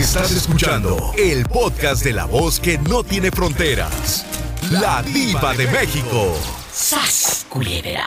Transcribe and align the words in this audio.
Estás 0.00 0.34
escuchando 0.34 0.96
el 1.18 1.44
podcast 1.44 2.02
de 2.02 2.14
la 2.14 2.24
voz 2.24 2.58
que 2.58 2.78
no 2.78 3.04
tiene 3.04 3.30
fronteras. 3.30 4.24
La 4.72 5.02
diva 5.02 5.52
de 5.52 5.66
México. 5.66 6.32
¡Sas, 6.70 7.46
culebra! 7.50 8.06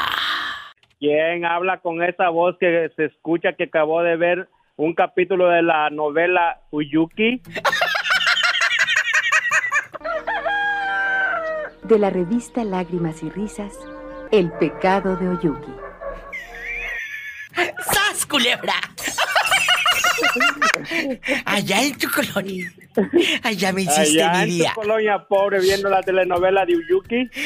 ¿Quién 1.00 1.46
habla 1.46 1.82
con 1.82 2.02
esa 2.02 2.30
voz 2.30 2.58
que 2.60 2.90
se 2.96 3.06
escucha 3.06 3.54
que 3.56 3.66
acabó 3.66 4.02
de 4.02 4.18
ver 4.18 4.50
un 4.76 4.96
capítulo 4.96 5.50
de 5.50 5.62
la 5.62 5.92
novela 5.92 6.62
Uyuki? 6.72 7.44
De 11.84 12.00
la 12.00 12.10
revista 12.10 12.64
Lágrimas 12.64 13.22
y 13.22 13.30
Risas, 13.30 13.74
El 14.32 14.52
pecado 14.54 15.16
de 15.16 15.30
Oyuki. 15.30 15.74
¡Sas, 17.54 18.26
culebra! 18.26 18.74
Allá 21.46 21.84
en 21.84 21.98
tu 21.98 22.10
colonia. 22.10 22.72
Allá 23.44 23.72
me 23.74 23.82
hiciste 23.84 24.24
Allá 24.24 24.32
mi 24.34 24.40
en 24.44 24.50
tu 24.50 24.56
día. 24.56 24.74
colonia 24.74 25.26
pobre 25.28 25.60
viendo 25.60 25.90
la 25.90 26.02
telenovela 26.02 26.66
de 26.66 26.78
Uyuki. 26.78 27.30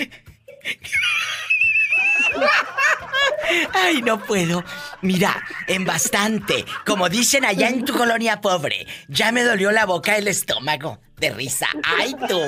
Ay, 3.73 4.01
no 4.01 4.19
puedo. 4.19 4.63
Mira, 5.01 5.41
en 5.67 5.85
bastante. 5.85 6.65
Como 6.85 7.09
dicen 7.09 7.45
allá 7.45 7.69
en 7.69 7.85
tu 7.85 7.93
colonia 7.93 8.41
pobre. 8.41 8.85
Ya 9.07 9.31
me 9.31 9.43
dolió 9.43 9.71
la 9.71 9.85
boca 9.85 10.17
el 10.17 10.27
estómago. 10.27 10.99
De 11.17 11.29
risa. 11.31 11.67
¡Ay, 11.83 12.15
tú! 12.27 12.39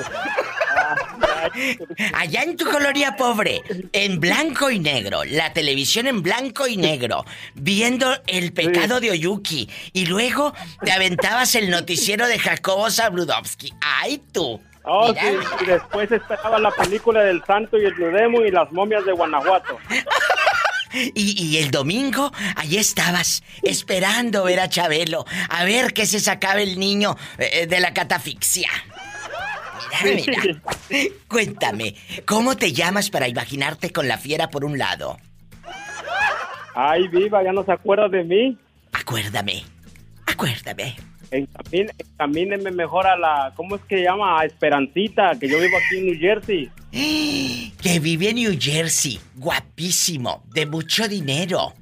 Allá 2.14 2.42
en 2.42 2.56
tu 2.56 2.64
colonia 2.64 3.16
pobre, 3.16 3.62
en 3.92 4.20
blanco 4.20 4.70
y 4.70 4.78
negro, 4.78 5.24
la 5.24 5.52
televisión 5.52 6.06
en 6.06 6.22
blanco 6.22 6.66
y 6.66 6.76
negro, 6.76 7.24
viendo 7.54 8.14
el 8.26 8.52
pecado 8.52 9.00
de 9.00 9.10
Oyuki, 9.10 9.68
y 9.92 10.06
luego 10.06 10.54
te 10.84 10.92
aventabas 10.92 11.54
el 11.54 11.70
noticiero 11.70 12.26
de 12.26 12.38
Jacobo 12.38 12.90
Zabludovsky. 12.90 13.72
¡Ay, 13.80 14.22
tú! 14.32 14.60
Oh, 14.82 15.08
Mira. 15.08 15.22
sí, 15.22 15.36
y 15.62 15.66
después 15.66 16.10
esperaba 16.10 16.58
la 16.58 16.70
película 16.70 17.22
del 17.22 17.44
Santo 17.44 17.76
y 17.78 17.84
el 17.84 17.94
Blue 17.94 18.10
Demon 18.10 18.46
y 18.46 18.50
las 18.50 18.72
momias 18.72 19.04
de 19.04 19.12
Guanajuato. 19.12 19.78
Y, 20.92 21.40
y 21.40 21.58
el 21.58 21.70
domingo, 21.70 22.32
allí 22.56 22.76
estabas, 22.76 23.44
esperando 23.62 24.42
ver 24.42 24.58
a 24.58 24.68
Chabelo, 24.68 25.24
a 25.48 25.62
ver 25.62 25.92
que 25.92 26.04
se 26.04 26.18
sacaba 26.18 26.60
el 26.60 26.80
niño 26.80 27.16
eh, 27.38 27.68
de 27.68 27.78
la 27.78 27.94
catafixia. 27.94 28.68
Cuéntame, 31.28 31.94
¿cómo 32.26 32.56
te 32.56 32.72
llamas 32.72 33.10
para 33.10 33.28
imaginarte 33.28 33.90
con 33.90 34.08
la 34.08 34.18
fiera 34.18 34.50
por 34.50 34.64
un 34.64 34.78
lado? 34.78 35.16
Ay, 36.74 37.08
viva, 37.08 37.42
ya 37.42 37.52
no 37.52 37.64
se 37.64 37.72
acuerda 37.72 38.08
de 38.08 38.24
mí. 38.24 38.58
Acuérdame, 38.92 39.64
acuérdame. 40.26 40.96
Encamín- 41.30 41.92
Encamíneme 41.98 42.70
mejor 42.72 43.06
a 43.06 43.16
la, 43.16 43.52
¿cómo 43.54 43.76
es 43.76 43.82
que 43.82 43.98
se 43.98 44.02
llama? 44.04 44.40
A 44.40 44.44
Esperancita, 44.46 45.32
que 45.38 45.48
yo 45.48 45.60
vivo 45.60 45.76
aquí 45.76 45.98
en 45.98 46.06
New 46.06 46.18
Jersey. 46.18 46.70
Que 47.80 47.98
vive 47.98 48.28
en 48.28 48.36
New 48.36 48.56
Jersey, 48.60 49.18
guapísimo, 49.36 50.42
de 50.52 50.66
mucho 50.66 51.08
dinero. 51.08 51.72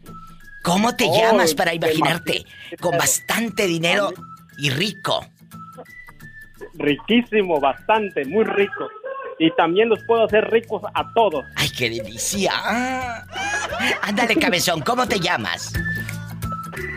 ¿Cómo 0.63 0.95
te 0.95 1.07
Oh, 1.09 1.19
llamas 1.21 1.55
para 1.55 1.75
imaginarte? 1.75 2.45
Con 2.79 2.97
bastante 2.97 3.67
dinero 3.67 4.13
y 4.59 4.71
rico. 4.71 5.27
Riquísimo, 6.79 7.61
bastante, 7.61 8.25
muy 8.25 8.45
rico. 8.45 8.89
Y 9.39 9.51
también 9.53 9.89
los 9.89 10.03
puedo 10.05 10.25
hacer 10.25 10.51
ricos 10.51 10.83
a 10.95 11.13
todos. 11.13 11.45
¡Ay, 11.57 11.69
qué 11.77 11.91
delicia! 11.91 12.53
Ah. 12.55 13.25
Ándale, 14.03 14.37
cabezón, 14.37 14.81
¿cómo 14.81 15.07
te 15.07 15.21
llamas? 15.21 15.73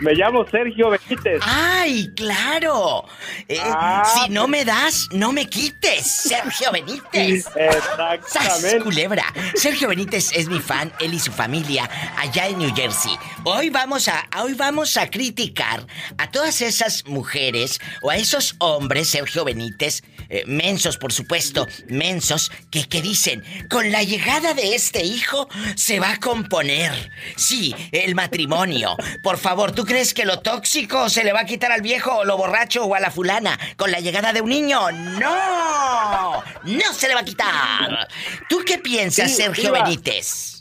Me 0.00 0.14
llamo 0.14 0.44
Sergio 0.50 0.90
Benítez. 0.90 1.40
¡Ay, 1.42 2.10
claro! 2.16 3.04
Eh, 3.48 3.58
Ah. 3.62 4.02
Si 4.24 4.30
no 4.30 4.48
me 4.48 4.64
das, 4.64 5.08
no 5.12 5.32
me 5.32 5.46
quites, 5.48 6.06
Sergio 6.06 6.70
Benítez. 6.72 7.44
¡Sas, 7.44 8.18
Exactamente. 8.18 8.80
culebra! 8.80 9.24
Sergio 9.54 9.88
Benítez 9.88 10.30
es 10.32 10.48
mi 10.48 10.60
fan, 10.60 10.92
él 11.00 11.14
y 11.14 11.18
su 11.20 11.32
familia, 11.32 11.88
allá 12.16 12.48
en 12.48 12.58
New 12.58 12.74
Jersey. 12.74 13.12
Hoy 13.44 13.70
vamos 13.70 14.08
a, 14.08 14.28
hoy 14.42 14.54
vamos 14.54 14.96
a 14.96 15.08
criticar 15.10 15.86
a 16.18 16.30
todas 16.30 16.60
esas 16.60 17.04
mujeres 17.06 17.80
o 18.02 18.10
a 18.10 18.16
esos 18.16 18.56
hombres, 18.58 19.08
Sergio 19.08 19.44
Benítez, 19.44 20.02
eh, 20.28 20.44
mensos, 20.46 20.96
por 20.98 21.12
supuesto, 21.12 21.66
mensos, 21.88 22.50
que, 22.70 22.88
que 22.88 23.00
dicen, 23.02 23.42
con 23.70 23.90
la 23.92 24.02
llegada 24.02 24.54
de 24.54 24.74
este 24.74 25.04
hijo 25.04 25.48
se 25.76 26.00
va 26.00 26.12
a 26.12 26.20
componer. 26.20 27.10
Sí, 27.36 27.74
el 27.92 28.14
matrimonio. 28.14 28.96
Por 29.22 29.38
favor, 29.38 29.71
¿tú 29.72 29.84
crees 29.84 30.14
que 30.14 30.24
lo 30.24 30.40
tóxico 30.40 31.08
se 31.08 31.24
le 31.24 31.32
va 31.32 31.40
a 31.40 31.44
quitar 31.44 31.72
al 31.72 31.82
viejo 31.82 32.18
o 32.18 32.24
lo 32.24 32.36
borracho 32.36 32.84
o 32.84 32.94
a 32.94 33.00
la 33.00 33.10
fulana 33.10 33.58
con 33.76 33.90
la 33.90 34.00
llegada 34.00 34.32
de 34.32 34.40
un 34.40 34.50
niño? 34.50 34.90
¡No! 34.90 36.42
¡No 36.64 36.92
se 36.92 37.08
le 37.08 37.14
va 37.14 37.20
a 37.20 37.24
quitar! 37.24 38.08
¿Tú 38.48 38.62
qué 38.66 38.78
piensas, 38.78 39.30
Sí, 39.30 39.42
Sergio 39.42 39.72
Diva. 39.72 39.84
Benítez? 39.84 40.60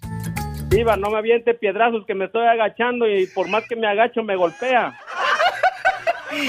Viva, 0.68 0.96
no 0.96 1.10
me 1.10 1.18
aviente 1.18 1.54
piedrazos 1.54 2.06
que 2.06 2.16
me 2.16 2.26
estoy 2.26 2.48
agachando 2.48 3.08
y 3.08 3.28
por 3.28 3.50
más 3.50 3.66
que 3.68 3.76
me 3.76 3.88
agacho 3.88 4.24
me 4.24 4.36
golpea. 4.36 4.98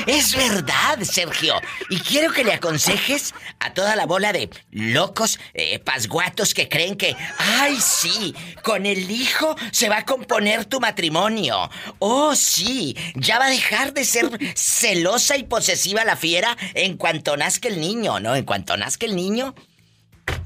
Es 0.06 0.36
verdad, 0.36 1.00
Sergio. 1.02 1.54
Y 1.90 1.98
quiero 2.00 2.32
que 2.32 2.44
le 2.44 2.52
aconsejes 2.52 3.34
a 3.60 3.72
toda 3.72 3.96
la 3.96 4.06
bola 4.06 4.32
de 4.32 4.50
locos, 4.70 5.38
eh, 5.54 5.78
pasguatos 5.78 6.54
que 6.54 6.68
creen 6.68 6.96
que, 6.96 7.16
ay, 7.38 7.76
sí, 7.76 8.34
con 8.62 8.86
el 8.86 9.10
hijo 9.10 9.56
se 9.70 9.88
va 9.88 9.98
a 9.98 10.04
componer 10.04 10.64
tu 10.64 10.80
matrimonio. 10.80 11.70
Oh, 11.98 12.34
sí, 12.34 12.96
ya 13.14 13.38
va 13.38 13.46
a 13.46 13.50
dejar 13.50 13.92
de 13.92 14.04
ser 14.04 14.30
celosa 14.54 15.36
y 15.36 15.44
posesiva 15.44 16.04
la 16.04 16.16
fiera 16.16 16.56
en 16.74 16.96
cuanto 16.96 17.36
nazca 17.36 17.68
el 17.68 17.80
niño, 17.80 18.20
¿no? 18.20 18.34
En 18.36 18.44
cuanto 18.44 18.76
nazca 18.76 19.06
el 19.06 19.16
niño. 19.16 19.54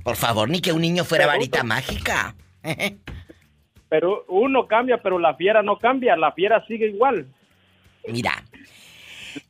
Por 0.03 0.17
favor, 0.17 0.49
ni 0.49 0.61
que 0.61 0.73
un 0.73 0.81
niño 0.81 1.05
fuera 1.05 1.27
varita 1.27 1.63
mágica. 1.63 2.35
Pero 3.89 4.25
uno 4.29 4.67
cambia, 4.67 5.01
pero 5.03 5.19
la 5.19 5.35
fiera 5.35 5.63
no 5.63 5.79
cambia. 5.79 6.17
La 6.17 6.33
fiera 6.33 6.65
sigue 6.67 6.89
igual. 6.89 7.27
Mira, 8.09 8.45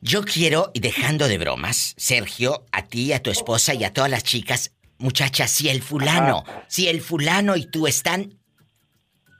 yo 0.01 0.23
quiero, 0.23 0.71
y 0.73 0.79
dejando 0.79 1.27
de 1.27 1.37
bromas, 1.37 1.93
Sergio, 1.97 2.65
a 2.71 2.83
ti, 2.83 3.13
a 3.13 3.21
tu 3.21 3.29
esposa 3.29 3.73
y 3.73 3.83
a 3.83 3.93
todas 3.93 4.09
las 4.09 4.23
chicas, 4.23 4.71
muchachas, 4.97 5.51
si 5.51 5.69
el 5.69 5.81
fulano, 5.81 6.43
si 6.67 6.87
el 6.87 7.01
fulano 7.01 7.55
y 7.55 7.65
tú 7.65 7.87
están 7.87 8.37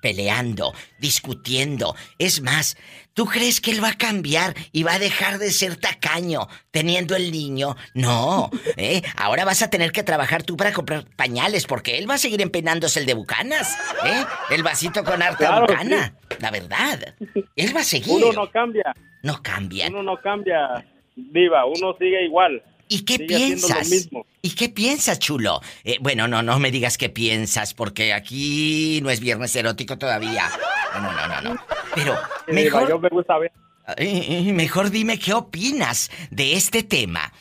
peleando, 0.01 0.73
discutiendo, 0.99 1.95
es 2.19 2.41
más, 2.41 2.77
¿tú 3.13 3.25
crees 3.25 3.59
que 3.59 3.71
él 3.71 3.83
va 3.83 3.89
a 3.89 3.97
cambiar 3.97 4.53
y 4.71 4.83
va 4.83 4.93
a 4.93 4.99
dejar 4.99 5.39
de 5.39 5.51
ser 5.51 5.75
tacaño 5.75 6.47
teniendo 6.71 7.15
el 7.15 7.31
niño? 7.31 7.75
No, 7.93 8.49
¿eh? 8.77 9.01
Ahora 9.15 9.43
vas 9.43 9.61
a 9.63 9.69
tener 9.69 9.91
que 9.91 10.03
trabajar 10.03 10.43
tú 10.43 10.55
para 10.55 10.71
comprar 10.71 11.05
pañales 11.15 11.65
porque 11.65 11.97
él 11.97 12.09
va 12.09 12.15
a 12.15 12.19
seguir 12.19 12.41
empenándose 12.41 12.99
el 12.99 13.05
de 13.05 13.15
bucanas, 13.15 13.75
¿eh? 14.05 14.23
El 14.51 14.63
vasito 14.63 15.03
con 15.03 15.21
harta 15.21 15.37
Claro, 15.37 15.67
bucana, 15.67 16.15
la 16.39 16.51
verdad. 16.51 17.15
Él 17.55 17.75
va 17.75 17.81
a 17.81 17.83
seguir. 17.83 18.23
Uno 18.23 18.31
no 18.31 18.51
cambia. 18.51 18.95
No 19.27 19.41
cambian. 19.43 19.93
Uno 19.93 20.03
no 20.03 20.21
cambia. 20.21 20.85
Viva, 21.15 21.65
uno 21.65 21.95
sigue 21.99 22.23
igual. 22.25 22.63
¿Y 22.87 23.03
qué 23.03 23.15
sigue 23.17 23.35
haciendo 23.35 23.67
lo 23.67 23.73
piensas? 23.73 23.89
mismo. 23.89 24.25
¿Y 24.41 24.51
qué 24.51 24.69
piensas, 24.69 25.19
chulo? 25.19 25.59
Eh, 25.83 25.97
bueno, 25.99 26.27
no, 26.29 26.41
no 26.41 26.57
me 26.59 26.71
digas 26.71 26.97
qué 26.97 27.09
piensas, 27.09 27.73
porque 27.73 28.13
aquí 28.13 28.99
no 29.03 29.09
es 29.09 29.19
viernes 29.19 29.53
erótico 29.55 29.97
todavía. 29.97 30.49
No, 30.93 31.11
no, 31.11 31.27
no, 31.27 31.41
no. 31.53 31.61
Pero 31.93 32.15
Sí, 32.47 32.53
Viva, 32.53 32.79
yo 32.81 32.87
mejor, 32.87 33.01
me 33.01 33.09
gusta 33.09 33.37
ver. 33.37 33.51
eh, 33.97 34.51
mejor 34.53 34.89
dime 34.91 35.19
qué 35.19 35.33
opinas 35.33 36.09
de 36.31 36.53
este 36.53 36.83
tema. 36.83 37.33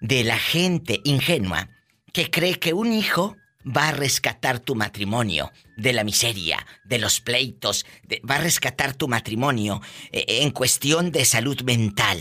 De 0.00 0.24
la 0.24 0.38
gente 0.38 1.00
ingenua 1.04 1.68
que 2.12 2.30
cree 2.30 2.58
que 2.58 2.72
un 2.74 2.92
hijo 2.92 3.36
va 3.64 3.88
a 3.88 3.92
rescatar 3.92 4.60
tu 4.60 4.74
matrimonio 4.74 5.50
de 5.76 5.92
la 5.92 6.04
miseria, 6.04 6.58
de 6.84 6.98
los 6.98 7.20
pleitos, 7.20 7.84
de- 8.02 8.20
va 8.28 8.36
a 8.36 8.40
rescatar 8.40 8.94
tu 8.94 9.08
matrimonio 9.08 9.80
eh, 10.12 10.24
en 10.42 10.50
cuestión 10.50 11.10
de 11.12 11.24
salud 11.24 11.60
mental. 11.62 12.20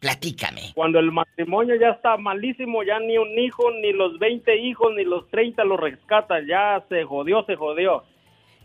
Platícame. 0.00 0.72
Cuando 0.74 0.98
el 0.98 1.10
matrimonio 1.12 1.76
ya 1.80 1.88
está 1.90 2.16
malísimo, 2.18 2.82
ya 2.82 2.98
ni 2.98 3.16
un 3.16 3.38
hijo, 3.38 3.70
ni 3.80 3.92
los 3.92 4.18
20 4.18 4.54
hijos, 4.58 4.92
ni 4.96 5.04
los 5.04 5.28
30 5.30 5.64
lo 5.64 5.78
rescatan. 5.78 6.46
Ya 6.46 6.84
se 6.90 7.04
jodió, 7.04 7.42
se 7.46 7.56
jodió. 7.56 8.04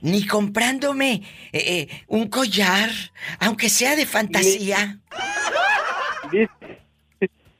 Ni 0.01 0.25
comprándome 0.27 1.21
eh, 1.53 1.63
eh, 1.65 1.87
un 2.07 2.27
collar, 2.29 2.89
aunque 3.39 3.69
sea 3.69 3.95
de 3.95 4.05
fantasía. 4.05 4.99
Dice- 6.31 6.49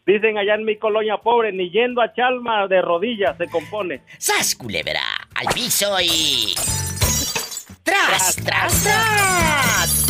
Dicen 0.10 0.40
allá 0.40 0.56
en 0.56 0.66
mi 0.66 0.76
colonia 0.76 1.18
pobre, 1.18 1.52
ni 1.52 1.70
yendo 1.70 2.02
a 2.02 2.12
Chalma 2.16 2.68
de 2.68 2.82
rodillas 2.82 3.38
se 3.38 3.48
compone. 3.48 4.02
¡Sas, 4.18 4.56
culebra! 4.56 5.04
Al 5.36 5.54
piso 5.54 5.86
y... 6.02 6.56
¡Tras, 7.84 8.36
tras, 8.44 8.84
tras! 8.84 10.10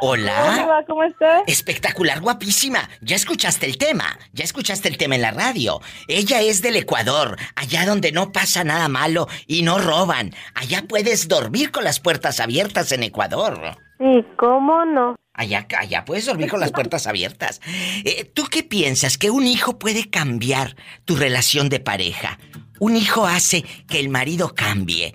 Hola. 0.00 0.82
¿cómo 0.86 1.04
estás? 1.04 1.42
Espectacular, 1.46 2.22
guapísima. 2.22 2.88
Ya 3.02 3.16
escuchaste 3.16 3.66
el 3.66 3.76
tema. 3.76 4.18
Ya 4.32 4.44
escuchaste 4.44 4.88
el 4.88 4.96
tema 4.96 5.16
en 5.16 5.22
la 5.22 5.32
radio. 5.32 5.80
Ella 6.08 6.40
es 6.40 6.62
del 6.62 6.76
Ecuador, 6.76 7.36
allá 7.54 7.84
donde 7.84 8.12
no 8.12 8.32
pasa 8.32 8.64
nada 8.64 8.88
malo 8.88 9.28
y 9.46 9.60
no 9.60 9.78
roban. 9.78 10.34
Allá 10.54 10.84
puedes 10.88 11.28
dormir 11.28 11.70
con 11.70 11.84
las 11.84 12.00
puertas 12.00 12.40
abiertas 12.40 12.92
en 12.92 13.02
Ecuador. 13.02 13.76
Sí, 14.02 14.24
¿cómo 14.36 14.84
no? 14.84 15.14
Allá, 15.32 15.64
allá 15.78 16.04
puedes 16.04 16.26
dormir 16.26 16.50
con 16.50 16.58
las 16.58 16.72
puertas 16.72 17.06
abiertas. 17.06 17.60
Eh, 18.04 18.24
¿Tú 18.34 18.44
qué 18.50 18.64
piensas? 18.64 19.16
¿Que 19.16 19.30
un 19.30 19.46
hijo 19.46 19.78
puede 19.78 20.10
cambiar 20.10 20.74
tu 21.04 21.14
relación 21.14 21.68
de 21.68 21.78
pareja? 21.78 22.36
Un 22.80 22.96
hijo 22.96 23.26
hace 23.26 23.62
que 23.88 24.00
el 24.00 24.08
marido 24.08 24.52
cambie 24.56 25.14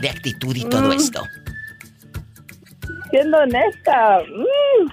de 0.00 0.08
actitud 0.10 0.54
y 0.54 0.64
todo 0.64 0.90
Mm. 0.90 0.92
esto. 0.92 1.22
Siendo 3.10 3.38
honesta, 3.38 4.20
mm, 4.20 4.88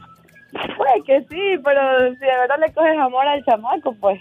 puede 0.75 1.03
que 1.05 1.19
sí, 1.29 1.61
pero 1.63 2.09
si 2.15 2.19
de 2.19 2.25
verdad 2.25 2.55
le 2.65 2.73
coges 2.73 2.97
amor 2.97 3.27
al 3.27 3.45
chamaco, 3.45 3.93
pues. 3.99 4.19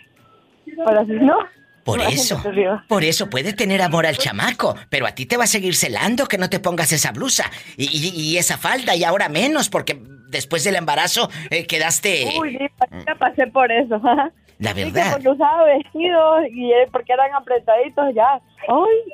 Pero 0.66 1.06
si 1.06 1.12
no. 1.12 1.38
Por 1.86 2.00
eso, 2.02 2.42
por 2.88 3.04
eso 3.04 3.30
puede 3.30 3.52
tener 3.54 3.80
amor 3.80 4.06
al 4.06 4.18
chamaco, 4.18 4.74
pero 4.90 5.06
a 5.06 5.12
ti 5.12 5.24
te 5.24 5.36
va 5.38 5.44
a 5.44 5.46
seguir 5.46 5.74
celando 5.74 6.26
que 6.26 6.36
no 6.36 6.50
te 6.50 6.58
pongas 6.60 6.92
esa 6.92 7.12
blusa 7.12 7.50
y, 7.76 7.84
y- 7.84 8.20
y 8.20 8.36
esa 8.38 8.58
falda 8.58 8.94
y 8.96 9.04
ahora 9.04 9.28
menos 9.30 9.68
porque 9.70 9.98
después 10.28 10.64
del 10.64 10.74
embarazo 10.76 11.30
eh, 11.50 11.66
quedaste... 11.66 12.34
Uy, 12.38 12.58
sí, 12.58 12.66
ya 13.06 13.14
pasé 13.14 13.46
por 13.46 13.70
eso. 13.72 14.00
La 14.58 14.70
Sí, 14.70 14.76
que 14.76 14.84
verdad. 14.90 15.12
porque 15.12 15.28
usaba 15.28 15.64
vestidos 15.64 16.42
y 16.50 16.72
eh, 16.72 16.88
porque 16.90 17.12
eran 17.12 17.32
apretaditos 17.34 18.06
ya. 18.14 18.40
¡Ay! 18.68 19.12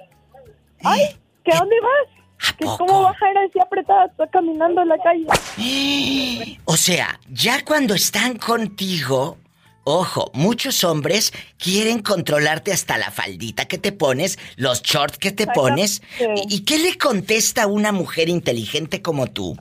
¡Ay! 0.85 1.01
¿Qué 1.45 1.53
dónde 1.57 1.77
vas? 1.81 2.49
¿A 2.49 2.57
¿Que 2.57 2.65
poco? 2.65 2.87
¿Cómo 2.87 3.03
vas 3.03 3.21
a 3.23 3.31
ir 3.31 3.39
así 3.39 3.59
apretada 3.61 4.11
caminando 4.33 4.83
en 4.83 4.89
la 4.89 4.99
calle? 4.99 5.27
O 6.65 6.77
sea, 6.77 7.19
ya 7.29 7.65
cuando 7.65 7.95
están 7.95 8.39
contigo, 8.39 9.37
ojo, 9.85 10.31
muchos 10.35 10.85
hombres 10.85 11.33
quieren 11.59 12.01
controlarte 12.01 12.73
hasta 12.73 12.99
la 12.99 13.11
faldita 13.11 13.67
que 13.67 13.79
te 13.79 13.93
pones, 13.93 14.39
los 14.57 14.83
shorts 14.83 15.19
que 15.19 15.33
te 15.33 15.47
pones. 15.47 16.03
¿Y 16.49 16.65
qué 16.65 16.79
le 16.79 16.97
contesta 16.99 17.67
una 17.67 17.93
mujer 17.93 18.29
inteligente 18.29 19.03
como 19.03 19.27
tú? 19.27 19.57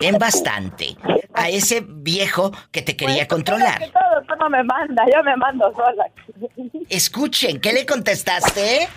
En 0.00 0.18
bastante. 0.18 0.96
A 1.34 1.48
ese 1.48 1.82
viejo 1.86 2.52
que 2.70 2.82
te 2.82 2.96
quería 2.96 3.26
Pues, 3.26 3.28
controlar. 3.28 3.78
Que 3.78 3.90
todo, 4.38 4.50
me 4.50 4.62
mandas, 4.64 5.06
yo 5.14 5.22
me 5.22 5.36
mando 5.36 5.72
sola. 5.74 6.06
Escuchen, 6.88 7.60
¿qué 7.60 7.72
le 7.72 7.86
contestaste? 7.86 8.88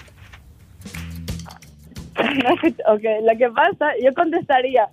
ok, 2.88 3.04
lo 3.24 3.38
que 3.38 3.50
pasa, 3.54 3.92
yo 4.04 4.14
contestaría, 4.14 4.88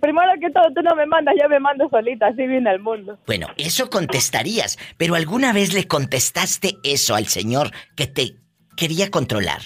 primero 0.00 0.32
que 0.40 0.50
todo, 0.50 0.64
tú 0.74 0.82
no 0.82 0.94
me 0.94 1.06
mandas, 1.06 1.34
yo 1.40 1.48
me 1.48 1.60
mando 1.60 1.88
solita, 1.88 2.26
así 2.26 2.46
viene 2.46 2.70
el 2.70 2.80
mundo. 2.80 3.18
Bueno, 3.26 3.48
eso 3.56 3.90
contestarías, 3.90 4.78
pero 4.96 5.14
¿alguna 5.14 5.52
vez 5.52 5.72
le 5.72 5.86
contestaste 5.86 6.76
eso 6.84 7.14
al 7.14 7.26
señor 7.26 7.70
que 7.96 8.06
te 8.06 8.36
quería 8.76 9.10
controlar? 9.10 9.60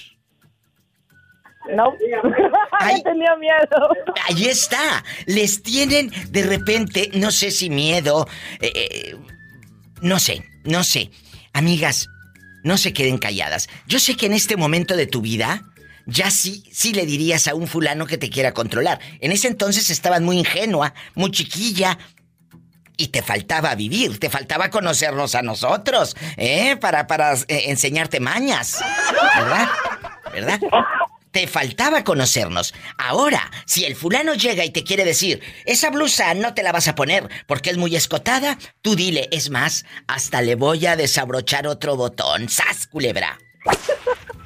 No, 1.75 1.93
Ay. 2.79 3.01
tenía 3.03 3.35
miedo. 3.35 3.89
Ahí 4.29 4.45
está. 4.45 5.03
Les 5.25 5.61
tienen 5.63 6.11
de 6.29 6.43
repente, 6.43 7.09
no 7.13 7.31
sé 7.31 7.51
si 7.51 7.69
miedo, 7.69 8.27
eh, 8.61 8.71
eh, 8.73 9.15
no 10.01 10.19
sé, 10.19 10.43
no 10.63 10.83
sé. 10.83 11.11
Amigas, 11.53 12.07
no 12.63 12.77
se 12.77 12.93
queden 12.93 13.17
calladas. 13.17 13.67
Yo 13.87 13.99
sé 13.99 14.15
que 14.15 14.27
en 14.27 14.33
este 14.33 14.55
momento 14.55 14.95
de 14.95 15.07
tu 15.07 15.21
vida, 15.21 15.61
ya 16.07 16.31
sí, 16.31 16.63
sí 16.71 16.93
le 16.93 17.05
dirías 17.05 17.47
a 17.47 17.53
un 17.53 17.67
fulano 17.67 18.07
que 18.07 18.17
te 18.17 18.29
quiera 18.29 18.53
controlar. 18.53 18.99
En 19.19 19.31
ese 19.33 19.49
entonces 19.49 19.89
estabas 19.89 20.21
muy 20.21 20.39
ingenua, 20.39 20.93
muy 21.13 21.31
chiquilla. 21.31 21.99
Y 22.99 23.09
te 23.09 23.21
faltaba 23.21 23.75
vivir, 23.75 24.17
te 24.17 24.27
faltaba 24.27 24.71
conocernos 24.71 25.35
a 25.35 25.43
nosotros, 25.43 26.15
¿eh? 26.35 26.77
Para, 26.77 27.05
para 27.05 27.33
eh, 27.33 27.65
enseñarte 27.67 28.19
mañas, 28.19 28.79
¿verdad? 29.35 29.69
¿Verdad? 30.33 30.59
Te 31.29 31.45
faltaba 31.45 32.03
conocernos. 32.03 32.73
Ahora, 32.97 33.51
si 33.67 33.85
el 33.85 33.95
fulano 33.95 34.33
llega 34.33 34.65
y 34.65 34.71
te 34.71 34.83
quiere 34.83 35.05
decir, 35.05 35.43
esa 35.65 35.91
blusa 35.91 36.33
no 36.33 36.55
te 36.55 36.63
la 36.63 36.71
vas 36.71 36.87
a 36.87 36.95
poner 36.95 37.29
porque 37.45 37.69
es 37.69 37.77
muy 37.77 37.95
escotada, 37.95 38.57
tú 38.81 38.95
dile, 38.95 39.29
es 39.31 39.51
más, 39.51 39.85
hasta 40.07 40.41
le 40.41 40.55
voy 40.55 40.87
a 40.87 40.95
desabrochar 40.95 41.67
otro 41.67 41.97
botón. 41.97 42.49
¡Sas, 42.49 42.87
culebra! 42.87 43.37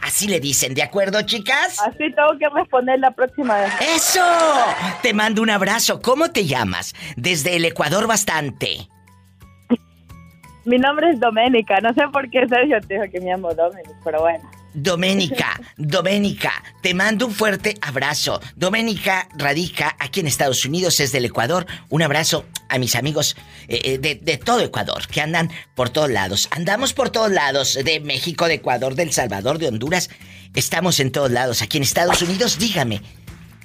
Así 0.01 0.27
le 0.27 0.39
dicen, 0.39 0.73
¿de 0.73 0.83
acuerdo, 0.83 1.21
chicas? 1.21 1.79
Así 1.79 2.13
tengo 2.13 2.37
que 2.37 2.49
responder 2.49 2.99
la 2.99 3.11
próxima 3.11 3.59
vez. 3.61 3.71
¡Eso! 3.95 4.25
Te 5.01 5.13
mando 5.13 5.41
un 5.41 5.49
abrazo. 5.49 6.01
¿Cómo 6.01 6.31
te 6.31 6.45
llamas? 6.45 6.93
Desde 7.15 7.55
el 7.55 7.65
Ecuador 7.65 8.07
bastante. 8.07 8.89
Mi 10.65 10.77
nombre 10.77 11.09
es 11.09 11.19
Doménica, 11.19 11.79
no 11.81 11.91
sé 11.93 12.01
por 12.13 12.29
qué 12.29 12.47
Sergio 12.47 12.79
te 12.81 12.93
dijo 12.93 13.05
que 13.11 13.19
me 13.19 13.31
llamo 13.31 13.53
Doménica, 13.53 13.99
pero 14.03 14.21
bueno. 14.21 14.47
Doménica, 14.73 15.59
Doménica, 15.75 16.51
te 16.81 16.93
mando 16.93 17.25
un 17.25 17.33
fuerte 17.33 17.75
abrazo. 17.81 18.39
Doménica 18.55 19.27
radica 19.35 19.95
aquí 19.99 20.19
en 20.19 20.27
Estados 20.27 20.63
Unidos, 20.63 20.99
es 20.99 21.11
del 21.11 21.25
Ecuador. 21.25 21.65
Un 21.89 22.03
abrazo 22.03 22.45
a 22.71 22.79
mis 22.79 22.95
amigos 22.95 23.35
eh, 23.67 23.79
eh, 23.83 23.97
de, 23.99 24.15
de 24.15 24.37
todo 24.37 24.61
Ecuador, 24.61 25.05
que 25.07 25.21
andan 25.21 25.51
por 25.75 25.89
todos 25.89 26.09
lados. 26.09 26.47
Andamos 26.51 26.93
por 26.93 27.09
todos 27.11 27.31
lados, 27.31 27.77
de 27.83 27.99
México, 27.99 28.47
de 28.47 28.55
Ecuador, 28.55 28.95
de 28.95 29.03
El 29.03 29.11
Salvador, 29.13 29.59
de 29.59 29.67
Honduras. 29.67 30.09
Estamos 30.55 30.99
en 30.99 31.11
todos 31.11 31.29
lados. 31.31 31.61
Aquí 31.61 31.77
en 31.77 31.83
Estados 31.83 32.21
Unidos, 32.21 32.57
dígame, 32.57 33.01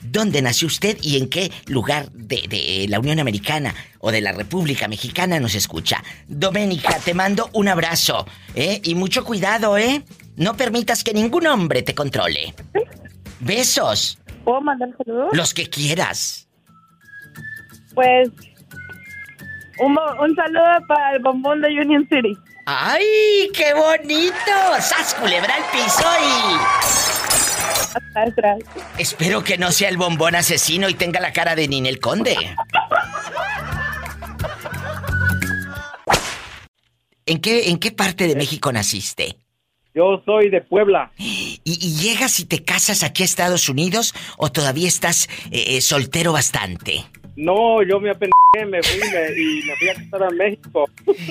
¿dónde 0.03 0.43
nació 0.43 0.67
usted 0.69 0.99
y 1.03 1.17
en 1.19 1.29
qué 1.29 1.51
lugar 1.67 2.11
de, 2.13 2.43
de 2.49 2.87
la 2.89 2.99
Unión 3.01 3.19
Americana 3.19 3.75
o 3.99 4.13
de 4.13 4.21
la 4.21 4.33
República 4.33 4.87
Mexicana 4.89 5.41
nos 5.41 5.55
escucha? 5.55 6.03
Doménica, 6.29 6.99
te 7.05 7.15
mando 7.15 7.49
un 7.53 7.69
abrazo, 7.69 8.27
¿eh? 8.55 8.81
Y 8.85 8.95
mucho 8.95 9.25
cuidado, 9.25 9.79
¿eh? 9.79 10.03
No 10.37 10.57
permitas 10.57 11.03
que 11.03 11.15
ningún 11.15 11.47
hombre 11.47 11.83
te 11.83 11.95
controle. 11.95 12.55
Besos, 13.41 14.19
¿Puedo 14.45 14.61
mandar 14.61 14.89
saludos? 14.99 15.29
los 15.33 15.53
que 15.55 15.69
quieras. 15.69 16.47
Pues 17.95 18.29
un, 19.79 19.99
un 20.21 20.37
saludo 20.37 20.87
para 20.89 21.13
el 21.13 21.23
bombón 21.23 21.61
de 21.61 21.69
Union 21.69 22.07
City. 22.11 22.37
¡Ay, 22.67 23.51
qué 23.55 23.75
bonito! 23.75 24.35
¡Sas, 24.81 25.15
culebra 25.15 25.55
al 25.55 25.65
piso 25.71 26.05
y... 26.21 26.57
Hasta 27.97 28.23
atrás. 28.23 28.59
Espero 28.99 29.43
que 29.45 29.57
no 29.57 29.71
sea 29.71 29.89
el 29.89 29.97
bombón 29.97 30.35
asesino 30.35 30.89
y 30.89 30.95
tenga 30.95 31.21
la 31.21 31.33
cara 31.33 31.55
de 31.55 31.69
Ninel 31.69 32.01
Conde. 32.01 32.37
¿En 37.25 37.41
qué, 37.41 37.71
¿En 37.71 37.79
qué 37.79 37.91
parte 37.93 38.27
de 38.27 38.37
México 38.37 38.71
naciste? 38.73 39.39
Yo 39.95 40.23
soy 40.27 40.51
de 40.51 40.61
Puebla. 40.61 41.11
¿Y, 41.17 41.61
y 41.65 41.97
llegas 41.97 42.39
y 42.39 42.45
te 42.45 42.63
casas 42.63 43.03
aquí 43.03 43.23
a 43.23 43.25
Estados 43.25 43.69
Unidos 43.69 44.15
o 44.37 44.53
todavía 44.53 44.89
estás 44.89 45.29
eh, 45.51 45.77
eh, 45.77 45.81
soltero 45.81 46.33
bastante? 46.33 47.07
No, 47.37 47.83
yo 47.83 48.01
me 48.01 48.11
apendejé, 48.11 48.67
me 48.67 48.83
fui 48.83 48.99
me- 49.11 49.41
y 49.41 49.63
me 49.67 49.77
fui 49.77 49.89
a 49.91 49.95
casar 49.95 50.23
a 50.25 50.31
México. 50.31 50.89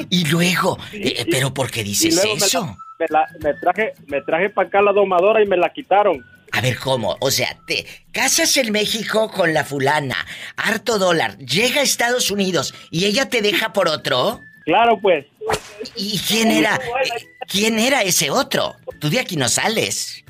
Y 0.10 0.26
luego, 0.28 0.78
eh, 0.94 1.26
¿pero 1.32 1.54
por 1.54 1.72
qué 1.72 1.84
dices 1.84 2.16
luego 2.16 2.36
me 2.36 2.40
la- 2.42 2.46
eso? 2.46 2.78
Me, 3.00 3.06
la- 3.10 3.28
me 3.42 3.54
traje, 3.56 3.94
me 4.08 4.22
traje 4.22 4.50
para 4.50 4.68
acá 4.68 4.82
la 4.82 4.92
domadora 4.94 5.44
y 5.44 5.48
me 5.48 5.58
la 5.58 5.70
quitaron. 5.74 6.24
A 6.52 6.62
ver, 6.62 6.78
¿cómo? 6.78 7.18
O 7.20 7.32
sea, 7.32 7.58
te 7.68 7.86
casas 8.14 8.56
en 8.58 8.72
México 8.72 9.30
con 9.32 9.54
la 9.54 9.66
fulana, 9.66 10.16
harto 10.56 10.98
dólar, 11.00 11.38
llega 11.40 11.82
a 11.82 11.84
Estados 11.84 12.32
Unidos 12.32 12.74
y 12.92 13.06
ella 13.06 13.28
te 13.28 13.42
deja 13.42 13.74
por 13.74 13.88
otro. 13.90 14.40
Claro, 14.64 14.98
pues. 15.02 15.26
¿Y 15.96 16.18
quién 16.20 16.52
era? 16.52 16.80
¿Quién 17.48 17.78
era 17.78 18.02
ese 18.04 18.30
otro? 18.32 18.76
Tú 19.00 19.10
de 19.10 19.20
aquí 19.20 19.36
no 19.36 19.50
sales. 19.50 20.24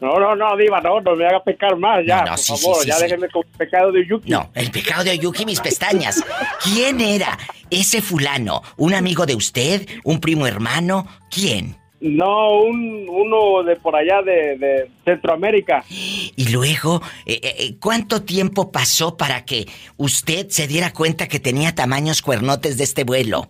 No, 0.00 0.18
no, 0.18 0.34
no, 0.34 0.56
Diva, 0.56 0.80
no, 0.80 1.00
no 1.00 1.14
me 1.14 1.26
haga 1.26 1.42
pecar 1.44 1.76
más, 1.76 2.00
ya, 2.06 2.18
No, 2.18 2.22
no, 2.22 2.30
por 2.30 2.38
sí, 2.38 2.56
favor, 2.56 2.82
sí, 2.82 2.88
ya 2.88 2.98
déjenme 2.98 3.28
con 3.28 3.42
el 3.44 3.58
pecado 3.58 3.92
de 3.92 4.06
Yuki. 4.06 4.30
No, 4.30 4.50
el 4.54 4.70
pecado 4.70 5.04
de 5.04 5.10
Oyuki, 5.10 5.44
mis 5.44 5.60
pestañas. 5.60 6.24
¿Quién 6.62 7.00
era 7.02 7.38
ese 7.68 8.00
fulano? 8.00 8.62
¿Un 8.78 8.94
amigo 8.94 9.26
de 9.26 9.34
usted? 9.34 9.86
¿Un 10.04 10.20
primo 10.20 10.46
hermano? 10.46 11.06
¿Quién? 11.30 11.76
No, 12.00 12.60
un, 12.62 13.06
uno 13.10 13.62
de 13.62 13.76
por 13.76 13.94
allá 13.94 14.22
de, 14.22 14.56
de 14.56 14.90
Centroamérica. 15.04 15.84
Y 15.90 16.48
luego, 16.50 17.02
eh, 17.26 17.38
eh, 17.42 17.54
eh, 17.58 17.76
¿cuánto 17.78 18.22
tiempo 18.22 18.72
pasó 18.72 19.18
para 19.18 19.44
que 19.44 19.68
usted 19.98 20.48
se 20.48 20.66
diera 20.66 20.94
cuenta 20.94 21.28
que 21.28 21.40
tenía 21.40 21.74
tamaños 21.74 22.22
cuernotes 22.22 22.78
de 22.78 22.84
este 22.84 23.04
vuelo? 23.04 23.48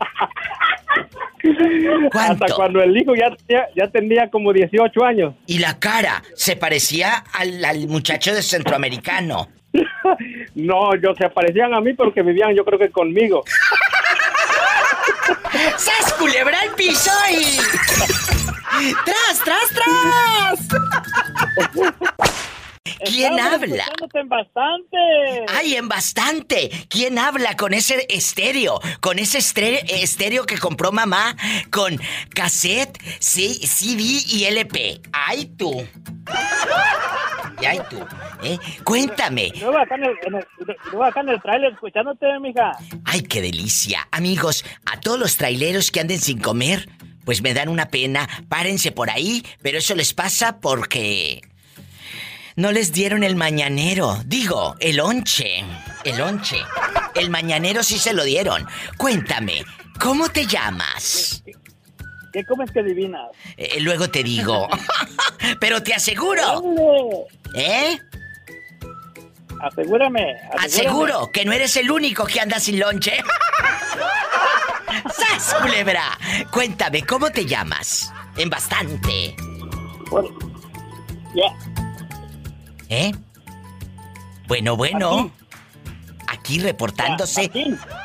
¿Cuánto? 2.12 2.44
Hasta 2.44 2.54
cuando 2.56 2.82
el 2.82 2.96
hijo 2.96 3.14
ya, 3.14 3.30
tenía- 3.46 3.66
ya 3.76 3.88
tenía 3.88 4.30
como 4.30 4.52
18 4.52 5.04
años. 5.04 5.34
Y 5.46 5.58
la 5.58 5.78
cara 5.78 6.22
se 6.34 6.56
parecía 6.56 7.24
al, 7.32 7.64
al 7.64 7.86
muchacho 7.88 8.34
de 8.34 8.42
centroamericano. 8.42 9.48
No, 10.54 10.94
yo 10.96 11.14
se 11.18 11.28
parecían 11.30 11.74
a 11.74 11.80
mí 11.80 11.94
porque 11.94 12.22
vivían 12.22 12.54
yo 12.54 12.64
creo 12.64 12.78
que 12.78 12.90
conmigo. 12.90 13.42
¡Sas 15.76 16.12
culebra 16.14 16.60
al 16.60 16.70
piso 16.76 17.10
y... 17.30 17.44
¡Tras, 19.04 19.40
tras, 19.44 19.68
tras! 19.70 20.68
¿Quién 23.04 23.32
Estamos 23.32 23.54
habla? 23.54 23.76
escuchándote 23.84 24.18
en 24.20 24.28
bastante. 24.28 24.96
¡Ay, 25.48 25.74
en 25.74 25.88
bastante! 25.88 26.70
¿Quién 26.90 27.18
habla 27.18 27.56
con 27.56 27.72
ese 27.72 28.06
estéreo? 28.10 28.78
Con 29.00 29.18
ese 29.18 29.38
estéreo 29.38 30.44
que 30.44 30.58
compró 30.58 30.92
mamá 30.92 31.34
con 31.70 31.98
cassette, 32.34 32.98
CD 33.20 34.02
y 34.26 34.44
LP. 34.44 35.00
¡Ay, 35.12 35.46
tú! 35.56 35.86
ay 37.66 37.78
tú, 37.88 38.04
¿eh? 38.42 38.58
Cuéntame. 38.84 39.50
Luego 39.60 39.78
acá 39.78 39.94
en 39.94 40.04
el, 40.04 40.16
en 40.26 40.34
el, 40.34 41.02
acá 41.02 41.20
en 41.20 41.28
el 41.30 41.40
trailer 41.40 41.72
escuchándote, 41.72 42.26
mija. 42.40 42.72
Ay, 43.06 43.22
qué 43.22 43.40
delicia. 43.40 44.06
Amigos, 44.10 44.62
a 44.84 45.00
todos 45.00 45.18
los 45.18 45.38
traileros 45.38 45.90
que 45.90 46.00
anden 46.00 46.20
sin 46.20 46.38
comer, 46.38 46.86
pues 47.24 47.40
me 47.40 47.54
dan 47.54 47.70
una 47.70 47.88
pena. 47.88 48.28
Párense 48.50 48.92
por 48.92 49.08
ahí, 49.08 49.42
pero 49.62 49.78
eso 49.78 49.94
les 49.94 50.12
pasa 50.12 50.60
porque 50.60 51.40
no 52.56 52.72
les 52.72 52.92
dieron 52.92 53.24
el 53.24 53.36
mañanero. 53.36 54.18
Digo, 54.26 54.76
el 54.80 55.00
onche. 55.00 55.64
El 56.04 56.20
onche. 56.20 56.56
El 57.14 57.30
mañanero 57.30 57.82
sí 57.82 57.98
se 57.98 58.12
lo 58.12 58.24
dieron. 58.24 58.66
Cuéntame, 58.96 59.64
¿cómo 60.00 60.28
te 60.28 60.46
llamas? 60.46 61.42
¿Qué 62.32 62.44
comes 62.44 62.70
que 62.72 62.80
adivinas? 62.80 63.28
Eh, 63.56 63.80
luego 63.80 64.08
te 64.10 64.22
digo. 64.22 64.68
pero 65.60 65.82
te 65.82 65.94
aseguro. 65.94 67.26
¿Eh? 67.54 67.98
Asegúrame, 69.60 70.32
asegúrame. 70.52 70.64
Aseguro 70.66 71.30
que 71.32 71.44
no 71.44 71.52
eres 71.52 71.76
el 71.76 71.90
único 71.90 72.26
que 72.26 72.40
anda 72.40 72.58
sin 72.60 72.78
lonche. 72.80 73.12
¡Sas, 75.16 75.54
culebra! 75.62 76.18
Cuéntame, 76.50 77.02
¿cómo 77.04 77.30
te 77.30 77.46
llamas? 77.46 78.12
En 78.36 78.50
bastante. 78.50 79.34
Por- 80.10 80.28
Ya. 81.34 81.46
¿Eh? 82.88 83.12
Bueno, 84.46 84.76
bueno. 84.76 85.32
Aquí 86.26 86.58
reportándose. 86.58 87.50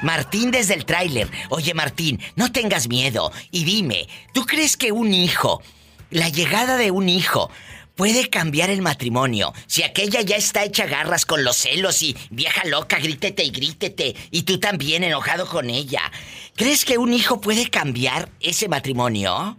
Martín 0.01 0.51
desde 0.51 0.73
el 0.73 0.85
tráiler. 0.85 1.29
Oye, 1.49 1.73
Martín, 1.73 2.19
no 2.35 2.51
tengas 2.51 2.87
miedo. 2.87 3.31
Y 3.51 3.63
dime, 3.63 4.07
¿tú 4.33 4.45
crees 4.45 4.77
que 4.77 4.91
un 4.91 5.13
hijo, 5.13 5.61
la 6.09 6.29
llegada 6.29 6.77
de 6.77 6.91
un 6.91 7.09
hijo, 7.09 7.49
puede 7.95 8.29
cambiar 8.29 8.69
el 8.69 8.81
matrimonio? 8.81 9.53
Si 9.67 9.83
aquella 9.83 10.21
ya 10.21 10.35
está 10.35 10.63
hecha 10.63 10.85
garras 10.85 11.25
con 11.25 11.43
los 11.43 11.57
celos 11.57 12.01
y 12.01 12.15
vieja 12.29 12.63
loca, 12.65 12.99
grítete 12.99 13.43
y 13.43 13.49
grítete, 13.49 14.15
y 14.31 14.43
tú 14.43 14.59
también 14.59 15.03
enojado 15.03 15.47
con 15.47 15.69
ella. 15.69 16.11
¿Crees 16.55 16.85
que 16.85 16.97
un 16.97 17.13
hijo 17.13 17.41
puede 17.41 17.69
cambiar 17.69 18.29
ese 18.39 18.67
matrimonio? 18.67 19.57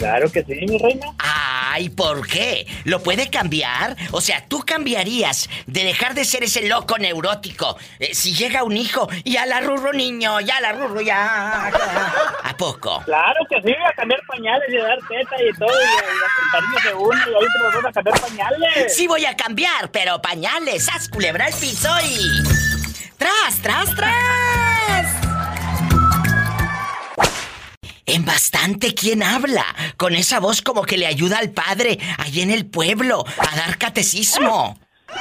Claro 0.00 0.32
que 0.32 0.42
sí, 0.44 0.54
mi 0.66 0.78
reina. 0.78 1.08
Ay, 1.18 1.90
¿por 1.90 2.26
qué? 2.26 2.66
¿Lo 2.84 3.02
puede 3.02 3.28
cambiar? 3.28 3.98
O 4.12 4.22
sea, 4.22 4.42
tú 4.48 4.64
cambiarías 4.64 5.50
de 5.66 5.84
dejar 5.84 6.14
de 6.14 6.24
ser 6.24 6.42
ese 6.42 6.66
loco 6.66 6.96
neurótico 6.96 7.76
eh, 7.98 8.14
si 8.14 8.34
llega 8.34 8.64
un 8.64 8.78
hijo 8.78 9.10
y 9.24 9.36
a 9.36 9.44
la 9.44 9.60
rurro 9.60 9.92
niño, 9.92 10.40
ya 10.40 10.58
la 10.62 10.72
rurro, 10.72 11.02
ya. 11.02 11.70
ya. 11.70 12.14
¿A 12.44 12.56
poco? 12.56 13.02
Claro 13.04 13.40
que 13.50 13.60
sí, 13.60 13.74
a 13.86 13.92
cambiar 13.92 14.22
pañales 14.26 14.70
y 14.70 14.78
a 14.78 14.84
dar 14.84 14.98
teta 15.06 15.36
y 15.42 15.52
todo, 15.58 15.68
y 15.68 15.84
a, 15.84 16.02
y 16.02 16.18
a 16.24 16.40
sentarnos 16.40 16.84
de 16.84 16.94
uno, 16.94 17.20
y 17.30 17.34
ahí 17.34 17.48
te 17.52 17.62
nos 17.62 17.74
van 17.74 17.86
a 17.86 17.92
cambiar 17.92 18.20
pañales. 18.22 18.96
Sí 18.96 19.06
voy 19.06 19.26
a 19.26 19.36
cambiar, 19.36 19.90
pero 19.90 20.22
pañales, 20.22 20.88
haz 20.88 21.10
culebra 21.10 21.48
el 21.48 21.54
piso 21.54 21.90
y... 22.06 22.42
¡Tras, 23.18 23.60
tras, 23.60 23.94
tras! 23.94 24.79
En 28.06 28.24
bastante, 28.24 28.94
¿quién 28.94 29.22
habla? 29.22 29.64
Con 29.96 30.14
esa 30.14 30.40
voz 30.40 30.62
como 30.62 30.82
que 30.82 30.96
le 30.98 31.06
ayuda 31.06 31.38
al 31.38 31.50
padre 31.50 31.98
allí 32.18 32.40
en 32.42 32.50
el 32.50 32.66
pueblo 32.66 33.24
a 33.38 33.56
dar 33.56 33.78
catecismo. 33.78 34.78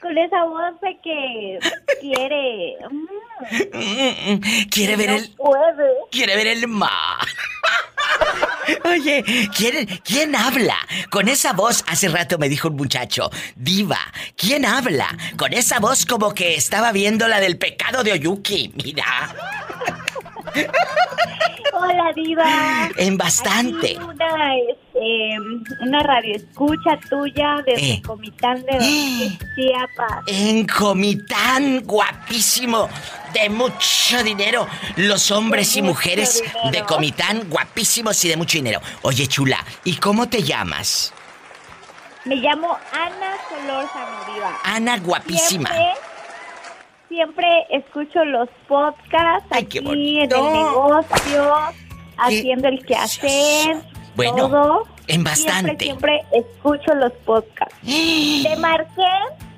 Con 0.00 0.16
esa 0.18 0.44
voz 0.44 0.80
de 0.82 0.96
que 1.02 1.58
quiere. 2.00 2.76
mm, 2.90 3.06
Mm, 4.32 4.68
Quiere 4.70 4.96
ver 4.96 5.10
no 5.10 5.16
el... 5.16 5.34
puede. 5.36 5.90
Quiere 6.10 6.36
ver 6.36 6.46
el 6.46 6.68
mar. 6.68 7.26
Oye, 8.84 9.24
¿quién, 9.56 9.86
¿quién 10.04 10.34
habla? 10.36 10.76
Con 11.10 11.28
esa 11.28 11.52
voz, 11.52 11.84
hace 11.88 12.08
rato 12.08 12.38
me 12.38 12.48
dijo 12.48 12.68
un 12.68 12.76
muchacho, 12.76 13.30
diva, 13.56 13.98
¿quién 14.36 14.64
habla? 14.64 15.08
Con 15.36 15.52
esa 15.52 15.80
voz 15.80 16.06
como 16.06 16.32
que 16.34 16.54
estaba 16.54 16.92
viendo 16.92 17.28
la 17.28 17.40
del 17.40 17.58
pecado 17.58 18.02
de 18.04 18.12
Oyuki, 18.12 18.72
mira. 18.82 19.34
Hola, 21.72 22.12
Diva. 22.14 22.88
En 22.96 23.16
bastante. 23.18 23.96
Una, 23.98 24.56
este, 24.56 25.36
una 25.82 26.02
radio 26.02 26.36
escucha 26.36 26.98
tuya 27.08 27.56
desde 27.66 27.92
Eh. 27.94 28.02
Comitán 28.04 28.62
de 28.64 28.78
Eh. 28.80 29.38
Chiapas. 29.54 30.22
En 30.26 30.66
Comitán, 30.66 31.82
guapísimo, 31.84 32.88
de 33.34 33.50
mucho 33.50 34.22
dinero. 34.22 34.66
Los 34.96 35.30
hombres 35.30 35.72
De 35.74 35.80
y 35.80 35.82
mujeres 35.82 36.42
dinero. 36.42 36.70
de 36.70 36.82
Comitán, 36.84 37.42
guapísimos 37.48 38.24
y 38.24 38.28
de 38.28 38.36
mucho 38.36 38.56
dinero. 38.58 38.80
Oye, 39.02 39.26
chula, 39.26 39.62
¿y 39.84 39.96
cómo 39.96 40.28
te 40.28 40.42
llamas? 40.42 41.12
Me 42.24 42.36
llamo 42.36 42.76
Ana 42.92 43.36
Solórzano, 43.48 44.34
Diva. 44.34 44.58
Ana, 44.64 44.98
guapísima. 44.98 45.68
Siempre, 45.70 45.94
siempre 47.08 47.46
escucho 47.70 48.24
los 48.24 48.48
podcasts 48.68 49.46
Ay, 49.50 49.64
aquí 49.64 49.78
en 49.78 49.86
el 50.32 50.52
negocio, 50.52 51.52
haciendo 52.18 52.68
el 52.68 52.84
quehacer, 52.84 53.76
Bueno, 54.14 54.48
todo. 54.48 54.82
en 55.06 55.24
bastante. 55.24 55.76
Siempre, 55.84 56.20
siempre 56.20 56.22
escucho 56.32 56.94
los 56.94 57.12
podcasts. 57.24 57.74
Te 57.84 58.56
marqué 58.58 59.02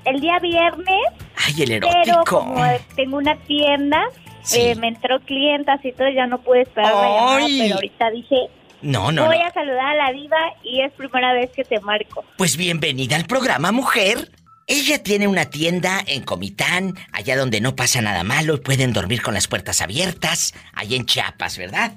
el 0.05 0.19
día 0.21 0.39
viernes, 0.39 1.01
Ay, 1.47 1.63
el 1.63 1.79
pero 1.79 1.87
erótico. 1.89 2.23
como 2.25 2.63
tengo 2.95 3.17
una 3.17 3.35
tienda, 3.43 4.03
Sí. 4.41 4.61
eh, 4.61 4.75
me 4.75 4.87
entró 4.87 5.19
clientas 5.19 5.83
y 5.83 5.91
todo, 5.91 6.09
ya 6.09 6.25
no 6.25 6.39
pude 6.39 6.61
esperar 6.61 6.93
la 6.95 7.09
llamada, 7.09 7.45
pero 7.59 7.75
ahorita 7.75 8.09
dije, 8.11 8.35
No, 8.81 9.11
no, 9.11 9.25
voy 9.25 9.37
no. 9.37 9.45
a 9.45 9.51
saludar 9.51 9.85
a 9.87 9.95
la 9.95 10.11
diva 10.13 10.37
y 10.63 10.81
es 10.81 10.93
primera 10.93 11.33
vez 11.33 11.51
que 11.51 11.63
te 11.65 11.79
marco. 11.81 12.23
Pues 12.37 12.55
bienvenida 12.55 13.17
al 13.17 13.25
programa, 13.25 13.71
mujer. 13.73 14.29
Ella 14.71 15.01
tiene 15.01 15.27
una 15.27 15.45
tienda 15.45 15.99
en 16.05 16.21
Comitán, 16.21 16.93
allá 17.11 17.35
donde 17.35 17.59
no 17.59 17.75
pasa 17.75 18.01
nada 18.01 18.23
malo 18.23 18.53
y 18.53 18.59
pueden 18.59 18.93
dormir 18.93 19.21
con 19.23 19.33
las 19.33 19.47
puertas 19.47 19.81
abiertas, 19.81 20.53
allá 20.73 20.95
en 20.95 21.05
Chiapas, 21.07 21.57
¿verdad? 21.57 21.93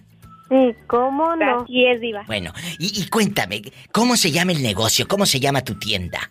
Sí, 0.49 0.75
¿cómo 0.87 1.37
no? 1.37 1.61
Así 1.65 1.85
es, 1.85 2.01
diva. 2.01 2.25
Bueno, 2.27 2.53
y, 2.79 2.99
y 3.03 3.09
cuéntame, 3.09 3.61
¿cómo 3.93 4.17
se 4.17 4.31
llama 4.31 4.53
el 4.53 4.63
negocio? 4.63 5.07
¿Cómo 5.07 5.27
se 5.27 5.39
llama 5.39 5.63
tu 5.63 5.79
tienda? 5.79 6.31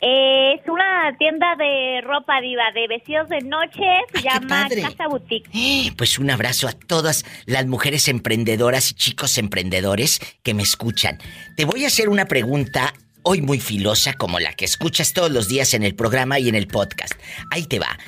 Eh, 0.00 0.54
es 0.54 0.68
una 0.68 1.16
tienda 1.18 1.54
de 1.56 2.02
ropa 2.02 2.40
diva, 2.42 2.64
de 2.74 2.88
vestidos 2.88 3.28
de 3.30 3.40
noche, 3.40 3.80
se 4.12 4.18
Ay, 4.18 4.22
qué 4.22 4.22
llama. 4.22 4.68
Casa 4.90 5.08
Boutique. 5.08 5.48
Eh, 5.54 5.92
Pues 5.96 6.18
un 6.18 6.30
abrazo 6.30 6.68
a 6.68 6.72
todas 6.72 7.24
las 7.46 7.66
mujeres 7.66 8.08
emprendedoras 8.08 8.90
y 8.90 8.94
chicos 8.94 9.38
emprendedores 9.38 10.20
que 10.42 10.52
me 10.52 10.62
escuchan. 10.62 11.18
Te 11.56 11.64
voy 11.64 11.84
a 11.84 11.86
hacer 11.86 12.10
una 12.10 12.26
pregunta 12.26 12.92
hoy 13.24 13.42
muy 13.42 13.58
filosa 13.58 14.12
como 14.12 14.38
la 14.38 14.52
que 14.52 14.64
escuchas 14.64 15.12
todos 15.12 15.30
los 15.30 15.48
días 15.48 15.74
en 15.74 15.82
el 15.82 15.94
programa 15.94 16.38
y 16.38 16.48
en 16.48 16.54
el 16.54 16.68
podcast. 16.68 17.14
Ahí 17.50 17.64
te 17.64 17.78
va. 17.78 17.98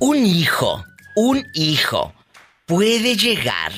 Un 0.00 0.24
hijo, 0.24 0.84
un 1.14 1.44
hijo 1.54 2.14
puede 2.64 3.16
llegar 3.16 3.72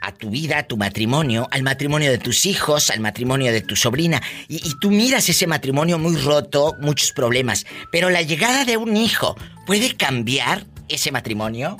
a 0.00 0.12
tu 0.12 0.30
vida, 0.30 0.58
a 0.58 0.62
tu 0.62 0.76
matrimonio, 0.76 1.48
al 1.50 1.62
matrimonio 1.62 2.10
de 2.10 2.18
tus 2.18 2.46
hijos, 2.46 2.90
al 2.90 3.00
matrimonio 3.00 3.52
de 3.52 3.60
tu 3.60 3.74
sobrina, 3.74 4.22
y, 4.48 4.56
y 4.56 4.78
tú 4.78 4.90
miras 4.90 5.28
ese 5.28 5.46
matrimonio 5.46 5.98
muy 5.98 6.16
roto, 6.16 6.76
muchos 6.80 7.12
problemas, 7.12 7.66
pero 7.90 8.08
la 8.08 8.22
llegada 8.22 8.64
de 8.64 8.76
un 8.76 8.96
hijo 8.96 9.36
puede 9.66 9.96
cambiar 9.96 10.64
ese 10.88 11.10
matrimonio. 11.10 11.76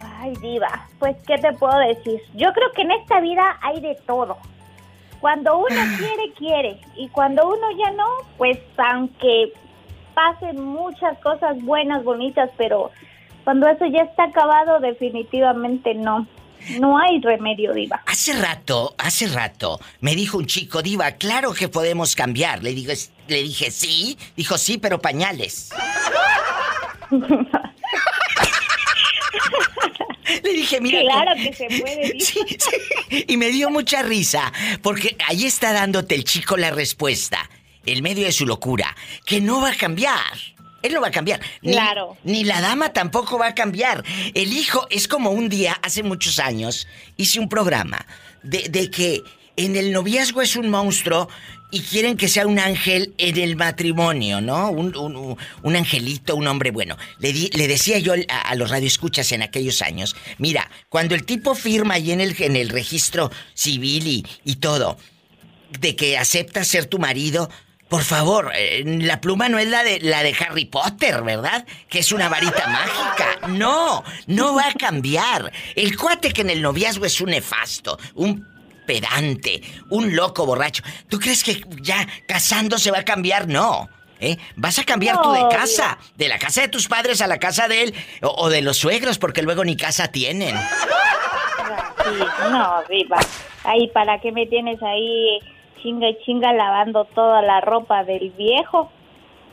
Ay, 0.00 0.34
diva, 0.40 0.88
pues, 0.98 1.16
¿qué 1.26 1.38
te 1.38 1.52
puedo 1.54 1.78
decir? 1.78 2.20
Yo 2.34 2.52
creo 2.52 2.70
que 2.74 2.82
en 2.82 2.90
esta 2.92 3.20
vida 3.20 3.58
hay 3.62 3.80
de 3.80 3.96
todo. 4.06 4.38
Cuando 5.24 5.56
uno 5.56 5.80
quiere, 5.96 6.32
quiere. 6.36 6.78
Y 6.98 7.08
cuando 7.08 7.48
uno 7.48 7.66
ya 7.78 7.90
no, 7.92 8.04
pues, 8.36 8.58
aunque 8.76 9.54
pasen 10.12 10.62
muchas 10.62 11.16
cosas 11.20 11.56
buenas, 11.62 12.04
bonitas, 12.04 12.50
pero 12.58 12.90
cuando 13.42 13.66
eso 13.66 13.86
ya 13.86 14.02
está 14.02 14.24
acabado, 14.24 14.80
definitivamente 14.80 15.94
no. 15.94 16.26
No 16.78 16.98
hay 16.98 17.22
remedio, 17.22 17.72
diva. 17.72 18.02
Hace 18.04 18.34
rato, 18.34 18.94
hace 18.98 19.26
rato, 19.28 19.80
me 20.00 20.14
dijo 20.14 20.36
un 20.36 20.44
chico, 20.44 20.82
Diva, 20.82 21.12
claro 21.12 21.54
que 21.54 21.68
podemos 21.70 22.14
cambiar. 22.14 22.62
Le, 22.62 22.74
digo, 22.74 22.92
es- 22.92 23.10
le 23.26 23.42
dije, 23.44 23.70
sí. 23.70 24.18
Dijo, 24.36 24.58
sí, 24.58 24.76
pero 24.76 25.00
pañales. 25.00 25.70
Le 30.42 30.52
dije, 30.52 30.80
mira. 30.80 31.00
Claro 31.02 31.32
que 31.36 31.52
se 31.52 31.66
puede, 31.66 32.20
sí. 32.20 32.40
Y 33.26 33.36
me 33.36 33.50
dio 33.50 33.70
mucha 33.70 34.02
risa, 34.02 34.52
porque 34.82 35.16
ahí 35.26 35.44
está 35.44 35.72
dándote 35.72 36.14
el 36.14 36.24
chico 36.24 36.56
la 36.56 36.70
respuesta, 36.70 37.48
en 37.86 38.02
medio 38.02 38.24
de 38.26 38.32
su 38.32 38.46
locura, 38.46 38.96
que 39.24 39.40
no 39.40 39.60
va 39.60 39.70
a 39.70 39.76
cambiar. 39.76 40.20
Él 40.82 40.92
no 40.92 41.00
va 41.00 41.08
a 41.08 41.10
cambiar. 41.10 41.40
Ni, 41.62 41.72
Claro. 41.72 42.16
Ni 42.24 42.44
la 42.44 42.60
dama 42.60 42.92
tampoco 42.92 43.38
va 43.38 43.48
a 43.48 43.54
cambiar. 43.54 44.04
El 44.34 44.52
hijo 44.52 44.86
es 44.90 45.08
como 45.08 45.30
un 45.30 45.48
día, 45.48 45.78
hace 45.82 46.02
muchos 46.02 46.38
años, 46.38 46.86
hice 47.16 47.40
un 47.40 47.48
programa 47.48 48.04
de, 48.42 48.68
de 48.68 48.90
que 48.90 49.22
en 49.56 49.76
el 49.76 49.92
noviazgo 49.92 50.42
es 50.42 50.56
un 50.56 50.70
monstruo 50.70 51.28
y 51.70 51.80
quieren 51.80 52.16
que 52.16 52.28
sea 52.28 52.46
un 52.46 52.60
ángel 52.60 53.14
en 53.18 53.36
el 53.36 53.56
matrimonio, 53.56 54.40
¿no? 54.40 54.70
Un, 54.70 55.76
angelito, 55.76 56.36
un 56.36 56.46
hombre 56.46 56.70
bueno. 56.70 56.96
Le, 57.18 57.32
decía 57.66 57.98
yo 57.98 58.12
a, 58.28 58.54
los 58.54 58.70
radioescuchas 58.70 59.32
en 59.32 59.42
aquellos 59.42 59.82
años, 59.82 60.14
mira, 60.38 60.70
cuando 60.88 61.16
el 61.16 61.24
tipo 61.24 61.56
firma 61.56 61.94
ahí 61.94 62.12
en 62.12 62.20
el, 62.20 62.68
registro 62.68 63.32
civil 63.54 64.24
y, 64.44 64.56
todo, 64.56 64.98
de 65.80 65.96
que 65.96 66.16
aceptas 66.16 66.68
ser 66.68 66.86
tu 66.86 67.00
marido, 67.00 67.50
por 67.88 68.04
favor, 68.04 68.52
eh, 68.54 68.84
la 68.84 69.20
pluma 69.20 69.48
no 69.48 69.58
es 69.58 69.68
la 69.68 69.82
de 69.82 70.00
la 70.00 70.22
de 70.22 70.34
Harry 70.38 70.66
Potter, 70.66 71.22
¿verdad? 71.22 71.66
Que 71.88 71.98
es 71.98 72.12
una 72.12 72.28
varita 72.28 72.68
mágica. 72.68 73.48
No, 73.48 74.04
no 74.28 74.54
va 74.54 74.68
a 74.68 74.74
cambiar. 74.74 75.52
El 75.74 75.96
cuate 75.96 76.32
que 76.32 76.42
en 76.42 76.50
el 76.50 76.62
noviazgo 76.62 77.04
es 77.04 77.20
un 77.20 77.30
nefasto, 77.30 77.98
un 78.14 78.53
pedante, 78.86 79.62
un 79.90 80.14
loco 80.14 80.46
borracho. 80.46 80.82
¿Tú 81.08 81.18
crees 81.18 81.42
que 81.42 81.64
ya 81.80 82.06
casándose 82.26 82.90
va 82.90 83.00
a 83.00 83.04
cambiar? 83.04 83.48
No. 83.48 83.88
¿Eh? 84.20 84.38
Vas 84.56 84.78
a 84.78 84.84
cambiar 84.84 85.20
tú 85.20 85.32
de 85.32 85.46
casa, 85.48 85.98
de 86.16 86.28
la 86.28 86.38
casa 86.38 86.62
de 86.62 86.68
tus 86.68 86.88
padres 86.88 87.20
a 87.20 87.26
la 87.26 87.38
casa 87.38 87.68
de 87.68 87.82
él 87.82 87.94
o, 88.22 88.48
de 88.48 88.62
los 88.62 88.78
suegros, 88.78 89.18
porque 89.18 89.42
luego 89.42 89.64
ni 89.64 89.76
casa 89.76 90.08
tienen. 90.08 90.56
Sí, 90.56 92.24
no, 92.50 92.82
Riva. 92.88 93.18
Ahí, 93.64 93.88
¿para 93.88 94.20
qué 94.20 94.32
me 94.32 94.46
tienes 94.46 94.82
ahí 94.82 95.40
chinga 95.82 96.08
y 96.08 96.18
chinga 96.24 96.52
lavando 96.52 97.04
toda 97.14 97.42
la 97.42 97.60
ropa 97.60 98.04
del 98.04 98.30
viejo? 98.30 98.90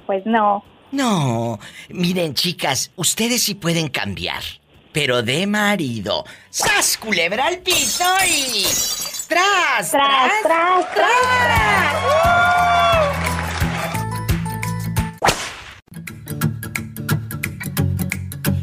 Pues 0.05 0.25
no. 0.25 0.63
No, 0.91 1.59
miren 1.89 2.33
chicas, 2.33 2.91
ustedes 2.97 3.43
sí 3.43 3.55
pueden 3.55 3.88
cambiar, 3.88 4.43
pero 4.91 5.23
de 5.23 5.47
marido. 5.47 6.25
¡Sas, 6.50 6.97
culebra 6.97 7.47
al 7.47 7.59
piso 7.59 8.03
y... 8.27 9.11
¡Tras, 9.31 9.91
tras, 9.91 10.41
tras, 10.43 10.93
tras! 10.93 11.09
tras! 11.47 11.91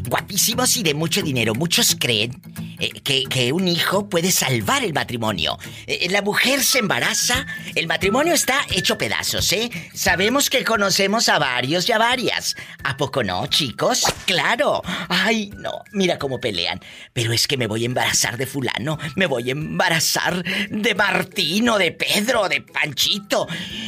Guapísimos 0.07 0.77
y 0.77 0.83
de 0.83 0.93
mucho 0.93 1.23
dinero. 1.23 1.55
Muchos 1.55 1.95
creen 1.99 2.39
eh, 2.79 2.91
que, 3.01 3.51
un 3.51 3.67
hijo 3.67 4.09
puede 4.09 4.31
salvar 4.31 4.83
el 4.83 4.93
matrimonio. 4.93 5.57
Eh, 5.87 6.07
la 6.09 6.21
mujer 6.21 6.63
se 6.63 6.79
embaraza, 6.79 7.45
el 7.75 7.87
matrimonio 7.87 8.33
está 8.33 8.61
hecho 8.71 8.97
pedazos, 8.97 9.51
¿eh? 9.53 9.69
Sabemos 9.93 10.49
que 10.49 10.63
conocemos 10.63 11.29
a 11.29 11.39
varios 11.39 11.87
y 11.89 11.91
a 11.91 11.97
varias. 11.97 12.55
¿A 12.83 12.97
poco 12.97 13.23
no, 13.23 13.47
chicos? 13.47 14.05
Claro. 14.25 14.81
Ay, 15.09 15.51
no, 15.57 15.83
mira 15.91 16.17
cómo 16.17 16.39
pelean. 16.39 16.79
Pero 17.13 17.33
es 17.33 17.47
que 17.47 17.57
me 17.57 17.67
voy 17.67 17.83
a 17.83 17.87
embarazar 17.87 18.37
de 18.37 18.47
fulano, 18.47 18.97
me 19.15 19.25
voy 19.25 19.49
a 19.49 19.53
embarazar 19.53 20.43
de 20.69 20.95
Martín 20.95 21.69
o 21.69 21.77
de 21.77 21.91
Pedro 21.91 22.47
de 22.47 22.61
Panchito. 22.61 23.47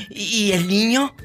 ¿Y 0.09 0.51
el 0.51 0.67
niño? 0.67 1.15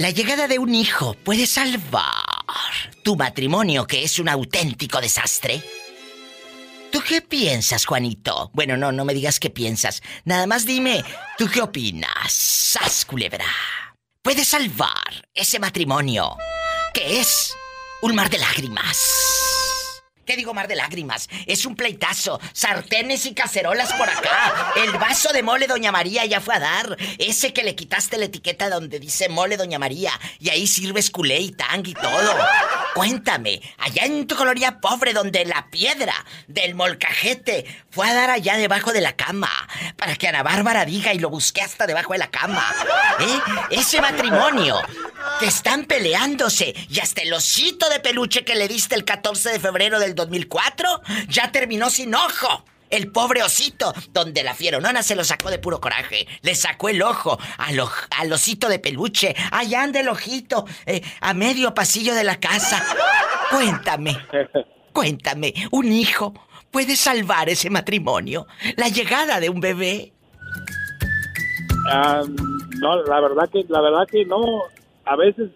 La 0.00 0.08
llegada 0.08 0.48
de 0.48 0.58
un 0.58 0.74
hijo 0.74 1.12
puede 1.12 1.46
salvar 1.46 2.14
tu 3.02 3.16
matrimonio, 3.16 3.86
que 3.86 4.02
es 4.02 4.18
un 4.18 4.30
auténtico 4.30 4.98
desastre. 4.98 5.62
¿Tú 6.90 7.02
qué 7.06 7.20
piensas, 7.20 7.84
Juanito? 7.84 8.50
Bueno, 8.54 8.78
no, 8.78 8.92
no 8.92 9.04
me 9.04 9.12
digas 9.12 9.38
qué 9.38 9.50
piensas. 9.50 10.02
Nada 10.24 10.46
más 10.46 10.64
dime, 10.64 11.04
¿tú 11.36 11.50
qué 11.52 11.60
opinas? 11.60 12.32
¡Sas, 12.32 13.04
culebra! 13.04 13.44
Puede 14.22 14.46
salvar 14.46 15.28
ese 15.34 15.58
matrimonio, 15.58 16.34
que 16.94 17.20
es 17.20 17.54
un 18.00 18.14
mar 18.14 18.30
de 18.30 18.38
lágrimas. 18.38 19.49
¿Qué 20.30 20.36
digo 20.36 20.54
mar 20.54 20.68
de 20.68 20.76
lágrimas? 20.76 21.28
Es 21.46 21.66
un 21.66 21.74
pleitazo. 21.74 22.38
Sartenes 22.52 23.26
y 23.26 23.34
cacerolas 23.34 23.92
por 23.94 24.08
acá. 24.08 24.72
El 24.76 24.92
vaso 24.92 25.32
de 25.32 25.42
mole 25.42 25.66
Doña 25.66 25.90
María 25.90 26.24
ya 26.24 26.40
fue 26.40 26.54
a 26.54 26.60
dar. 26.60 26.96
Ese 27.18 27.52
que 27.52 27.64
le 27.64 27.74
quitaste 27.74 28.16
la 28.16 28.26
etiqueta 28.26 28.70
donde 28.70 29.00
dice 29.00 29.28
mole 29.28 29.56
Doña 29.56 29.80
María. 29.80 30.12
Y 30.38 30.50
ahí 30.50 30.68
sirves 30.68 31.10
culé 31.10 31.40
y 31.40 31.50
tang 31.50 31.84
y 31.84 31.94
todo. 31.94 32.32
Cuéntame, 32.94 33.60
allá 33.78 34.04
en 34.04 34.26
tu 34.26 34.34
colonia 34.34 34.80
pobre 34.80 35.12
donde 35.12 35.44
la 35.44 35.70
piedra 35.70 36.14
del 36.48 36.74
molcajete 36.74 37.64
fue 37.90 38.08
a 38.08 38.14
dar 38.14 38.30
allá 38.30 38.56
debajo 38.56 38.92
de 38.92 39.00
la 39.00 39.14
cama. 39.14 39.50
Para 39.96 40.16
que 40.16 40.28
Ana 40.28 40.42
Bárbara 40.42 40.84
diga 40.84 41.14
y 41.14 41.18
lo 41.18 41.30
busqué 41.30 41.62
hasta 41.62 41.86
debajo 41.86 42.12
de 42.12 42.18
la 42.18 42.30
cama. 42.30 42.64
¿Eh? 43.20 43.40
Ese 43.70 44.00
matrimonio. 44.00 44.80
Que 45.38 45.46
están 45.46 45.84
peleándose. 45.84 46.74
Y 46.88 47.00
hasta 47.00 47.22
el 47.22 47.32
osito 47.32 47.88
de 47.88 48.00
peluche 48.00 48.44
que 48.44 48.54
le 48.54 48.68
diste 48.68 48.94
el 48.94 49.04
14 49.04 49.50
de 49.50 49.60
febrero 49.60 50.00
del 50.00 50.14
2004 50.14 51.02
ya 51.28 51.52
terminó 51.52 51.90
sin 51.90 52.14
ojo. 52.14 52.64
El 52.90 53.12
pobre 53.12 53.42
osito, 53.42 53.92
donde 54.10 54.42
la 54.42 54.54
fieronona 54.54 55.02
se 55.02 55.14
lo 55.14 55.24
sacó 55.24 55.50
de 55.50 55.58
puro 55.58 55.80
coraje. 55.80 56.26
Le 56.42 56.54
sacó 56.54 56.88
el 56.88 57.02
ojo 57.02 57.38
al, 57.58 57.80
al 58.18 58.32
osito 58.32 58.68
de 58.68 58.78
peluche. 58.78 59.34
Allá 59.52 59.82
anda 59.82 60.00
el 60.00 60.08
ojito, 60.08 60.64
eh, 60.86 61.02
a 61.20 61.32
medio 61.34 61.72
pasillo 61.72 62.14
de 62.14 62.24
la 62.24 62.40
casa. 62.40 62.84
Cuéntame, 63.50 64.16
cuéntame, 64.92 65.54
¿un 65.70 65.90
hijo 65.90 66.34
puede 66.70 66.96
salvar 66.96 67.48
ese 67.48 67.70
matrimonio? 67.70 68.46
¿La 68.76 68.88
llegada 68.88 69.40
de 69.40 69.50
un 69.50 69.60
bebé? 69.60 70.12
Ah, 71.88 72.22
no, 72.80 73.02
la 73.02 73.20
verdad 73.20 73.48
que, 73.50 73.64
la 73.68 73.80
verdad 73.80 74.06
que 74.10 74.24
no. 74.24 74.62
A 75.04 75.16
veces 75.16 75.50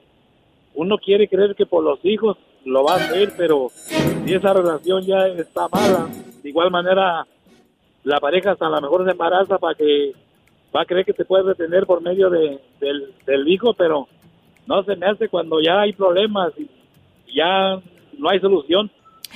uno 0.75 0.99
quiere 0.99 1.29
creer 1.29 1.55
que 1.57 1.67
por 1.67 1.85
los 1.85 1.99
hijos 2.05 2.37
lo 2.65 2.85
va 2.85 2.95
a 2.95 2.97
hacer, 2.97 3.33
pero 3.37 3.71
si 4.25 4.35
esa 4.35 4.53
relación 4.53 5.03
ya 5.05 5.27
está 5.29 5.69
mala, 5.69 6.09
de 6.43 6.49
igual 6.49 6.71
manera 6.71 7.27
la 8.05 8.21
pareja 8.21 8.53
hasta 8.53 8.67
a 8.67 8.71
lo 8.71 8.81
mejor 8.81 9.05
se 9.05 9.13
embaraza 9.13 9.59
para 9.59 9.75
que 9.75 10.13
va 10.75 10.83
a 10.83 10.85
creer 10.87 11.05
que 11.05 11.13
te 11.13 11.25
puede 11.25 11.45
retener 11.45 11.87
por 11.87 12.03
medio 12.03 12.31
de, 12.31 12.61
del, 12.81 13.49
hijo, 13.49 13.75
pero 13.75 14.09
no 14.67 14.83
se 14.85 14.97
me 14.97 15.07
hace 15.07 15.29
cuando 15.29 15.61
ya 15.61 15.81
hay 15.81 15.93
problemas 15.93 16.53
y 16.59 16.69
ya 17.35 17.81
no 18.19 18.29
hay 18.29 18.41
solución, 18.41 18.91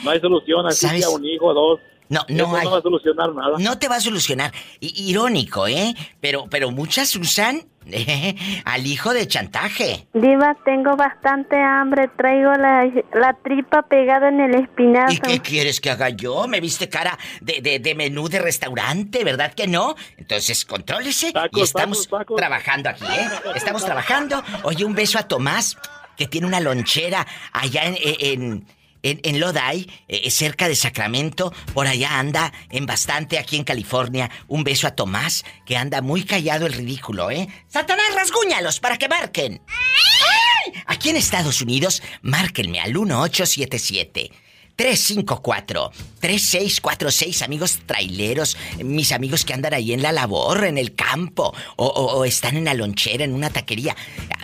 no 0.05 0.11
hay 0.11 0.21
solución, 0.21 0.67
así 0.67 0.87
sea 0.87 1.11
un 1.11 1.25
hijo, 1.25 1.55
dos, 1.55 1.81
No, 2.09 2.21
no 2.29 2.45
Eso 2.47 2.57
hay. 2.57 2.65
no 2.65 2.71
va 2.73 2.79
a 2.79 2.83
solucionar 2.83 3.35
nada. 3.35 3.57
No 3.59 3.79
te 3.79 3.89
va 3.89 3.97
a 3.97 4.01
solucionar. 4.01 4.53
I- 4.81 5.11
irónico, 5.11 5.67
¿eh? 5.67 5.95
Pero, 6.21 6.47
pero 6.51 6.71
muchas 6.71 7.15
usan 7.17 7.67
eh, 7.87 8.35
al 8.65 8.87
hijo 8.87 9.13
de 9.13 9.27
chantaje. 9.29 10.09
Diva, 10.15 10.57
tengo 10.65 10.97
bastante 10.97 11.57
hambre. 11.57 12.09
Traigo 12.17 12.53
la, 12.55 12.85
la 13.15 13.35
tripa 13.45 13.83
pegada 13.83 14.29
en 14.29 14.41
el 14.41 14.55
espinazo. 14.55 15.13
¿Y 15.15 15.19
qué 15.19 15.41
quieres 15.41 15.81
que 15.81 15.91
haga 15.91 16.09
yo? 16.09 16.47
¿Me 16.49 16.61
viste 16.61 16.89
cara 16.89 17.19
de, 17.43 17.61
de- 17.61 17.79
de 17.79 17.95
menú 17.95 18.29
de 18.29 18.39
restaurante? 18.39 19.23
¿Verdad 19.25 19.53
que 19.53 19.67
no? 19.67 19.95
Entonces, 20.17 20.65
contrólese 20.65 21.33
y 21.53 21.61
estamos 21.61 22.05
tacos, 22.09 22.09
tacos. 22.21 22.37
trabajando 22.37 22.89
aquí, 22.89 23.05
¿eh? 23.05 23.29
Estamos 23.55 23.85
trabajando. 23.85 24.43
Oye, 24.63 24.85
un 24.85 24.95
beso 24.95 25.19
a 25.19 25.25
Tomás, 25.29 25.77
que 26.17 26.27
tiene 26.27 26.47
una 26.47 26.61
lonchera 26.61 27.27
allá 27.53 27.85
en... 27.85 27.97
en 28.01 28.78
en, 29.03 29.21
en 29.23 29.41
Lodi, 29.41 29.91
eh, 30.09 30.31
cerca 30.31 30.69
de 30.69 30.77
Sacramento, 30.77 31.53
por 31.75 31.87
allá 31.87 32.19
anda 32.19 32.53
en 32.71 32.87
bastante 32.87 33.39
aquí 33.39 33.57
en 33.57 33.65
California. 33.65 34.31
Un 34.47 34.65
beso 34.65 34.87
a 34.87 34.95
Tomás, 34.95 35.45
que 35.67 35.77
anda 35.77 36.01
muy 36.01 36.25
callado 36.25 36.67
el 36.67 36.73
ridículo, 36.73 37.31
¿eh? 37.31 37.49
¡Satanás, 37.69 38.15
rasguñalos 38.15 38.81
para 38.81 38.97
que 38.97 39.09
marquen! 39.09 39.61
¡Ay! 39.67 40.73
Aquí 40.87 41.11
en 41.11 41.17
Estados 41.17 41.61
Unidos, 41.61 42.03
márquenme 42.23 42.81
al 42.81 42.93
1877 42.93 44.31
354-3646, 44.79 47.43
amigos 47.43 47.81
traileros, 47.85 48.57
mis 48.79 49.11
amigos 49.11 49.45
que 49.45 49.53
andan 49.53 49.75
ahí 49.75 49.93
en 49.93 50.03
la 50.03 50.13
labor, 50.13 50.63
en 50.65 50.79
el 50.79 50.95
campo, 50.95 51.53
o, 51.77 52.25
están 52.25 52.57
en 52.57 52.67
la 52.67 52.75
lonchera, 52.75 53.25
en 53.25 53.35
una 53.35 53.51
taquería, 53.51 53.97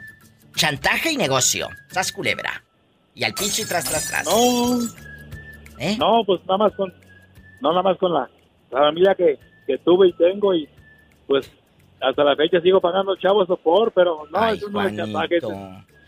Chantaje 0.57 1.13
y 1.13 1.17
negocio. 1.17 1.69
Sas 1.91 2.11
culebra. 2.11 2.65
Y 3.15 3.25
al 3.25 3.35
pinche 3.35 3.63
y 3.63 3.65
tras, 3.67 3.85
tras, 3.85 4.09
tras. 4.09 4.25
No, 4.25 4.81
¿Eh? 5.79 5.97
no, 5.99 6.25
pues 6.27 6.41
nada 6.47 6.59
más 6.59 6.75
con, 6.75 6.93
no 7.61 7.71
nada 7.71 7.83
más 7.83 7.99
con 7.99 8.13
la, 8.13 8.29
la 8.71 8.79
familia 8.81 9.15
que, 9.15 9.39
que 9.67 9.79
tuve 9.79 10.09
y 10.09 10.13
tengo 10.15 10.55
y 10.55 10.69
pues 11.27 11.51
hasta 12.01 12.25
la 12.25 12.37
fecha 12.37 12.61
sigo 12.61 12.81
pagando 12.81 13.17
chavos 13.17 13.47
sopor, 13.47 13.93
pero 13.95 14.27
no, 14.31 14.39
Ay, 14.39 14.59
eso 14.59 14.69
no 14.69 14.83
es 14.83 14.97
chantaje, 14.97 15.39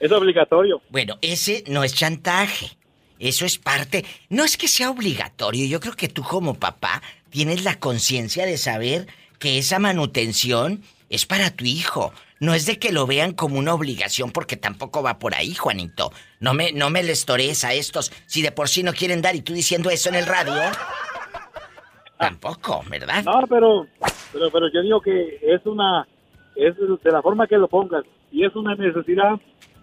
es 0.00 0.12
obligatorio. 0.12 0.80
Bueno, 0.90 1.18
ese 1.20 1.64
no 1.66 1.84
es 1.84 1.94
chantaje. 1.94 2.76
Eso 3.18 3.44
es 3.44 3.58
parte. 3.58 4.04
No 4.28 4.44
es 4.44 4.56
que 4.56 4.68
sea 4.68 4.90
obligatorio. 4.90 5.66
Yo 5.66 5.80
creo 5.80 5.94
que 5.94 6.08
tú 6.08 6.22
como 6.22 6.54
papá 6.54 7.02
tienes 7.30 7.64
la 7.64 7.78
conciencia 7.80 8.46
de 8.46 8.56
saber 8.56 9.08
que 9.40 9.58
esa 9.58 9.78
manutención 9.80 10.82
es 11.10 11.26
para 11.26 11.50
tu 11.50 11.64
hijo. 11.64 12.12
No 12.40 12.54
es 12.54 12.66
de 12.66 12.78
que 12.78 12.92
lo 12.92 13.06
vean 13.06 13.32
como 13.32 13.58
una 13.58 13.74
obligación 13.74 14.30
porque 14.30 14.56
tampoco 14.56 15.02
va 15.02 15.18
por 15.18 15.34
ahí, 15.34 15.54
Juanito. 15.54 16.12
No 16.40 16.54
me, 16.54 16.72
no 16.72 16.88
me 16.90 17.02
les 17.02 17.24
torees 17.26 17.64
a 17.64 17.74
estos. 17.74 18.12
Si 18.26 18.42
de 18.42 18.52
por 18.52 18.68
sí 18.68 18.82
no 18.82 18.92
quieren 18.92 19.22
dar 19.22 19.34
y 19.34 19.42
tú 19.42 19.52
diciendo 19.52 19.90
eso 19.90 20.08
en 20.08 20.14
el 20.14 20.26
radio. 20.26 20.54
Tampoco, 22.18 22.82
¿verdad? 22.90 23.22
No, 23.24 23.40
pero, 23.48 23.86
pero, 24.32 24.50
pero 24.50 24.66
yo 24.72 24.82
digo 24.82 25.00
que 25.00 25.38
es 25.42 25.64
una, 25.66 26.06
es 26.56 26.74
de 26.76 27.10
la 27.12 27.22
forma 27.22 27.46
que 27.46 27.56
lo 27.56 27.68
pongas, 27.68 28.04
si 28.30 28.42
es 28.44 28.54
una 28.56 28.74
necesidad, 28.74 29.34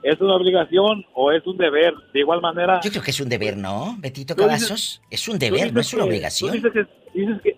es 0.03 0.19
una 0.19 0.35
obligación 0.35 1.05
o 1.13 1.31
es 1.31 1.45
un 1.47 1.55
deber. 1.57 1.93
De 2.13 2.19
igual 2.19 2.41
manera, 2.41 2.81
Yo 2.83 2.91
creo 2.91 3.03
que 3.03 3.11
es 3.11 3.19
un 3.21 3.29
deber, 3.29 3.55
¿no, 3.55 3.95
Betito 3.99 4.35
Cavazos? 4.35 5.01
Es 5.09 5.27
un 5.29 5.39
deber, 5.39 5.73
no 5.73 5.79
es 5.79 5.93
una 5.93 6.03
que- 6.03 6.09
obligación. 6.09 6.51
Tú 6.51 6.55
dices, 6.57 6.73
que, 6.73 7.19
dices 7.19 7.41
que, 7.41 7.57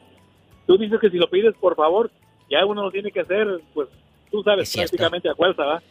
tú 0.68 0.78
dices 0.78 1.00
que 1.02 1.10
si 1.10 1.18
lo 1.18 1.28
pides, 1.30 1.56
por 1.60 1.76
favor, 1.76 2.12
ya 2.50 2.64
uno 2.66 2.84
lo 2.84 2.92
tiene 2.92 3.12
que 3.12 3.22
hacer, 3.22 3.48
pues 3.74 3.88
tú 4.32 4.40
Es 4.40 4.46
sabes 4.46 4.70
cierto. 4.70 4.90
prácticamente 4.98 5.30
a 5.30 5.36
fuerza, 5.36 5.64
¿verdad? 5.64 5.84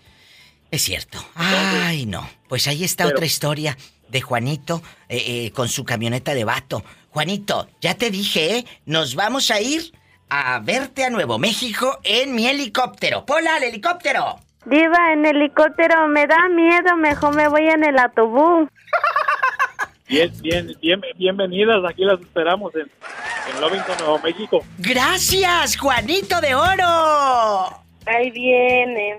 Es 0.71 0.83
cierto. 0.83 1.19
Ay, 1.35 2.07
no. 2.07 2.29
Pues 2.49 2.67
ahí 2.67 2.85
está 2.85 3.05
Pero- 3.05 3.17
otra 3.17 3.27
historia 3.27 3.77
de 4.09 4.21
Juanito 4.21 4.83
eh, 5.09 5.23
eh, 5.47 5.51
con 5.53 5.69
su 5.69 5.85
camioneta 5.85 6.35
de 6.35 6.45
vato. 6.45 6.83
Juanito, 7.11 7.69
ya 7.81 7.95
te 7.95 8.11
dije, 8.11 8.59
¿eh? 8.59 8.67
Nos 8.85 9.15
vamos 9.15 9.51
a 9.51 9.61
ir 9.61 9.93
a 10.29 10.59
verte 10.61 11.05
a 11.05 11.11
Nuevo 11.11 11.39
México 11.39 11.99
en 12.03 12.35
mi 12.35 12.47
helicóptero. 12.49 13.25
¡Pola, 13.25 13.57
al 13.57 13.63
helicóptero! 13.63 14.37
Diva, 14.65 15.13
en 15.13 15.25
helicóptero 15.25 16.09
me 16.09 16.27
da 16.27 16.49
miedo. 16.49 16.97
Mejor 16.97 17.35
me 17.35 17.47
voy 17.49 17.69
en 17.69 17.85
el 17.85 17.99
autobús. 17.99 18.69
Bien, 20.09 20.33
bien, 20.41 20.73
bien, 20.81 21.01
bienvenidas, 21.17 21.79
aquí 21.85 22.05
las 22.05 22.21
esperamos 22.21 22.73
en, 22.77 22.83
en 23.53 23.61
Lovington, 23.61 23.97
Nuevo 23.99 24.21
México. 24.21 24.65
¡Gracias, 24.79 25.77
Juanito 25.77 26.41
de 26.41 26.55
Oro! 26.55 27.83
Ahí 28.07 28.31
viene 28.31 29.19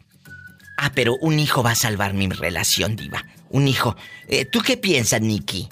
Ah, 0.76 0.92
pero 0.94 1.16
un 1.22 1.40
hijo 1.40 1.62
va 1.62 1.70
a 1.70 1.74
salvar 1.74 2.12
mi 2.12 2.28
relación, 2.28 2.96
diva. 2.96 3.24
Un 3.48 3.66
hijo. 3.66 3.96
¿Tú 4.52 4.60
qué 4.60 4.76
piensas, 4.76 5.22
Nicky? 5.22 5.70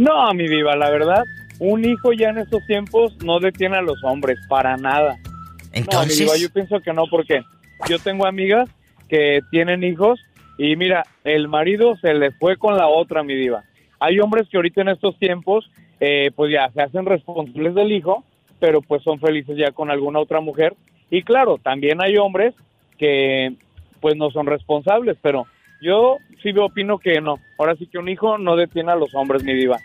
No, 0.00 0.32
mi 0.32 0.48
diva, 0.48 0.76
la 0.76 0.88
verdad, 0.88 1.24
un 1.58 1.84
hijo 1.84 2.14
ya 2.14 2.30
en 2.30 2.38
estos 2.38 2.64
tiempos 2.66 3.14
no 3.22 3.38
detiene 3.38 3.76
a 3.76 3.82
los 3.82 4.02
hombres, 4.02 4.38
para 4.48 4.78
nada. 4.78 5.18
No, 5.18 5.70
mi 5.72 5.78
Entonces, 5.80 6.18
diva, 6.20 6.38
yo 6.38 6.48
pienso 6.48 6.80
que 6.80 6.94
no, 6.94 7.04
porque 7.10 7.42
yo 7.86 7.98
tengo 7.98 8.26
amigas 8.26 8.70
que 9.10 9.40
tienen 9.50 9.84
hijos 9.84 10.18
y 10.56 10.74
mira, 10.76 11.04
el 11.22 11.48
marido 11.48 11.98
se 11.98 12.14
le 12.14 12.30
fue 12.30 12.56
con 12.56 12.78
la 12.78 12.88
otra, 12.88 13.22
mi 13.22 13.34
diva. 13.34 13.62
Hay 13.98 14.20
hombres 14.20 14.48
que 14.48 14.56
ahorita 14.56 14.80
en 14.80 14.88
estos 14.88 15.18
tiempos, 15.18 15.70
eh, 16.00 16.30
pues 16.34 16.50
ya 16.50 16.70
se 16.70 16.80
hacen 16.80 17.04
responsables 17.04 17.74
del 17.74 17.92
hijo, 17.92 18.24
pero 18.58 18.80
pues 18.80 19.02
son 19.02 19.20
felices 19.20 19.58
ya 19.58 19.70
con 19.72 19.90
alguna 19.90 20.18
otra 20.18 20.40
mujer. 20.40 20.76
Y 21.10 21.24
claro, 21.24 21.58
también 21.58 22.02
hay 22.02 22.16
hombres 22.16 22.54
que 22.96 23.52
pues 24.00 24.16
no 24.16 24.30
son 24.30 24.46
responsables, 24.46 25.18
pero 25.20 25.46
yo 25.80 26.18
sí 26.42 26.50
opino 26.58 26.98
que 26.98 27.20
no. 27.20 27.38
Ahora 27.58 27.76
sí 27.76 27.86
que 27.86 27.98
un 27.98 28.08
hijo 28.08 28.38
no 28.38 28.56
detiene 28.56 28.92
a 28.92 28.96
los 28.96 29.14
hombres, 29.14 29.42
mi 29.42 29.54
diva. 29.54 29.78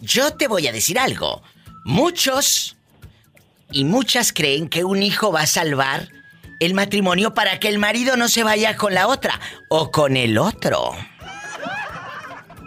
Yo 0.00 0.34
te 0.34 0.48
voy 0.48 0.66
a 0.66 0.72
decir 0.72 0.98
algo. 0.98 1.42
Muchos 1.84 2.76
y 3.70 3.84
muchas 3.84 4.32
creen 4.32 4.68
que 4.68 4.84
un 4.84 5.02
hijo 5.02 5.32
va 5.32 5.40
a 5.42 5.46
salvar 5.46 6.08
el 6.60 6.74
matrimonio 6.74 7.34
para 7.34 7.58
que 7.58 7.68
el 7.68 7.78
marido 7.78 8.16
no 8.16 8.28
se 8.28 8.44
vaya 8.44 8.76
con 8.76 8.94
la 8.94 9.08
otra 9.08 9.40
o 9.68 9.90
con 9.90 10.16
el 10.16 10.38
otro. 10.38 10.92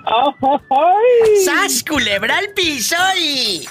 ¡Ay! 0.06 1.46
¡Sas, 1.46 1.84
culebra 1.84 2.38
al 2.38 2.50
piso 2.50 2.96
y... 3.20 3.68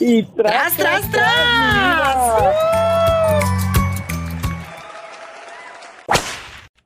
Y 0.00 0.22
¡Tras, 0.22 0.76
tras, 0.76 1.10
tras! 1.10 2.93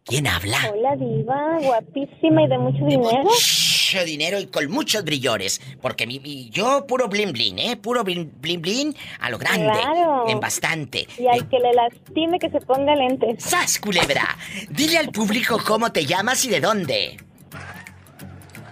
¿Quién 0.09 0.27
habla? 0.27 0.59
Hola, 0.75 0.97
diva, 0.97 1.59
guapísima 1.61 2.43
y 2.45 2.49
de 2.49 2.59
mucho 2.59 2.85
dinero. 2.87 3.25
Mucho 3.25 4.05
dinero 4.05 4.41
y 4.41 4.47
con 4.47 4.71
muchos 4.71 5.05
brillores. 5.05 5.61
Porque 5.83 6.07
mi, 6.07 6.19
mi- 6.21 6.49
yo 6.51 6.87
puro 6.87 7.09
blin 7.09 7.33
blin, 7.33 7.59
¿eh? 7.59 7.77
Puro 7.77 8.05
blin 8.05 8.33
blin, 8.41 8.63
blin 8.63 8.97
a 9.21 9.29
lo 9.31 9.39
grande. 9.39 9.71
Claro. 9.71 10.25
En 10.29 10.41
bastante. 10.41 11.07
Y 11.19 11.27
al 11.27 11.47
que 11.49 11.59
le 11.59 11.73
lastime 11.75 12.39
que 12.39 12.49
se 12.51 12.61
ponga 12.61 12.95
lentes. 12.97 13.45
¡Sas, 13.45 13.79
culebra! 13.79 14.37
Dile 14.71 14.97
al 14.99 15.09
público 15.11 15.59
cómo 15.67 15.93
te 15.93 16.07
llamas 16.07 16.45
y 16.47 16.49
de 16.49 16.61
dónde. 16.61 17.17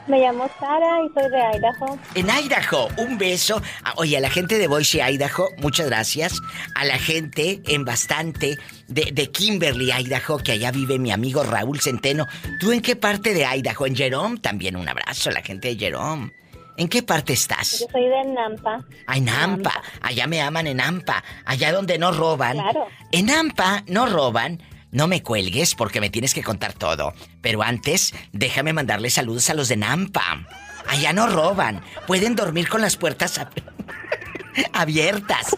Me 0.06 0.20
llamo 0.20 0.48
Sara 0.60 1.02
y 1.04 1.08
soy 1.12 1.30
de 1.30 1.58
Idaho. 1.58 1.98
En 2.14 2.26
Idaho, 2.30 2.88
un 2.98 3.18
beso. 3.18 3.60
Ah, 3.82 3.94
Oye, 3.96 4.16
a 4.16 4.20
la 4.20 4.30
gente 4.30 4.56
de 4.58 4.68
Boise, 4.68 5.02
Idaho, 5.02 5.48
muchas 5.58 5.86
gracias. 5.86 6.40
A 6.76 6.84
la 6.84 6.98
gente 6.98 7.60
en 7.66 7.84
bastante 7.84 8.56
de, 8.86 9.10
de 9.12 9.30
Kimberly, 9.32 9.90
Idaho, 9.90 10.38
que 10.38 10.52
allá 10.52 10.70
vive 10.70 10.98
mi 10.98 11.10
amigo 11.10 11.42
Raúl 11.42 11.80
Centeno. 11.80 12.26
¿Tú 12.60 12.70
en 12.72 12.82
qué 12.82 12.94
parte 12.94 13.34
de 13.34 13.44
Idaho? 13.44 13.86
En 13.86 13.96
Jerome, 13.96 14.38
también 14.38 14.76
un 14.76 14.88
abrazo 14.88 15.30
a 15.30 15.32
la 15.32 15.42
gente 15.42 15.68
de 15.68 15.76
Jerome. 15.76 16.32
¿En 16.76 16.88
qué 16.88 17.02
parte 17.02 17.32
estás? 17.32 17.80
Yo 17.80 17.86
soy 17.90 18.06
de 18.06 18.24
Nampa. 18.32 18.84
Ah, 19.06 19.16
en 19.16 19.24
Nampa. 19.24 19.82
Allá 20.02 20.26
me 20.26 20.40
aman 20.42 20.66
en 20.66 20.76
Nampa. 20.76 21.24
Allá 21.46 21.72
donde 21.72 21.98
no 21.98 22.12
roban. 22.12 22.58
Claro. 22.58 22.86
En 23.12 23.26
Nampa 23.26 23.82
no 23.88 24.06
roban. 24.06 24.60
No 24.92 25.08
me 25.08 25.22
cuelgues 25.22 25.74
porque 25.74 26.00
me 26.00 26.10
tienes 26.10 26.32
que 26.34 26.42
contar 26.42 26.72
todo. 26.72 27.12
Pero 27.42 27.62
antes, 27.62 28.14
déjame 28.32 28.72
mandarle 28.72 29.10
saludos 29.10 29.50
a 29.50 29.54
los 29.54 29.68
de 29.68 29.76
Nampa. 29.76 30.46
Allá 30.88 31.12
no 31.12 31.26
roban. 31.26 31.82
Pueden 32.06 32.36
dormir 32.36 32.68
con 32.68 32.80
las 32.80 32.96
puertas 32.96 33.38
ab- 33.38 33.50
abiertas. 34.72 35.56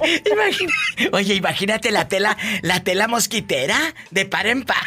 Oye, 0.00 0.66
Oye, 1.12 1.34
imagínate 1.34 1.90
la 1.90 2.08
tela, 2.08 2.36
la 2.62 2.82
tela 2.82 3.06
mosquitera 3.08 3.78
de 4.10 4.24
par 4.26 4.46
en 4.46 4.62
par. 4.64 4.82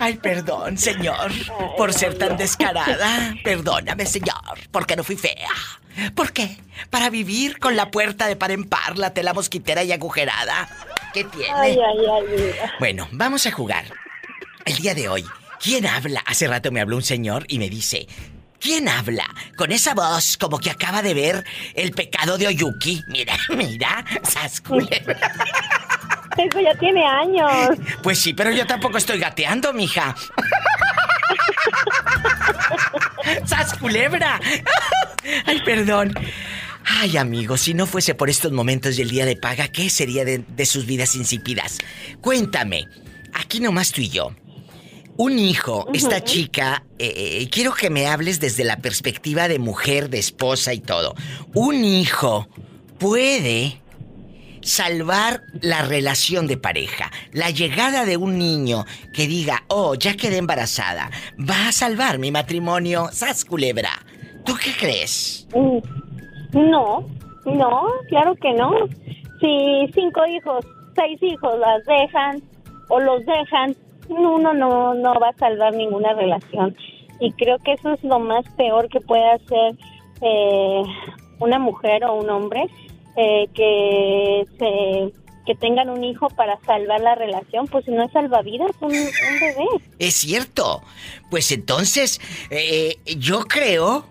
Ay, 0.00 0.14
perdón, 0.16 0.78
señor, 0.78 1.32
por 1.76 1.92
ser 1.92 2.18
tan 2.18 2.36
descarada. 2.36 3.34
Perdóname, 3.42 4.06
señor, 4.06 4.58
porque 4.70 4.96
no 4.96 5.04
fui 5.04 5.16
fea. 5.16 5.50
¿Por 6.14 6.32
qué? 6.32 6.58
Para 6.90 7.08
vivir 7.10 7.58
con 7.58 7.76
la 7.76 7.90
puerta 7.90 8.26
de 8.26 8.36
par 8.36 8.50
en 8.50 8.64
par, 8.64 8.98
la 8.98 9.14
tela 9.14 9.32
mosquitera 9.32 9.82
y 9.84 9.92
agujerada. 9.92 10.68
¿Qué 11.14 11.24
tiene? 11.24 11.54
Ay, 11.54 11.78
ay, 11.78 12.06
ay. 12.06 12.70
Bueno, 12.78 13.08
vamos 13.12 13.46
a 13.46 13.52
jugar. 13.52 13.84
El 14.66 14.76
día 14.76 14.94
de 14.94 15.08
hoy, 15.08 15.24
¿quién 15.60 15.86
habla? 15.86 16.22
Hace 16.26 16.48
rato 16.48 16.70
me 16.70 16.80
habló 16.80 16.96
un 16.96 17.02
señor 17.02 17.46
y 17.48 17.58
me 17.58 17.70
dice, 17.70 18.06
¿quién 18.60 18.88
habla? 18.88 19.26
Con 19.56 19.72
esa 19.72 19.94
voz 19.94 20.36
como 20.36 20.58
que 20.58 20.70
acaba 20.70 21.00
de 21.02 21.14
ver 21.14 21.44
el 21.74 21.92
pecado 21.92 22.36
de 22.36 22.48
Oyuki. 22.48 23.02
Mira, 23.08 23.36
mira, 23.48 24.04
sas 24.22 24.60
culebra. 24.60 25.18
Eso 26.38 26.60
ya 26.60 26.74
tiene 26.74 27.04
años. 27.04 27.50
Pues 28.02 28.20
sí, 28.20 28.34
pero 28.34 28.50
yo 28.50 28.66
tampoco 28.66 28.98
estoy 28.98 29.18
gateando, 29.18 29.72
mija. 29.72 30.14
¡Sas 33.46 33.74
culebra! 33.78 34.40
Ay, 35.46 35.60
perdón. 35.64 36.14
Ay, 36.84 37.16
amigos, 37.16 37.62
si 37.62 37.74
no 37.74 37.86
fuese 37.86 38.14
por 38.14 38.30
estos 38.30 38.52
momentos 38.52 38.96
del 38.96 39.10
día 39.10 39.26
de 39.26 39.36
paga, 39.36 39.68
¿qué 39.68 39.90
sería 39.90 40.24
de, 40.24 40.44
de 40.46 40.66
sus 40.66 40.86
vidas 40.86 41.16
insípidas? 41.16 41.78
Cuéntame, 42.20 42.86
aquí 43.34 43.58
nomás 43.60 43.90
tú 43.90 44.02
y 44.02 44.08
yo. 44.08 44.30
Un 45.18 45.38
hijo, 45.38 45.88
esta 45.94 46.22
chica, 46.22 46.84
eh, 46.98 47.40
eh, 47.40 47.48
quiero 47.50 47.72
que 47.72 47.88
me 47.88 48.06
hables 48.06 48.38
desde 48.38 48.64
la 48.64 48.76
perspectiva 48.76 49.48
de 49.48 49.58
mujer, 49.58 50.10
de 50.10 50.18
esposa 50.18 50.74
y 50.74 50.80
todo. 50.80 51.14
Un 51.54 51.84
hijo 51.84 52.48
puede 52.98 53.80
salvar 54.66 55.42
la 55.62 55.82
relación 55.82 56.46
de 56.46 56.56
pareja. 56.56 57.10
La 57.32 57.50
llegada 57.50 58.04
de 58.04 58.16
un 58.16 58.38
niño 58.38 58.84
que 59.14 59.26
diga, 59.26 59.62
oh, 59.68 59.94
ya 59.94 60.16
quedé 60.16 60.38
embarazada, 60.38 61.10
va 61.38 61.68
a 61.68 61.72
salvar 61.72 62.18
mi 62.18 62.30
matrimonio. 62.30 63.08
¡Sas, 63.12 63.44
culebra! 63.44 63.90
¿Tú 64.44 64.54
qué 64.62 64.72
crees? 64.78 65.46
Mm, 65.54 65.78
No, 66.70 67.06
no, 67.44 67.82
claro 68.08 68.34
que 68.36 68.52
no. 68.54 68.72
Si 69.40 69.92
cinco 69.94 70.26
hijos, 70.26 70.64
seis 70.94 71.22
hijos 71.22 71.58
las 71.58 71.84
dejan 71.84 72.42
o 72.88 73.00
los 73.00 73.24
dejan, 73.26 73.76
uno 74.08 74.52
no, 74.54 74.94
no 74.94 75.14
va 75.20 75.28
a 75.28 75.38
salvar 75.38 75.74
ninguna 75.74 76.12
relación. 76.14 76.76
Y 77.20 77.32
creo 77.32 77.58
que 77.58 77.72
eso 77.72 77.92
es 77.92 78.02
lo 78.04 78.18
más 78.18 78.44
peor 78.56 78.88
que 78.88 79.00
puede 79.00 79.28
hacer 79.30 79.76
eh, 80.22 80.82
una 81.38 81.58
mujer 81.58 82.04
o 82.04 82.14
un 82.14 82.30
hombre, 82.30 82.66
eh, 83.16 83.48
que 83.54 85.12
que 85.46 85.54
tengan 85.54 85.88
un 85.88 86.04
hijo 86.04 86.28
para 86.30 86.58
salvar 86.66 87.00
la 87.00 87.14
relación, 87.14 87.68
pues 87.68 87.86
no 87.86 88.04
es 88.04 88.12
salvavidas, 88.12 88.72
un, 88.80 88.90
un 88.90 89.40
bebé. 89.40 89.66
Es 89.98 90.14
cierto. 90.14 90.82
Pues 91.30 91.52
entonces, 91.52 92.20
eh, 92.50 92.98
yo 93.16 93.44
creo 93.44 94.04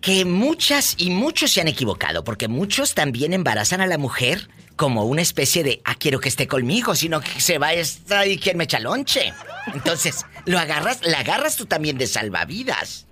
que 0.00 0.24
muchas 0.24 0.96
y 0.98 1.10
muchos 1.10 1.52
se 1.52 1.60
han 1.60 1.68
equivocado, 1.68 2.24
porque 2.24 2.48
muchos 2.48 2.94
también 2.94 3.32
embarazan 3.32 3.80
a 3.80 3.86
la 3.86 3.96
mujer 3.96 4.48
como 4.74 5.04
una 5.04 5.22
especie 5.22 5.62
de, 5.62 5.80
ah, 5.84 5.94
quiero 5.94 6.20
que 6.20 6.28
esté 6.28 6.46
conmigo, 6.46 6.94
sino 6.94 7.20
que 7.20 7.40
se 7.40 7.58
va 7.58 7.68
a 7.68 7.74
estar 7.74 8.18
ahí 8.18 8.38
quien 8.38 8.58
me 8.58 8.64
echa 8.64 8.78
lonche. 8.78 9.32
Entonces, 9.72 10.26
lo 10.44 10.58
agarras, 10.58 11.00
la 11.06 11.20
agarras 11.20 11.56
tú 11.56 11.64
también 11.66 11.96
de 11.96 12.06
salvavidas. 12.06 13.06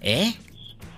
¿Eh? 0.00 0.34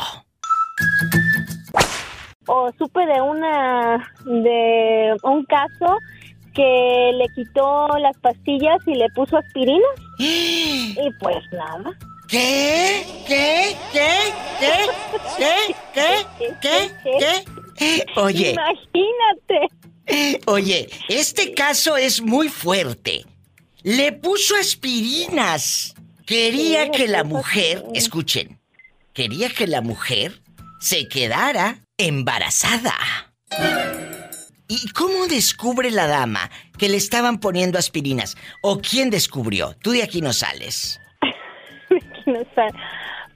Supe 2.77 3.05
de 3.05 3.21
una, 3.21 4.13
de 4.25 5.15
un 5.23 5.45
caso 5.45 5.97
que 6.53 7.11
le 7.13 7.27
quitó 7.33 7.87
las 7.99 8.17
pastillas 8.17 8.79
y 8.85 8.95
le 8.95 9.09
puso 9.15 9.37
aspirina. 9.37 9.87
Y 10.19 11.09
pues 11.19 11.37
nada. 11.53 11.97
¿Qué? 12.27 13.05
¿Qué? 13.27 13.75
¿Qué? 13.91 14.09
¿Qué? 14.59 15.75
¿Qué? 15.93 16.25
¿Qué? 16.61 16.91
¿Qué? 17.01 17.43
¿Qué? 17.77 18.05
Oye, 18.15 18.51
Imagínate. 18.51 20.41
Oye, 20.47 20.89
este 21.09 21.53
caso 21.53 21.97
es 21.97 22.21
muy 22.21 22.49
fuerte. 22.49 23.25
Le 23.83 24.11
puso 24.11 24.55
aspirinas. 24.55 25.95
Quería 26.25 26.89
que 26.91 27.07
la 27.07 27.23
mujer, 27.23 27.83
escuchen, 27.93 28.59
quería 29.13 29.49
que 29.49 29.67
la 29.67 29.81
mujer 29.81 30.41
se 30.79 31.07
quedara 31.07 31.79
embarazada. 32.07 32.93
¿Y 34.67 34.89
cómo 34.93 35.27
descubre 35.27 35.91
la 35.91 36.07
dama 36.07 36.49
que 36.77 36.87
le 36.87 36.97
estaban 36.97 37.39
poniendo 37.39 37.77
aspirinas? 37.77 38.37
¿O 38.61 38.77
quién 38.79 39.09
descubrió? 39.09 39.75
Tú 39.81 39.91
de 39.91 40.03
aquí 40.03 40.21
no 40.21 40.31
sales. 40.31 40.99
no. 42.25 42.39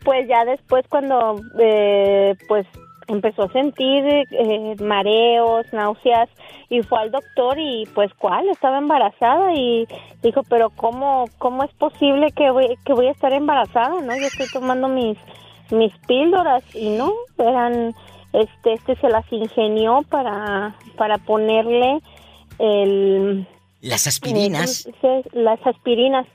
Pues 0.04 0.28
ya 0.30 0.46
después 0.46 0.86
cuando 0.88 1.42
eh, 1.60 2.36
pues 2.48 2.66
empezó 3.08 3.44
a 3.44 3.52
sentir 3.52 4.04
eh, 4.06 4.76
mareos, 4.80 5.66
náuseas 5.72 6.30
y 6.70 6.82
fue 6.82 7.00
al 7.00 7.12
doctor 7.12 7.58
y 7.60 7.86
pues 7.94 8.14
cuál, 8.16 8.50
estaba 8.50 8.78
embarazada 8.78 9.54
y 9.54 9.88
dijo, 10.24 10.42
pero 10.50 10.70
¿cómo, 10.70 11.26
cómo 11.38 11.64
es 11.64 11.74
posible 11.74 12.32
que 12.32 12.50
voy, 12.50 12.78
que 12.86 12.94
voy 12.94 13.08
a 13.08 13.12
estar 13.12 13.34
embarazada? 13.34 14.02
¿No? 14.02 14.16
Yo 14.16 14.28
estoy 14.28 14.48
tomando 14.52 14.88
mis, 14.88 15.18
mis 15.72 15.94
píldoras 16.08 16.64
y 16.76 16.90
no, 16.90 17.12
eran, 17.38 17.94
este, 18.42 18.74
este 18.74 18.96
se 18.98 19.10
las 19.10 19.26
ingenió 19.32 20.02
para, 20.10 20.76
para 20.98 21.18
ponerle 21.18 22.00
el, 22.60 23.48
Las 23.82 24.08
aspirinas. 24.08 24.90
Sí, 25.02 25.30
las 25.34 25.60
aspirinas, 25.66 26.26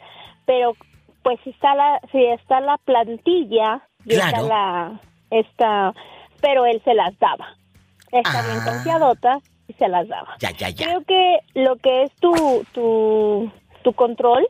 pero 0.46 0.74
pues 1.22 1.38
si 1.44 1.50
está 1.50 1.74
la, 1.74 2.00
si 2.12 2.24
está 2.24 2.60
la 2.60 2.78
plantilla, 2.78 3.82
y 4.04 4.14
está 4.14 4.40
la, 4.42 5.00
está, 5.30 5.92
pero 6.40 6.64
él 6.66 6.80
se 6.84 6.94
las 6.94 7.18
daba. 7.18 7.56
Está 8.12 8.42
bien 8.42 8.58
Ah. 8.60 8.70
confiadota 8.72 9.38
y 9.68 9.72
se 9.74 9.88
las 9.88 10.08
daba. 10.08 10.36
Ya, 10.40 10.50
ya, 10.52 10.70
ya. 10.70 10.86
Creo 10.86 11.02
que 11.04 11.38
lo 11.54 11.76
que 11.76 12.02
es 12.04 12.12
tu, 12.16 12.32
tu, 12.72 13.50
tu 13.82 13.92
control, 13.92 14.46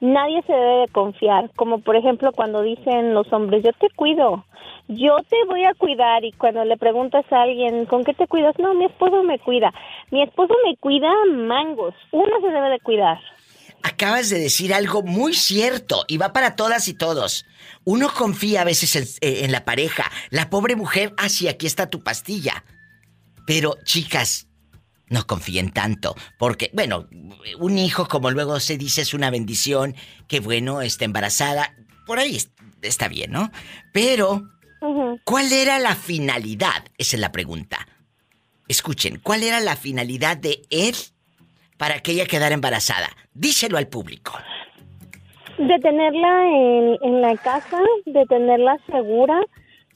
nadie 0.00 0.42
se 0.42 0.52
debe 0.52 0.80
de 0.82 0.88
confiar. 0.88 1.50
Como 1.56 1.80
por 1.80 1.96
ejemplo 1.96 2.32
cuando 2.32 2.62
dicen 2.62 3.14
los 3.14 3.32
hombres, 3.32 3.62
yo 3.64 3.72
te 3.72 3.88
cuido, 3.94 4.44
yo 4.88 5.16
te 5.28 5.36
voy 5.48 5.64
a 5.64 5.74
cuidar. 5.74 6.24
Y 6.24 6.32
cuando 6.32 6.64
le 6.64 6.76
preguntas 6.76 7.24
a 7.30 7.42
alguien, 7.42 7.86
¿con 7.86 8.04
qué 8.04 8.14
te 8.14 8.26
cuidas? 8.26 8.58
No, 8.58 8.74
mi 8.74 8.86
esposo 8.86 9.22
me 9.22 9.38
cuida. 9.38 9.72
Mi 10.10 10.22
esposo 10.22 10.54
me 10.66 10.76
cuida 10.76 11.10
mangos. 11.32 11.94
Uno 12.12 12.40
se 12.40 12.48
debe 12.48 12.70
de 12.70 12.80
cuidar. 12.80 13.18
Acabas 13.82 14.30
de 14.30 14.38
decir 14.38 14.72
algo 14.72 15.02
muy 15.02 15.34
cierto 15.34 16.04
y 16.08 16.16
va 16.16 16.32
para 16.32 16.56
todas 16.56 16.88
y 16.88 16.94
todos. 16.94 17.44
Uno 17.84 18.08
confía 18.08 18.62
a 18.62 18.64
veces 18.64 18.96
en, 18.96 19.04
eh, 19.20 19.46
la 19.48 19.66
pareja. 19.66 20.10
La 20.30 20.48
pobre 20.48 20.74
mujer, 20.74 21.12
ah, 21.18 21.28
sí, 21.28 21.48
aquí 21.48 21.66
está 21.66 21.90
tu 21.90 22.02
pastilla. 22.02 22.64
Pero, 23.46 23.76
chicas, 23.84 24.48
no 25.08 25.26
confíen 25.26 25.70
tanto. 25.70 26.14
Porque, 26.38 26.70
bueno, 26.72 27.06
un 27.58 27.78
hijo, 27.78 28.08
como 28.08 28.30
luego 28.30 28.60
se 28.60 28.76
dice, 28.78 29.02
es 29.02 29.14
una 29.14 29.30
bendición. 29.30 29.94
Que 30.28 30.40
bueno, 30.40 30.80
está 30.82 31.04
embarazada. 31.04 31.74
Por 32.06 32.18
ahí 32.18 32.36
es- 32.36 32.50
está 32.82 33.08
bien, 33.08 33.32
¿no? 33.32 33.50
Pero. 33.92 34.42
¿cuál 35.24 35.50
era 35.50 35.78
la 35.78 35.94
finalidad? 35.94 36.84
Esa 36.98 37.16
es 37.16 37.20
la 37.20 37.32
pregunta. 37.32 37.78
Escuchen, 38.68 39.18
¿cuál 39.22 39.42
era 39.42 39.60
la 39.60 39.76
finalidad 39.76 40.36
de 40.36 40.60
él 40.68 40.94
para 41.78 42.00
que 42.00 42.12
ella 42.12 42.26
quedara 42.26 42.54
embarazada? 42.54 43.08
Díselo 43.32 43.78
al 43.78 43.88
público. 43.88 44.32
De 45.56 45.78
tenerla 45.78 46.44
en, 46.50 46.98
en 47.00 47.20
la 47.22 47.34
casa, 47.38 47.78
de 48.04 48.26
tenerla 48.26 48.76
segura, 48.90 49.40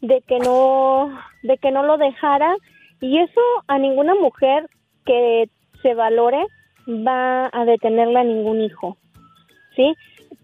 de 0.01 0.23
que 0.27 0.39
no, 0.39 1.09
de 1.43 1.59
que 1.59 1.71
no 1.71 1.83
lo 1.83 1.99
dejara. 1.99 2.55
Y 3.03 3.19
eso 3.19 3.41
a 3.67 3.79
ninguna 3.79 4.15
mujer 4.15 4.71
que 5.09 5.49
se 5.83 5.95
valore 5.95 6.47
va 6.87 7.51
a 7.53 7.65
detenerla 7.65 8.21
a 8.21 8.25
ningún 8.25 8.61
hijo. 8.61 8.97
¿Sí? 9.75 9.95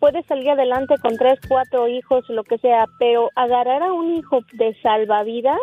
Puede 0.00 0.24
salir 0.24 0.50
adelante 0.50 0.96
con 1.00 1.16
tres, 1.16 1.38
cuatro 1.46 1.86
hijos, 1.86 2.28
lo 2.28 2.42
que 2.42 2.58
sea, 2.58 2.86
pero 2.98 3.30
agarrar 3.36 3.82
a 3.82 3.92
un 3.92 4.14
hijo 4.16 4.40
de 4.54 4.74
salvavidas, 4.82 5.60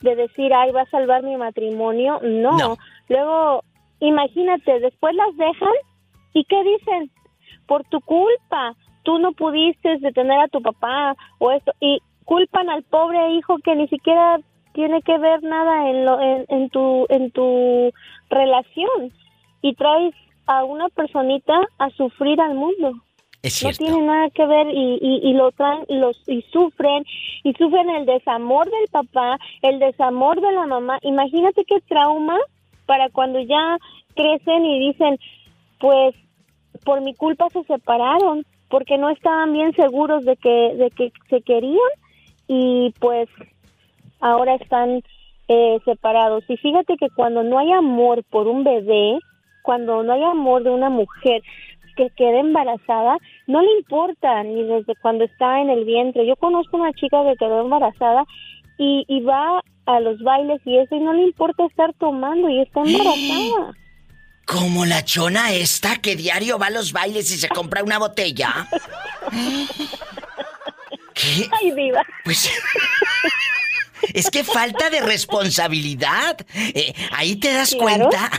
de 0.00 0.14
decir, 0.14 0.54
ay, 0.54 0.70
va 0.70 0.82
a 0.82 0.90
salvar 0.90 1.22
mi 1.22 1.36
matrimonio, 1.36 2.20
no. 2.22 2.56
No. 2.56 2.76
Luego, 3.08 3.64
imagínate, 4.00 4.78
después 4.80 5.14
las 5.14 5.36
dejan 5.36 5.74
y 6.34 6.44
¿qué 6.44 6.62
dicen? 6.62 7.10
por 7.66 7.84
tu 7.84 8.00
culpa, 8.00 8.74
tú 9.02 9.18
no 9.18 9.32
pudiste 9.32 9.98
detener 9.98 10.40
a 10.40 10.48
tu 10.48 10.62
papá 10.62 11.14
o 11.38 11.50
esto 11.50 11.72
y 11.80 12.00
culpan 12.24 12.70
al 12.70 12.82
pobre 12.84 13.32
hijo 13.32 13.58
que 13.58 13.76
ni 13.76 13.88
siquiera 13.88 14.38
tiene 14.72 15.02
que 15.02 15.18
ver 15.18 15.42
nada 15.42 15.90
en, 15.90 16.04
lo, 16.04 16.20
en, 16.20 16.46
en 16.48 16.70
tu 16.70 17.06
en 17.08 17.30
tu 17.30 17.92
relación 18.30 19.12
y 19.62 19.74
traes 19.74 20.14
a 20.46 20.64
una 20.64 20.88
personita 20.90 21.54
a 21.78 21.90
sufrir 21.90 22.40
al 22.40 22.54
mundo. 22.54 22.92
Es 23.42 23.62
No 23.62 23.72
tiene 23.72 24.00
nada 24.00 24.30
que 24.30 24.46
ver 24.46 24.68
y, 24.68 24.98
y, 25.02 25.30
y 25.30 25.32
lo 25.34 25.52
traen 25.52 25.84
y 25.88 25.96
los 25.96 26.18
y 26.26 26.42
sufren 26.50 27.04
y 27.42 27.52
sufren 27.52 27.90
el 27.90 28.06
desamor 28.06 28.64
del 28.64 28.88
papá, 28.90 29.38
el 29.60 29.78
desamor 29.78 30.40
de 30.40 30.52
la 30.52 30.66
mamá. 30.66 30.98
Imagínate 31.02 31.64
qué 31.66 31.80
trauma 31.82 32.38
para 32.86 33.10
cuando 33.10 33.40
ya 33.40 33.78
crecen 34.14 34.64
y 34.64 34.88
dicen, 34.88 35.18
pues 35.78 36.14
por 36.84 37.02
mi 37.02 37.14
culpa 37.14 37.48
se 37.50 37.62
separaron 37.64 38.46
porque 38.68 38.96
no 38.96 39.10
estaban 39.10 39.52
bien 39.52 39.74
seguros 39.74 40.24
de 40.24 40.36
que 40.36 40.74
de 40.76 40.90
que 40.90 41.12
se 41.28 41.42
querían 41.42 41.78
y 42.48 42.94
pues 42.98 43.28
ahora 44.20 44.54
están 44.54 45.02
eh, 45.48 45.78
separados 45.84 46.44
y 46.48 46.56
fíjate 46.56 46.96
que 46.96 47.08
cuando 47.10 47.42
no 47.42 47.58
hay 47.58 47.72
amor 47.72 48.24
por 48.30 48.46
un 48.48 48.64
bebé 48.64 49.18
cuando 49.62 50.02
no 50.02 50.12
hay 50.12 50.22
amor 50.22 50.62
de 50.62 50.70
una 50.70 50.90
mujer 50.90 51.42
que 51.96 52.10
quede 52.16 52.40
embarazada 52.40 53.16
no 53.46 53.60
le 53.60 53.70
importa 53.78 54.42
ni 54.42 54.62
desde 54.62 54.94
cuando 55.02 55.24
está 55.24 55.60
en 55.60 55.70
el 55.70 55.84
vientre 55.84 56.26
yo 56.26 56.36
conozco 56.36 56.76
una 56.76 56.92
chica 56.92 57.22
que 57.24 57.36
quedó 57.36 57.60
embarazada 57.60 58.24
y, 58.78 59.04
y 59.06 59.20
va 59.20 59.62
a 59.86 60.00
los 60.00 60.20
bailes 60.22 60.60
y 60.64 60.78
eso 60.78 60.94
y 60.94 61.00
no 61.00 61.12
le 61.12 61.22
importa 61.22 61.64
estar 61.66 61.92
tomando 61.94 62.48
y 62.48 62.60
está 62.60 62.80
embarazada 62.80 63.74
Como 64.46 64.84
la 64.84 65.02
chona 65.04 65.52
esta 65.52 65.96
que 66.02 66.16
diario 66.16 66.58
va 66.58 66.66
a 66.66 66.70
los 66.70 66.92
bailes 66.92 67.30
y 67.30 67.38
se 67.38 67.48
compra 67.48 67.82
una 67.82 67.98
botella. 67.98 68.68
¿Qué? 71.14 71.48
ay 71.62 71.70
diva 71.70 72.04
Pues. 72.24 72.50
Es 74.12 74.30
que 74.30 74.44
falta 74.44 74.90
de 74.90 75.00
responsabilidad. 75.00 76.36
Eh, 76.74 76.92
ahí 77.12 77.36
te 77.36 77.52
das 77.52 77.70
Claro. 77.74 78.08
cuenta, 78.08 78.30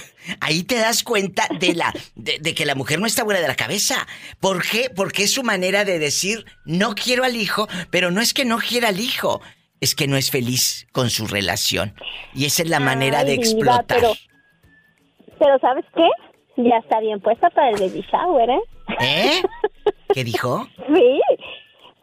ahí 0.42 0.64
te 0.64 0.76
das 0.76 1.04
cuenta 1.04 1.48
de 1.60 1.74
la, 1.74 1.94
de, 2.16 2.38
de 2.40 2.54
que 2.54 2.66
la 2.66 2.76
mujer 2.76 3.00
no 3.00 3.08
está 3.08 3.24
buena 3.24 3.40
de 3.42 3.48
la 3.48 3.56
cabeza. 3.56 4.06
¿Por 4.40 4.64
qué? 4.68 4.90
Porque 4.96 5.24
es 5.24 5.32
su 5.34 5.44
manera 5.44 5.86
de 5.86 6.00
decir 6.00 6.46
no 6.66 6.94
quiero 6.96 7.24
al 7.24 7.36
hijo, 7.36 7.68
pero 7.90 8.12
no 8.12 8.22
es 8.22 8.34
que 8.34 8.46
no 8.46 8.58
quiera 8.60 8.90
al 8.90 9.00
hijo, 9.00 9.42
es 9.82 9.96
que 9.96 10.08
no 10.08 10.18
es 10.18 10.32
feliz 10.32 10.88
con 10.92 11.10
su 11.10 11.26
relación. 11.28 11.96
Y 12.34 12.46
esa 12.46 12.64
es 12.64 12.70
la 12.70 12.80
manera 12.80 13.24
de 13.24 13.34
diva, 13.34 13.44
explotar. 13.44 13.86
pero 13.88 14.14
pero 15.40 15.60
sabes 15.60 15.86
qué 15.94 16.08
ya 16.58 16.78
está 16.78 17.00
bien 17.02 17.20
puesta 17.20 17.50
para 17.50 17.70
el 17.72 17.76
baby 17.80 18.02
shower 18.10 18.50
eh 18.50 18.60
¿Eh? 19.02 19.42
¿Qué 20.14 20.24
dijo? 20.24 20.68
Sí, 20.88 21.20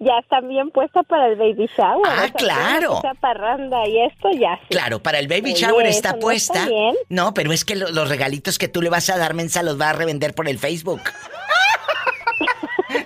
ya 0.05 0.19
está 0.21 0.41
bien 0.41 0.71
puesta 0.71 1.03
para 1.03 1.29
el 1.29 1.37
baby 1.37 1.69
shower. 1.77 2.03
Ah, 2.07 2.29
claro. 2.37 2.99
Esa 2.99 3.15
parranda 3.15 3.87
y 3.89 4.01
esto 4.01 4.31
ya. 4.39 4.57
sí. 4.63 4.67
Claro, 4.71 5.01
para 5.03 5.19
el 5.19 5.29
baby 5.29 5.53
Oye, 5.53 5.61
shower 5.63 5.87
está 5.87 6.13
no 6.13 6.19
puesta. 6.21 6.55
está 6.61 6.69
bien. 6.69 6.95
No, 7.09 7.35
pero 7.35 7.53
es 7.53 7.65
que 7.65 7.77
lo- 7.77 7.91
los 7.91 8.09
regalitos 8.09 8.59
que 8.59 8.69
tú 8.69 8.83
le 8.83 8.91
vas 8.91 9.09
a 9.11 9.19
dar, 9.19 9.35
mensa, 9.35 9.63
los 9.63 9.81
va 9.81 9.91
a 9.91 9.93
revender 9.95 10.35
por 10.35 10.49
el 10.49 10.59
Facebook. 10.59 11.01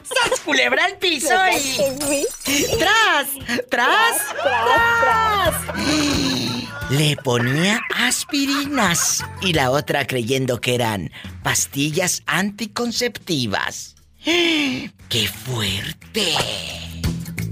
¡Sas 0.02 0.40
culebra 0.44 0.84
al 0.84 0.96
piso 0.98 1.32
y... 1.54 1.58
Sí. 1.60 2.66
¡Tras! 2.78 3.28
¡Tras! 3.68 4.18
Tras, 4.42 5.54
tras. 5.72 6.90
Le 6.90 7.16
ponía 7.16 7.80
aspirinas 7.96 9.24
y 9.42 9.52
la 9.52 9.70
otra 9.72 10.06
creyendo 10.06 10.60
que 10.60 10.74
eran 10.76 11.10
pastillas 11.42 12.22
anticonceptivas. 12.26 13.95
¡Qué 14.26 15.28
fuerte! 15.28 16.34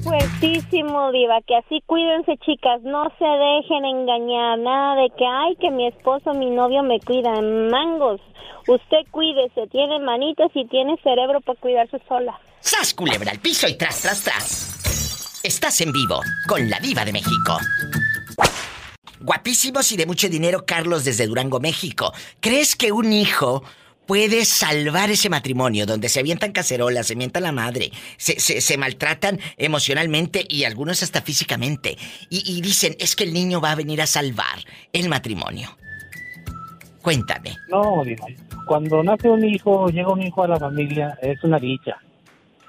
Fuertísimo, 0.03 1.13
Diva, 1.13 1.41
que 1.47 1.55
así 1.55 1.81
cuídense, 1.87 2.37
chicas, 2.45 2.83
no 2.83 3.05
se 3.17 3.25
dejen 3.25 3.85
engañar, 3.85 4.59
nada 4.59 5.01
de 5.01 5.09
que, 5.17 5.25
ay, 5.25 5.55
que 5.61 5.71
mi 5.71 5.87
esposo, 5.87 6.35
mi 6.35 6.51
novio 6.51 6.83
me 6.83 6.99
cuida, 6.99 7.31
mangos. 7.41 8.21
Usted 8.67 9.09
cuídese, 9.13 9.69
tiene 9.71 10.01
manitas 10.01 10.51
y 10.53 10.67
tiene 10.67 10.97
cerebro 11.05 11.41
para 11.43 11.61
cuidarse 11.61 12.03
sola. 12.09 12.41
¡Sas 12.59 12.93
culebra 12.93 13.31
al 13.31 13.39
piso 13.39 13.69
y 13.69 13.79
tras, 13.79 14.03
tras, 14.03 14.25
tras! 14.25 15.41
Estás 15.45 15.81
en 15.81 15.93
vivo 15.93 16.23
con 16.49 16.69
la 16.69 16.81
diva 16.81 17.05
de 17.05 17.13
México. 17.13 17.57
Guapísimos 19.21 19.93
y 19.93 19.97
de 19.97 20.07
mucho 20.07 20.29
dinero, 20.29 20.65
Carlos 20.67 21.05
desde 21.05 21.29
Durango, 21.29 21.61
México. 21.61 22.13
¿Crees 22.41 22.75
que 22.75 22.91
un 22.91 23.13
hijo 23.13 23.63
puede 24.07 24.45
salvar 24.45 25.11
ese 25.11 25.29
matrimonio 25.29 25.87
donde 25.87 26.09
se 26.09 26.21
avientan 26.21 26.53
cacerolas, 26.53 27.07
se 27.07 27.17
mientan 27.17 27.43
la 27.43 27.53
madre, 27.53 27.91
se, 28.17 28.39
se- 28.41 28.61
se 28.61 28.77
maltratan 28.77 29.39
emocionalmente 29.57 30.45
y 30.49 30.65
algunos 30.65 31.03
hasta 31.03 31.23
físicamente? 31.23 31.97
Y, 32.31 32.43
y 32.57 32.61
dicen, 32.61 32.97
es 32.99 33.17
que 33.17 33.25
el 33.25 33.33
niño 33.33 33.61
va 33.61 33.73
a 33.73 33.75
venir 33.77 34.01
a 34.03 34.07
salvar 34.07 34.59
el 34.93 35.09
matrimonio. 35.09 35.77
Cuéntame. 37.03 37.57
No. 37.69 38.03
Cuando 38.67 39.03
nace 39.03 39.29
un 39.29 39.45
hijo, 39.45 39.89
llega 39.89 40.11
un 40.11 40.23
hijo 40.23 40.43
a 40.43 40.49
la 40.49 40.59
familia, 40.59 41.19
es 41.21 41.43
una 41.45 41.59
dicha. 41.59 41.97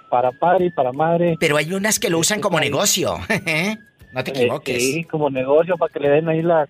Para 0.10 0.32
padre 0.32 0.66
y 0.66 0.70
para 0.72 0.92
madre. 0.92 1.38
Pero 1.40 1.58
hay 1.58 1.74
unas 1.74 2.00
que 2.00 2.10
lo 2.10 2.20
usan 2.20 2.42
como 2.42 2.60
negocio. 2.60 3.18
no 4.14 4.24
te 4.24 4.32
eh, 4.32 4.34
equivoques. 4.36 4.84
sí, 4.84 5.04
como 5.06 5.30
negocio 5.30 5.78
para 5.78 5.92
que 5.92 6.00
le 6.00 6.10
den 6.10 6.28
ahí 6.28 6.42
la, 6.42 6.68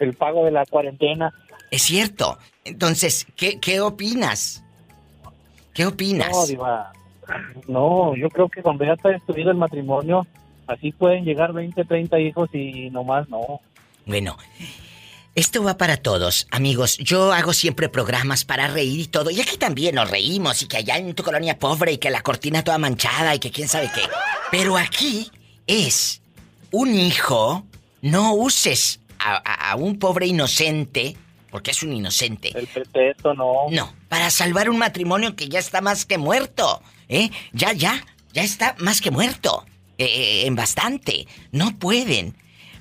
el 0.00 0.14
pago 0.14 0.44
de 0.46 0.50
la 0.50 0.64
cuarentena. 0.66 1.32
Es 1.70 1.82
cierto. 1.82 2.38
Entonces, 2.64 3.26
¿qué, 3.36 3.58
qué 3.58 3.80
opinas? 3.80 4.62
¿Qué 5.74 5.86
opinas? 5.86 6.30
No, 6.30 6.46
Diva. 6.46 6.92
No, 7.68 8.16
yo 8.16 8.28
creo 8.28 8.48
que 8.48 8.62
cuando 8.62 8.84
ya 8.84 8.92
está 8.92 9.08
destruido 9.08 9.50
el 9.50 9.56
matrimonio, 9.56 10.26
así 10.66 10.92
pueden 10.92 11.24
llegar 11.24 11.52
20, 11.52 11.84
30 11.84 12.20
hijos 12.20 12.50
y 12.52 12.90
nomás 12.90 13.28
no. 13.28 13.60
Bueno, 14.04 14.36
esto 15.34 15.62
va 15.62 15.78
para 15.78 15.96
todos, 15.96 16.46
amigos. 16.50 16.98
Yo 16.98 17.32
hago 17.32 17.52
siempre 17.52 17.88
programas 17.88 18.44
para 18.44 18.66
reír 18.68 19.00
y 19.00 19.06
todo. 19.06 19.30
Y 19.30 19.40
aquí 19.40 19.56
también 19.56 19.94
nos 19.94 20.10
reímos 20.10 20.62
y 20.62 20.66
que 20.68 20.76
allá 20.78 20.98
en 20.98 21.14
tu 21.14 21.22
colonia 21.22 21.58
pobre 21.58 21.92
y 21.92 21.98
que 21.98 22.10
la 22.10 22.22
cortina 22.22 22.62
toda 22.64 22.78
manchada 22.78 23.34
y 23.34 23.38
que 23.38 23.50
quién 23.50 23.68
sabe 23.68 23.90
qué. 23.94 24.02
Pero 24.50 24.76
aquí 24.76 25.30
es 25.66 26.20
un 26.70 26.94
hijo. 26.94 27.64
No 28.02 28.34
uses 28.34 29.00
a, 29.20 29.36
a- 29.36 29.70
a 29.70 29.76
un 29.76 29.98
pobre 29.98 30.26
inocente, 30.26 31.16
porque 31.52 31.70
es 31.70 31.82
un 31.82 31.92
inocente. 31.92 32.50
El 32.58 32.66
pretexto 32.66 33.34
no. 33.34 33.66
No, 33.70 33.94
para 34.08 34.30
salvar 34.30 34.70
un 34.70 34.78
matrimonio 34.78 35.36
que 35.36 35.48
ya 35.48 35.58
está 35.58 35.82
más 35.82 36.06
que 36.06 36.16
muerto. 36.16 36.82
¿Eh? 37.08 37.30
Ya, 37.52 37.74
ya, 37.74 38.04
ya 38.32 38.42
está 38.42 38.74
más 38.78 39.02
que 39.02 39.10
muerto. 39.10 39.66
Eh, 39.98 40.06
eh, 40.06 40.46
en 40.46 40.56
bastante. 40.56 41.28
No 41.52 41.78
pueden. 41.78 42.34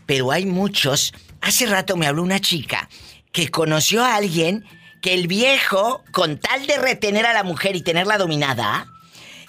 Pero 0.06 0.32
hay 0.32 0.46
muchos. 0.46 1.14
Hace 1.42 1.66
rato 1.66 1.98
me 1.98 2.08
habló 2.08 2.24
una 2.24 2.40
chica 2.40 2.90
que 3.34 3.50
conoció 3.50 4.04
a 4.04 4.16
alguien 4.16 4.66
que 5.02 5.14
el 5.16 5.28
viejo, 5.28 6.02
con 6.12 6.38
tal 6.38 6.66
de 6.66 6.78
retener 6.78 7.26
a 7.26 7.34
la 7.34 7.44
mujer 7.44 7.76
y 7.76 7.82
tenerla 7.82 8.18
dominada, 8.18 8.88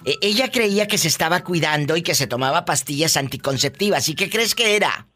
eh, 0.03 0.17
ella 0.21 0.51
creía 0.51 0.85
que 0.85 0.97
se 0.97 1.07
estaba 1.07 1.45
cuidando 1.45 1.95
y 1.95 2.01
que 2.01 2.13
se 2.13 2.27
tomaba 2.27 2.65
pastillas 2.65 3.15
anticonceptivas. 3.15 4.09
¿Y 4.09 4.15
qué 4.15 4.29
crees 4.29 4.53
que 4.53 4.75
era? 4.75 5.07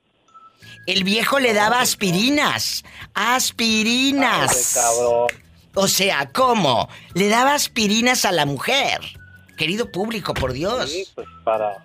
El 0.88 1.03
viejo 1.03 1.38
le 1.39 1.53
daba 1.53 1.81
aspirinas. 1.81 2.83
Aspirinas. 3.13 4.73
Cabrón. 4.73 5.27
O 5.75 5.88
sea, 5.88 6.31
¿cómo? 6.31 6.89
Le 7.13 7.27
daba 7.27 7.53
aspirinas 7.53 8.23
a 8.23 8.31
la 8.31 8.45
mujer. 8.45 9.01
Querido 9.57 9.91
público, 9.91 10.33
por 10.33 10.53
Dios. 10.53 10.89
Sí, 10.89 11.05
pues 11.13 11.27
para, 11.43 11.83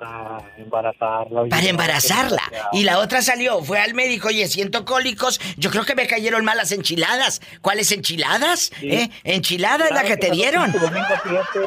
para 0.00 0.38
embarazarla. 0.56 1.44
Para 1.50 1.68
embarazarla. 1.68 2.42
Y 2.72 2.84
la 2.84 2.98
otra 2.98 3.20
salió, 3.20 3.62
fue 3.62 3.78
al 3.78 3.92
médico, 3.92 4.28
oye, 4.28 4.48
siento 4.48 4.84
cólicos. 4.86 5.38
Yo 5.58 5.70
creo 5.70 5.84
que 5.84 5.94
me 5.94 6.06
cayeron 6.06 6.44
mal 6.46 6.56
las 6.56 6.72
enchiladas. 6.72 7.42
¿Cuáles 7.60 7.92
enchiladas? 7.92 8.70
Sí. 8.80 8.90
¿Eh? 8.90 9.10
¿Enchilada 9.24 9.86
es 9.86 9.90
la 9.92 10.04
que 10.04 10.16
te 10.16 10.30
dieron? 10.30 10.72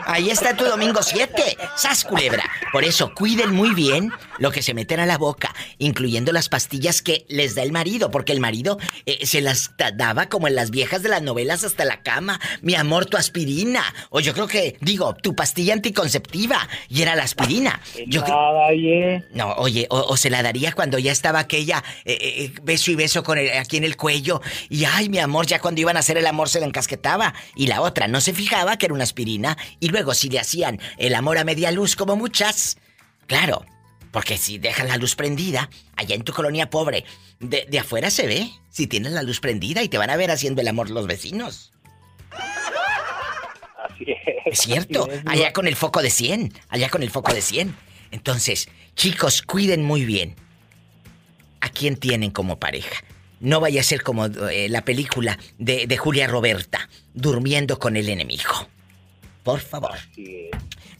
Ahí 0.05 0.30
está 0.32 0.55
tu 0.55 0.63
domingo 0.65 1.03
7. 1.03 1.57
¡Sas, 1.76 2.03
culebra! 2.03 2.43
Por 2.71 2.84
eso, 2.84 3.13
cuiden 3.13 3.53
muy 3.53 3.73
bien 3.76 4.11
lo 4.39 4.51
que 4.51 4.63
se 4.63 4.73
meten 4.73 4.99
a 4.99 5.05
la 5.05 5.17
boca, 5.17 5.53
incluyendo 5.78 6.32
las 6.32 6.49
pastillas 6.49 7.01
que 7.01 7.26
les 7.30 7.53
da 7.55 7.61
el 7.61 7.71
marido, 7.71 8.09
porque 8.11 8.32
el 8.32 8.39
marido 8.39 8.80
eh, 9.05 9.26
se 9.26 9.41
las 9.41 9.78
da- 9.78 9.91
daba 9.91 10.30
como 10.30 10.47
en 10.47 10.55
las 10.55 10.71
viejas 10.71 11.03
de 11.03 11.09
las 11.09 11.21
novelas 11.21 11.63
hasta 11.63 11.86
la 11.86 12.01
cama. 12.01 12.39
Mi 12.61 12.73
amor, 12.76 13.05
tu 13.05 13.17
aspirina. 13.17 13.84
O 14.09 14.19
yo 14.19 14.34
creo 14.34 14.47
que, 14.47 14.78
digo, 14.82 15.13
tu 15.15 15.36
pastilla 15.36 15.73
anticonceptiva. 15.73 16.67
Y 16.89 17.01
era 17.03 17.15
la 17.15 17.23
aspirina. 17.23 17.80
Yo 18.16 18.24
creo- 18.24 18.36
Nada, 18.36 18.68
oye. 18.68 19.24
no, 19.34 19.53
oye, 19.55 19.88
o, 19.89 19.99
o 19.99 20.18
se 20.18 20.30
la 20.30 20.41
daría 20.41 20.72
cuando 20.72 20.97
ya 20.99 21.11
estaba 21.11 21.39
aquella 21.39 21.84
eh, 22.05 22.18
eh, 22.22 22.53
beso 22.63 22.91
y 22.91 22.95
beso 22.95 23.24
con 23.24 23.38
el- 23.38 23.51
aquí 23.57 23.78
en 23.78 23.84
el 23.84 23.97
cuello. 23.97 24.41
Y 24.70 24.86
ay, 24.86 25.09
mi 25.09 25.20
amor, 25.20 25.45
ya 25.47 25.59
cuando 25.59 25.82
iban 25.82 25.97
a 25.97 25.99
hacer 25.99 26.18
el 26.18 26.28
amor 26.28 26.49
se 26.49 26.59
la 26.59 26.66
encasquetaba. 26.66 27.34
Y 27.55 27.68
la 27.68 27.82
otra 27.82 28.07
no 28.07 28.22
se 28.22 28.34
fijaba 28.34 28.78
que 28.78 28.86
era 28.86 28.93
una 28.95 29.03
aspirina. 29.03 29.57
Y 29.80 29.89
luego 29.89 30.13
si 30.13 30.30
le 30.30 30.39
hacían 30.39 30.80
el 30.97 31.13
amor 31.16 31.38
a 31.38 31.43
media 31.43 31.72
luz 31.72 31.95
como 31.95 32.16
muchas. 32.16 32.78
Claro, 33.28 33.66
porque 34.11 34.38
si 34.38 34.57
dejan 34.59 34.88
la 34.88 34.97
luz 34.97 35.16
prendida, 35.16 35.70
allá 35.95 36.16
en 36.16 36.24
tu 36.24 36.32
colonia 36.32 36.70
pobre, 36.70 37.03
de, 37.39 37.66
de 37.70 37.80
afuera 37.80 38.09
se 38.09 38.28
ve. 38.28 38.49
Si 38.70 38.88
tienes 38.88 39.11
la 39.13 39.24
luz 39.24 39.39
prendida 39.39 39.84
y 39.84 39.89
te 39.89 39.97
van 39.97 40.09
a 40.09 40.16
ver 40.16 40.32
haciendo 40.32 40.61
el 40.61 40.68
amor 40.68 40.89
los 40.89 41.07
vecinos. 41.07 41.72
Así 43.89 44.05
es. 44.11 44.18
Es 44.45 44.59
cierto, 44.59 45.03
Así 45.05 45.11
es, 45.13 45.24
allá 45.28 45.53
con 45.53 45.68
el 45.68 45.76
foco 45.76 46.01
de 46.01 46.09
100, 46.09 46.53
allá 46.70 46.89
con 46.89 47.01
el 47.03 47.09
foco 47.09 47.34
de 47.34 47.41
100. 47.41 47.76
Entonces, 48.16 48.70
chicos, 48.95 49.41
cuiden 49.41 49.84
muy 49.84 50.05
bien 50.05 50.36
a 51.59 51.68
quién 51.68 51.97
tienen 51.97 52.32
como 52.32 52.59
pareja. 52.59 53.03
No 53.41 53.59
vaya 53.59 53.82
a 53.82 53.84
ser 53.84 54.03
como 54.03 54.28
eh, 54.28 54.70
la 54.70 54.86
película 54.86 55.38
de, 55.57 55.86
de 55.86 55.97
Julia 55.97 56.26
Roberta, 56.26 56.88
durmiendo 57.13 57.78
con 57.78 57.97
el 57.97 58.07
enemigo. 58.07 58.70
Por 59.43 59.59
favor. 59.59 59.97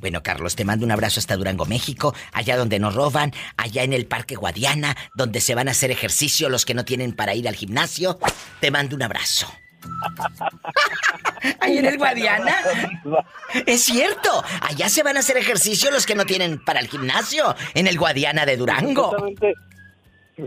Bueno, 0.01 0.24
Carlos, 0.24 0.57
te 0.57 0.66
mando 0.66 0.86
un 0.86 0.91
abrazo 0.91 1.22
hasta 1.22 1.38
Durango, 1.38 1.66
México, 1.66 2.13
allá 2.34 2.57
donde 2.57 2.80
nos 2.80 2.93
roban, 2.93 3.32
allá 3.55 3.84
en 3.84 3.93
el 3.93 4.07
Parque 4.07 4.36
Guadiana, 4.36 4.97
donde 5.16 5.39
se 5.39 5.55
van 5.55 5.70
a 5.70 5.72
hacer 5.72 5.91
ejercicio 5.91 6.49
los 6.49 6.66
que 6.66 6.74
no 6.74 6.84
tienen 6.84 7.13
para 7.13 7.34
ir 7.34 7.47
al 7.47 7.55
gimnasio. 7.55 8.20
Te 8.59 8.72
mando 8.72 8.97
un 8.97 9.03
abrazo. 9.03 9.47
Ahí 11.59 11.77
en 11.77 11.86
el 11.86 11.97
Guadiana. 11.97 12.55
Es 13.65 13.83
cierto, 13.83 14.43
allá 14.61 14.89
se 14.89 15.03
van 15.03 15.17
a 15.17 15.19
hacer 15.19 15.38
ejercicio 15.38 15.91
los 15.91 16.05
que 16.05 16.15
no 16.15 16.25
tienen 16.25 16.63
para 16.63 16.79
el 16.79 16.88
gimnasio, 16.88 17.55
en 17.73 17.88
el 17.88 17.97
Guadiana 17.97 18.45
de 18.45 18.57
Durango. 18.57 19.11
Supuestamente, 19.11 19.53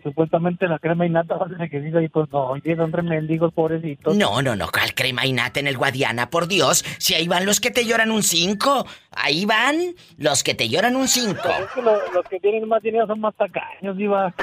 supuestamente 0.02 0.68
la 0.68 0.78
crema 0.78 1.06
y 1.06 1.10
nata 1.10 1.36
va 1.36 1.46
a 1.46 1.68
que 1.68 1.80
diga 1.80 2.02
y 2.02 2.08
pues 2.08 2.28
no, 2.32 2.48
oye, 2.50 2.78
hombre 2.80 3.02
mendigos 3.02 3.52
pobrecitos. 3.54 4.16
No, 4.16 4.42
no, 4.42 4.54
no, 4.56 4.68
¿cuál 4.70 4.94
crema 4.94 5.24
y 5.24 5.32
nata 5.32 5.60
en 5.60 5.66
el 5.68 5.78
Guadiana? 5.78 6.30
Por 6.30 6.46
Dios, 6.48 6.84
si 6.98 7.14
ahí 7.14 7.28
van 7.28 7.46
los 7.46 7.60
que 7.60 7.70
te 7.70 7.84
lloran 7.86 8.10
un 8.10 8.22
5, 8.22 8.86
ahí 9.12 9.44
van 9.46 9.94
los 10.18 10.42
que 10.42 10.54
te 10.54 10.68
lloran 10.68 10.96
un 10.96 11.08
5. 11.08 11.40
Es 11.48 11.66
que 11.74 11.82
lo- 11.82 12.12
los 12.12 12.24
que 12.28 12.40
tienen 12.40 12.68
más 12.68 12.82
dinero 12.82 13.06
son 13.06 13.20
más 13.20 13.34
tacaños, 13.36 13.96
diva. 13.96 14.34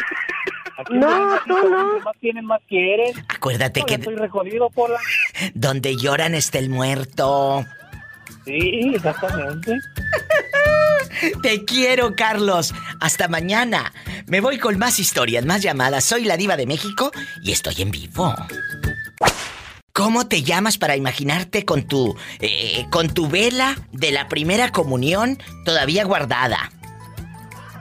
Aquí 0.77 0.93
No, 0.93 1.39
tú 1.47 1.69
no. 1.69 1.99
más 1.99 2.15
tienen, 2.19 2.45
más 2.45 2.61
quieren. 2.67 3.13
Acuérdate 3.29 3.79
No, 3.81 3.85
que 3.85 3.93
yo 3.93 3.99
estoy 3.99 4.15
recogido 4.15 4.69
por 4.69 4.89
la... 4.89 4.99
donde 5.53 5.95
lloran 5.95 6.35
está 6.35 6.59
el 6.59 6.69
muerto. 6.69 7.65
Sí, 8.45 8.91
exactamente. 8.93 9.75
Te 11.41 11.63
quiero, 11.65 12.15
Carlos. 12.15 12.73
Hasta 12.99 13.27
mañana. 13.27 13.93
Me 14.27 14.41
voy 14.41 14.57
con 14.59 14.77
más 14.77 14.99
historias, 14.99 15.45
más 15.45 15.61
llamadas. 15.61 16.03
Soy 16.03 16.25
la 16.25 16.37
diva 16.37 16.57
de 16.57 16.65
México 16.67 17.11
y 17.41 17.51
estoy 17.51 17.81
en 17.81 17.91
vivo. 17.91 18.33
¿Cómo 19.93 20.27
te 20.27 20.43
llamas 20.43 20.77
para 20.77 20.97
imaginarte 20.97 21.63
con 21.63 21.87
tu 21.87 22.17
eh, 22.41 22.85
con 22.91 23.13
tu 23.13 23.29
vela 23.29 23.77
de 23.93 24.11
la 24.11 24.27
primera 24.27 24.71
comunión 24.73 25.39
todavía 25.63 26.03
guardada? 26.03 26.69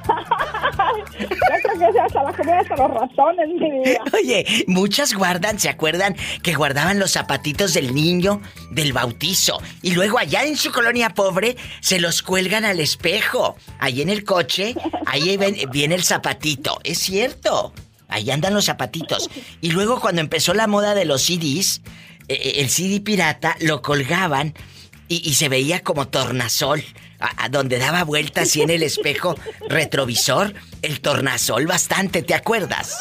La 0.07 1.63
comida 2.33 2.61
hasta 2.61 2.77
los 2.77 2.91
ratones, 2.91 3.49
mi 3.49 3.71
vida. 3.71 4.01
Oye, 4.13 4.65
muchas 4.67 5.15
guardan, 5.15 5.59
¿se 5.59 5.69
acuerdan 5.69 6.17
que 6.43 6.55
guardaban 6.55 6.99
los 6.99 7.13
zapatitos 7.13 7.75
del 7.75 7.95
niño 7.95 8.41
del 8.71 8.93
bautizo? 8.93 9.61
Y 9.83 9.93
luego 9.93 10.19
allá 10.19 10.45
en 10.45 10.57
su 10.57 10.73
colonia 10.73 11.11
pobre 11.11 11.57
se 11.81 12.01
los 12.01 12.23
cuelgan 12.23 12.65
al 12.65 12.81
espejo. 12.81 13.57
Ahí 13.79 14.03
en 14.03 14.11
el 14.11 14.25
coche, 14.25 14.75
ahí 15.07 15.39
viene 15.71 15.95
el 15.95 16.05
zapatito. 16.05 16.81
Es 16.85 16.99
cierto. 16.99 17.73
Ahí 18.09 18.31
andan 18.31 18.55
los 18.55 18.67
zapatitos. 18.67 19.31
Y 19.61 19.71
luego 19.71 20.01
cuando 20.01 20.21
empezó 20.21 20.55
la 20.55 20.67
moda 20.67 20.95
de 20.95 21.05
los 21.05 21.23
CDs, 21.23 21.81
eh, 22.29 22.35
eh, 22.35 22.53
el 22.57 22.71
CD 22.71 23.01
pirata 23.01 23.57
lo 23.61 23.83
colgaban 23.83 24.55
y 25.07 25.35
se 25.35 25.51
veía 25.51 25.81
como 25.81 26.09
tornasol, 26.09 26.83
a, 27.25 27.45
a 27.45 27.49
donde 27.49 27.79
daba 27.79 28.05
vueltas 28.05 28.55
y 28.57 28.63
en 28.63 28.71
el 28.71 28.83
espejo 28.83 29.35
retrovisor, 29.69 30.53
el 30.83 31.01
tornasol 31.01 31.67
bastante, 31.67 32.23
¿te 32.23 32.35
acuerdas? 32.35 32.99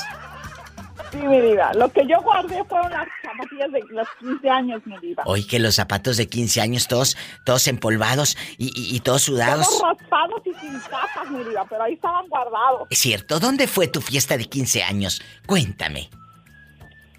Sí, 1.11 1.17
mi 1.19 1.39
vida. 1.41 1.71
Lo 1.76 1.91
que 1.91 2.07
yo 2.07 2.19
guardé 2.24 2.63
fueron 2.63 2.89
las 2.91 3.07
zapatillas 3.24 3.71
de 3.71 3.82
los 3.91 4.07
15 4.19 4.49
años, 4.49 4.82
mi 4.86 4.97
vida. 4.97 5.21
Hoy 5.26 5.45
que 5.45 5.59
los 5.59 5.76
zapatos 5.76 6.17
de 6.17 6.28
15 6.28 6.59
años 6.61 6.88
todos, 6.88 7.15
todos 7.45 7.67
empolvados 7.67 8.36
y, 8.57 8.67
y- 8.76 8.95
y 8.95 8.99
todos 9.01 9.21
sudados. 9.21 9.67
Todos 9.67 9.99
raspados 9.99 10.41
y 10.45 10.53
sin 10.59 10.82
tapas, 10.82 11.30
mi 11.30 11.43
vida, 11.43 11.63
pero 11.69 11.84
ahí 11.84 11.93
estaban 11.93 12.28
guardados. 12.30 12.88
Es 12.89 12.97
cierto, 12.97 13.39
¿dónde 13.39 13.67
fue 13.67 13.88
tu 13.88 14.01
fiesta 14.01 14.38
de 14.38 14.45
15 14.45 14.82
años? 14.82 15.21
Cuéntame. 15.45 16.09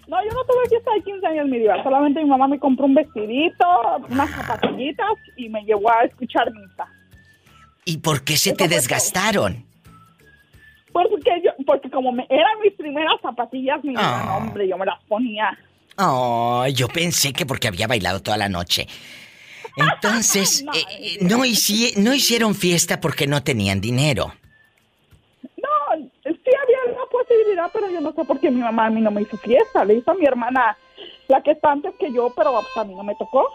No, 0.07 0.17
yo 0.23 0.31
no 0.33 0.43
tuve 0.45 0.69
fiesta 0.69 0.91
de 0.93 1.01
15 1.03 1.27
años, 1.27 1.47
mi 1.47 1.57
vida. 1.59 1.81
Solamente 1.83 2.21
mi 2.23 2.29
mamá 2.29 2.47
me 2.47 2.59
compró 2.59 2.85
un 2.85 2.93
vestidito, 2.95 3.65
unas 4.09 4.29
zapatillitas 4.31 5.07
y 5.35 5.49
me 5.49 5.63
llevó 5.63 5.91
a 5.91 6.03
escuchar 6.03 6.51
misa. 6.53 6.85
¿Y 7.85 7.97
por 7.97 8.23
qué 8.23 8.37
se 8.37 8.49
Eso 8.49 8.57
te 8.57 8.67
desgastaron? 8.67 9.65
Porque, 10.91 11.31
yo, 11.43 11.51
porque 11.65 11.89
como 11.89 12.11
me, 12.11 12.25
eran 12.29 12.59
mis 12.63 12.73
primeras 12.73 13.19
zapatillas, 13.21 13.83
mi 13.83 13.95
hombre, 13.97 14.67
yo 14.67 14.77
me 14.77 14.85
las 14.85 15.03
ponía. 15.05 15.57
Oh, 15.97 16.65
yo 16.73 16.87
pensé 16.87 17.33
que 17.33 17.45
porque 17.45 17.67
había 17.67 17.87
bailado 17.87 18.21
toda 18.21 18.37
la 18.37 18.47
noche. 18.49 18.87
Entonces, 19.77 20.63
No, 20.63 20.73
eh, 20.73 20.83
eh, 20.99 21.17
no, 21.21 21.39
hici- 21.45 21.95
no 21.97 22.13
hicieron 22.13 22.55
fiesta 22.55 23.01
porque 23.01 23.27
no 23.27 23.43
tenían 23.43 23.81
dinero. 23.81 24.33
Pero 27.73 27.89
yo 27.89 28.01
no 28.01 28.13
sé 28.13 28.23
por 28.25 28.39
qué 28.39 28.51
mi 28.51 28.61
mamá 28.61 28.87
a 28.87 28.89
mí 28.89 29.01
no 29.01 29.11
me 29.11 29.21
hizo 29.21 29.37
fiesta. 29.37 29.85
Le 29.85 29.95
hizo 29.95 30.11
a 30.11 30.15
mi 30.15 30.25
hermana, 30.25 30.77
la 31.27 31.41
que 31.41 31.51
está 31.51 31.71
antes 31.71 31.93
que 31.99 32.11
yo, 32.11 32.31
pero 32.35 32.51
pues, 32.51 32.77
a 32.77 32.83
mí 32.83 32.95
no 32.95 33.03
me 33.03 33.15
tocó. 33.15 33.47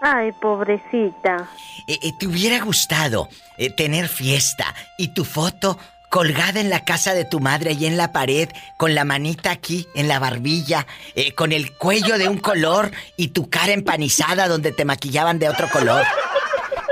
Ay, 0.00 0.32
pobrecita. 0.32 1.48
Eh, 1.86 1.98
eh, 2.02 2.12
¿Te 2.18 2.26
hubiera 2.26 2.62
gustado 2.62 3.28
eh, 3.56 3.70
tener 3.70 4.08
fiesta 4.08 4.74
y 4.98 5.08
tu 5.14 5.24
foto 5.24 5.78
colgada 6.14 6.60
en 6.60 6.70
la 6.70 6.84
casa 6.84 7.12
de 7.12 7.24
tu 7.24 7.40
madre 7.40 7.72
y 7.72 7.86
en 7.86 7.96
la 7.96 8.12
pared, 8.12 8.48
con 8.76 8.94
la 8.94 9.04
manita 9.04 9.50
aquí 9.50 9.88
en 9.96 10.06
la 10.06 10.20
barbilla, 10.20 10.86
eh, 11.16 11.32
con 11.32 11.50
el 11.50 11.72
cuello 11.72 12.18
de 12.18 12.28
un 12.28 12.38
color 12.38 12.92
y 13.16 13.28
tu 13.28 13.50
cara 13.50 13.72
empanizada 13.72 14.46
donde 14.46 14.70
te 14.70 14.84
maquillaban 14.84 15.40
de 15.40 15.48
otro 15.48 15.68
color? 15.70 16.04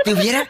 ¿Te 0.03 0.13
hubiera? 0.13 0.45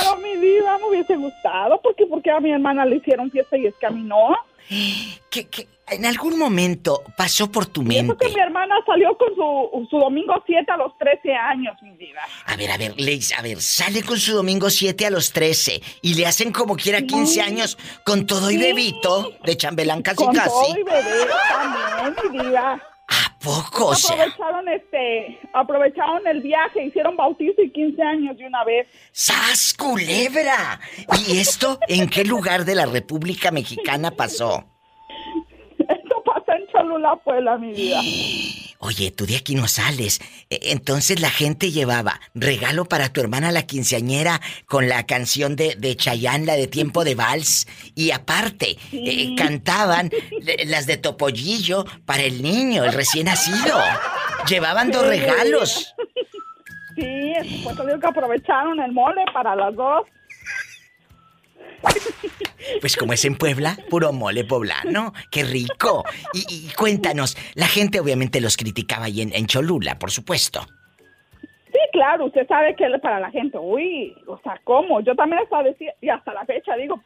Claro, 0.00 0.16
mi 0.18 0.36
vida, 0.36 0.78
me 0.78 0.88
hubiese 0.88 1.16
gustado. 1.16 1.80
porque 1.82 2.06
Porque 2.06 2.30
a 2.30 2.40
mi 2.40 2.52
hermana 2.52 2.84
le 2.84 2.96
hicieron 2.96 3.30
fiesta 3.30 3.56
y 3.56 3.66
es 3.66 3.74
que 3.76 3.86
a 3.86 3.90
mí 3.90 4.02
no. 4.02 4.36
¿Qué, 5.30 5.48
qué, 5.48 5.66
en 5.88 6.06
algún 6.06 6.38
momento 6.38 7.02
pasó 7.16 7.50
por 7.50 7.66
tu 7.66 7.82
mente? 7.82 8.16
Que 8.26 8.32
mi 8.32 8.40
hermana 8.40 8.76
salió 8.86 9.16
con 9.18 9.34
su, 9.34 9.88
su 9.90 9.98
domingo 9.98 10.34
7 10.46 10.70
a 10.70 10.76
los 10.76 10.96
13 10.98 11.34
años, 11.34 11.74
mi 11.82 11.90
vida. 11.96 12.20
A 12.46 12.56
ver, 12.56 12.70
a 12.70 12.78
ver, 12.78 12.98
Leis, 12.98 13.36
a 13.36 13.42
ver, 13.42 13.60
sale 13.60 14.02
con 14.02 14.18
su 14.18 14.34
domingo 14.34 14.70
7 14.70 15.06
a 15.06 15.10
los 15.10 15.32
13 15.32 15.82
y 16.02 16.14
le 16.14 16.26
hacen 16.26 16.52
como 16.52 16.76
quiera 16.76 17.02
15 17.02 17.42
años 17.42 17.78
con 18.04 18.26
todo 18.26 18.50
y 18.50 18.56
bebito 18.56 19.32
de 19.44 19.56
chambelán 19.56 20.02
casi 20.02 20.24
con 20.24 20.34
casi. 20.34 20.48
Todo 20.48 20.78
y 20.78 20.82
bebé 20.82 21.26
también, 21.50 22.32
mi 22.32 22.38
vida. 22.38 22.91
¿A 23.12 23.38
poco? 23.38 23.88
O 23.88 23.94
sea, 23.94 24.14
aprovecharon 24.14 24.68
este, 24.68 25.40
aprovecharon 25.52 26.26
el 26.26 26.40
viaje, 26.40 26.84
hicieron 26.84 27.14
bautizo 27.16 27.60
y 27.60 27.70
15 27.70 28.02
años 28.02 28.38
de 28.38 28.46
una 28.46 28.64
vez. 28.64 28.88
¡Sas, 29.12 29.74
culebra! 29.74 30.80
¿Y 31.26 31.38
esto 31.38 31.78
en 31.88 32.08
qué 32.08 32.24
lugar 32.24 32.64
de 32.64 32.74
la 32.74 32.86
República 32.86 33.50
Mexicana 33.50 34.12
pasó? 34.12 34.71
Puebla, 37.24 37.56
mi 37.58 37.72
vida. 37.72 38.00
Oye, 38.84 39.12
tú 39.12 39.26
de 39.26 39.36
aquí 39.36 39.54
no 39.54 39.68
sales. 39.68 40.20
E- 40.50 40.58
Entonces 40.72 41.20
la 41.20 41.30
gente 41.30 41.70
llevaba 41.70 42.20
regalo 42.34 42.84
para 42.84 43.12
tu 43.12 43.20
hermana 43.20 43.52
la 43.52 43.62
quinceañera 43.62 44.40
con 44.66 44.88
la 44.88 45.06
canción 45.06 45.54
de, 45.54 45.76
de 45.76 45.96
Chayanne, 45.96 46.46
la 46.46 46.54
de 46.56 46.66
Tiempo 46.66 47.04
de 47.04 47.14
Vals. 47.14 47.68
Y 47.94 48.10
aparte, 48.10 48.76
eh, 48.92 49.34
cantaban 49.36 50.10
las 50.66 50.86
de 50.86 50.96
Topollillo 50.96 51.84
para 52.04 52.22
el 52.24 52.42
niño, 52.42 52.82
el 52.84 52.92
recién 52.92 53.26
nacido. 53.26 53.78
Llevaban 54.48 54.90
dos 54.90 55.06
regalos. 55.06 55.94
Sí, 56.96 57.32
pues 57.62 57.76
digo 57.76 58.00
que 58.00 58.06
aprovecharon 58.06 58.80
el 58.80 58.92
mole 58.92 59.22
para 59.32 59.54
las 59.54 59.74
dos. 59.76 60.02
Pues 62.80 62.96
como 62.96 63.12
es 63.12 63.24
en 63.24 63.36
Puebla, 63.36 63.76
puro 63.90 64.12
mole 64.12 64.44
poblano. 64.44 65.12
¡Qué 65.30 65.42
rico! 65.44 66.04
Y, 66.32 66.68
y 66.68 66.72
cuéntanos, 66.74 67.36
la 67.54 67.66
gente 67.66 68.00
obviamente 68.00 68.40
los 68.40 68.56
criticaba 68.56 69.06
ahí 69.06 69.20
en, 69.20 69.46
Cholula, 69.46 69.98
por 69.98 70.10
supuesto. 70.10 70.60
Sí, 71.40 71.78
claro, 71.92 72.26
usted 72.26 72.46
sabe 72.46 72.74
que 72.76 72.86
para 73.00 73.18
la 73.20 73.30
gente. 73.30 73.58
Uy, 73.58 74.14
o 74.26 74.38
sea, 74.42 74.60
¿cómo? 74.64 75.00
Yo 75.00 75.14
también 75.14 75.42
estaba 75.42 75.64
diciendo, 75.64 75.96
y 76.00 76.08
hasta 76.08 76.32
la 76.34 76.44
fecha 76.44 76.74
digo, 76.76 77.00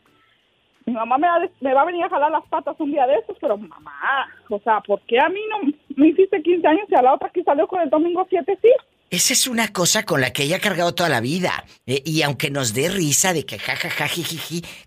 mi 0.84 0.92
mamá 0.92 1.18
me 1.18 1.26
va, 1.26 1.36
a- 1.36 1.50
me 1.60 1.74
va 1.74 1.82
a 1.82 1.86
venir 1.86 2.04
a 2.04 2.08
jalar 2.10 2.30
las 2.30 2.46
patas 2.48 2.76
un 2.78 2.92
día 2.92 3.06
de 3.06 3.14
estos, 3.16 3.36
pero 3.40 3.56
mamá, 3.56 4.28
o 4.48 4.58
sea, 4.60 4.80
¿por 4.80 5.00
qué 5.02 5.18
a 5.18 5.28
mí 5.28 5.40
no 5.50 5.72
me 5.96 6.08
hiciste 6.08 6.42
15 6.42 6.66
años 6.68 6.86
y 6.88 6.94
a 6.94 7.02
la 7.02 7.14
otra 7.14 7.30
que 7.30 7.42
salió 7.42 7.66
con 7.66 7.80
el 7.80 7.90
domingo 7.90 8.26
7 8.28 8.58
sí? 8.62 8.70
Esa 9.08 9.34
es 9.34 9.46
una 9.46 9.72
cosa 9.72 10.04
con 10.04 10.20
la 10.20 10.32
que 10.32 10.42
ella 10.42 10.56
ha 10.56 10.60
cargado 10.60 10.94
toda 10.94 11.08
la 11.08 11.20
vida. 11.20 11.64
Eh, 11.86 12.02
y 12.04 12.22
aunque 12.22 12.50
nos 12.50 12.74
dé 12.74 12.88
risa 12.88 13.32
de 13.32 13.46
que 13.46 13.58
jajaja, 13.58 14.06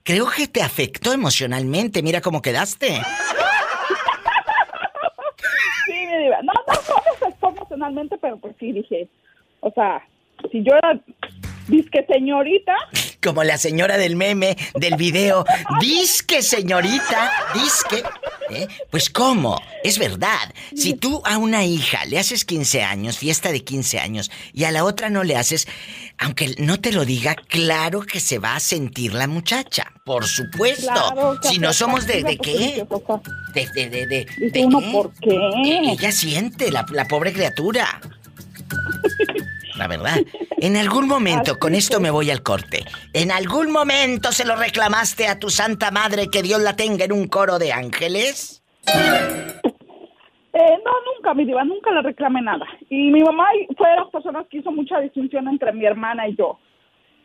creo 0.03 0.28
que 0.30 0.47
te 0.47 0.61
afectó 0.61 1.13
emocionalmente. 1.13 2.03
Mira 2.03 2.20
cómo 2.20 2.41
quedaste. 2.41 3.01
Sí, 5.86 5.93
mi 5.93 6.24
diva. 6.24 6.41
No, 6.43 6.53
no, 6.53 6.74
no 6.74 7.01
me 7.03 7.11
afectó 7.28 7.49
emocionalmente, 7.49 8.17
pero 8.17 8.38
pues 8.38 8.55
sí 8.59 8.74
dije, 8.74 9.07
o 9.61 9.72
sea, 9.72 10.05
si 10.51 10.63
yo 10.63 10.74
era 10.76 10.99
disque 11.67 12.05
señorita, 12.07 12.76
Como 13.22 13.43
la 13.43 13.57
señora 13.57 13.97
del 13.97 14.15
meme, 14.15 14.57
del 14.76 14.95
video. 14.95 15.45
Disque, 15.82 16.41
señorita, 16.41 17.32
disque. 17.53 18.03
¿Eh? 18.49 18.67
Pues 18.89 19.09
cómo, 19.09 19.61
es 19.84 19.99
verdad. 19.99 20.53
Si 20.76 20.93
tú 20.93 21.22
a 21.26 21.38
una 21.38 21.65
hija 21.65 22.05
le 22.05 22.17
haces 22.17 22.45
15 22.45 22.82
años, 22.84 23.17
fiesta 23.17 23.51
de 23.51 23.63
15 23.63 23.99
años, 23.99 24.32
y 24.53 24.63
a 24.63 24.72
la 24.72 24.86
otra 24.86 25.09
no 25.09 25.24
le 25.24 25.36
haces, 25.36 25.67
aunque 26.17 26.55
no 26.57 26.80
te 26.80 26.91
lo 26.91 27.05
diga, 27.05 27.36
claro 27.36 28.01
que 28.01 28.20
se 28.20 28.39
va 28.39 28.55
a 28.55 28.59
sentir 28.59 29.13
la 29.13 29.28
muchacha. 29.28 29.91
Por 30.05 30.26
supuesto. 30.26 30.91
claro. 30.91 31.39
si 31.43 31.59
no 31.59 31.74
somos 31.74 32.07
de, 32.07 32.24
¿de 32.24 32.38
qué? 32.38 32.86
De, 33.53 33.67
de, 33.76 33.89
de, 33.89 34.07
de, 34.07 34.28
¿de? 34.51 34.67
¿por 34.91 35.11
qué? 35.22 35.38
Ella 35.91 36.11
siente, 36.11 36.72
la, 36.72 36.86
la 36.91 37.05
pobre 37.05 37.34
criatura. 37.34 38.01
La 39.80 39.88
verdad. 39.88 40.18
En 40.58 40.76
algún 40.76 41.08
momento, 41.08 41.58
con 41.58 41.74
esto 41.74 42.02
me 42.02 42.12
voy 42.12 42.30
al 42.30 42.44
corte. 42.44 42.84
En 43.14 43.32
algún 43.32 43.72
momento 43.72 44.34
se 44.34 44.46
lo 44.46 44.58
reclamaste 44.58 45.26
a 45.28 45.40
tu 45.40 45.50
santa 45.50 45.90
madre 45.90 46.28
que 46.30 46.42
Dios 46.42 46.60
la 46.62 46.76
tenga 46.76 47.06
en 47.06 47.14
un 47.14 47.30
coro 47.30 47.58
de 47.60 47.72
ángeles. 47.72 48.62
Eh, 50.52 50.78
no, 50.84 50.92
nunca, 51.16 51.34
mi 51.34 51.46
diva, 51.46 51.64
nunca 51.64 51.92
le 51.92 52.02
reclamé 52.02 52.42
nada. 52.42 52.66
Y 52.90 53.10
mi 53.10 53.22
mamá 53.22 53.46
fue 53.78 53.90
de 53.90 53.96
las 53.96 54.10
personas 54.10 54.48
que 54.50 54.58
hizo 54.58 54.70
mucha 54.74 55.00
distinción 55.00 55.48
entre 55.48 55.72
mi 55.72 55.86
hermana 55.86 56.28
y 56.28 56.36
yo. 56.36 56.60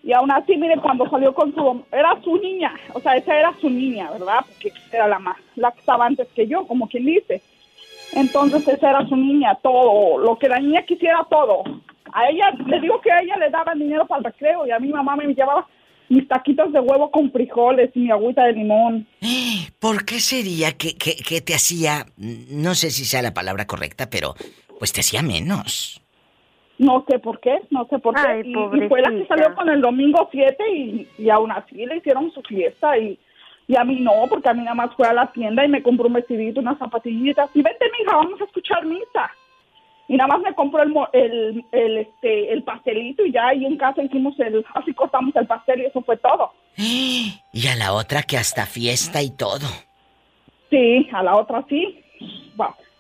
Y 0.04 0.12
aún 0.12 0.30
así, 0.30 0.56
mire, 0.56 0.76
cuando 0.80 1.10
salió 1.10 1.34
con 1.34 1.52
su... 1.56 1.84
Era 1.90 2.16
su 2.22 2.36
niña, 2.36 2.72
o 2.92 3.00
sea, 3.00 3.16
esa 3.16 3.36
era 3.36 3.52
su 3.60 3.68
niña, 3.68 4.12
¿verdad? 4.12 4.44
Porque 4.46 4.72
era 4.92 5.08
la 5.08 5.18
más, 5.18 5.38
la 5.56 5.72
que 5.72 5.80
estaba 5.80 6.06
antes 6.06 6.28
que 6.36 6.46
yo, 6.46 6.64
como 6.68 6.88
quien 6.88 7.06
dice. 7.06 7.42
Entonces 8.12 8.68
esa 8.68 8.90
era 8.90 9.08
su 9.08 9.16
niña, 9.16 9.58
todo, 9.60 10.18
lo 10.18 10.38
que 10.38 10.48
la 10.48 10.60
niña 10.60 10.82
quisiera, 10.82 11.26
todo. 11.28 11.64
A 12.14 12.30
ella, 12.30 12.52
le 12.66 12.80
digo 12.80 13.00
que 13.00 13.10
a 13.10 13.20
ella 13.20 13.36
le 13.36 13.50
daban 13.50 13.78
dinero 13.78 14.06
para 14.06 14.20
el 14.20 14.24
recreo 14.24 14.66
y 14.66 14.70
a 14.70 14.78
mi 14.78 14.88
mamá 14.88 15.16
me 15.16 15.34
llevaba 15.34 15.66
mis 16.08 16.28
taquitos 16.28 16.72
de 16.72 16.78
huevo 16.78 17.10
con 17.10 17.32
frijoles 17.32 17.90
y 17.94 18.00
mi 18.00 18.10
agüita 18.12 18.44
de 18.44 18.52
limón. 18.52 19.06
¿Por 19.80 20.04
qué 20.04 20.20
sería 20.20 20.72
que, 20.72 20.96
que, 20.96 21.16
que 21.16 21.40
te 21.40 21.54
hacía, 21.54 22.06
no 22.16 22.74
sé 22.74 22.90
si 22.90 23.04
sea 23.04 23.20
la 23.20 23.34
palabra 23.34 23.66
correcta, 23.66 24.08
pero 24.08 24.34
pues 24.78 24.92
te 24.92 25.00
hacía 25.00 25.22
menos? 25.22 26.00
No 26.78 27.04
sé 27.08 27.18
por 27.18 27.40
qué, 27.40 27.58
no 27.70 27.86
sé 27.90 27.98
por 27.98 28.14
qué. 28.14 28.20
Ay, 28.26 28.42
y, 28.44 28.84
y 28.84 28.88
fue 28.88 29.00
la 29.00 29.10
que 29.10 29.26
salió 29.26 29.54
con 29.54 29.68
el 29.68 29.80
domingo 29.80 30.28
7 30.30 30.56
y, 30.72 31.08
y 31.18 31.30
aún 31.30 31.50
así 31.50 31.84
le 31.84 31.96
hicieron 31.96 32.30
su 32.32 32.42
fiesta 32.42 32.96
y, 32.96 33.18
y 33.66 33.76
a 33.76 33.84
mí 33.84 34.00
no, 34.00 34.12
porque 34.28 34.50
a 34.50 34.54
mí 34.54 34.62
nada 34.62 34.74
más 34.74 34.94
fue 34.94 35.08
a 35.08 35.12
la 35.12 35.32
tienda 35.32 35.64
y 35.64 35.68
me 35.68 35.82
compró 35.82 36.06
un 36.06 36.14
vestidito, 36.14 36.60
unas 36.60 36.78
zapatillitas 36.78 37.50
y 37.54 37.62
vente 37.62 37.86
mija, 37.98 38.16
vamos 38.16 38.40
a 38.40 38.44
escuchar 38.44 38.84
misa. 38.86 39.30
Y 40.06 40.16
nada 40.16 40.28
más 40.28 40.40
me 40.40 40.54
compró 40.54 40.82
el, 40.82 40.92
el, 41.12 41.64
el, 41.72 41.96
este, 41.98 42.52
el 42.52 42.62
pastelito 42.62 43.24
y 43.24 43.32
ya 43.32 43.48
ahí 43.48 43.64
en 43.64 43.76
casa 43.78 44.02
hicimos 44.02 44.38
el, 44.38 44.64
así 44.74 44.92
cortamos 44.92 45.34
el 45.36 45.46
pastel 45.46 45.80
y 45.80 45.86
eso 45.86 46.02
fue 46.02 46.16
todo. 46.18 46.52
Y 47.56 47.68
a 47.68 47.76
la 47.76 47.92
otra 47.92 48.22
que 48.24 48.36
hasta 48.36 48.66
fiesta 48.66 49.22
y 49.22 49.30
todo. 49.30 49.66
Sí, 50.70 51.08
a 51.12 51.22
la 51.22 51.36
otra 51.36 51.64
sí. 51.68 52.00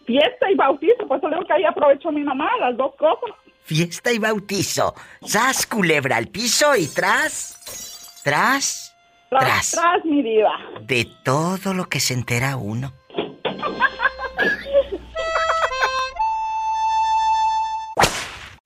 Fiesta 0.06 0.50
y 0.50 0.54
bautizo, 0.54 1.06
por 1.08 1.18
eso 1.18 1.28
digo 1.28 1.44
que 1.44 1.52
ahí 1.54 1.64
aprovechó 1.64 2.12
mi 2.12 2.20
mamá, 2.22 2.48
las 2.60 2.76
dos 2.76 2.94
cosas. 2.94 3.36
Fiesta 3.64 4.12
y 4.12 4.18
bautizo. 4.18 4.94
Sas, 5.22 5.66
culebra 5.66 6.18
al 6.18 6.28
piso 6.28 6.76
y 6.76 6.86
tras, 6.86 8.20
tras, 8.22 8.94
Tras, 9.28 9.42
tras. 9.42 9.70
tras, 9.72 10.04
mi 10.04 10.22
diva. 10.22 10.52
De 10.82 11.06
todo 11.24 11.74
lo 11.74 11.86
que 11.86 11.98
se 11.98 12.14
entera 12.14 12.56
uno. 12.56 12.92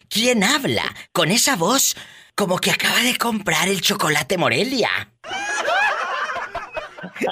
¿Quién 0.08 0.42
habla 0.42 0.84
con 1.12 1.30
esa 1.30 1.56
voz 1.56 1.94
como 2.34 2.58
que 2.58 2.70
acaba 2.70 3.00
de 3.02 3.16
comprar 3.16 3.68
el 3.68 3.80
chocolate 3.80 4.38
Morelia? 4.38 4.88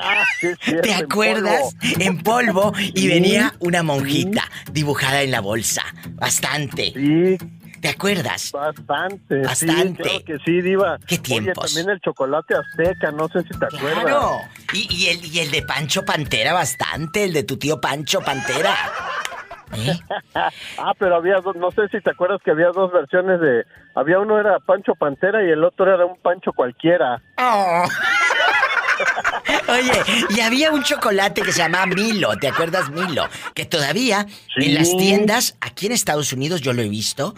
Ah, 0.01 0.25
sí, 0.41 0.49
¿Te 0.83 0.91
en 0.93 1.05
acuerdas? 1.05 1.75
polvo. 1.81 2.01
En 2.01 2.19
polvo 2.23 2.73
y 2.79 3.09
venía 3.09 3.55
una 3.61 3.83
monjita 3.83 4.45
dibujada 4.73 5.23
en 5.23 5.31
la 5.31 5.41
bolsa. 5.41 5.83
Bastante. 6.11 6.93
Sí, 6.95 7.39
¿Te 7.81 7.89
acuerdas? 7.89 8.51
bastante. 8.53 9.43
Bastante. 9.43 10.03
Sí, 10.03 10.09
claro 10.09 10.25
que 10.25 10.39
sí, 10.45 10.61
Diva. 10.61 10.99
¿Qué 11.07 11.19
tiempos? 11.19 11.65
Oye, 11.65 11.75
también 11.75 11.91
el 11.95 12.01
chocolate 12.01 12.55
azteca, 12.55 13.13
no 13.13 13.29
sé 13.29 13.43
si 13.43 13.59
te 13.59 13.67
acuerdas. 13.67 14.03
Claro. 14.05 14.41
Y, 14.73 14.93
y 14.95 15.09
el, 15.09 15.25
y 15.25 15.39
el 15.41 15.51
de 15.51 15.63
Pancho 15.63 16.05
Pantera 16.05 16.53
bastante, 16.53 17.25
el 17.25 17.33
de 17.33 17.43
tu 17.45 17.59
tío 17.59 17.81
Pancho 17.81 18.21
Pantera. 18.21 18.77
¿Eh? 19.75 19.99
Ah, 20.79 20.93
pero 20.99 21.17
había 21.17 21.37
dos, 21.41 21.57
no 21.57 21.71
sé 21.71 21.89
si 21.89 22.01
te 22.01 22.11
acuerdas 22.11 22.41
que 22.45 22.51
había 22.51 22.69
dos 22.69 22.93
versiones 22.93 23.41
de... 23.41 23.65
Había 23.95 24.19
uno 24.21 24.39
era 24.39 24.59
Pancho 24.61 24.95
Pantera 24.95 25.43
y 25.43 25.51
el 25.51 25.65
otro 25.65 25.93
era 25.93 26.05
un 26.05 26.17
Pancho 26.19 26.53
cualquiera. 26.53 27.21
Oh. 27.39 27.85
Oye, 29.69 29.93
y 30.31 30.41
había 30.41 30.71
un 30.71 30.83
chocolate 30.83 31.43
que 31.43 31.53
se 31.53 31.59
llamaba 31.63 31.87
Milo, 31.87 32.37
¿te 32.39 32.49
acuerdas 32.49 32.91
Milo? 32.91 33.27
Que 33.55 33.65
todavía 33.65 34.27
Sí. 34.55 34.67
en 34.67 34.75
las 34.75 34.97
tiendas, 34.97 35.57
aquí 35.61 35.87
en 35.87 35.93
Estados 35.93 36.33
Unidos 36.33 36.61
yo 36.61 36.73
lo 36.73 36.83
he 36.83 36.89
visto, 36.89 37.35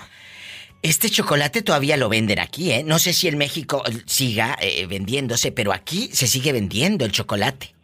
Este 0.80 1.10
chocolate 1.10 1.62
todavía 1.62 1.96
lo 1.96 2.08
venden 2.08 2.38
aquí, 2.38 2.70
¿eh? 2.70 2.84
No 2.84 3.00
sé 3.00 3.12
si 3.12 3.26
en 3.26 3.36
México 3.36 3.82
eh, 3.86 4.02
siga 4.06 4.56
eh, 4.60 4.86
vendiéndose, 4.86 5.50
pero 5.50 5.72
aquí 5.72 6.08
se 6.12 6.28
sigue 6.28 6.52
vendiendo 6.52 7.04
el 7.04 7.10
chocolate. 7.10 7.74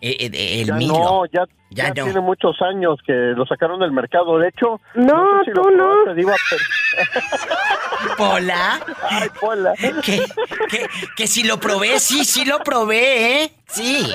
Eh, 0.00 0.16
eh, 0.32 0.60
el 0.60 0.66
ya 0.68 0.74
Milo. 0.74 0.92
no, 0.94 1.26
ya, 1.32 1.42
Ya 1.70 1.84
ya 1.84 1.88
no. 1.94 2.04
tiene 2.04 2.20
muchos 2.20 2.60
años 2.62 2.98
que 3.06 3.12
lo 3.12 3.44
sacaron 3.46 3.80
del 3.80 3.92
mercado. 3.92 4.38
De 4.38 4.48
hecho, 4.48 4.80
No, 4.94 5.40
sé 5.40 5.44
si 5.46 5.52
tú 5.52 5.62
lo 5.64 5.70
no. 5.70 5.84
probaste, 6.04 6.14
Diva, 6.14 6.34
pero- 6.50 8.16
¿Pola? 8.16 8.80
Ay, 9.10 9.28
Pola. 9.40 9.74
Que, 10.02 10.22
que, 10.70 10.86
que 11.16 11.26
si 11.26 11.44
lo 11.44 11.58
probé, 11.58 11.98
sí, 12.00 12.24
sí 12.24 12.44
lo 12.44 12.58
probé, 12.60 13.42
¿eh? 13.44 13.52
Sí. 13.66 14.08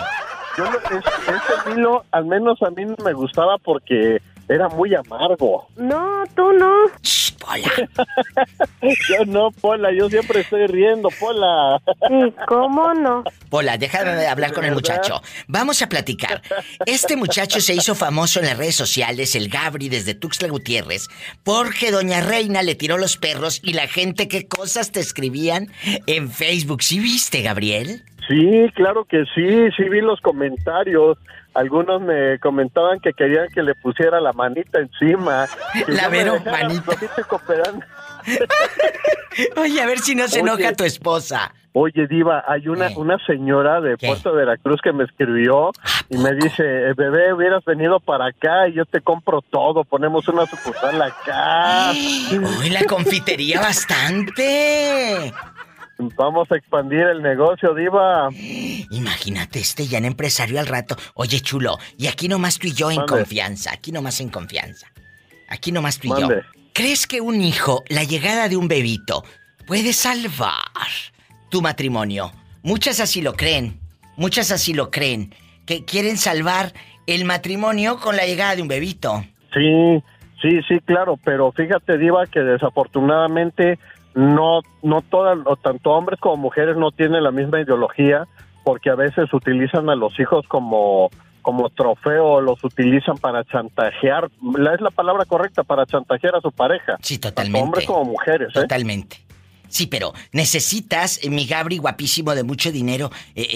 Yo 0.57 0.63
no- 0.65 0.77
es- 0.77 1.05
ese 1.27 1.69
Milo, 1.75 2.05
al 2.11 2.25
menos 2.25 2.61
a 2.63 2.69
mí 2.69 2.85
no 2.85 2.95
me 3.03 3.13
gustaba 3.13 3.57
porque 3.57 4.21
era 4.49 4.69
muy 4.69 4.93
amargo. 4.93 5.67
No, 5.75 6.23
tú 6.35 6.51
no. 6.53 6.87
Shh, 7.01 7.33
Pola. 7.33 7.71
Yo 9.09 9.25
no, 9.25 9.51
Pola, 9.51 9.91
yo 9.91 10.09
siempre 10.09 10.41
estoy 10.41 10.67
riendo, 10.67 11.09
Pola. 11.19 11.81
Sí, 12.07 12.33
¿cómo 12.47 12.93
no? 12.93 13.23
Pola, 13.49 13.77
déjame 13.77 14.13
de 14.13 14.27
hablar 14.27 14.53
con 14.53 14.65
el 14.65 14.73
muchacho. 14.73 15.21
Vamos 15.47 15.81
a 15.81 15.87
platicar. 15.87 16.41
Este 16.85 17.15
muchacho 17.15 17.59
se 17.61 17.73
hizo 17.73 17.95
famoso 17.95 18.39
en 18.39 18.45
las 18.45 18.57
redes 18.57 18.75
sociales, 18.75 19.35
el 19.35 19.49
Gabri 19.49 19.89
desde 19.89 20.13
Tuxtla 20.13 20.49
Gutiérrez, 20.49 21.07
porque 21.43 21.91
Doña 21.91 22.21
Reina 22.21 22.61
le 22.61 22.75
tiró 22.75 22.97
los 22.97 23.17
perros 23.17 23.61
y 23.63 23.73
la 23.73 23.87
gente 23.87 24.27
qué 24.27 24.47
cosas 24.47 24.91
te 24.91 24.99
escribían 24.99 25.69
en 26.07 26.29
Facebook. 26.29 26.83
¿Sí 26.83 26.99
viste, 26.99 27.41
Gabriel? 27.41 28.03
Sí, 28.27 28.69
claro 28.73 29.05
que 29.05 29.25
sí, 29.35 29.71
sí 29.75 29.89
vi 29.89 30.01
los 30.01 30.21
comentarios. 30.21 31.17
Algunos 31.53 32.01
me 32.01 32.39
comentaban 32.39 32.99
que 32.99 33.13
querían 33.13 33.47
que 33.49 33.61
le 33.61 33.75
pusiera 33.75 34.19
la 34.19 34.33
manita 34.33 34.79
encima. 34.79 35.45
La 35.87 36.03
yo 36.03 36.09
me 36.09 36.17
Vero, 36.17 36.33
dejara 36.33 36.67
manita. 36.67 36.91
Oye, 39.57 39.81
a 39.81 39.85
ver 39.85 39.99
si 39.99 40.15
no 40.15 40.27
se 40.27 40.41
Oye. 40.41 40.51
enoja 40.51 40.73
tu 40.73 40.83
esposa. 40.83 41.53
Oye, 41.75 42.05
Diva, 42.07 42.43
hay 42.47 42.67
una, 42.67 42.89
¿Qué? 42.89 42.95
una 42.97 43.17
señora 43.25 43.81
de 43.81 43.97
¿Qué? 43.97 44.05
Puerto 44.05 44.31
Veracruz 44.33 44.79
que 44.83 44.93
me 44.93 45.05
escribió 45.05 45.71
y 46.07 46.17
me 46.17 46.31
dice, 46.35 46.63
"Eh, 46.63 46.93
bebé, 46.95 47.33
hubieras 47.33 47.65
venido 47.65 47.99
para 47.99 48.27
acá 48.27 48.67
y 48.67 48.73
yo 48.73 48.85
te 48.85 49.01
compro 49.01 49.41
todo, 49.41 49.83
ponemos 49.83 50.27
una 50.27 50.45
sucursal 50.45 51.01
acá, 51.01 51.91
Uy, 52.61 52.69
la 52.69 52.83
confitería 52.85 53.59
bastante. 53.59 55.33
Vamos 56.15 56.51
a 56.51 56.55
expandir 56.55 57.01
el 57.01 57.21
negocio, 57.21 57.73
Diva. 57.73 58.29
Imagínate 58.91 59.59
este 59.59 59.87
ya 59.87 59.97
en 59.97 60.05
empresario 60.05 60.59
al 60.59 60.67
rato. 60.67 60.95
Oye, 61.15 61.39
chulo, 61.39 61.77
y 61.97 62.07
aquí 62.07 62.27
nomás 62.27 62.59
tú 62.59 62.67
y 62.67 62.73
yo 62.73 62.89
en 62.91 62.97
Mande. 62.97 63.11
confianza. 63.11 63.71
Aquí 63.71 63.91
nomás 63.91 64.19
en 64.21 64.29
confianza. 64.29 64.87
Aquí 65.49 65.71
nomás 65.71 65.99
tú 65.99 66.15
y 66.15 66.21
yo. 66.21 66.29
¿Crees 66.73 67.05
que 67.05 67.21
un 67.21 67.41
hijo, 67.41 67.83
la 67.87 68.03
llegada 68.03 68.49
de 68.49 68.57
un 68.57 68.67
bebito, 68.67 69.23
puede 69.67 69.93
salvar 69.93 70.57
tu 71.49 71.61
matrimonio? 71.61 72.31
Muchas 72.63 72.99
así 72.99 73.21
lo 73.21 73.33
creen. 73.33 73.79
Muchas 74.17 74.51
así 74.51 74.73
lo 74.73 74.89
creen. 74.89 75.35
Que 75.65 75.85
quieren 75.85 76.17
salvar 76.17 76.73
el 77.05 77.25
matrimonio 77.25 77.99
con 77.99 78.15
la 78.15 78.25
llegada 78.25 78.55
de 78.55 78.61
un 78.61 78.67
bebito. 78.67 79.23
Sí, 79.53 80.03
sí, 80.41 80.61
sí, 80.67 80.79
claro, 80.85 81.19
pero 81.23 81.51
fíjate, 81.51 81.97
Diva, 81.97 82.25
que 82.25 82.39
desafortunadamente 82.39 83.77
no, 84.15 84.61
no 84.81 85.01
todas, 85.01 85.37
o 85.45 85.55
tanto 85.55 85.91
hombres 85.91 86.19
como 86.19 86.37
mujeres 86.37 86.77
no 86.77 86.91
tienen 86.91 87.23
la 87.23 87.31
misma 87.31 87.61
ideología, 87.61 88.27
porque 88.63 88.89
a 88.89 88.95
veces 88.95 89.33
utilizan 89.33 89.89
a 89.89 89.95
los 89.95 90.19
hijos 90.19 90.47
como, 90.47 91.09
como 91.41 91.69
trofeo, 91.69 92.41
los 92.41 92.63
utilizan 92.63 93.17
para 93.17 93.43
chantajear, 93.43 94.29
la, 94.57 94.73
es 94.73 94.81
la 94.81 94.91
palabra 94.91 95.25
correcta, 95.25 95.63
para 95.63 95.85
chantajear 95.85 96.35
a 96.35 96.41
su 96.41 96.51
pareja. 96.51 96.97
Sí, 97.01 97.17
Tanto 97.17 97.29
totalmente. 97.29 97.63
hombres 97.63 97.85
como 97.85 98.05
mujeres, 98.05 98.49
¿eh? 98.49 98.61
Totalmente. 98.61 99.17
Sí, 99.67 99.87
pero 99.87 100.13
necesitas, 100.31 101.19
eh, 101.23 101.29
mi 101.31 101.47
Gabri 101.47 101.79
guapísimo 101.79 102.35
de 102.35 102.43
mucho 102.43 102.71
dinero, 102.71 103.09
eh, 103.33 103.47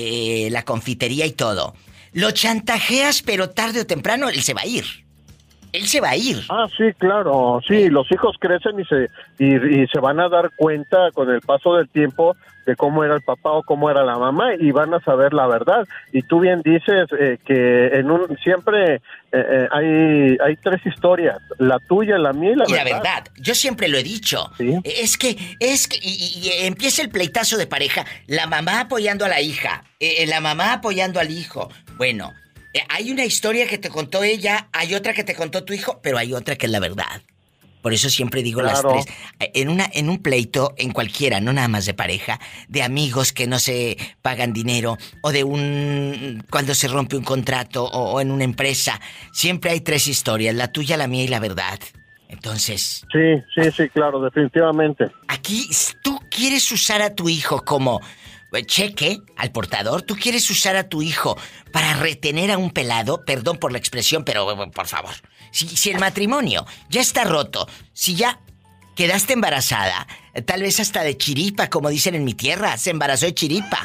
eh, 0.47 0.49
la 0.51 0.63
confitería 0.63 1.27
y 1.27 1.31
todo. 1.31 1.75
Lo 2.11 2.31
chantajeas, 2.31 3.21
pero 3.21 3.51
tarde 3.51 3.81
o 3.81 3.85
temprano 3.85 4.27
él 4.27 4.41
se 4.41 4.55
va 4.55 4.61
a 4.61 4.65
ir. 4.65 5.06
Él 5.77 5.87
se 5.87 6.01
va 6.01 6.09
a 6.09 6.15
ir. 6.15 6.37
Ah, 6.49 6.65
sí, 6.75 6.85
claro, 6.97 7.61
sí, 7.67 7.89
los 7.89 8.11
hijos 8.11 8.35
crecen 8.39 8.79
y 8.79 8.85
se 8.85 9.09
y, 9.39 9.81
y 9.81 9.87
se 9.87 9.99
van 9.99 10.19
a 10.19 10.27
dar 10.29 10.51
cuenta 10.55 11.11
con 11.13 11.29
el 11.29 11.41
paso 11.41 11.75
del 11.75 11.87
tiempo 11.89 12.35
de 12.65 12.75
cómo 12.75 13.01
era 13.05 13.15
el 13.15 13.21
papá 13.21 13.51
o 13.53 13.63
cómo 13.63 13.89
era 13.89 14.03
la 14.03 14.17
mamá 14.17 14.53
y 14.59 14.71
van 14.71 14.93
a 14.93 14.99
saber 14.99 15.33
la 15.33 15.47
verdad. 15.47 15.87
Y 16.11 16.21
tú 16.23 16.41
bien 16.41 16.61
dices 16.65 17.07
eh, 17.17 17.37
que 17.45 17.87
en 17.93 18.11
un 18.11 18.37
siempre 18.43 18.95
eh, 18.95 18.99
eh, 19.31 19.67
hay 19.71 20.37
hay 20.45 20.55
tres 20.61 20.85
historias, 20.85 21.37
la 21.59 21.79
tuya, 21.79 22.17
la 22.17 22.33
mía 22.33 22.51
y 22.51 22.55
la 22.55 22.65
Y 22.67 22.71
la 22.73 22.83
verdad. 22.83 23.01
verdad, 23.03 23.27
yo 23.37 23.55
siempre 23.55 23.87
lo 23.87 23.97
he 23.97 24.03
dicho. 24.03 24.51
Sí. 24.57 24.75
Es 24.83 25.17
que, 25.17 25.37
es 25.61 25.87
que, 25.87 25.95
y, 26.01 26.09
y- 26.09 26.47
y 26.49 26.65
empieza 26.65 27.01
el 27.01 27.09
pleitazo 27.09 27.55
de 27.57 27.67
pareja, 27.67 28.05
la 28.27 28.47
mamá 28.47 28.81
apoyando 28.81 29.23
a 29.23 29.29
la 29.29 29.39
hija, 29.39 29.83
la 30.27 30.41
mamá 30.41 30.73
apoyando 30.73 31.21
al 31.21 31.31
hijo. 31.31 31.69
Bueno, 31.97 32.33
hay 32.89 33.11
una 33.11 33.25
historia 33.25 33.67
que 33.67 33.77
te 33.77 33.89
contó 33.89 34.23
ella, 34.23 34.69
hay 34.73 34.95
otra 34.95 35.13
que 35.13 35.23
te 35.23 35.35
contó 35.35 35.63
tu 35.63 35.73
hijo, 35.73 35.99
pero 36.01 36.17
hay 36.17 36.33
otra 36.33 36.55
que 36.55 36.65
es 36.65 36.71
la 36.71 36.79
verdad. 36.79 37.21
Por 37.81 37.93
eso 37.93 38.09
siempre 38.09 38.43
digo 38.43 38.59
Claro. 38.61 38.89
las 38.95 39.05
tres. 39.05 39.15
Eh, 39.39 39.51
En 39.61 39.69
una, 39.69 39.89
en 39.93 40.09
un 40.09 40.17
pleito, 40.21 40.73
en 40.77 40.91
cualquiera, 40.91 41.39
no 41.39 41.53
nada 41.53 41.67
más 41.69 41.85
de 41.85 41.93
pareja, 41.93 42.39
de 42.67 42.83
amigos 42.83 43.31
que 43.31 43.47
no 43.47 43.59
se 43.59 43.97
pagan 44.21 44.51
dinero, 44.51 44.97
o 45.21 45.31
de 45.31 45.43
un 45.43 46.43
cuando 46.49 46.73
se 46.73 46.87
rompe 46.87 47.15
un 47.15 47.23
contrato, 47.23 47.85
o, 47.85 48.13
o 48.13 48.21
en 48.21 48.31
una 48.31 48.43
empresa, 48.43 48.99
siempre 49.31 49.71
hay 49.71 49.81
tres 49.81 50.07
historias, 50.07 50.55
la 50.55 50.71
tuya, 50.71 50.97
la 50.97 51.07
mía 51.07 51.23
y 51.23 51.27
la 51.29 51.39
verdad. 51.39 51.79
Entonces, 52.29 53.05
Sí, 53.11 53.41
sí, 53.55 53.71
sí, 53.71 53.87
claro, 53.89 54.19
definitivamente. 54.21 55.05
Aquí 55.29 55.69
tú 56.03 56.19
quieres 56.29 56.69
usar 56.73 57.01
a 57.01 57.15
tu 57.15 57.29
hijo 57.29 57.63
como 57.63 58.01
eh, 58.01 58.03
cheque 58.65 59.19
al 59.35 59.51
portador, 59.51 60.01
tú 60.01 60.15
quieres 60.15 60.49
usar 60.49 60.75
a 60.75 60.87
tu 60.89 61.01
hijo 61.01 61.37
para 61.71 61.93
retener 61.95 62.51
a 62.51 62.57
un 62.57 62.71
pelado, 62.71 63.23
perdón 63.25 63.57
por 63.57 63.71
la 63.71 63.77
expresión, 63.77 64.23
pero 64.23 64.51
eh, 64.63 64.71
por 64.73 64.87
favor, 64.87 65.13
si, 65.51 65.67
si 65.67 65.89
el 65.91 65.99
matrimonio 65.99 66.65
ya 66.89 67.01
está 67.01 67.23
roto, 67.23 67.67
si 67.93 68.15
ya 68.15 68.39
quedaste 68.95 69.33
embarazada, 69.33 70.07
eh, 70.33 70.41
tal 70.41 70.61
vez 70.61 70.79
hasta 70.79 71.03
de 71.03 71.17
chiripa, 71.17 71.69
como 71.69 71.89
dicen 71.89 72.15
en 72.15 72.23
mi 72.23 72.33
tierra, 72.33 72.77
se 72.77 72.89
embarazó 72.89 73.25
de 73.25 73.33
chiripa. 73.33 73.79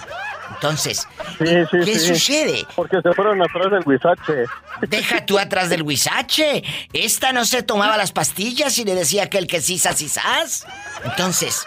Entonces, 0.55 1.09
Sí, 1.39 1.47
sí, 1.71 1.79
¿qué 1.85 1.99
sí. 1.99 2.09
sucede? 2.09 2.67
Porque 2.77 2.99
se 3.03 3.13
fueron 3.15 3.41
atrás 3.43 3.71
del 3.71 3.83
huizache. 3.87 4.45
Deja 4.83 5.25
tú 5.25 5.39
atrás 5.39 5.71
del 5.71 5.83
huizache. 5.83 6.63
Esta 6.93 7.33
no 7.33 7.45
se 7.47 7.63
tomaba 7.63 7.97
las 7.97 8.13
pastillas 8.13 8.77
y 8.79 8.85
le 8.85 8.95
decía 8.95 9.29
que 9.31 9.39
el 9.39 9.47
que 9.47 9.61
sí, 9.61 9.79
sas 9.79 10.01
y 10.03 10.09
sas. 10.09 10.67
Entonces, 11.05 11.65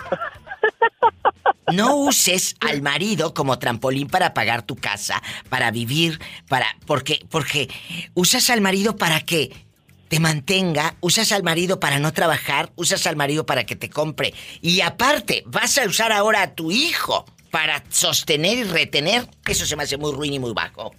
no 1.74 1.95
uses 1.97 2.55
al 2.61 2.82
marido 2.82 3.34
como 3.34 3.59
trampolín 3.59 4.07
para 4.07 4.34
pagar 4.34 4.63
tu 4.63 4.76
casa, 4.76 5.22
para 5.49 5.72
vivir, 5.72 6.20
para. 6.47 6.68
Porque, 6.86 7.26
porque 7.30 7.70
usas 8.13 8.49
al 8.49 8.61
marido 8.61 8.95
para 8.95 9.22
que 9.22 9.66
te 10.07 10.20
mantenga, 10.20 10.95
usas 11.01 11.32
al 11.32 11.43
marido 11.43 11.80
para 11.80 11.99
no 11.99 12.13
trabajar, 12.13 12.72
usas 12.76 13.05
al 13.07 13.16
marido 13.16 13.45
para 13.45 13.66
que 13.66 13.76
te 13.76 13.89
compre. 13.89 14.34
Y 14.61 14.82
aparte, 14.82 15.43
vas 15.47 15.78
a 15.78 15.86
usar 15.86 16.11
ahora 16.11 16.43
a 16.43 16.53
tu 16.53 16.72
hijo 16.72 17.26
para 17.51 17.84
sostener 17.89 18.57
y 18.59 18.63
retener. 18.63 19.28
Eso 19.47 19.66
se 19.66 19.76
me 19.76 19.84
hace 19.84 19.97
muy 19.97 20.13
ruin 20.13 20.34
y 20.34 20.39
muy 20.39 20.53
bajo. 20.53 20.93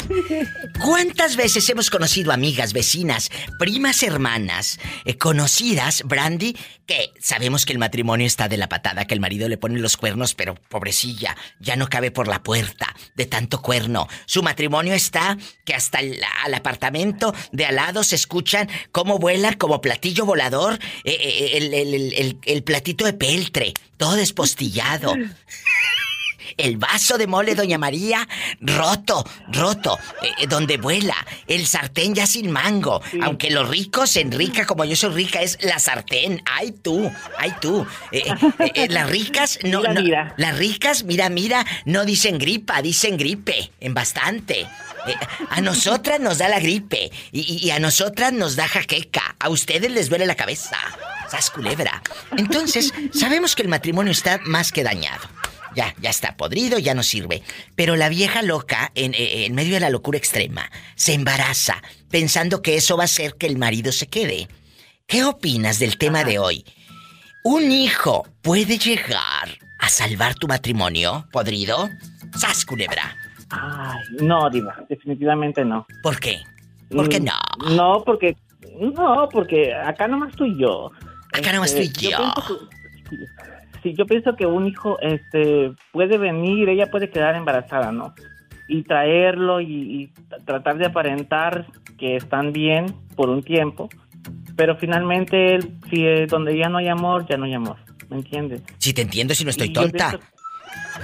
¿Cuántas 0.82 1.36
veces 1.36 1.68
hemos 1.68 1.90
conocido 1.90 2.32
amigas, 2.32 2.72
vecinas, 2.72 3.30
primas, 3.58 4.02
hermanas, 4.02 4.80
eh, 5.04 5.18
conocidas, 5.18 6.02
Brandy, 6.04 6.56
que 6.86 7.12
sabemos 7.20 7.66
que 7.66 7.72
el 7.72 7.78
matrimonio 7.78 8.26
está 8.26 8.48
de 8.48 8.56
la 8.56 8.68
patada, 8.68 9.04
que 9.04 9.14
el 9.14 9.20
marido 9.20 9.48
le 9.48 9.58
pone 9.58 9.78
los 9.78 9.96
cuernos, 9.96 10.34
pero 10.34 10.54
pobrecilla, 10.54 11.36
ya 11.60 11.76
no 11.76 11.88
cabe 11.88 12.10
por 12.10 12.28
la 12.28 12.42
puerta 12.42 12.94
de 13.14 13.26
tanto 13.26 13.60
cuerno. 13.60 14.08
Su 14.26 14.42
matrimonio 14.42 14.94
está 14.94 15.36
que 15.64 15.74
hasta 15.74 16.00
el 16.00 16.20
al 16.44 16.54
apartamento 16.54 17.34
de 17.52 17.66
al 17.66 17.76
lado 17.76 18.02
se 18.02 18.16
escuchan 18.16 18.68
cómo 19.02 19.18
vuela 19.18 19.52
como 19.58 19.80
platillo 19.80 20.24
volador 20.24 20.74
eh, 21.02 21.16
eh, 21.20 21.56
el, 21.56 21.74
el- 21.74 22.14
el- 22.14 22.38
el 22.44 22.62
platito 22.62 23.04
de 23.04 23.12
peltre, 23.12 23.74
todo 23.96 24.14
despostillado. 24.14 25.16
El 26.58 26.76
vaso 26.76 27.16
de 27.18 27.26
mole, 27.26 27.54
doña 27.54 27.78
María, 27.78 28.28
roto, 28.60 29.24
roto, 29.48 29.98
eh, 30.22 30.28
eh, 30.40 30.46
donde 30.46 30.76
vuela. 30.76 31.16
El 31.48 31.66
sartén 31.66 32.14
ya 32.14 32.26
sin 32.26 32.50
mango. 32.50 33.00
Aunque 33.22 33.50
los 33.50 33.68
ricos 33.68 34.16
en 34.16 34.30
rica, 34.30 34.66
como 34.66 34.84
yo 34.84 34.94
soy 34.94 35.14
rica, 35.14 35.40
es 35.40 35.58
la 35.62 35.78
sartén. 35.78 36.42
Ay 36.44 36.72
tú, 36.72 37.10
ay 37.38 37.52
tú. 37.60 37.86
Eh, 38.12 38.22
eh, 38.58 38.72
eh, 38.74 38.88
las 38.90 39.08
ricas, 39.08 39.58
no, 39.64 39.78
Mira, 39.80 39.94
no- 39.94 40.02
mira. 40.02 40.34
Las 40.36 40.56
ricas, 40.58 41.04
mira, 41.04 41.28
mira, 41.30 41.64
no 41.86 42.04
dicen 42.04 42.38
gripa, 42.38 42.82
dicen 42.82 43.16
gripe, 43.16 43.70
en 43.80 43.94
bastante. 43.94 44.68
Eh, 45.06 45.14
a 45.50 45.60
nosotras 45.60 46.20
nos 46.20 46.38
da 46.38 46.48
la 46.48 46.60
gripe 46.60 47.10
y, 47.32 47.70
a 47.70 47.78
nosotras 47.78 48.32
nos 48.32 48.56
da 48.56 48.68
jaqueca. 48.68 49.36
A 49.38 49.48
ustedes 49.48 49.90
les 49.90 50.08
duele 50.08 50.26
la 50.26 50.34
cabeza. 50.34 50.76
Sas 51.30 51.50
culebra. 51.50 52.02
Entonces, 52.36 52.92
sabemos 53.12 53.56
que 53.56 53.62
el 53.62 53.68
matrimonio 53.68 54.12
está 54.12 54.38
más 54.44 54.72
que 54.72 54.82
dañado. 54.82 55.28
Ya, 55.74 55.94
ya 56.00 56.10
está 56.10 56.36
podrido, 56.36 56.78
ya 56.78 56.94
no 56.94 57.02
sirve. 57.02 57.42
Pero 57.74 57.96
la 57.96 58.10
vieja 58.10 58.42
loca, 58.42 58.92
en, 58.94 59.14
eh, 59.14 59.46
en 59.46 59.54
medio 59.54 59.74
de 59.74 59.80
la 59.80 59.90
locura 59.90 60.18
extrema, 60.18 60.70
se 60.96 61.14
embaraza, 61.14 61.82
pensando 62.10 62.60
que 62.60 62.76
eso 62.76 62.96
va 62.96 63.04
a 63.04 63.06
hacer 63.06 63.36
que 63.36 63.46
el 63.46 63.56
marido 63.56 63.90
se 63.90 64.06
quede. 64.06 64.48
¿Qué 65.06 65.24
opinas 65.24 65.78
del 65.78 65.96
tema 65.96 66.24
de 66.24 66.38
hoy? 66.38 66.64
¿Un 67.44 67.72
hijo 67.72 68.26
puede 68.42 68.78
llegar 68.78 69.58
a 69.78 69.88
salvar 69.88 70.34
tu 70.34 70.46
matrimonio 70.46 71.26
podrido? 71.32 71.88
¡Sas, 72.38 72.64
culebra! 72.64 73.21
Ay, 73.52 74.00
no, 74.20 74.48
Diva, 74.50 74.74
definitivamente 74.88 75.64
no. 75.64 75.86
¿Por 76.02 76.18
qué? 76.18 76.38
¿Por 76.90 77.08
qué 77.08 77.20
Mm, 77.20 77.24
no? 77.24 77.74
No, 77.76 78.02
porque. 78.04 78.36
No, 78.80 79.28
porque 79.30 79.74
acá 79.74 80.08
nomás 80.08 80.34
tú 80.34 80.44
y 80.46 80.58
yo. 80.58 80.90
Acá 81.32 81.52
nomás 81.52 81.74
tú 81.74 81.80
y 81.80 81.84
Este, 81.84 82.10
yo. 82.10 82.18
que- 83.08 83.16
sí, 83.82 83.94
yo 83.96 84.06
pienso 84.06 84.34
que 84.36 84.46
un 84.46 84.66
hijo 84.66 84.98
este, 85.00 85.72
puede 85.92 86.16
venir, 86.18 86.68
ella 86.68 86.90
puede 86.90 87.10
quedar 87.10 87.34
embarazada, 87.34 87.92
¿no? 87.92 88.14
Y 88.68 88.82
traerlo 88.84 89.60
y, 89.60 89.66
y 89.66 90.06
tratar 90.46 90.78
de 90.78 90.86
aparentar 90.86 91.66
que 91.98 92.16
están 92.16 92.52
bien 92.52 92.86
por 93.16 93.28
un 93.28 93.42
tiempo. 93.42 93.88
Pero 94.56 94.76
finalmente, 94.76 95.58
si 95.90 96.04
eh, 96.06 96.26
donde 96.26 96.56
ya 96.56 96.68
no 96.68 96.78
hay 96.78 96.88
amor, 96.88 97.26
ya 97.28 97.36
no 97.36 97.44
hay 97.44 97.54
amor. 97.54 97.76
¿Me 98.08 98.16
entiendes? 98.18 98.62
Si 98.78 98.92
te 98.92 99.02
entiendo, 99.02 99.34
si 99.34 99.44
no 99.44 99.50
estoy 99.50 99.68
Y 99.68 99.72
yo 99.72 99.82
tonta. 99.82 100.10
pienso- 100.10 100.26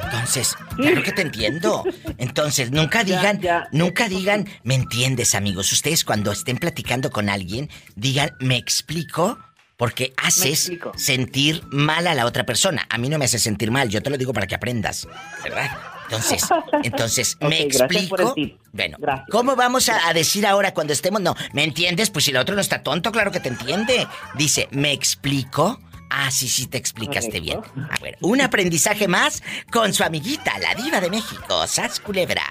Entonces, 0.05 0.55
claro 0.77 1.03
que 1.03 1.13
te 1.13 1.23
entiendo. 1.23 1.85
Entonces, 2.19 2.71
nunca 2.71 3.05
digan, 3.05 3.41
ya. 3.41 3.69
nunca 3.73 4.09
digan, 4.09 4.49
¿me 4.63 4.75
entiendes, 4.75 5.35
amigos? 5.35 5.73
Ustedes 5.73 6.05
cuando 6.05 6.33
estén 6.33 6.59
platicando 6.59 7.11
con 7.11 7.29
alguien, 7.29 7.71
digan, 7.97 8.31
¿me 8.41 8.57
explico? 8.57 9.39
Porque 9.77 10.13
haces 10.17 10.73
sentir 10.97 11.63
mal 11.71 12.07
a 12.09 12.15
la 12.15 12.27
otra 12.27 12.45
persona. 12.45 12.87
A 12.91 12.99
mí 12.99 13.09
no 13.09 13.19
me 13.19 13.27
hace 13.27 13.39
sentir 13.39 13.71
mal, 13.71 13.89
yo 13.89 14.03
te 14.03 14.11
lo 14.11 14.19
digo 14.19 14.33
para 14.33 14.47
que 14.47 14.57
aprendas, 14.57 15.07
¿verdad? 15.45 15.71
Entonces, 16.05 16.49
entonces, 16.83 17.37
¿me 17.41 17.63
explico? 17.63 18.35
Bueno, 18.73 18.97
Gracias. 18.99 19.29
¿cómo 19.31 19.55
vamos 19.57 19.89
a, 19.89 20.09
a 20.09 20.15
decir 20.15 20.47
ahora 20.47 20.75
cuando 20.75 20.93
estemos? 20.93 21.21
No, 21.21 21.37
¿me 21.53 21.63
entiendes? 21.65 22.11
Pues 22.11 22.25
si 22.25 22.33
el 22.33 22.39
otro 22.39 22.55
no 22.55 22.61
está 22.61 22.83
tonto, 22.83 23.13
claro 23.13 23.31
que 23.31 23.41
te 23.41 23.49
entiende. 23.51 24.07
Dice, 24.35 24.69
¿me 24.73 24.93
explico? 24.93 25.81
Ah, 26.11 26.31
sí, 26.31 26.49
sí, 26.49 26.67
te 26.67 26.79
explicaste 26.79 27.41
bien. 27.41 27.61
Ah, 27.91 27.97
bueno, 28.01 28.17
un 28.23 28.41
aprendizaje 28.41 29.09
más 29.09 29.43
con 29.71 29.93
su 29.93 30.03
amiguita, 30.05 30.53
la 30.59 30.75
diva 30.75 31.01
de 31.01 31.11
México, 31.11 31.67
Sas 31.67 32.01
Culebra. 32.01 32.43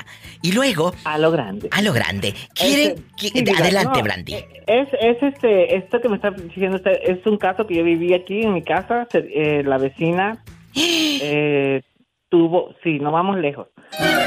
Y 0.41 0.51
luego, 0.51 0.93
A 1.05 1.17
lo 1.17 1.31
grande. 1.31 1.67
a 1.71 1.81
lo 1.81 1.91
grande. 1.93 2.33
¿Quieren? 2.53 2.91
Este, 3.17 3.33
que- 3.33 3.45
sí, 3.45 3.53
Adelante, 3.61 3.97
no, 3.97 4.03
Brandy. 4.03 4.33
eh, 4.35 4.47
Es, 4.67 4.87
es 4.99 5.23
este, 5.23 5.75
esto 5.75 5.99
que 5.99 6.09
me 6.09 6.15
está 6.17 6.29
diciendo 6.31 6.77
usted, 6.77 6.91
es 7.03 7.25
un 7.25 7.37
caso 7.37 7.65
que 7.65 7.75
yo 7.75 7.83
viví 7.83 8.13
aquí 8.13 8.41
en 8.43 8.53
mi 8.53 8.61
casa, 8.63 9.07
eh, 9.13 9.63
la 9.65 9.77
vecina 9.77 10.43
eh, 10.75 11.81
tuvo, 12.29 12.75
sí, 12.83 12.99
no 12.99 13.11
vamos 13.11 13.37
lejos, 13.37 13.67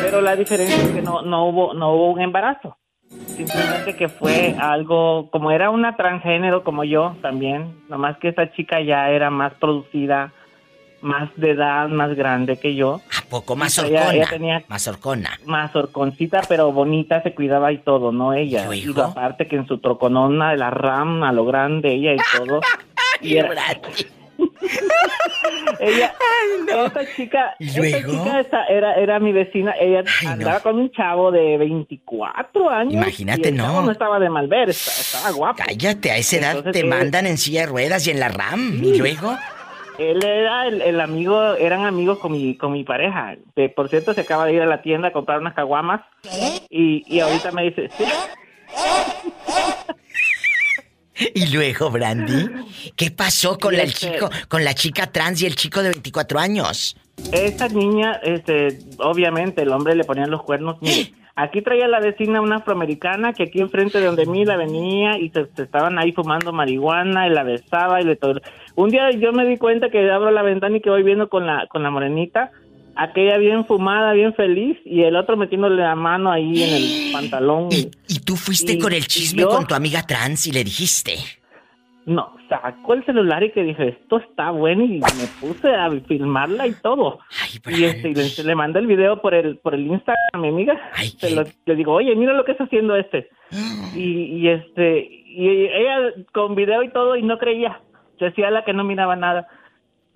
pero 0.01 0.21
la 0.21 0.35
diferencia 0.37 0.77
es 0.77 0.89
que 0.89 1.03
no, 1.03 1.23
no 1.23 1.47
hubo, 1.49 1.75
no 1.75 1.93
hubo 1.95 2.11
un 2.13 2.21
embarazo, 2.21 2.77
simplemente 3.37 3.97
que 3.97 4.09
fue 4.09 4.55
algo, 4.59 5.29
como 5.31 5.51
era 5.51 5.71
una 5.71 5.97
transgénero 5.97 6.63
como 6.65 6.85
yo 6.85 7.17
también, 7.23 7.75
nomás 7.89 8.17
que 8.19 8.29
esa 8.29 8.51
chica 8.53 8.81
ya 8.81 9.11
era 9.11 9.31
más 9.31 9.53
producida, 9.55 10.33
más 11.03 11.31
de 11.37 11.51
edad, 11.53 11.89
más 11.89 12.15
grande 12.15 12.59
que 12.59 12.75
yo, 12.75 13.01
¿A 13.19 13.29
poco 13.31 13.57
más 13.57 13.79
Ella- 13.79 13.89
ella 13.89 14.23
horcona? 14.25 14.27
tenía- 14.31 14.65
Más 14.69 14.87
horcona. 14.87 15.31
más 15.47 15.75
horconcita, 15.75 16.43
pero 16.49 16.73
bonita, 16.73 17.23
se 17.23 17.35
cuidaba 17.35 17.73
y 17.73 17.79
todo, 17.79 18.13
¿no? 18.13 18.33
Ella. 18.35 18.73
¿Y 18.75 18.91
aparte 19.01 19.47
que 19.49 19.57
en 19.57 19.67
su 19.67 19.79
troconona 19.79 20.51
de 20.51 20.59
la 20.59 20.71
RAM 20.71 21.23
a 21.23 21.33
lo 21.33 21.45
grande, 21.47 21.93
ella 21.95 22.13
y 22.15 22.19
todo. 22.37 22.61
y 23.23 23.37
era- 23.37 23.49
Ella, 25.81 26.13
esta 26.87 27.01
chica, 27.17 27.55
¿Y 27.59 27.69
esta 27.69 28.07
chica 28.09 28.41
esa 28.41 28.65
era, 28.67 28.95
era 28.95 29.19
mi 29.19 29.33
vecina, 29.33 29.75
ella 29.81 30.05
Ay, 30.21 30.27
no. 30.27 30.33
andaba 30.33 30.61
con 30.61 30.79
un 30.79 30.91
chavo 30.93 31.31
de 31.31 31.57
24 31.59 32.69
años. 32.71 32.93
Imagínate, 32.95 33.43
y 33.43 33.49
el 33.51 33.57
no. 33.57 33.65
chavo 33.65 33.83
no 33.83 33.93
estaba 33.93 34.19
de 34.19 34.29
mal 34.31 34.47
ver, 34.49 34.71
esta- 34.71 34.91
estaba 35.01 35.31
guapo. 35.37 35.63
Cállate, 35.67 36.11
a 36.11 36.17
esa 36.17 36.37
edad 36.37 36.57
Entonces, 36.59 36.73
te 36.73 36.87
eh, 36.87 36.91
mandan 36.91 37.27
en 37.27 37.39
silla 37.39 37.61
de 37.63 37.67
ruedas 37.67 38.07
y 38.07 38.11
en 38.11 38.21
la 38.21 38.29
RAM. 38.29 38.81
¿Y 38.83 38.99
luego? 38.99 39.37
Él 39.99 40.25
era 40.25 40.67
el, 40.67 40.81
el 40.81 41.01
amigo, 41.01 41.55
eran 41.57 41.85
amigos 41.85 42.19
con 42.19 42.33
mi, 42.33 42.57
con 42.57 42.73
mi 42.73 42.85
pareja. 42.85 43.37
De- 43.57 43.69
por 43.69 43.89
cierto, 43.89 44.15
se 44.15 44.23
acaba 44.23 44.47
de 44.47 44.55
ir 44.55 44.63
a 44.63 44.67
la 44.67 44.81
tienda 44.83 45.09
a 45.09 45.13
comprar 45.13 45.39
unas 45.41 45.55
caguamas. 45.55 46.01
Y, 46.71 47.03
y 47.07 47.21
ahorita 47.21 47.53
me 47.53 47.65
dice, 47.65 47.91
sí, 47.99 48.05
¿Y 51.35 51.53
luego, 51.53 51.91
Brandy? 51.91 52.49
¿Qué 52.97 53.11
pasó 53.11 53.59
con 53.59 53.75
el 53.75 53.81
este- 53.81 54.13
chico, 54.13 54.31
con 54.49 54.65
la 54.65 54.75
chica 54.75 55.07
trans 55.07 55.43
y 55.43 55.47
el 55.47 55.57
chico 55.57 55.83
de 55.83 55.91
24 55.91 56.39
años? 56.39 56.97
Esta 57.33 57.69
niña, 57.69 58.21
este, 58.23 58.79
obviamente 58.99 59.63
el 59.63 59.71
hombre 59.71 59.95
le 59.95 60.05
ponían 60.05 60.31
los 60.31 60.43
cuernos. 60.43 60.81
Mire, 60.81 61.13
aquí 61.37 61.63
traía 61.63 61.87
la 61.89 62.01
vecina 62.01 62.41
una 62.41 62.57
afroamericana 62.57 63.33
que 63.33 63.45
aquí 63.45 63.61
enfrente 63.61 64.01
de 64.01 64.07
donde 64.07 64.27
mí 64.27 64.45
la 64.45 64.57
venía 64.57 65.19
y 65.19 65.29
se, 65.31 65.47
se 65.55 65.63
estaban 65.63 65.99
ahí 65.99 66.13
fumando 66.13 66.53
marihuana 66.53 67.27
y 67.27 67.31
la 67.31 67.43
besaba 67.43 68.01
y 68.01 68.05
le 68.05 68.17
todo. 68.17 68.41
Un 68.75 68.91
día 68.91 69.11
yo 69.11 69.33
me 69.33 69.45
di 69.45 69.59
cuenta 69.59 69.91
que 69.91 70.11
abro 70.11 70.31
la 70.31 70.43
ventana 70.43 70.79
y 70.79 70.81
que 70.81 70.91
voy 70.91 71.03
viendo 71.03 71.29
con 71.29 71.47
la 71.47 71.67
con 71.69 71.83
la 71.83 71.91
morenita, 71.91 72.51
aquella 72.97 73.39
bien 73.39 73.65
fumada, 73.65 74.13
bien 74.13 74.35
feliz 74.35 74.79
y 74.85 75.03
el 75.03 75.17
otro 75.17 75.37
metiéndole 75.37 75.83
la 75.83 75.95
mano 75.95 76.31
ahí 76.31 76.63
en 76.63 76.75
el 76.75 77.13
pantalón. 77.13 77.69
¿Y, 77.71 77.91
y 78.09 78.21
tú 78.21 78.37
fuiste 78.37 78.75
Y- 78.75 78.79
con 78.79 78.93
el 78.93 79.07
chisme 79.07 79.43
yo- 79.43 79.49
con 79.49 79.67
tu 79.67 79.75
amiga 79.75 80.07
trans 80.07 80.47
y 80.47 80.53
le 80.53 80.65
dijiste? 80.65 81.15
No, 82.07 82.35
sacó 82.49 82.95
el 82.95 83.05
celular 83.05 83.45
y 83.45 83.53
que 83.53 83.63
dije, 83.63 83.89
esto 83.89 84.19
está 84.19 84.51
bueno 84.51 84.83
y 84.85 84.99
me 84.99 85.27
puse 85.41 85.69
a 85.73 85.91
filmarla 86.09 86.67
y 86.67 86.73
todo. 86.73 87.21
Ay, 87.43 87.77
Y 87.79 87.85
este, 87.85 88.09
y 88.09 88.15
le, 88.15 88.25
le 88.45 88.55
mandé 88.55 88.79
el 88.81 88.87
video 88.87 89.21
por 89.21 89.35
el 89.35 89.59
por 89.59 89.75
el 89.75 89.87
Instagram 89.87 90.17
a 90.33 90.39
mi 90.39 90.49
amiga. 90.49 90.81
Ay, 90.95 91.11
Se 91.11 91.29
qué- 91.29 91.35
lo- 91.37 91.45
le 91.67 91.75
digo, 91.77 91.93
oye, 91.93 92.17
mira 92.17 92.33
lo 92.33 92.45
que 92.45 92.53
está 92.53 92.65
haciendo 92.65 92.97
este. 92.97 93.29
Y, 93.95 94.39
y 94.39 94.49
este, 94.49 94.99
y 95.27 95.49
ella 95.49 96.13
con 96.33 96.55
video 96.55 96.83
y 96.83 96.91
todo 96.91 97.17
y 97.17 97.23
no 97.23 97.39
creía. 97.39 97.81
Decía 98.19 98.51
la 98.51 98.65
que 98.65 98.73
no 98.73 98.83
miraba 98.83 99.15
nada. 99.17 99.47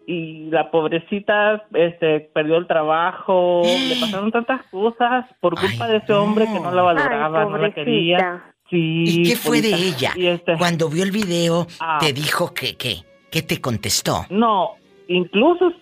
Y 0.07 0.51
la 0.51 0.71
pobrecita, 0.71 1.65
este, 1.75 2.21
perdió 2.21 2.57
el 2.59 2.67
trabajo, 2.67 3.63
le 3.65 3.97
pasaron 4.01 4.31
tantas 4.31 4.63
cosas 4.71 5.25
por 5.41 5.55
culpa 5.59 5.87
Ay, 5.87 5.93
de 5.93 5.97
ese 5.99 6.13
hombre 6.13 6.45
que 6.47 6.61
no 6.61 6.71
la 6.73 6.83
valoraba, 6.83 7.43
Ay, 7.43 7.49
no 7.49 7.59
la 7.59 7.71
quería. 7.73 8.45
Sí, 8.71 9.05
¿Y 9.07 9.23
qué 9.29 9.37
fue 9.37 9.61
de 9.61 9.75
ella? 9.75 10.13
Y 10.17 10.27
este, 10.27 10.57
Cuando 10.59 10.89
vio 10.89 11.05
el 11.05 11.11
video, 11.11 11.67
Ah. 11.81 11.99
te 12.01 12.13
dijo 12.13 12.53
que 12.55 12.77
qué. 12.77 12.97
¿Qué 13.31 13.43
te 13.43 13.61
contestó? 13.61 14.27
No, 14.31 14.71
incluso 15.09 15.73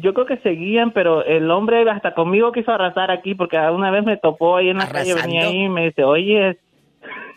yo 0.00 0.14
creo 0.14 0.26
que 0.26 0.36
seguían, 0.38 0.92
pero 0.92 1.24
el 1.24 1.50
hombre 1.50 1.88
hasta 1.90 2.14
conmigo 2.14 2.52
quiso 2.52 2.72
arrasar 2.72 3.10
aquí 3.10 3.34
porque 3.34 3.58
una 3.58 3.90
vez 3.90 4.04
me 4.04 4.16
topó 4.16 4.56
ahí 4.56 4.68
en 4.68 4.78
la 4.78 4.88
calle, 4.88 5.14
venía 5.14 5.46
ahí 5.48 5.64
y 5.64 5.68
me 5.68 5.86
dice, 5.86 6.04
oye, 6.04 6.58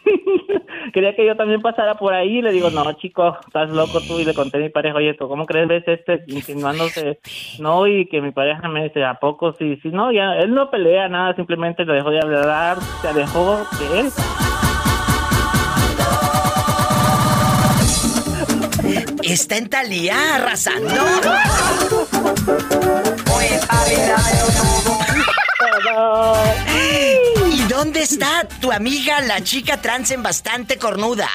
quería 0.94 1.16
que 1.16 1.26
yo 1.26 1.36
también 1.36 1.62
pasara 1.62 1.96
por 1.96 2.14
ahí 2.14 2.38
y 2.40 2.42
le 2.42 2.52
digo, 2.52 2.70
no, 2.70 2.92
chico, 2.94 3.38
estás 3.46 3.70
loco 3.70 4.00
tú 4.02 4.20
y 4.20 4.26
le 4.26 4.34
conté 4.34 4.58
a 4.58 4.62
mi 4.62 4.70
pareja, 4.70 4.98
oye, 4.98 5.14
¿tú 5.14 5.28
¿cómo 5.28 5.46
crees 5.46 5.68
ves 5.68 5.84
este 5.88 6.24
insinuándose? 6.28 7.20
No, 7.60 7.88
y 7.88 8.08
que 8.08 8.22
mi 8.22 8.32
pareja 8.32 8.68
me 8.68 8.84
dice, 8.84 9.04
¿a 9.04 9.16
poco? 9.16 9.54
Sí, 9.54 9.78
sí, 9.82 9.90
no, 9.90 10.12
ya, 10.12 10.36
él 10.36 10.54
no 10.54 10.70
pelea 10.70 11.08
nada, 11.10 11.36
simplemente 11.36 11.86
le 11.86 11.94
dejó 11.94 12.10
de 12.10 12.20
hablar, 12.20 12.78
se 13.02 13.08
alejó 13.08 13.66
de 13.80 14.00
él. 14.00 14.08
Está 19.24 19.58
en 19.58 19.70
Talía 19.70 20.36
arrasando. 20.36 20.90
Pues 23.26 23.68
¿Y 26.68 27.25
dónde 27.76 28.02
está 28.02 28.48
tu 28.62 28.72
amiga, 28.72 29.20
la 29.22 29.42
chica 29.42 29.82
trans 29.82 30.12
en 30.12 30.24
bastante 30.24 30.78
cornuda? 30.78 31.28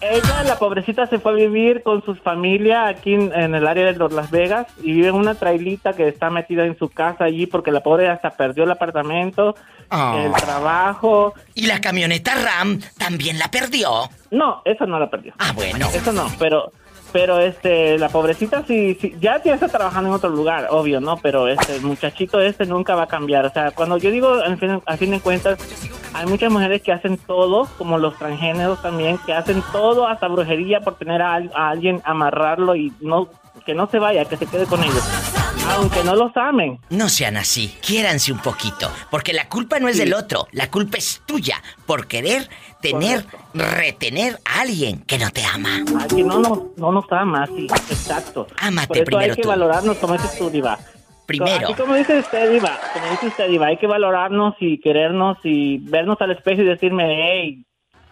Ella, 0.00 0.44
la 0.44 0.56
pobrecita, 0.60 1.08
se 1.08 1.18
fue 1.18 1.32
a 1.32 1.34
vivir 1.34 1.82
con 1.82 2.04
su 2.04 2.14
familia 2.14 2.86
aquí 2.86 3.14
en, 3.14 3.32
en 3.34 3.56
el 3.56 3.66
área 3.66 3.92
de 3.92 4.08
Las 4.14 4.30
Vegas 4.30 4.68
y 4.80 4.92
vive 4.92 5.08
en 5.08 5.16
una 5.16 5.34
trailita 5.34 5.92
que 5.94 6.06
está 6.06 6.30
metida 6.30 6.64
en 6.66 6.78
su 6.78 6.88
casa 6.88 7.24
allí 7.24 7.46
porque 7.46 7.72
la 7.72 7.80
pobre 7.82 8.08
hasta 8.08 8.30
perdió 8.30 8.62
el 8.64 8.70
apartamento, 8.70 9.56
Ah. 9.90 10.22
el 10.22 10.32
trabajo. 10.34 11.32
¿Y 11.54 11.66
la 11.66 11.80
camioneta 11.80 12.34
Ram 12.34 12.78
también 12.98 13.38
la 13.38 13.50
perdió? 13.50 14.08
No, 14.30 14.60
esa 14.66 14.84
no 14.86 15.00
la 15.00 15.08
perdió. 15.10 15.32
Ah, 15.38 15.52
bueno. 15.54 15.88
Eso 15.92 16.12
no, 16.12 16.30
pero 16.38 16.70
pero 17.12 17.38
este 17.38 17.98
la 17.98 18.08
pobrecita 18.08 18.62
sí, 18.66 18.96
sí 19.00 19.14
ya 19.20 19.36
está 19.36 19.68
trabajando 19.68 20.08
en 20.10 20.14
otro 20.16 20.30
lugar, 20.30 20.68
obvio, 20.70 21.00
¿no? 21.00 21.16
Pero 21.16 21.48
este 21.48 21.80
muchachito 21.80 22.40
este 22.40 22.66
nunca 22.66 22.94
va 22.94 23.04
a 23.04 23.06
cambiar, 23.08 23.46
o 23.46 23.50
sea, 23.50 23.70
cuando 23.70 23.96
yo 23.98 24.10
digo 24.10 24.32
al 24.34 24.58
fin, 24.58 24.80
a 24.84 24.96
fin 24.96 25.10
de 25.10 25.20
cuentas 25.20 25.58
hay 26.14 26.26
muchas 26.26 26.50
mujeres 26.50 26.82
que 26.82 26.92
hacen 26.92 27.16
todo, 27.18 27.68
como 27.78 27.98
los 27.98 28.16
transgéneros 28.18 28.80
también, 28.82 29.18
que 29.26 29.32
hacen 29.34 29.62
todo 29.72 30.06
hasta 30.06 30.26
brujería 30.28 30.80
por 30.80 30.94
tener 30.96 31.20
a, 31.22 31.34
al- 31.34 31.50
a 31.54 31.68
alguien 31.70 32.00
amarrarlo 32.04 32.74
y 32.76 32.92
no 33.00 33.28
que 33.66 33.74
no 33.74 33.86
se 33.88 33.98
vaya, 33.98 34.24
que 34.24 34.36
se 34.36 34.46
quede 34.46 34.64
con 34.66 34.82
ellos. 34.82 35.37
Aunque 35.70 36.02
no 36.02 36.14
los 36.16 36.36
amen. 36.36 36.78
No 36.90 37.08
sean 37.08 37.36
así, 37.36 37.76
quiéranse 37.86 38.32
un 38.32 38.38
poquito, 38.40 38.90
porque 39.10 39.32
la 39.32 39.48
culpa 39.48 39.78
no 39.78 39.88
es 39.88 39.96
Sí. 39.96 40.04
del 40.04 40.14
otro, 40.14 40.48
la 40.52 40.70
culpa 40.70 40.98
es 40.98 41.22
tuya 41.26 41.62
por 41.86 42.06
querer 42.06 42.48
tener, 42.80 43.24
retener 43.54 44.38
a 44.44 44.60
alguien 44.62 45.00
que 45.02 45.18
no 45.18 45.30
te 45.30 45.44
ama. 45.44 45.84
Ay, 46.00 46.08
que 46.08 46.22
no 46.24 46.38
nos, 46.40 46.58
no 46.76 46.92
nos 46.92 47.04
ama, 47.10 47.46
sí, 47.46 47.66
exacto. 47.66 48.46
Ámate 48.60 48.86
Por 48.88 48.96
eso 48.98 49.04
primero 49.06 49.30
hay 49.32 49.36
que 49.36 49.42
tú. 49.42 49.48
valorarnos 49.48 49.96
como 49.98 50.14
dices 50.14 50.38
tú, 50.38 50.50
Diva. 50.50 50.78
Primero. 51.26 51.66
Así 51.66 51.74
como 51.74 51.94
dice 51.94 52.18
usted, 52.18 52.50
Diva, 52.50 52.78
como 52.94 53.10
dice 53.10 53.26
usted, 53.26 53.48
Diva, 53.48 53.66
hay 53.66 53.76
que 53.76 53.86
valorarnos 53.86 54.54
y 54.60 54.80
querernos 54.80 55.36
y 55.44 55.78
vernos 55.78 56.16
al 56.20 56.30
espejo 56.30 56.62
y 56.62 56.64
decirme, 56.64 57.04
hey, 57.30 57.64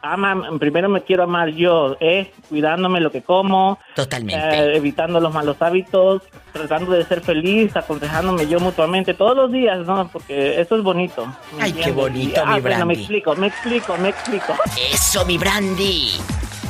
ama, 0.03 0.59
primero 0.59 0.89
me 0.89 1.03
quiero 1.03 1.25
amar 1.25 1.49
yo, 1.51 1.97
eh, 2.01 2.33
cuidándome 2.49 3.01
lo 3.01 3.11
que 3.11 3.23
como, 3.23 3.79
Totalmente. 3.95 4.41
eh, 4.57 4.77
evitando 4.77 5.19
los 5.21 5.33
malos 5.33 5.57
hábitos, 5.61 6.23
tratando 6.53 6.93
de 6.93 7.05
ser 7.05 7.21
feliz, 7.23 7.75
aconsejándome 7.77 8.47
yo 8.47 8.61
mutuamente 8.61 9.15
todos 9.15 9.37
los 9.37 9.53
días, 9.53 9.79
¿no? 9.87 10.09
Porque 10.09 10.61
eso 10.61 10.77
es 10.77 10.83
bonito. 10.83 11.27
¿me 11.57 11.65
Ay, 11.65 11.73
qué 11.73 11.91
bonito, 11.93 12.41
Y- 12.41 12.43
ah, 12.45 12.55
mi 12.55 12.61
bueno, 12.61 12.77
me 12.79 12.85
Brandy. 12.85 12.95
explico, 13.01 13.35
me 13.37 13.47
explico, 13.49 13.97
me 13.99 14.09
explico. 14.11 14.55
Eso, 14.93 15.25
mi 15.27 15.39
Brandy. 15.39 16.13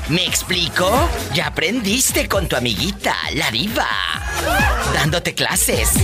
¿Me 0.08 0.24
explico? 0.24 0.88
Ya 1.34 1.48
aprendiste 1.48 2.28
con 2.28 2.46
tu 2.48 2.54
amiguita, 2.56 3.14
la 3.34 3.50
diva. 3.50 3.86
Dándote 4.94 5.34
clases. 5.34 5.96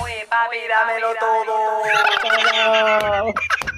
Oye, 0.00 0.24
papi, 0.30 0.58
dámelo 0.68 1.08
todo. 1.18 1.56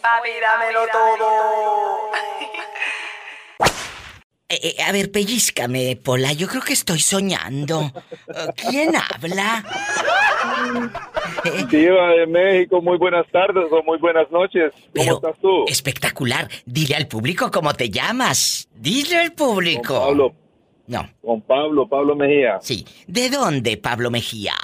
Papi, 0.00 0.30
dámelo 0.40 0.80
todo. 0.92 2.10
Eh, 4.48 4.76
eh, 4.78 4.82
a 4.84 4.92
ver, 4.92 5.10
pellizcame, 5.10 5.96
Pola. 5.96 6.32
Yo 6.32 6.46
creo 6.46 6.62
que 6.62 6.72
estoy 6.72 7.00
soñando. 7.00 7.90
¿Quién 8.54 8.94
habla? 8.94 9.64
Diva 11.68 12.10
de 12.10 12.26
México, 12.28 12.80
muy 12.80 12.96
buenas 12.96 13.26
tardes 13.32 13.64
o 13.72 13.82
muy 13.82 13.98
buenas 13.98 14.30
noches. 14.30 14.72
¿Cómo 14.72 14.90
Pero 14.92 15.14
estás 15.16 15.38
tú? 15.40 15.64
espectacular. 15.66 16.48
Dile 16.64 16.94
al 16.94 17.08
público 17.08 17.50
cómo 17.50 17.74
te 17.74 17.90
llamas. 17.90 18.68
Dile 18.72 19.16
al 19.16 19.32
público. 19.32 19.94
Con 19.94 20.06
Pablo. 20.06 20.34
No. 20.86 21.10
Con 21.22 21.42
Pablo, 21.42 21.88
Pablo 21.88 22.14
Mejía. 22.14 22.58
Sí. 22.62 22.86
¿De 23.08 23.28
dónde, 23.30 23.76
Pablo 23.76 24.12
Mejía? 24.12 24.54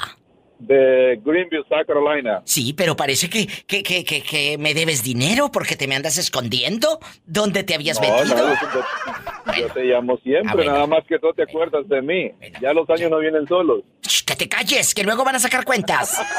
De 0.63 1.21
Greenville, 1.25 1.65
South 1.69 1.87
Carolina. 1.87 2.41
Sí, 2.45 2.73
pero 2.73 2.97
parece 2.97 3.29
que, 3.29 3.47
que, 3.67 3.83
que, 3.83 4.05
que, 4.05 4.23
que 4.23 4.57
me 4.59 4.75
debes 4.75 5.03
dinero 5.03 5.51
porque 5.51 5.75
te 5.77 5.89
me 5.89 5.97
andas 5.97 6.19
escondiendo. 6.19 7.01
¿Dónde 7.27 7.65
te 7.65 7.75
habías 7.75 8.01
No, 8.01 8.09
metido? 8.17 8.37
no, 8.37 8.55
yo, 8.55 9.61
yo 9.61 9.69
te 9.73 9.81
llamo 9.85 10.17
siempre, 10.19 10.51
Ah, 10.51 10.55
bueno. 10.55 10.73
nada 10.73 10.87
más 10.87 11.05
que 11.09 11.19
tú 11.19 11.33
te 11.35 11.43
acuerdas 11.43 11.89
de 11.89 12.01
mí. 12.01 12.31
Ya 12.61 12.73
los 12.73 12.89
años 12.91 13.11
no 13.11 13.19
vienen 13.19 13.47
solos. 13.49 13.83
Shh, 14.03 14.23
que 14.25 14.37
te 14.37 14.49
calles, 14.49 14.95
que 14.95 15.03
luego 15.03 15.25
van 15.25 15.35
a 15.37 15.41
sacar 15.41 15.65
cuentas. 15.65 16.21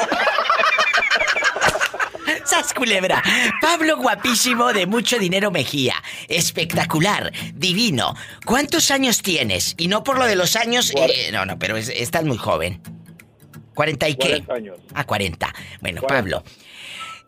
¡Sas 2.44 2.72
culebra! 2.74 3.22
Pablo 3.60 3.96
guapísimo 3.98 4.72
de 4.72 4.86
mucho 4.86 5.18
dinero 5.18 5.50
Mejía. 5.50 5.94
Espectacular, 6.28 7.32
divino. 7.54 8.14
¿Cuántos 8.44 8.90
años 8.90 9.22
tienes? 9.22 9.74
Y 9.78 9.88
no 9.88 10.02
por 10.04 10.18
lo 10.18 10.24
de 10.26 10.36
los 10.36 10.56
años. 10.56 10.92
eh, 10.96 11.30
no, 11.32 11.44
no, 11.46 11.58
pero 11.58 11.76
es- 11.76 11.88
estás 11.90 12.24
muy 12.24 12.36
joven. 12.36 12.80
¿40 13.74 14.08
y 14.10 14.14
qué? 14.14 14.28
40 14.44 14.54
años. 14.54 14.76
Ah, 14.94 15.04
40. 15.04 15.52
Bueno, 15.80 16.00
40. 16.02 16.06
Pablo. 16.08 16.44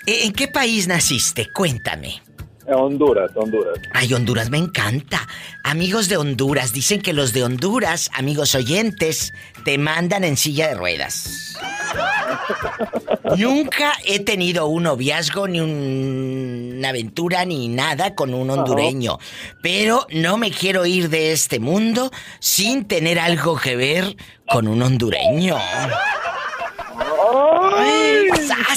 ¿e- 0.07 0.25
¿En 0.27 0.33
qué 0.33 0.49
país 0.49 0.87
naciste? 0.89 1.51
Cuéntame. 1.53 2.23
En 2.69 2.75
Honduras, 2.75 3.31
Honduras. 3.37 3.79
Ay, 3.95 4.13
Honduras 4.13 4.51
me 4.51 4.59
encanta. 4.59 5.29
Amigos 5.63 6.09
de 6.09 6.17
Honduras, 6.17 6.73
dicen 6.73 7.01
que 7.01 7.13
los 7.13 7.33
de 7.33 7.45
Honduras, 7.45 8.11
amigos 8.15 8.57
oyentes, 8.57 9.33
te 9.65 9.79
mandan 9.79 10.25
en 10.25 10.37
silla 10.37 10.67
de 10.69 10.75
ruedas. 10.75 11.57
Nunca 13.37 13.93
he 14.05 14.21
tenido 14.21 14.67
un 14.67 14.85
noviazgo, 14.85 15.47
ni 15.49 15.61
un- 15.61 16.75
una 16.79 16.89
aventura, 16.91 17.45
ni 17.45 17.69
nada 17.69 18.15
con 18.15 18.35
un 18.35 18.51
hondureño. 18.51 19.19
Pero 19.63 20.07
no 20.11 20.37
me 20.37 20.51
quiero 20.51 20.87
ir 20.87 21.09
de 21.09 21.33
este 21.33 21.59
mundo 21.61 22.11
sin 22.41 22.85
tener 22.87 23.19
algo 23.19 23.57
que 23.57 23.77
ver 23.77 24.17
con 24.49 24.69
un 24.69 24.83
hondureño. 24.83 25.57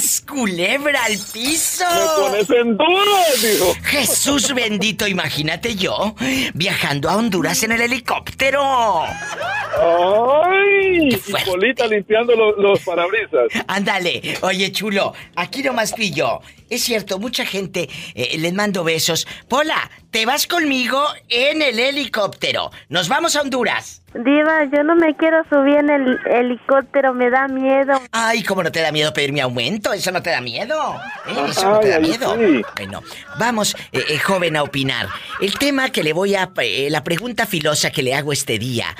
¡Sas, 0.00 0.24
culebra 0.26 1.04
al 1.04 1.18
piso! 1.32 1.84
Me 1.84 2.22
pones 2.22 2.50
en 2.50 2.76
duro, 2.76 3.16
dijo. 3.42 3.74
Jesús 3.82 4.54
bendito, 4.54 5.06
imagínate 5.06 5.74
yo 5.74 6.14
viajando 6.54 7.10
a 7.10 7.16
Honduras 7.16 7.62
en 7.62 7.72
el 7.72 7.82
helicóptero. 7.82 9.02
¡Ay! 9.02 11.10
Y. 11.10 11.16
Polita 11.44 11.86
limpiando 11.86 12.34
los, 12.34 12.56
los 12.58 12.80
parabrisas. 12.80 13.48
Ándale, 13.66 14.38
oye 14.42 14.72
chulo, 14.72 15.14
aquí 15.36 15.62
nomás 15.62 15.94
yo. 15.96 16.40
Es 16.68 16.84
cierto, 16.84 17.18
mucha 17.18 17.44
gente 17.44 17.88
eh, 18.14 18.38
les 18.38 18.54
mando 18.54 18.84
besos. 18.84 19.26
Pola, 19.48 19.90
te 20.10 20.24
vas 20.24 20.46
conmigo 20.46 21.04
en 21.28 21.62
el 21.62 21.78
helicóptero. 21.78 22.70
Nos 22.88 23.08
vamos 23.08 23.36
a 23.36 23.42
Honduras. 23.42 23.99
Diva, 24.12 24.64
yo 24.64 24.82
no 24.82 24.96
me 24.96 25.14
quiero 25.16 25.44
subir 25.48 25.76
en 25.76 25.88
el 25.88 26.18
helicóptero, 26.26 27.14
me 27.14 27.30
da 27.30 27.46
miedo. 27.46 27.92
Ay, 28.10 28.42
¿cómo 28.42 28.62
no 28.62 28.72
te 28.72 28.80
da 28.80 28.90
miedo 28.90 29.12
pedir 29.12 29.32
mi 29.32 29.38
aumento? 29.38 29.92
¿Eso 29.92 30.10
no 30.10 30.20
te 30.20 30.30
da 30.30 30.40
miedo? 30.40 31.00
¿Eh? 31.28 31.46
¿Eso 31.48 31.70
no 31.70 31.78
te 31.78 31.90
da 31.90 32.00
miedo? 32.00 32.36
sí. 32.36 32.62
Bueno, 32.76 33.02
vamos, 33.38 33.76
eh, 33.92 34.02
eh, 34.08 34.18
joven, 34.18 34.56
a 34.56 34.64
opinar. 34.64 35.08
El 35.40 35.54
tema 35.54 35.90
que 35.90 36.02
le 36.02 36.12
voy 36.12 36.34
a... 36.34 36.50
eh, 36.56 36.88
la 36.90 37.04
pregunta 37.04 37.46
filosa 37.46 37.92
que 37.92 38.02
le 38.02 38.14
hago 38.14 38.32
este 38.32 38.58
día. 38.58 38.96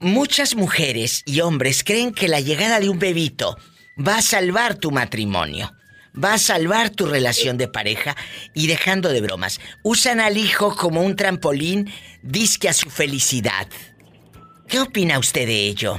Muchas 0.00 0.54
mujeres 0.54 1.22
y 1.24 1.40
hombres 1.40 1.82
creen 1.82 2.12
que 2.12 2.28
la 2.28 2.40
llegada 2.40 2.78
de 2.78 2.90
un 2.90 2.98
bebito 2.98 3.56
va 3.96 4.18
a 4.18 4.22
salvar 4.22 4.74
tu 4.74 4.90
matrimonio. 4.90 5.72
Va 6.22 6.34
a 6.34 6.38
salvar 6.38 6.90
tu 6.90 7.06
relación 7.06 7.56
de 7.56 7.68
pareja 7.68 8.16
y 8.52 8.66
dejando 8.66 9.08
de 9.10 9.22
bromas. 9.22 9.60
Usan 9.82 10.20
al 10.20 10.36
hijo 10.36 10.76
como 10.76 11.02
un 11.02 11.16
trampolín 11.16 11.90
disque 12.22 12.68
a 12.68 12.74
su 12.74 12.90
felicidad. 12.90 13.66
¿Qué 14.68 14.80
opina 14.80 15.18
usted 15.18 15.46
de 15.46 15.68
ello? 15.68 15.96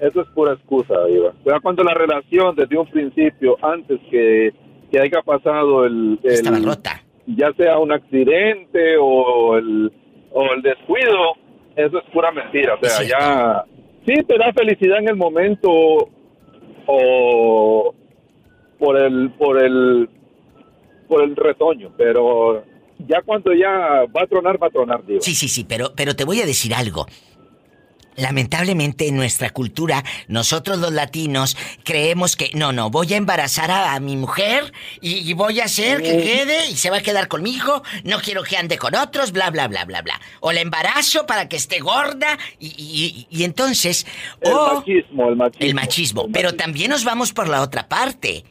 Eso 0.00 0.20
es 0.20 0.28
pura 0.34 0.52
excusa, 0.52 0.94
Diva. 1.06 1.32
Ya 1.44 1.58
cuando 1.60 1.82
la 1.82 1.94
relación 1.94 2.54
desde 2.54 2.76
un 2.78 2.86
principio, 2.88 3.56
antes 3.62 3.98
que, 4.10 4.52
que 4.90 5.00
haya 5.00 5.22
pasado 5.22 5.84
el, 5.86 6.18
el- 6.22 6.32
Estaba 6.32 6.58
rota. 6.58 7.02
ya 7.26 7.52
sea 7.54 7.78
un 7.78 7.92
accidente 7.92 8.96
o 9.00 9.56
el, 9.56 9.92
o 10.32 10.52
el 10.54 10.62
descuido, 10.62 11.34
eso 11.76 11.98
es 11.98 12.04
pura 12.12 12.30
mentira. 12.30 12.74
O 12.74 12.84
sea, 12.86 13.02
ya 13.06 13.64
sí 14.06 14.14
te 14.26 14.36
da 14.38 14.52
felicidad 14.52 14.98
en 14.98 15.08
el 15.08 15.16
momento 15.16 15.70
o 16.86 17.94
por 18.78 18.98
el 19.00 19.30
por 19.38 19.62
el 19.62 20.08
por 21.08 21.22
el 21.22 21.36
retoño, 21.36 21.90
pero 21.96 22.64
ya 23.08 23.22
cuando 23.22 23.52
ya 23.54 24.04
va 24.14 24.22
a 24.22 24.26
tronar, 24.26 24.60
va 24.62 24.66
a 24.66 24.70
tronar, 24.70 25.04
Diva. 25.06 25.20
Sí, 25.20 25.34
sí, 25.34 25.48
sí, 25.48 25.64
pero, 25.68 25.92
pero 25.96 26.14
te 26.16 26.24
voy 26.24 26.40
a 26.40 26.46
decir 26.46 26.74
algo. 26.74 27.06
Lamentablemente 28.16 29.08
en 29.08 29.16
nuestra 29.16 29.50
cultura, 29.50 30.02
nosotros 30.28 30.78
los 30.78 30.92
latinos 30.92 31.56
creemos 31.84 32.36
que 32.36 32.50
no, 32.54 32.72
no, 32.72 32.90
voy 32.90 33.12
a 33.14 33.16
embarazar 33.16 33.70
a, 33.70 33.94
a 33.94 34.00
mi 34.00 34.16
mujer 34.16 34.72
y, 35.00 35.18
y 35.18 35.32
voy 35.34 35.60
a 35.60 35.64
hacer 35.64 36.02
que 36.02 36.16
quede 36.18 36.68
y 36.70 36.76
se 36.76 36.90
va 36.90 36.98
a 36.98 37.02
quedar 37.02 37.28
conmigo, 37.28 37.82
no 38.04 38.18
quiero 38.20 38.42
que 38.42 38.56
ande 38.56 38.78
con 38.78 38.94
otros, 38.94 39.32
bla, 39.32 39.50
bla, 39.50 39.68
bla, 39.68 39.84
bla, 39.84 40.02
bla. 40.02 40.20
O 40.40 40.52
la 40.52 40.60
embarazo 40.60 41.26
para 41.26 41.48
que 41.48 41.56
esté 41.56 41.78
gorda 41.80 42.38
y, 42.58 42.66
y- 42.68 43.26
y 43.30 43.44
entonces... 43.44 44.06
El 44.40 44.52
o 44.52 44.74
machismo, 44.78 45.28
el 45.28 45.36
machismo. 45.36 45.66
el 45.66 45.74
machismo. 45.74 46.26
Pero 46.32 46.54
también 46.54 46.90
nos 46.90 47.04
vamos 47.04 47.32
por 47.32 47.48
la 47.48 47.60
otra 47.62 47.88
parte. 47.88 48.44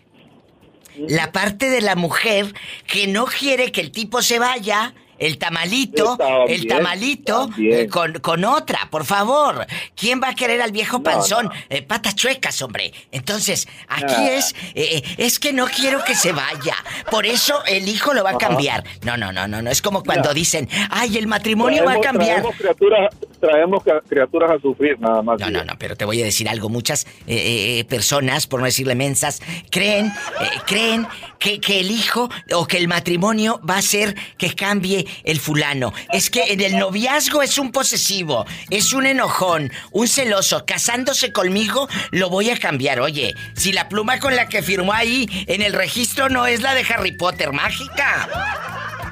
La 1.10 1.32
parte 1.34 1.70
de 1.70 1.82
la 1.82 1.96
mujer 1.96 2.54
que 2.88 3.08
no 3.08 3.26
quiere 3.26 3.72
que 3.72 3.82
el 3.82 3.92
tipo 3.92 4.22
se 4.22 4.40
vaya 4.40 4.94
el 5.20 5.38
tamalito, 5.38 6.18
También, 6.18 6.60
el 6.62 6.68
tamalito 6.68 7.50
eh, 7.58 7.88
con, 7.88 8.14
con 8.20 8.44
otra, 8.46 8.88
por 8.90 9.06
favor. 9.06 9.66
¿Quién 9.96 10.22
va 10.22 10.30
a 10.30 10.36
querer 10.36 10.62
al 10.62 10.72
viejo 10.72 11.02
panzón? 11.04 11.50
Eh, 11.70 11.82
patas 11.82 12.16
chuecas, 12.16 12.62
hombre. 12.62 12.94
Entonces, 13.12 13.68
aquí 13.88 14.14
Ah. 14.18 14.32
es, 14.32 14.56
eh, 14.76 14.98
eh, 14.98 15.04
es 15.18 15.40
que 15.40 15.52
no 15.54 15.66
quiero 15.68 16.04
que 16.04 16.16
se 16.16 16.32
vaya. 16.32 16.76
Por 17.12 17.26
eso 17.26 17.64
el 17.66 17.88
hijo 17.88 18.14
lo 18.14 18.24
va 18.24 18.32
a 18.32 18.38
cambiar. 18.38 18.84
No, 19.04 19.18
no, 19.18 19.32
no, 19.32 19.48
no, 19.48 19.62
no. 19.62 19.70
Es 19.70 19.82
como 19.82 20.04
cuando 20.04 20.34
dicen, 20.34 20.70
ay, 20.90 21.18
el 21.18 21.28
matrimonio 21.28 21.84
va 21.86 21.94
a 21.94 22.00
cambiar. 22.00 22.42
Traemos 22.42 22.56
criaturas, 22.56 23.16
traemos 23.40 23.84
criaturas 24.08 24.52
a 24.52 24.60
sufrir 24.60 25.00
nada 25.00 25.22
más. 25.22 25.40
No, 25.40 25.50
no, 25.50 25.64
no, 25.64 25.74
pero 25.78 25.96
te 25.96 26.06
voy 26.06 26.22
a 26.22 26.26
decir 26.26 26.48
algo. 26.50 26.70
Muchas 26.70 27.06
eh, 27.28 27.80
eh, 27.80 27.86
personas, 27.86 28.48
por 28.48 28.60
no 28.60 28.66
decirle 28.66 28.96
mensas, 28.96 29.42
creen, 29.70 30.08
eh, 30.08 30.50
creen 30.66 31.08
que, 31.40 31.60
que 31.60 31.80
el 31.80 31.92
hijo 31.92 32.30
o 32.54 32.66
que 32.68 32.78
el 32.78 32.88
matrimonio 32.88 33.60
va 33.68 33.76
a 33.76 33.80
hacer 33.80 34.16
que 34.38 34.54
cambie 34.56 35.05
el 35.24 35.40
fulano. 35.40 35.94
Es 36.12 36.30
que 36.30 36.54
en 36.54 36.62
el 36.62 36.78
noviazgo 36.78 37.42
es 37.42 37.58
un 37.58 37.72
posesivo, 37.72 38.46
es 38.70 38.94
un 38.94 39.06
enojón, 39.06 39.72
un 39.92 40.08
celoso. 40.08 40.66
Casándose 40.66 41.32
conmigo, 41.32 41.88
lo 42.12 42.30
voy 42.30 42.50
a 42.50 42.58
cambiar. 42.58 43.00
Oye, 43.00 43.34
si 43.56 43.72
la 43.72 43.90
pluma 43.90 44.20
con 44.20 44.36
la 44.36 44.48
que 44.48 44.62
firmó 44.62 44.94
ahí 44.94 45.28
en 45.48 45.62
el 45.62 45.74
registro 45.74 46.30
no 46.30 46.46
es 46.46 46.62
la 46.62 46.74
de 46.74 46.86
Harry 46.90 47.12
Potter 47.12 47.52
mágica. 47.52 48.30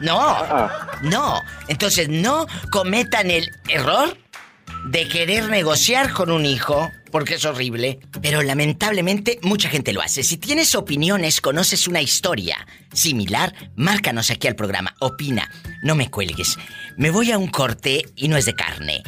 No, 0.02 0.70
no. 1.02 1.42
Entonces 1.68 2.10
no 2.10 2.46
cometan 2.72 3.32
el 3.32 3.50
error 3.70 4.18
de 4.86 5.08
querer 5.08 5.50
negociar 5.50 6.12
con 6.12 6.30
un 6.30 6.46
hijo, 6.46 6.92
porque 7.14 7.36
es 7.36 7.46
horrible, 7.46 8.00
pero 8.24 8.42
lamentablemente 8.42 9.38
mucha 9.44 9.70
gente 9.70 9.94
lo 9.94 10.02
hace. 10.02 10.24
Si 10.24 10.38
tienes 10.38 10.74
opiniones, 10.74 11.42
conoces 11.42 11.88
una 11.88 12.02
historia 12.02 12.66
similar, 12.92 13.54
márcanos 13.76 14.32
aquí 14.32 14.48
al 14.48 14.56
programa. 14.56 14.96
Opina, 15.00 15.48
no 15.84 15.94
me 15.94 16.10
cuelgues. 16.10 16.58
Me 16.98 17.12
voy 17.12 17.32
a 17.32 17.38
un 17.38 17.50
corte 17.50 18.04
y 18.16 18.30
no 18.30 18.36
es 18.36 18.46
de 18.46 18.56
carne. 18.56 19.04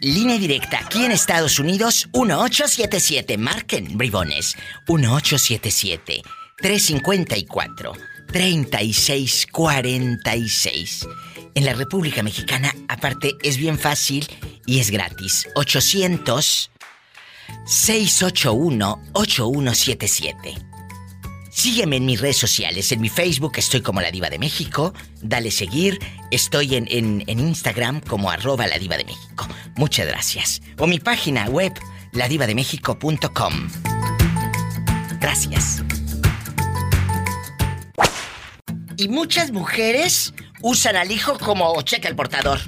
Línea 0.00 0.38
directa 0.38 0.78
aquí 0.78 1.04
en 1.04 1.10
Estados 1.10 1.58
Unidos 1.58 2.08
1877. 2.14 3.36
Marquen, 3.36 3.98
bribones. 3.98 4.54
1877 4.86 6.22
354 6.56 7.94
3646. 8.28 11.08
En 11.56 11.64
la 11.64 11.74
República 11.74 12.22
Mexicana, 12.22 12.72
aparte, 12.86 13.32
es 13.42 13.56
bien 13.56 13.76
fácil 13.76 14.28
y 14.66 14.78
es 14.78 14.92
gratis. 14.92 15.48
800 15.56 16.70
681 17.66 19.00
8177. 19.12 20.54
Sígueme 21.52 21.96
en 21.96 22.06
mis 22.06 22.20
redes 22.20 22.36
sociales. 22.38 22.90
En 22.92 23.00
mi 23.00 23.08
Facebook 23.08 23.52
estoy 23.56 23.82
como 23.82 24.00
La 24.00 24.10
Diva 24.10 24.30
de 24.30 24.38
México. 24.38 24.94
Dale 25.20 25.50
seguir. 25.50 25.98
Estoy 26.30 26.76
en, 26.76 26.86
en- 26.90 27.24
en 27.26 27.40
Instagram 27.40 28.00
como 28.00 28.30
arroba 28.30 28.66
La 28.66 28.78
Diva 28.78 28.96
de 28.96 29.04
México. 29.04 29.46
Muchas 29.76 30.06
gracias. 30.06 30.62
O 30.78 30.86
mi 30.86 31.00
página 31.00 31.46
web, 31.48 31.72
ladivademéxico.com. 32.12 33.68
Gracias. 35.20 35.82
Y 38.96 39.08
muchas 39.08 39.50
mujeres 39.50 40.32
usan 40.62 40.96
al 40.96 41.10
hijo 41.10 41.38
como 41.38 41.80
cheque 41.82 42.06
al 42.08 42.16
portador. 42.16 42.60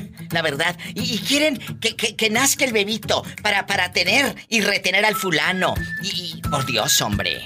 La 0.32 0.42
verdad. 0.42 0.76
Y, 0.94 1.14
y 1.14 1.18
quieren 1.18 1.58
que, 1.80 1.96
que- 1.96 2.16
que 2.16 2.30
nazca 2.30 2.64
el 2.64 2.72
bebito 2.72 3.22
para, 3.42 3.66
para 3.66 3.92
tener 3.92 4.34
y 4.48 4.60
retener 4.60 5.04
al 5.04 5.14
fulano. 5.14 5.74
Y, 6.02 6.38
y- 6.38 6.42
por 6.48 6.64
Dios, 6.66 7.00
hombre. 7.02 7.42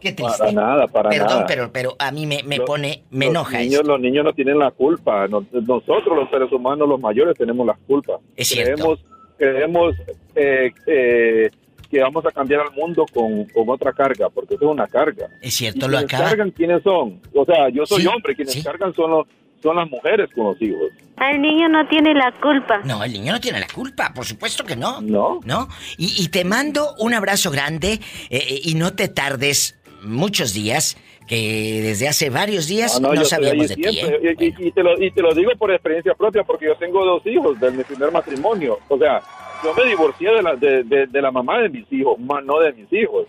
Qué 0.00 0.12
triste. 0.12 0.38
Para 0.38 0.52
nada, 0.52 0.86
para 0.86 1.08
Perdón, 1.08 1.28
nada. 1.28 1.46
pero, 1.46 1.72
pero 1.72 1.96
a 1.98 2.10
mí 2.10 2.26
me, 2.26 2.42
me 2.42 2.58
Los- 2.58 2.66
pone, 2.66 3.04
me 3.10 3.24
los 3.26 3.30
enoja 3.32 3.58
niños. 3.58 3.84
Los 3.86 4.00
niños 4.00 4.24
no 4.24 4.32
tienen 4.34 4.58
la 4.58 4.70
culpa. 4.70 5.26
Nos- 5.28 5.50
nosotros, 5.52 6.14
los 6.16 6.28
seres 6.30 6.52
humanos, 6.52 6.86
los 6.88 7.00
mayores, 7.00 7.34
tenemos 7.38 7.66
la 7.66 7.74
culpa. 7.86 8.18
Es 8.36 8.48
cierto. 8.48 8.74
Creemos, 8.74 8.98
creemos 9.38 9.94
eh, 10.34 10.70
eh, 10.86 11.50
que 11.90 12.00
vamos 12.00 12.26
a 12.26 12.30
cambiar 12.32 12.60
al 12.60 12.72
mundo 12.72 13.06
con, 13.14 13.44
con 13.46 13.68
otra 13.70 13.92
carga, 13.94 14.28
porque 14.28 14.56
eso 14.56 14.64
es 14.66 14.70
una 14.70 14.86
carga. 14.88 15.26
Es 15.40 15.54
¿Y 15.54 15.56
cierto, 15.56 15.88
lo 15.88 15.96
quienes 15.98 16.12
acaba. 16.14 16.28
cargan 16.28 16.50
quiénes 16.50 16.82
son? 16.82 17.22
O 17.34 17.44
sea, 17.46 17.70
yo 17.70 17.86
soy 17.86 18.02
Sí, 18.02 18.06
hombre, 18.06 18.34
quienes 18.36 18.62
cargan 18.62 18.92
son, 18.92 19.10
los, 19.10 19.26
son 19.64 19.76
las 19.76 19.90
mujeres 19.90 20.30
con 20.34 20.44
los 20.46 20.62
hijos. 20.62 20.90
El 21.20 21.40
niño 21.42 21.68
no 21.68 21.86
tiene 21.88 22.12
la 22.14 22.30
culpa. 22.40 22.80
No, 22.84 23.02
el 23.02 23.12
niño 23.12 23.32
no 23.32 23.40
tiene 23.40 23.58
la 23.60 23.66
culpa, 23.66 24.12
por 24.14 24.24
supuesto 24.24 24.62
que 24.64 24.76
no. 24.76 25.00
No. 25.00 25.40
¿No? 25.44 25.68
Y, 25.98 26.22
y 26.22 26.28
te 26.28 26.44
mando 26.44 26.94
un 26.98 27.14
abrazo 27.14 27.50
grande 27.50 27.94
eh, 27.94 28.00
eh, 28.30 28.60
y 28.62 28.74
no 28.74 28.94
te 28.94 29.08
tardes 29.08 29.76
muchos 30.02 30.52
días, 30.52 30.96
que 31.26 31.80
desde 31.82 32.06
hace 32.08 32.28
varios 32.28 32.66
días 32.68 33.00
no, 33.00 33.14
yo 33.14 33.22
estoy 33.22 33.30
sabíamos 33.46 33.68
de 33.68 33.76
ti, 33.76 33.98
¿eh? 34.00 34.36
Y, 34.38 34.44
y- 34.44 34.68
y 34.68 34.72
te 34.72 34.82
lo, 34.82 35.02
y 35.02 35.10
te 35.10 35.22
lo 35.22 35.32
digo 35.34 35.50
por 35.58 35.72
experiencia 35.72 36.12
propia, 36.14 36.42
porque 36.44 36.66
yo 36.66 36.76
tengo 36.76 37.02
dos 37.06 37.24
hijos 37.26 37.58
de 37.58 37.70
mi 37.70 37.82
primer 37.84 38.12
matrimonio. 38.12 38.78
O 38.88 38.98
sea, 38.98 39.22
yo 39.64 39.72
me 39.72 39.88
divorcié 39.88 40.30
de 40.30 40.42
la, 40.42 40.54
de, 40.56 40.82
de- 40.84 41.06
de 41.06 41.22
la 41.22 41.30
mamá 41.30 41.60
de 41.62 41.70
mis 41.70 41.90
hijos, 41.90 42.18
más 42.18 42.44
no 42.44 42.58
de 42.60 42.72
mis 42.74 42.92
hijos. 42.92 43.26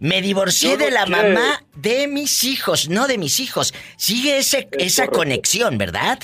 Me 0.00 0.22
divorcié 0.22 0.76
de 0.76 0.90
la 0.90 1.06
mamá 1.06 1.62
de 1.76 2.06
mis 2.08 2.44
hijos, 2.44 2.88
no 2.88 3.06
de 3.06 3.18
mis 3.18 3.40
hijos. 3.40 3.74
Sigue 3.96 4.38
ese, 4.38 4.68
esa 4.72 5.06
correcto. 5.06 5.18
conexión, 5.18 5.78
¿verdad? 5.78 6.18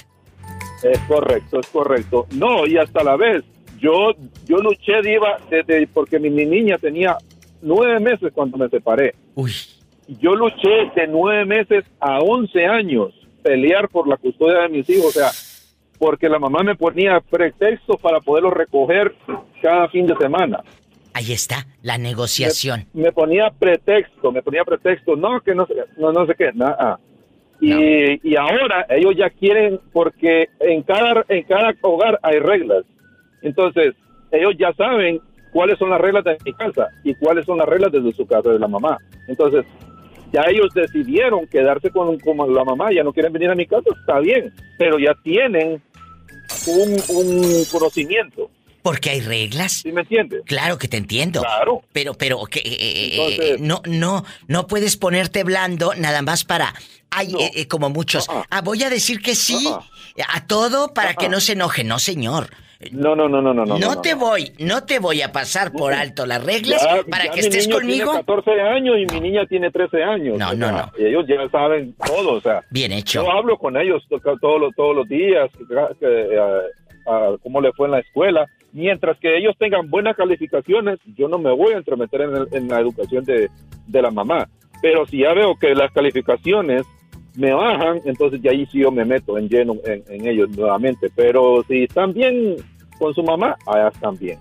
Es 0.82 0.98
correcto, 1.08 1.60
es 1.60 1.66
correcto. 1.68 2.26
No, 2.32 2.66
y 2.66 2.78
hasta 2.78 3.02
la 3.02 3.16
vez, 3.16 3.44
yo, 3.78 4.12
yo 4.46 4.58
luché, 4.58 5.02
Diva, 5.02 5.38
desde, 5.50 5.86
porque 5.86 6.18
mi, 6.18 6.30
mi 6.30 6.46
niña 6.46 6.78
tenía 6.78 7.16
nueve 7.62 8.00
meses 8.00 8.32
cuando 8.32 8.56
me 8.58 8.68
separé. 8.68 9.14
Uy. 9.34 9.52
Yo 10.20 10.34
luché 10.34 10.90
de 10.94 11.06
nueve 11.08 11.44
meses 11.44 11.84
a 12.00 12.20
once 12.20 12.64
años 12.64 13.12
pelear 13.42 13.88
por 13.88 14.08
la 14.08 14.16
custodia 14.16 14.62
de 14.62 14.68
mis 14.68 14.88
hijos, 14.90 15.06
o 15.06 15.10
sea, 15.10 15.30
porque 15.98 16.28
la 16.28 16.38
mamá 16.38 16.62
me 16.62 16.74
ponía 16.76 17.20
pretextos 17.20 18.00
para 18.00 18.20
poderlos 18.20 18.52
recoger 18.52 19.14
cada 19.62 19.88
fin 19.88 20.06
de 20.06 20.16
semana. 20.16 20.62
Ahí 21.16 21.32
está, 21.32 21.66
la 21.80 21.96
negociación. 21.96 22.84
Me 22.92 23.10
ponía 23.10 23.48
pretexto, 23.48 24.30
me 24.30 24.42
ponía 24.42 24.64
pretexto, 24.64 25.16
no, 25.16 25.40
que 25.40 25.54
no 25.54 25.66
sé, 25.66 25.72
no, 25.96 26.12
no 26.12 26.26
sé 26.26 26.34
qué, 26.34 26.52
nada. 26.52 27.00
Y, 27.58 28.20
y 28.22 28.36
ahora 28.36 28.84
ellos 28.90 29.14
ya 29.16 29.30
quieren, 29.30 29.80
porque 29.94 30.50
en 30.60 30.82
cada, 30.82 31.24
en 31.30 31.42
cada 31.44 31.72
hogar 31.80 32.20
hay 32.22 32.38
reglas. 32.38 32.84
Entonces, 33.40 33.94
ellos 34.30 34.56
ya 34.58 34.74
saben 34.74 35.18
cuáles 35.52 35.78
son 35.78 35.88
las 35.88 36.02
reglas 36.02 36.22
de 36.22 36.36
mi 36.44 36.52
casa 36.52 36.88
y 37.02 37.14
cuáles 37.14 37.46
son 37.46 37.56
las 37.56 37.66
reglas 37.66 37.92
desde 37.92 38.12
su 38.12 38.26
casa 38.26 38.50
de 38.50 38.58
la 38.58 38.68
mamá. 38.68 38.98
Entonces, 39.26 39.64
ya 40.34 40.42
ellos 40.50 40.68
decidieron 40.74 41.46
quedarse 41.46 41.88
con, 41.88 42.18
con 42.18 42.54
la 42.54 42.62
mamá, 42.62 42.92
ya 42.92 43.02
no 43.02 43.14
quieren 43.14 43.32
venir 43.32 43.48
a 43.48 43.54
mi 43.54 43.64
casa, 43.64 43.88
está 43.98 44.20
bien, 44.20 44.52
pero 44.76 44.98
ya 44.98 45.14
tienen 45.22 45.80
un, 46.66 47.16
un 47.16 47.64
conocimiento. 47.72 48.50
Porque 48.86 49.10
hay 49.10 49.20
reglas. 49.20 49.80
¿Sí 49.82 49.90
me 49.90 50.02
entiendes? 50.02 50.42
Claro 50.46 50.78
que 50.78 50.86
te 50.86 50.96
entiendo. 50.96 51.40
Claro. 51.40 51.82
Pero, 51.92 52.14
pero, 52.14 52.44
que, 52.44 52.60
eh, 52.60 52.62
eh, 52.68 53.08
Entonces- 53.14 53.60
no, 53.60 53.82
no, 53.84 54.24
no 54.46 54.68
puedes 54.68 54.96
ponerte 54.96 55.42
blando 55.42 55.92
nada 55.96 56.22
más 56.22 56.44
para, 56.44 56.72
ay, 57.10 57.34
eh, 57.36 57.50
eh, 57.56 57.66
como 57.66 57.90
muchos. 57.90 58.28
Ah, 58.48 58.60
voy 58.62 58.84
a 58.84 58.88
decir 58.88 59.20
que 59.20 59.34
sí 59.34 59.68
a 60.32 60.46
todo 60.46 60.94
para 60.94 61.14
que 61.14 61.28
no 61.28 61.40
se 61.40 61.54
enoje. 61.54 61.82
No, 61.82 61.98
señor. 61.98 62.48
No, 62.92 63.16
no, 63.16 63.28
no, 63.28 63.42
no, 63.42 63.52
no. 63.54 63.64
No, 63.64 63.78
No, 63.78 63.94
no, 63.96 64.00
te 64.02 64.14
voy, 64.14 64.52
no 64.60 64.84
te 64.84 65.00
voy 65.00 65.20
a 65.22 65.32
pasar 65.32 65.72
por 65.72 65.92
alto 65.92 66.24
las 66.24 66.44
reglas 66.44 66.80
Ya- 66.80 67.02
para 67.10 67.24
ya 67.24 67.30
que 67.32 67.40
mi 67.40 67.46
estés 67.48 67.66
niño 67.66 67.78
conmigo. 67.78 68.10
Tiene 68.12 68.24
14 68.24 68.60
años 68.60 68.96
y 69.00 69.12
mi 69.14 69.20
niña 69.20 69.46
tiene 69.48 69.72
13 69.72 70.04
años. 70.04 70.38
No, 70.38 70.50
O 70.50 70.54
no, 70.54 70.68
sea, 70.68 70.92
no. 70.96 71.02
Y 71.02 71.06
ellos 71.08 71.24
ya 71.26 71.48
saben 71.50 71.92
todo, 72.06 72.34
o 72.34 72.40
sea. 72.40 72.62
Bien 72.70 72.92
hecho. 72.92 73.24
Yo 73.24 73.32
hablo 73.32 73.58
con 73.58 73.76
ellos 73.76 74.04
to- 74.08 74.20
todos 74.40 74.60
los, 74.60 74.72
todos 74.76 74.94
los 74.94 75.08
días, 75.08 75.50
que, 75.58 75.96
que, 75.98 76.38
ah, 77.08 77.32
cómo 77.42 77.60
le 77.60 77.72
fue 77.72 77.86
en 77.88 77.92
la 77.92 77.98
escuela. 78.00 78.46
Mientras 78.76 79.18
que 79.18 79.38
ellos 79.38 79.54
tengan 79.58 79.88
buenas 79.88 80.14
calificaciones, 80.16 80.98
yo 81.16 81.28
no 81.28 81.38
me 81.38 81.50
voy 81.50 81.72
a 81.72 81.78
entremeter 81.78 82.20
en, 82.20 82.36
el- 82.36 82.48
en 82.52 82.68
la 82.68 82.78
educación 82.80 83.24
de, 83.24 83.48
de 83.86 84.02
la 84.02 84.10
mamá. 84.10 84.48
Pero 84.82 85.06
si 85.06 85.20
ya 85.22 85.32
veo 85.32 85.56
que 85.58 85.74
las 85.74 85.90
calificaciones 85.92 86.82
me 87.36 87.54
bajan, 87.54 88.00
entonces 88.04 88.38
ya 88.42 88.50
ahí 88.50 88.66
sí 88.70 88.80
yo 88.80 88.90
me 88.92 89.06
meto 89.06 89.38
en 89.38 89.48
lleno 89.48 89.76
en, 89.86 90.04
en 90.08 90.26
ellos 90.28 90.50
nuevamente. 90.50 91.08
Pero 91.16 91.64
si 91.66 91.84
están 91.84 92.12
bien 92.12 92.56
con 92.98 93.14
su 93.14 93.22
mamá, 93.22 93.56
allá 93.66 93.88
están 93.88 94.16
bien. 94.18 94.38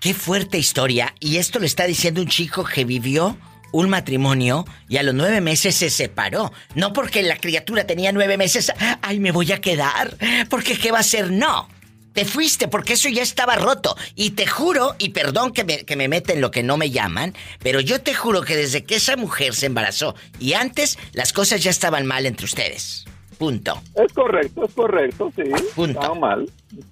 Qué 0.00 0.14
fuerte 0.14 0.56
historia. 0.56 1.12
Y 1.18 1.38
esto 1.38 1.58
lo 1.58 1.66
está 1.66 1.86
diciendo 1.86 2.20
un 2.20 2.28
chico 2.28 2.64
que 2.64 2.84
vivió 2.84 3.36
un 3.72 3.90
matrimonio 3.90 4.64
y 4.88 4.98
a 4.98 5.02
los 5.02 5.12
nueve 5.14 5.40
meses 5.40 5.74
se 5.74 5.90
separó. 5.90 6.52
No 6.76 6.92
porque 6.92 7.22
la 7.24 7.36
criatura 7.36 7.84
tenía 7.84 8.12
nueve 8.12 8.36
meses, 8.38 8.72
ay, 9.02 9.18
me 9.18 9.32
voy 9.32 9.50
a 9.50 9.60
quedar. 9.60 10.14
Porque 10.48 10.76
¿qué 10.78 10.92
va 10.92 10.98
a 10.98 11.00
hacer? 11.00 11.32
No. 11.32 11.68
Te 12.14 12.24
fuiste 12.24 12.68
porque 12.68 12.94
eso 12.94 13.08
ya 13.10 13.22
estaba 13.22 13.56
roto. 13.56 13.94
Y 14.14 14.30
te 14.30 14.46
juro, 14.46 14.94
y 14.98 15.10
perdón 15.10 15.52
que 15.52 15.64
me, 15.64 15.84
que 15.84 15.96
me 15.96 16.08
meten 16.08 16.40
lo 16.40 16.50
que 16.50 16.62
no 16.62 16.76
me 16.76 16.90
llaman, 16.90 17.34
pero 17.62 17.80
yo 17.80 18.00
te 18.00 18.14
juro 18.14 18.42
que 18.42 18.56
desde 18.56 18.84
que 18.84 18.94
esa 18.96 19.16
mujer 19.16 19.52
se 19.54 19.66
embarazó 19.66 20.14
y 20.38 20.54
antes 20.54 20.98
las 21.12 21.32
cosas 21.32 21.62
ya 21.62 21.70
estaban 21.70 22.06
mal 22.06 22.24
entre 22.24 22.46
ustedes. 22.46 23.04
Punto. 23.38 23.82
Es 23.96 24.12
correcto, 24.12 24.64
es 24.64 24.72
correcto, 24.74 25.32
sí. 25.34 25.42
Estaba 25.82 26.14
mal. 26.14 26.48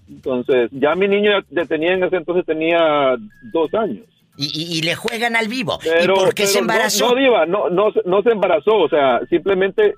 Entonces, 0.08 0.68
ya 0.72 0.94
mi 0.96 1.06
niño 1.06 1.30
ya 1.50 1.64
tenía 1.66 1.92
en 1.94 2.02
ese 2.02 2.16
entonces 2.16 2.44
tenía 2.44 3.14
dos 3.52 3.72
años. 3.74 4.04
Y, 4.36 4.46
y- 4.46 4.78
y 4.78 4.82
le 4.82 4.96
juegan 4.96 5.36
al 5.36 5.46
vivo. 5.46 5.78
Pero, 5.82 6.14
¿Y 6.14 6.16
por 6.18 6.34
qué 6.34 6.46
se 6.46 6.54
pero 6.54 6.66
no- 6.66 6.72
embarazó? 6.72 7.08
No, 7.10 7.20
Diva, 7.20 7.46
no, 7.46 7.70
no, 7.70 7.92
se- 7.92 8.02
no 8.06 8.22
se 8.22 8.30
embarazó, 8.30 8.74
o 8.76 8.88
sea, 8.88 9.20
simplemente 9.30 9.94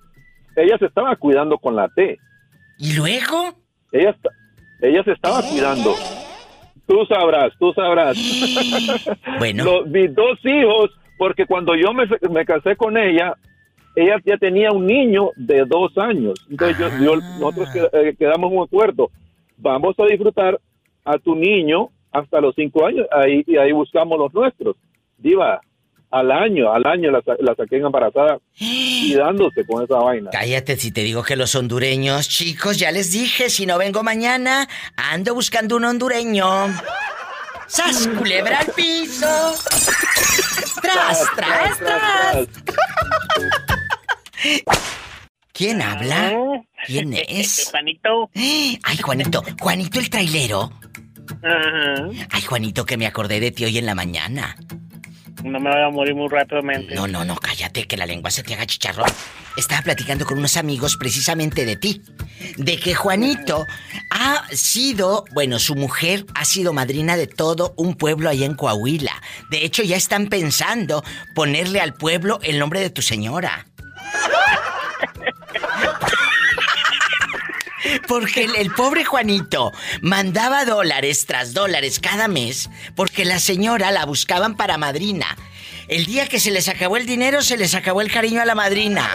ella 0.57 0.77
se 0.79 0.87
estaba 0.87 1.17
cuidando 1.17 1.57
con 1.57 1.77
la 1.77 1.89
T. 1.89 2.19
¿Y 2.79 2.93
luego? 2.93 3.55
Ella, 3.93 4.15
ella 4.89 5.03
se 5.05 5.13
estaba 5.13 5.41
cuidando. 5.43 5.95
Tú 6.87 7.05
sabrás, 7.07 7.53
tú 7.59 7.73
sabrás. 7.73 8.17
Bueno. 9.39 9.65
Los- 9.65 9.87
mis 9.89 10.15
dos 10.15 10.39
hijos, 10.45 10.91
porque 11.19 11.47
cuando 11.47 11.75
yo 11.75 11.93
me, 11.93 12.05
me 12.31 12.45
casé 12.45 12.77
con 12.77 12.97
ella, 12.97 13.35
ella 13.97 14.17
ya 14.25 14.37
tenía 14.37 14.71
un 14.73 14.87
niño 14.87 15.31
de 15.37 15.65
dos 15.65 15.97
años. 15.99 16.35
Entonces 16.51 16.79
yo- 16.79 16.89
yo- 17.05 17.17
nosotros 17.41 17.69
eh, 17.93 18.15
quedamos 18.19 18.51
en 18.53 18.59
un 18.59 18.65
acuerdo. 18.65 19.11
Vamos 19.57 19.95
a 19.99 20.05
disfrutar 20.07 20.59
a 21.05 21.19
tu 21.19 21.35
niño 21.35 21.89
hasta 22.13 22.41
los 22.41 22.55
cinco 22.55 22.87
años 22.87 23.07
ahí, 23.13 23.43
y 23.47 23.57
ahí 23.57 23.73
buscamos 23.73 24.19
los 24.19 24.33
nuestros. 24.35 24.77
Diva, 25.19 25.61
al 26.15 26.31
año, 26.31 26.73
al 26.73 26.87
año 26.87 27.11
la, 27.11 27.21
la 27.41 27.55
saqué 27.57 27.77
embarazada 27.79 28.39
y 28.57 29.15
dándose 29.17 29.67
con 29.67 29.83
esa 29.83 29.97
vaina. 29.97 30.31
Cállate 30.31 30.77
si 30.77 30.93
te 30.93 31.01
digo 31.03 31.23
que 31.25 31.35
los 31.35 31.55
hondureños, 31.57 32.29
chicos, 32.29 32.79
ya 32.79 32.93
les 32.93 33.11
dije, 33.11 33.51
si 33.51 33.67
no 33.67 33.79
vengo 33.79 34.03
mañana, 34.05 34.69
ando 34.97 35.35
buscando 35.35 35.77
un 35.77 35.85
hondureño. 35.85 36.47
¡Sas, 37.67 38.09
culebra 38.17 38.61
al 38.61 38.67
piso! 38.67 39.27
¡Tras, 40.81 41.25
tras, 41.35 41.79
tras! 41.79 42.49
¿Quién 45.53 45.83
habla? 45.83 46.33
¿Quién 46.87 47.13
es? 47.29 47.69
Juanito. 47.71 48.31
Ay, 48.35 48.99
Juanito. 49.03 49.43
Juanito 49.61 49.99
el 49.99 50.11
trailero. 50.11 50.73
Ajá. 51.43 52.09
Ay, 52.31 52.43
Juanito, 52.43 52.85
que 52.85 52.97
me 52.97 53.07
acordé 53.07 53.41
de 53.41 53.51
ti 53.51 53.65
hoy 53.65 53.79
en 53.79 53.87
la 53.87 53.95
mañana. 53.95 54.57
No 55.43 55.61
me 55.61 55.71
voy 55.71 55.81
a 55.81 55.91
morir 55.91 56.15
muy 56.15 56.29
rápidamente. 56.29 56.95
No, 56.95 57.07
no, 57.07 57.25
no, 57.25 57.37
cállate, 57.37 57.87
que 57.87 57.97
la 57.97 58.07
lengua 58.07 58.31
se 58.31 58.43
te 58.43 58.55
haga 58.55 58.67
chicharrón. 58.67 59.11
Estaba 59.57 59.83
platicando 59.83 60.25
con 60.25 60.39
unos 60.39 60.57
amigos 60.57 60.97
precisamente 60.97 61.65
de 61.65 61.77
ti. 61.77 62.03
De 62.57 62.79
que 62.79 62.95
Juanito 62.95 63.67
ha 64.11 64.45
sido, 64.51 65.25
bueno, 65.33 65.59
su 65.59 65.75
mujer 65.75 66.25
ha 66.35 66.45
sido 66.45 66.73
madrina 66.73 67.17
de 67.17 67.27
todo 67.27 67.75
un 67.77 67.95
pueblo 67.95 68.31
allá 68.31 68.47
en 68.47 68.55
Coahuila. 68.55 69.23
De 69.51 69.65
hecho, 69.65 69.83
ya 69.83 69.97
están 69.97 70.29
pensando 70.29 71.05
ponerle 71.35 71.81
al 71.81 71.95
pueblo 71.95 72.39
el 72.43 72.59
nombre 72.59 72.81
de 72.81 72.91
tu 72.91 73.03
señora. 73.03 73.67
Porque 78.09 78.45
el, 78.45 78.55
el 78.57 78.71
pobre 78.71 79.05
Juanito 79.05 79.73
mandaba 80.01 80.65
dólares 80.65 81.27
tras 81.27 81.55
dólares 81.55 82.01
cada 82.01 82.29
mes 82.29 82.71
porque 82.95 83.25
la 83.25 83.39
señora 83.39 83.91
la 83.91 84.05
buscaban 84.05 84.57
para 84.57 84.79
madrina. 84.79 85.37
El 85.89 86.07
día 86.07 86.27
que 86.29 86.41
se 86.41 86.51
les 86.51 86.69
acabó 86.69 86.97
el 86.97 87.07
dinero, 87.07 87.43
se 87.43 87.57
les 87.57 87.75
acabó 87.75 88.01
el 88.01 88.11
cariño 88.11 88.41
a 88.41 88.47
la 88.47 88.55
madrina. 88.55 89.09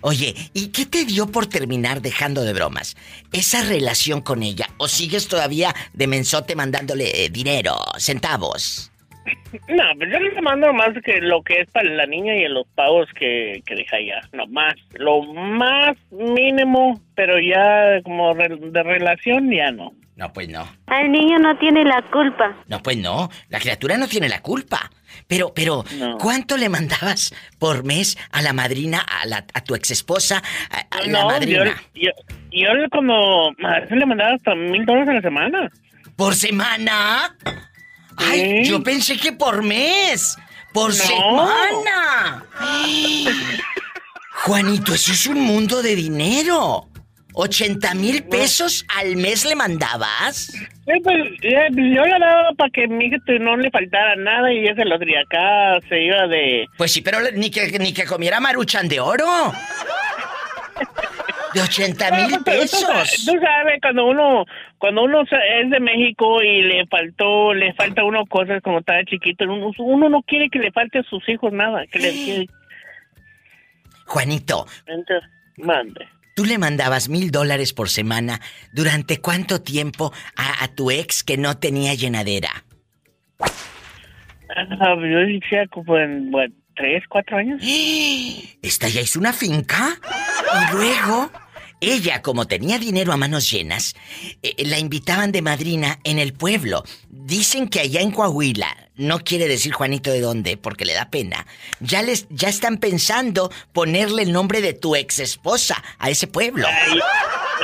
Oye, 0.00 0.34
¿y 0.52 0.68
qué 0.68 0.84
te 0.84 1.04
dio 1.04 1.26
por 1.26 1.46
terminar 1.46 2.02
dejando 2.02 2.42
de 2.42 2.52
bromas? 2.52 2.94
¿Esa 3.32 3.62
relación 3.62 4.20
con 4.20 4.42
ella? 4.42 4.68
¿O 4.76 4.86
sigues 4.86 5.28
todavía 5.28 5.74
de 5.92 6.06
mensote 6.06 6.54
mandándole 6.54 7.24
eh, 7.24 7.30
dinero, 7.30 7.78
centavos? 7.98 8.90
No, 9.68 9.84
pero 9.98 10.12
yo 10.12 10.18
le 10.20 10.40
mando 10.42 10.72
más 10.72 10.90
que 11.04 11.20
lo 11.20 11.42
que 11.42 11.60
es 11.60 11.70
para 11.70 11.88
la 11.88 12.06
niña 12.06 12.34
y 12.34 12.46
los 12.48 12.66
pagos 12.74 13.08
que, 13.18 13.62
que 13.64 13.74
deja 13.74 13.96
ya. 14.00 14.20
No 14.32 14.46
más. 14.48 14.74
Lo 14.94 15.22
más 15.22 15.96
mínimo, 16.10 17.00
pero 17.14 17.38
ya 17.38 18.02
como 18.02 18.32
re- 18.34 18.56
de 18.60 18.82
relación 18.82 19.50
ya 19.50 19.70
no. 19.70 19.92
No, 20.16 20.32
pues 20.32 20.48
no. 20.48 20.64
El 21.00 21.10
niño 21.10 21.38
no 21.40 21.56
tiene 21.58 21.84
la 21.84 22.00
culpa. 22.12 22.56
No, 22.68 22.80
pues 22.82 22.96
no. 22.96 23.30
La 23.48 23.58
criatura 23.58 23.96
no 23.96 24.06
tiene 24.06 24.28
la 24.28 24.40
culpa. 24.42 24.90
Pero, 25.26 25.52
pero, 25.54 25.84
¿cuánto 26.20 26.56
le 26.56 26.68
mandabas 26.68 27.34
por 27.58 27.84
mes 27.84 28.16
a 28.30 28.42
la 28.42 28.52
madrina, 28.52 29.00
a, 29.00 29.26
la, 29.26 29.38
a 29.54 29.60
tu 29.62 29.74
exesposa, 29.74 30.42
a, 30.70 30.96
a 30.96 31.00
la 31.02 31.06
no, 31.06 31.18
yo, 31.20 31.26
madrina? 31.26 31.82
yo, 31.94 32.10
yo 32.52 32.74
le 32.74 32.88
como 32.90 33.48
a 33.64 33.80
veces 33.80 33.96
le 33.96 34.06
mandaba 34.06 34.34
hasta 34.34 34.54
mil 34.54 34.84
dólares 34.84 35.08
a 35.08 35.12
la 35.14 35.22
semana. 35.22 35.70
¿Por 36.16 36.34
semana? 36.34 37.36
Ay, 38.16 38.64
yo 38.64 38.82
pensé 38.82 39.16
que 39.16 39.32
por 39.32 39.62
mes. 39.62 40.36
Por 40.72 40.88
No. 40.90 40.94
semana. 40.94 42.44
Juanito, 44.44 44.94
eso 44.94 45.12
es 45.12 45.26
un 45.26 45.40
mundo 45.40 45.82
de 45.82 45.94
dinero. 45.94 46.88
¿80 47.32 47.94
mil 47.96 48.22
pesos 48.24 48.84
al 48.96 49.16
mes 49.16 49.44
le 49.44 49.56
mandabas? 49.56 50.52
Pues, 50.84 51.16
eh, 51.42 51.68
yo 51.72 52.04
le 52.04 52.18
daba 52.20 52.50
para 52.56 52.70
que 52.70 52.86
mi 52.86 53.06
hija 53.06 53.16
pues, 53.26 53.40
no 53.40 53.56
le 53.56 53.70
faltara 53.70 54.14
nada 54.16 54.52
y 54.52 54.58
ella 54.58 54.74
se 54.76 54.84
lo 54.84 54.96
traía 54.98 55.20
acá, 55.22 55.80
se 55.88 56.00
iba 56.02 56.26
de... 56.28 56.66
Pues 56.78 56.92
sí, 56.92 57.00
pero 57.00 57.18
ni 57.32 57.50
que, 57.50 57.76
ni 57.80 57.92
que 57.92 58.04
comiera 58.04 58.38
maruchan 58.38 58.86
de 58.88 59.00
oro. 59.00 59.26
De 61.54 61.62
80 61.62 62.10
mil 62.10 62.26
tú 62.26 62.42
sabes- 62.44 62.44
pesos. 62.44 63.24
Tú 63.26 63.32
sabes, 63.40 63.78
cuando 63.80 64.06
uno 64.06 64.44
cuando 64.78 65.04
uno 65.04 65.22
es 65.22 65.70
de 65.70 65.80
México 65.80 66.42
y 66.42 66.62
le 66.62 66.86
faltó, 66.86 67.54
le 67.54 67.72
falta 67.74 68.02
a 68.02 68.04
uno 68.04 68.26
cosas 68.26 68.60
como 68.62 68.80
estaba 68.80 69.04
chiquito, 69.04 69.44
uno, 69.44 69.70
uno 69.78 70.08
no 70.08 70.22
quiere 70.22 70.50
que 70.50 70.58
le 70.58 70.72
falte 70.72 70.98
a 70.98 71.02
sus 71.04 71.26
hijos 71.28 71.52
nada, 71.52 71.86
que 71.86 71.98
le 72.00 72.10
que- 72.12 72.46
Juanito, 74.06 74.66
entonces, 74.86 75.28
mande. 75.56 76.06
tú 76.36 76.44
le 76.44 76.58
mandabas 76.58 77.08
mil 77.08 77.30
dólares 77.30 77.72
por 77.72 77.88
semana. 77.88 78.40
¿Durante 78.72 79.20
cuánto 79.20 79.62
tiempo 79.62 80.12
a, 80.36 80.62
a 80.64 80.68
tu 80.68 80.90
ex 80.90 81.24
que 81.24 81.36
no 81.38 81.56
tenía 81.56 81.94
llenadera? 81.94 82.50
Ah, 83.40 84.94
yo 85.00 85.18
decía 85.20 85.66
como 85.68 85.96
en 85.98 86.30
bueno, 86.30 86.54
tres, 86.76 87.02
cuatro 87.08 87.38
años. 87.38 87.60
Esta 88.62 88.88
ya 88.88 89.00
es 89.00 89.16
una 89.16 89.32
finca. 89.32 89.96
Y 90.70 90.72
luego, 90.76 91.30
ella, 91.80 92.22
como 92.22 92.46
tenía 92.46 92.78
dinero 92.78 93.12
a 93.12 93.16
manos 93.16 93.50
llenas, 93.50 93.94
eh, 94.42 94.54
la 94.64 94.78
invitaban 94.78 95.32
de 95.32 95.42
madrina 95.42 96.00
en 96.04 96.18
el 96.18 96.32
pueblo. 96.32 96.84
Dicen 97.08 97.68
que 97.68 97.80
allá 97.80 98.00
en 98.00 98.10
Coahuila, 98.10 98.76
no 98.96 99.20
quiere 99.20 99.48
decir 99.48 99.72
Juanito 99.72 100.10
de 100.10 100.20
dónde, 100.20 100.56
porque 100.56 100.84
le 100.84 100.94
da 100.94 101.10
pena, 101.10 101.46
ya 101.80 102.02
les, 102.02 102.26
ya 102.30 102.48
están 102.48 102.78
pensando 102.78 103.50
ponerle 103.72 104.22
el 104.22 104.32
nombre 104.32 104.60
de 104.60 104.72
tu 104.72 104.94
ex 104.96 105.18
esposa 105.18 105.82
a 105.98 106.10
ese 106.10 106.26
pueblo. 106.26 106.66
Ay, 106.68 107.00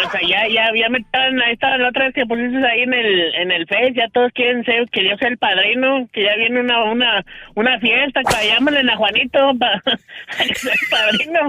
o 0.07 0.11
sea, 0.11 0.20
ya, 0.22 0.48
ya, 0.48 0.70
ya 0.76 0.88
me 0.88 0.98
estaban, 0.98 1.40
ahí 1.40 1.53
estaban 1.53 1.82
la 1.82 1.88
otra 1.88 2.07
vez 2.07 2.14
que 2.14 2.26
pusiste 2.26 2.66
ahí 2.66 2.82
en 2.82 2.94
el, 2.94 3.34
en 3.34 3.51
el 3.51 3.66
Face, 3.66 3.94
ya 3.94 4.09
todos 4.12 4.32
quieren 4.32 4.64
ser, 4.64 4.88
que 4.90 5.05
yo 5.05 5.16
sea 5.18 5.28
el 5.28 5.38
padrino, 5.38 6.09
que 6.12 6.24
ya 6.24 6.36
viene 6.36 6.61
una, 6.61 6.84
una, 6.84 7.24
una 7.55 7.78
fiesta, 7.80 8.22
que 8.22 8.48
llámale 8.48 8.80
a 8.90 8.96
Juanito 8.96 9.53
para 9.59 9.82
padrino. 10.90 11.48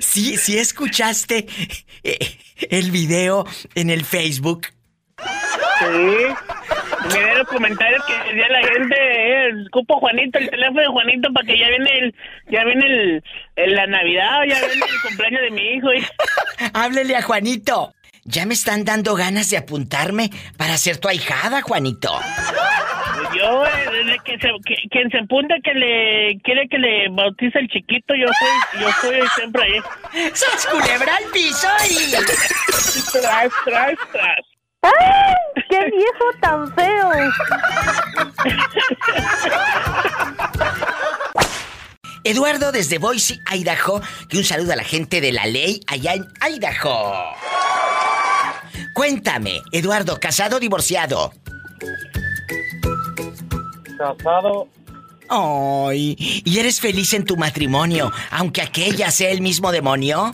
Sí, 0.00 0.36
sí 0.36 0.58
escuchaste 0.58 1.46
eh, 2.04 2.18
el 2.70 2.90
video 2.90 3.44
en 3.74 3.90
el 3.90 4.04
Facebook. 4.04 4.68
Sí. 5.80 6.26
Miré 7.14 7.34
los 7.36 7.46
comentarios 7.48 8.04
que 8.04 8.12
decía 8.34 8.48
la 8.50 8.60
gente, 8.68 8.94
eh, 8.96 9.46
el 9.46 9.70
cupo 9.70 9.98
Juanito, 9.98 10.38
el 10.38 10.50
teléfono 10.50 10.80
de 10.82 10.86
Juanito 10.88 11.32
para 11.32 11.46
que 11.46 11.58
ya 11.58 11.68
viene 11.68 11.98
el, 11.98 12.14
ya 12.50 12.64
viene 12.64 12.86
el, 12.86 13.24
el- 13.56 13.74
la 13.74 13.86
Navidad, 13.86 14.40
ya 14.46 14.58
viene 14.58 14.74
el 14.74 15.00
cumpleaños 15.08 15.40
de 15.42 15.50
mi 15.50 15.62
hijo. 15.74 15.92
Y... 15.94 16.04
Háblele 16.74 17.16
a 17.16 17.22
Juanito. 17.22 17.94
Ya 18.24 18.44
me 18.44 18.52
están 18.54 18.84
dando 18.84 19.14
ganas 19.14 19.48
de 19.48 19.56
apuntarme 19.56 20.28
para 20.58 20.76
ser 20.76 20.98
tu 20.98 21.08
ahijada, 21.08 21.62
Juanito. 21.62 22.20
Yo, 23.34 23.64
eh, 23.64 23.70
desde 23.90 24.18
que 24.24 24.32
se, 24.38 24.48
que- 24.66 24.88
quien 24.90 25.10
se 25.10 25.18
apunta 25.18 25.54
que 25.64 25.72
le 25.72 26.38
quiere 26.44 26.68
que 26.68 26.78
le 26.78 27.08
bautice 27.10 27.58
el 27.58 27.68
chiquito, 27.68 28.14
yo 28.14 28.26
soy, 28.38 28.80
yo 28.82 28.88
soy 29.00 29.28
siempre 29.34 29.62
ahí. 29.62 30.30
¡Sos 30.34 30.66
culebra 30.66 31.16
al 31.16 31.24
piso 31.32 31.68
y... 31.88 32.12
Tras, 33.12 33.50
tras, 33.64 33.94
tras. 34.12 34.36
¡Ay! 34.82 35.62
¡Qué 35.68 35.90
viejo 35.90 36.24
tan 36.40 36.72
feo! 36.74 37.10
Eduardo 42.24 42.70
desde 42.72 42.98
Boise, 42.98 43.40
Idaho, 43.50 44.00
que 44.28 44.38
un 44.38 44.44
saludo 44.44 44.72
a 44.72 44.76
la 44.76 44.84
gente 44.84 45.20
de 45.20 45.32
la 45.32 45.46
ley 45.46 45.80
allá 45.86 46.14
en 46.14 46.26
Idaho. 46.54 47.34
Cuéntame, 48.94 49.62
Eduardo, 49.72 50.18
¿casado 50.20 50.56
o 50.56 50.60
divorciado? 50.60 51.32
Casado. 53.96 54.68
Ay, 55.28 56.16
¿y 56.18 56.58
eres 56.58 56.80
feliz 56.80 57.14
en 57.14 57.24
tu 57.24 57.36
matrimonio, 57.36 58.10
aunque 58.30 58.62
aquella 58.62 59.10
sea 59.10 59.30
el 59.30 59.40
mismo 59.40 59.72
demonio? 59.72 60.32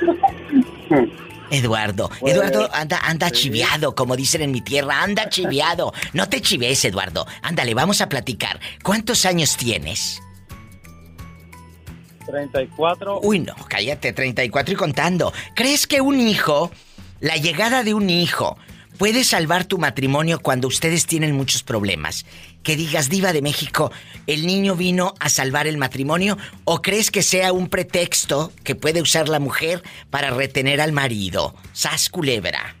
Eduardo, 1.50 2.10
Eduardo 2.24 2.68
anda, 2.72 2.98
anda 3.04 3.30
chiviado, 3.30 3.94
como 3.94 4.16
dicen 4.16 4.42
en 4.42 4.50
mi 4.50 4.60
tierra, 4.60 5.02
anda 5.02 5.28
chiviado. 5.28 5.92
No 6.12 6.28
te 6.28 6.40
chives, 6.40 6.84
Eduardo. 6.84 7.26
Ándale, 7.42 7.74
vamos 7.74 8.00
a 8.00 8.08
platicar. 8.08 8.58
¿Cuántos 8.82 9.24
años 9.24 9.56
tienes? 9.56 10.20
34. 12.26 13.20
Uy, 13.22 13.40
no, 13.40 13.54
cállate, 13.68 14.12
34 14.12 14.74
y 14.74 14.76
contando. 14.76 15.32
¿Crees 15.54 15.86
que 15.86 16.00
un 16.00 16.18
hijo, 16.20 16.70
la 17.20 17.36
llegada 17.36 17.84
de 17.84 17.94
un 17.94 18.08
hijo, 18.10 18.56
puede 18.98 19.24
salvar 19.24 19.64
tu 19.64 19.78
matrimonio 19.78 20.40
cuando 20.40 20.68
ustedes 20.68 21.06
tienen 21.06 21.36
muchos 21.36 21.62
problemas? 21.62 22.24
Que 22.64 22.76
digas, 22.76 23.10
diva 23.10 23.34
de 23.34 23.42
México, 23.42 23.92
¿el 24.26 24.46
niño 24.46 24.74
vino 24.74 25.14
a 25.20 25.28
salvar 25.28 25.66
el 25.66 25.76
matrimonio? 25.76 26.38
¿O 26.64 26.80
crees 26.80 27.10
que 27.10 27.22
sea 27.22 27.52
un 27.52 27.68
pretexto 27.68 28.52
que 28.64 28.74
puede 28.74 29.02
usar 29.02 29.28
la 29.28 29.38
mujer 29.38 29.82
para 30.08 30.30
retener 30.30 30.80
al 30.80 30.92
marido? 30.92 31.54
Sas 31.74 32.08
culebra. 32.08 32.74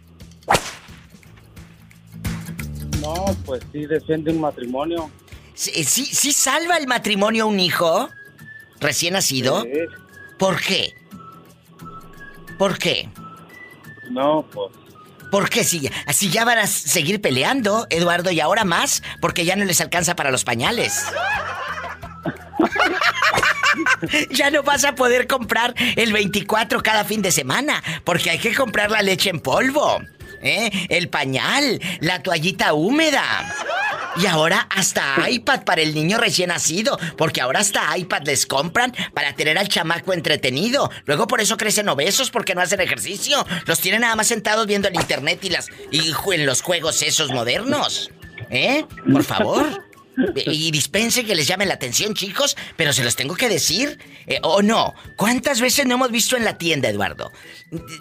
No, 3.02 3.26
pues 3.44 3.62
sí 3.72 3.84
defiende 3.84 4.32
un 4.32 4.40
matrimonio. 4.40 5.10
¿Sí, 5.54 5.84
sí, 5.84 6.06
sí 6.06 6.32
salva 6.32 6.78
el 6.78 6.86
matrimonio 6.86 7.46
un 7.46 7.60
hijo 7.60 8.08
recién 8.80 9.12
nacido? 9.12 9.64
Sí. 9.64 9.68
¿Por 10.38 10.60
qué? 10.62 10.94
¿Por 12.58 12.78
qué? 12.78 13.10
No, 14.10 14.46
pues 14.50 14.72
¿Por 15.30 15.50
qué? 15.50 15.64
Si, 15.64 15.90
si 16.12 16.30
ya 16.30 16.44
van 16.44 16.58
a 16.58 16.66
seguir 16.66 17.20
peleando, 17.20 17.86
Eduardo, 17.90 18.30
y 18.30 18.40
ahora 18.40 18.64
más, 18.64 19.02
porque 19.20 19.44
ya 19.44 19.56
no 19.56 19.64
les 19.64 19.80
alcanza 19.80 20.14
para 20.16 20.30
los 20.30 20.44
pañales. 20.44 21.04
ya 24.30 24.50
no 24.50 24.62
vas 24.62 24.84
a 24.84 24.94
poder 24.94 25.26
comprar 25.26 25.74
el 25.96 26.12
24 26.12 26.82
cada 26.82 27.04
fin 27.04 27.22
de 27.22 27.32
semana, 27.32 27.82
porque 28.04 28.30
hay 28.30 28.38
que 28.38 28.54
comprar 28.54 28.90
la 28.90 29.02
leche 29.02 29.30
en 29.30 29.40
polvo, 29.40 30.00
¿eh? 30.42 30.70
el 30.88 31.08
pañal, 31.08 31.80
la 32.00 32.22
toallita 32.22 32.74
húmeda. 32.74 33.22
Y 34.16 34.26
ahora 34.26 34.66
hasta 34.70 35.28
iPad 35.28 35.64
para 35.64 35.82
el 35.82 35.94
niño 35.94 36.18
recién 36.18 36.48
nacido, 36.48 36.98
porque 37.16 37.40
ahora 37.40 37.60
hasta 37.60 37.96
iPad 37.96 38.22
les 38.24 38.46
compran 38.46 38.94
para 39.12 39.34
tener 39.34 39.58
al 39.58 39.68
chamaco 39.68 40.12
entretenido. 40.12 40.90
Luego 41.04 41.26
por 41.26 41.40
eso 41.40 41.56
crecen 41.56 41.88
obesos 41.88 42.30
porque 42.30 42.54
no 42.54 42.60
hacen 42.60 42.80
ejercicio. 42.80 43.44
Los 43.66 43.80
tienen 43.80 44.02
nada 44.02 44.16
más 44.16 44.28
sentados 44.28 44.66
viendo 44.66 44.88
el 44.88 44.94
internet 44.94 45.40
y 45.42 45.50
las 45.50 45.68
y 45.90 46.12
en 46.32 46.46
los 46.46 46.62
juegos 46.62 47.02
esos 47.02 47.30
modernos. 47.30 48.10
¿Eh? 48.50 48.84
Por 49.10 49.24
favor. 49.24 49.93
Y 50.46 50.70
dispensen 50.70 51.26
que 51.26 51.34
les 51.34 51.46
llame 51.46 51.66
la 51.66 51.74
atención, 51.74 52.14
chicos, 52.14 52.56
pero 52.76 52.92
se 52.92 53.04
los 53.04 53.16
tengo 53.16 53.34
que 53.34 53.48
decir. 53.48 53.98
Eh, 54.26 54.38
¿O 54.42 54.62
no? 54.62 54.94
¿Cuántas 55.16 55.60
veces 55.60 55.86
no 55.86 55.94
hemos 55.94 56.10
visto 56.10 56.36
en 56.36 56.44
la 56.44 56.56
tienda, 56.58 56.88
Eduardo? 56.88 57.32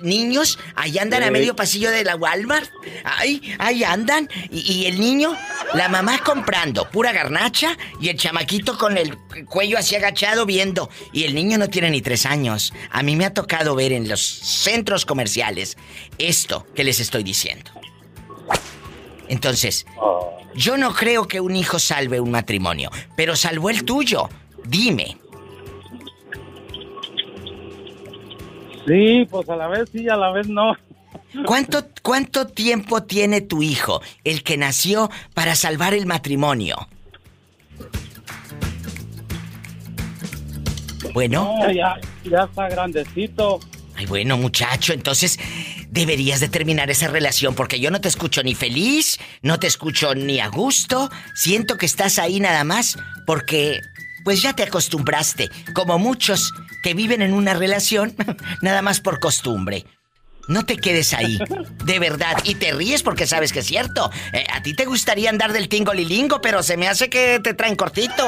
Niños, 0.01 0.59
ahí 0.75 0.97
andan 0.97 1.23
a 1.23 1.31
medio 1.31 1.55
pasillo 1.55 1.91
de 1.91 2.03
la 2.03 2.15
Walmart. 2.15 2.69
Ahí, 3.03 3.41
ahí 3.59 3.83
andan. 3.83 4.29
Y, 4.51 4.59
y 4.71 4.85
el 4.85 4.99
niño, 4.99 5.35
la 5.73 5.89
mamá 5.89 6.19
comprando 6.19 6.89
pura 6.89 7.11
garnacha 7.11 7.77
y 7.99 8.09
el 8.09 8.17
chamaquito 8.17 8.77
con 8.77 8.97
el 8.97 9.17
cuello 9.45 9.77
así 9.77 9.95
agachado 9.95 10.45
viendo. 10.45 10.89
Y 11.11 11.23
el 11.23 11.35
niño 11.35 11.57
no 11.57 11.69
tiene 11.69 11.89
ni 11.89 12.01
tres 12.01 12.25
años. 12.25 12.73
A 12.91 13.03
mí 13.03 13.15
me 13.15 13.25
ha 13.25 13.33
tocado 13.33 13.75
ver 13.75 13.91
en 13.91 14.07
los 14.07 14.21
centros 14.21 15.05
comerciales 15.05 15.77
esto 16.17 16.67
que 16.75 16.83
les 16.83 16.99
estoy 16.99 17.23
diciendo. 17.23 17.71
Entonces, 19.27 19.85
yo 20.55 20.77
no 20.77 20.93
creo 20.93 21.27
que 21.27 21.39
un 21.39 21.55
hijo 21.55 21.79
salve 21.79 22.19
un 22.19 22.31
matrimonio, 22.31 22.89
pero 23.15 23.35
salvó 23.35 23.69
el 23.69 23.83
tuyo. 23.83 24.29
Dime. 24.65 25.17
sí, 28.87 29.27
pues 29.29 29.47
a 29.49 29.55
la 29.55 29.67
vez 29.67 29.89
sí, 29.91 30.07
a 30.09 30.15
la 30.15 30.31
vez 30.31 30.47
no. 30.47 30.75
¿Cuánto, 31.45 31.85
¿Cuánto 32.01 32.47
tiempo 32.47 33.03
tiene 33.03 33.41
tu 33.41 33.63
hijo, 33.63 34.01
el 34.23 34.43
que 34.43 34.57
nació, 34.57 35.09
para 35.33 35.55
salvar 35.55 35.93
el 35.93 36.05
matrimonio? 36.05 36.87
Bueno. 41.13 41.55
No, 41.59 41.71
ya, 41.71 41.99
ya 42.23 42.43
está 42.43 42.69
grandecito. 42.69 43.59
Ay, 43.95 44.05
bueno, 44.05 44.37
muchacho, 44.37 44.93
entonces 44.93 45.39
deberías 45.93 46.39
de 46.39 46.49
terminar 46.49 46.89
esa 46.89 47.07
relación 47.07 47.53
porque 47.53 47.79
yo 47.79 47.91
no 47.91 48.01
te 48.01 48.07
escucho 48.07 48.41
ni 48.41 48.55
feliz, 48.55 49.19
no 49.43 49.59
te 49.59 49.67
escucho 49.67 50.15
ni 50.15 50.39
a 50.39 50.47
gusto. 50.47 51.11
Siento 51.35 51.77
que 51.77 51.85
estás 51.85 52.17
ahí 52.17 52.39
nada 52.39 52.63
más 52.63 52.97
porque 53.27 53.79
pues 54.23 54.41
ya 54.41 54.53
te 54.53 54.63
acostumbraste, 54.63 55.51
como 55.73 55.99
muchos 55.99 56.51
que 56.81 56.93
viven 56.93 57.21
en 57.21 57.33
una 57.33 57.53
relación 57.53 58.15
nada 58.61 58.81
más 58.81 59.01
por 59.01 59.19
costumbre. 59.19 59.85
No 60.47 60.65
te 60.65 60.77
quedes 60.77 61.13
ahí, 61.13 61.37
de 61.85 61.99
verdad. 61.99 62.37
Y 62.43 62.55
te 62.55 62.73
ríes 62.73 63.03
porque 63.03 63.27
sabes 63.27 63.53
que 63.53 63.59
es 63.59 63.67
cierto. 63.67 64.09
Eh, 64.33 64.45
a 64.51 64.63
ti 64.63 64.75
te 64.75 64.85
gustaría 64.85 65.29
andar 65.29 65.53
del 65.53 65.69
tingolilingo, 65.69 66.41
pero 66.41 66.63
se 66.63 66.75
me 66.75 66.87
hace 66.87 67.09
que 67.09 67.39
te 67.41 67.53
traen 67.53 67.75
cortito. 67.75 68.27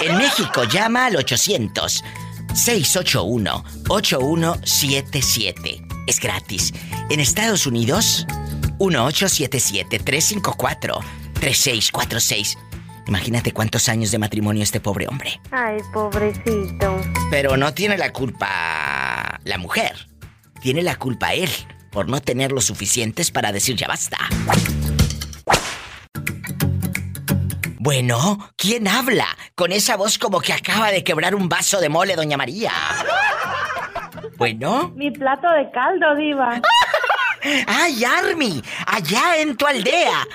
En 0.00 0.16
México 0.16 0.64
llama 0.64 1.04
al 1.04 1.16
800 1.16 2.02
681 2.54 3.62
8177. 3.90 5.82
Es 6.06 6.18
gratis. 6.18 6.72
En 7.10 7.20
Estados 7.20 7.66
Unidos 7.66 8.24
1877 8.78 9.98
354 9.98 11.00
3646. 11.34 12.56
Imagínate 13.08 13.52
cuántos 13.52 13.88
años 13.88 14.10
de 14.10 14.18
matrimonio 14.18 14.62
este 14.62 14.80
pobre 14.80 15.08
hombre. 15.08 15.40
Ay, 15.50 15.78
pobrecito. 15.94 17.00
Pero 17.30 17.56
no 17.56 17.72
tiene 17.72 17.96
la 17.96 18.12
culpa 18.12 19.40
la 19.44 19.58
mujer. 19.58 20.08
Tiene 20.60 20.82
la 20.82 20.96
culpa 20.96 21.32
él 21.32 21.48
por 21.90 22.08
no 22.08 22.20
tener 22.20 22.52
lo 22.52 22.60
suficientes 22.60 23.30
para 23.30 23.50
decir 23.50 23.76
ya 23.76 23.88
basta. 23.88 24.18
Bueno, 27.78 28.50
¿quién 28.56 28.86
habla? 28.86 29.26
Con 29.54 29.72
esa 29.72 29.96
voz 29.96 30.18
como 30.18 30.40
que 30.40 30.52
acaba 30.52 30.90
de 30.90 31.02
quebrar 31.02 31.34
un 31.34 31.48
vaso 31.48 31.80
de 31.80 31.88
mole, 31.88 32.14
doña 32.14 32.36
María. 32.36 32.72
Bueno. 34.36 34.92
Mi 34.94 35.10
plato 35.10 35.50
de 35.50 35.70
caldo, 35.70 36.14
diva. 36.16 36.60
¡Ay, 37.66 38.04
Army! 38.04 38.62
Allá 38.86 39.38
en 39.38 39.56
tu 39.56 39.66
aldea. 39.66 40.26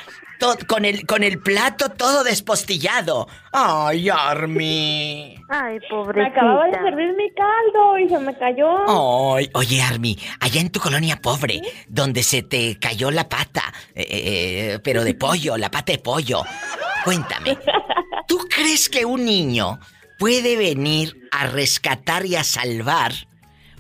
Con, 0.68 0.84
el, 0.84 1.06
con 1.06 1.24
el 1.24 1.40
plato 1.40 1.90
todo 1.90 2.24
despostillado. 2.24 3.28
¡Ay, 3.54 4.10
Army! 4.10 5.36
Ay, 5.50 5.80
Me 5.80 5.88
pobrecita. 5.90 6.28
acababa 6.38 6.66
de 6.68 6.74
servir 6.74 7.16
mi 7.16 7.32
caldo 7.34 7.98
y 8.00 8.10
se 8.10 8.20
me 8.20 8.38
cayó. 8.38 9.36
Ay, 9.36 9.50
oye, 9.54 9.82
Army, 9.82 10.18
allá 10.42 10.60
en 10.60 10.70
tu 10.70 10.80
colonia 10.82 11.16
pobre, 11.22 11.62
donde 11.88 12.24
se 12.24 12.44
te 12.44 12.78
cayó 12.78 13.10
la 13.10 13.30
pata, 13.30 13.74
eh, 13.96 14.06
eh, 14.10 14.80
pero 14.84 15.04
de 15.06 15.14
pollo, 15.16 15.56
la 15.58 15.72
pata 15.72 15.94
de 15.94 16.00
pollo. 16.00 16.44
Cuéntame, 17.06 17.58
¿tú 18.28 18.40
crees 18.50 18.90
que 18.90 19.06
un 19.06 19.24
niño 19.24 19.80
puede 20.20 20.58
venir 20.58 21.16
a 21.32 21.48
rescatar 21.48 22.26
y 22.26 22.36
a 22.36 22.44
salvar 22.44 23.14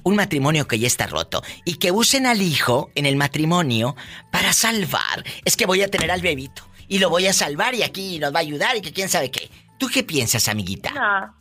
un 0.03 0.15
matrimonio 0.15 0.67
que 0.67 0.79
ya 0.79 0.87
está 0.87 1.07
roto 1.07 1.41
y 1.65 1.75
que 1.75 1.91
usen 1.91 2.25
al 2.25 2.41
hijo 2.41 2.91
en 2.95 3.05
el 3.05 3.15
matrimonio 3.15 3.95
para 4.31 4.53
salvar? 4.53 5.23
Es 5.45 5.57
que 5.57 5.65
voy 5.65 5.81
a 5.81 5.87
tener 5.87 6.11
al 6.11 6.21
bebito 6.21 6.63
y 6.87 6.99
lo 6.99 7.09
voy 7.09 7.27
a 7.27 7.33
salvar 7.33 7.75
y 7.75 7.83
aquí 7.83 8.19
nos 8.19 8.33
va 8.33 8.39
a 8.39 8.41
ayudar 8.41 8.77
y 8.77 8.81
que 8.81 8.93
quién 8.93 9.09
sabe 9.09 9.31
qué. 9.31 9.49
¿Tú 9.77 9.87
qué 9.91 10.03
piensas, 10.03 10.47
amiguita? 10.47 10.91
No, 10.91 11.35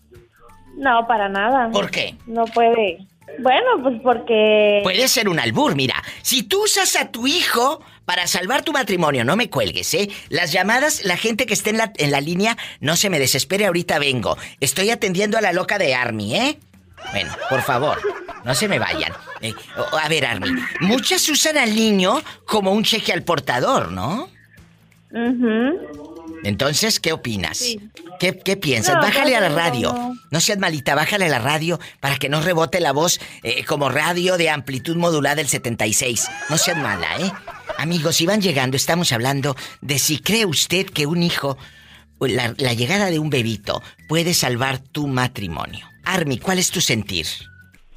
no, 0.77 1.07
para 1.07 1.29
nada. 1.29 1.71
¿Por 1.71 1.91
qué? 1.91 2.17
No 2.27 2.45
puede. 2.45 3.07
Bueno, 3.39 3.83
pues 3.83 4.01
porque... 4.03 4.81
Puede 4.83 5.09
ser 5.09 5.29
un 5.29 5.39
albur, 5.39 5.75
mira. 5.75 6.03
Si 6.23 6.43
tú 6.43 6.65
usas 6.65 6.97
a 6.97 7.11
tu 7.11 7.27
hijo 7.27 7.81
para 8.05 8.27
salvar 8.27 8.63
tu 8.63 8.73
matrimonio, 8.73 9.25
no 9.25 9.37
me 9.37 9.49
cuelgues, 9.49 9.95
¿eh? 9.95 10.11
Las 10.29 10.53
llamadas, 10.53 11.05
la 11.05 11.17
gente 11.17 11.47
que 11.47 11.55
esté 11.55 11.71
en 11.71 11.79
la, 11.79 11.93
en 11.97 12.11
la 12.11 12.21
línea, 12.21 12.57
no 12.81 12.97
se 12.97 13.11
me 13.11 13.19
desespere, 13.19 13.67
ahorita 13.67 13.99
vengo. 13.99 14.37
Estoy 14.61 14.91
atendiendo 14.91 15.39
a 15.39 15.41
la 15.41 15.53
loca 15.53 15.79
de 15.79 15.95
Army, 15.95 16.37
¿eh? 16.37 16.59
Bueno, 17.11 17.35
por 17.51 17.63
favor, 17.63 17.99
no 18.45 18.55
se 18.55 18.69
me 18.69 18.79
vayan. 18.79 19.13
Eh, 19.41 19.55
a 20.01 20.09
ver, 20.09 20.25
Army, 20.27 20.51
muchas 20.81 21.29
usan 21.29 21.59
al 21.59 21.75
niño 21.75 22.23
como 22.47 22.73
un 22.73 22.85
cheque 22.85 23.13
al 23.13 23.23
portador, 23.23 23.91
¿no? 23.91 24.29
Entonces, 26.45 26.99
¿qué 26.99 27.13
opinas? 27.13 27.59
Sí. 27.59 27.81
¿Qué, 28.19 28.39
qué 28.39 28.57
piensas? 28.57 28.97
No, 28.97 29.03
bájale 29.03 29.37
a 29.37 29.41
la 29.41 29.49
radio. 29.49 30.15
no. 30.31 30.41
Seas 30.41 30.59
malita, 30.59 30.95
bájale 30.95 31.27
a 31.27 31.29
la 31.29 31.39
radio 31.39 31.79
para 32.01 32.17
que 32.17 32.29
no 32.29 32.41
rebote 32.41 32.81
la 32.81 32.93
voz 32.93 33.21
eh, 33.43 33.65
como 33.65 33.89
radio 33.91 34.37
de 34.39 34.51
amplitud 34.51 34.97
modulada 34.97 35.37
del 35.37 35.49
76. 35.49 36.29
No 36.49 36.59
seas 36.59 36.77
mala, 36.79 37.07
¿eh? 37.19 37.33
Amigos, 37.79 38.17
si 38.17 38.27
van 38.27 38.41
llegando, 38.41 38.77
estamos 38.77 39.13
hablando 39.13 39.57
de 39.81 39.99
si 39.99 40.19
cree 40.19 40.47
usted 40.47 40.87
que 40.87 41.07
un 41.07 41.23
hijo, 41.23 41.59
la, 42.21 42.55
la 42.59 42.73
llegada 42.75 43.07
de 43.11 43.19
un 43.19 43.31
bebito, 43.31 43.83
puede 44.09 44.35
salvar 44.35 44.79
tu 44.79 45.07
matrimonio. 45.07 45.92
Army, 46.05 46.39
¿cuál 46.39 46.59
es 46.59 46.71
tu 46.71 46.81
sentir? 46.81 47.27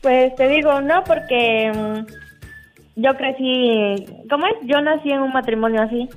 Pues 0.01 0.35
te 0.35 0.47
digo, 0.47 0.81
no, 0.81 1.03
porque 1.03 1.71
mm, 1.73 3.01
yo 3.01 3.15
crecí, 3.15 4.05
¿cómo 4.29 4.45
es? 4.47 4.53
Yo 4.63 4.81
nací 4.81 5.11
en 5.11 5.21
un 5.21 5.33
matrimonio 5.33 5.81
así, 5.81 6.07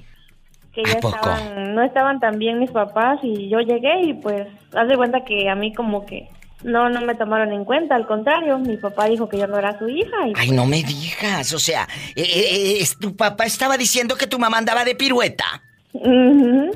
que 0.75 0.83
ya 0.85 0.99
estaban, 0.99 1.75
no 1.75 1.83
estaban 1.83 2.21
tan 2.21 2.39
bien 2.39 2.59
mis 2.59 2.71
papás 2.71 3.19
y 3.23 3.49
yo 3.49 3.61
llegué 3.61 4.03
y 4.03 4.15
pues, 4.15 4.47
haz 4.75 4.89
de 4.89 4.97
cuenta 4.97 5.25
que 5.25 5.49
a 5.49 5.55
mí 5.55 5.75
como 5.75 6.05
que 6.05 6.29
no, 6.63 6.89
no 6.89 7.01
me 7.03 7.15
tomaron 7.15 7.53
en 7.53 7.65
cuenta, 7.65 7.95
al 7.95 8.07
contrario, 8.07 8.59
mi 8.59 8.77
papá 8.77 9.07
dijo 9.07 9.29
que 9.29 9.39
yo 9.39 9.47
no 9.47 9.59
era 9.59 9.79
su 9.79 9.89
hija 9.89 10.17
y... 10.27 10.33
Ay, 10.37 10.51
no 10.51 10.67
me 10.67 10.83
digas, 10.83 11.53
o 11.53 11.59
sea, 11.59 11.89
eh, 12.17 12.23
eh, 12.23 12.79
eh, 12.81 12.89
tu 13.01 13.17
papá 13.17 13.45
estaba 13.45 13.77
diciendo 13.77 14.17
que 14.17 14.27
tu 14.27 14.39
mamá 14.39 14.59
andaba 14.59 14.85
de 14.85 14.95
pirueta. 14.95 15.63
Ujú. 15.93 16.71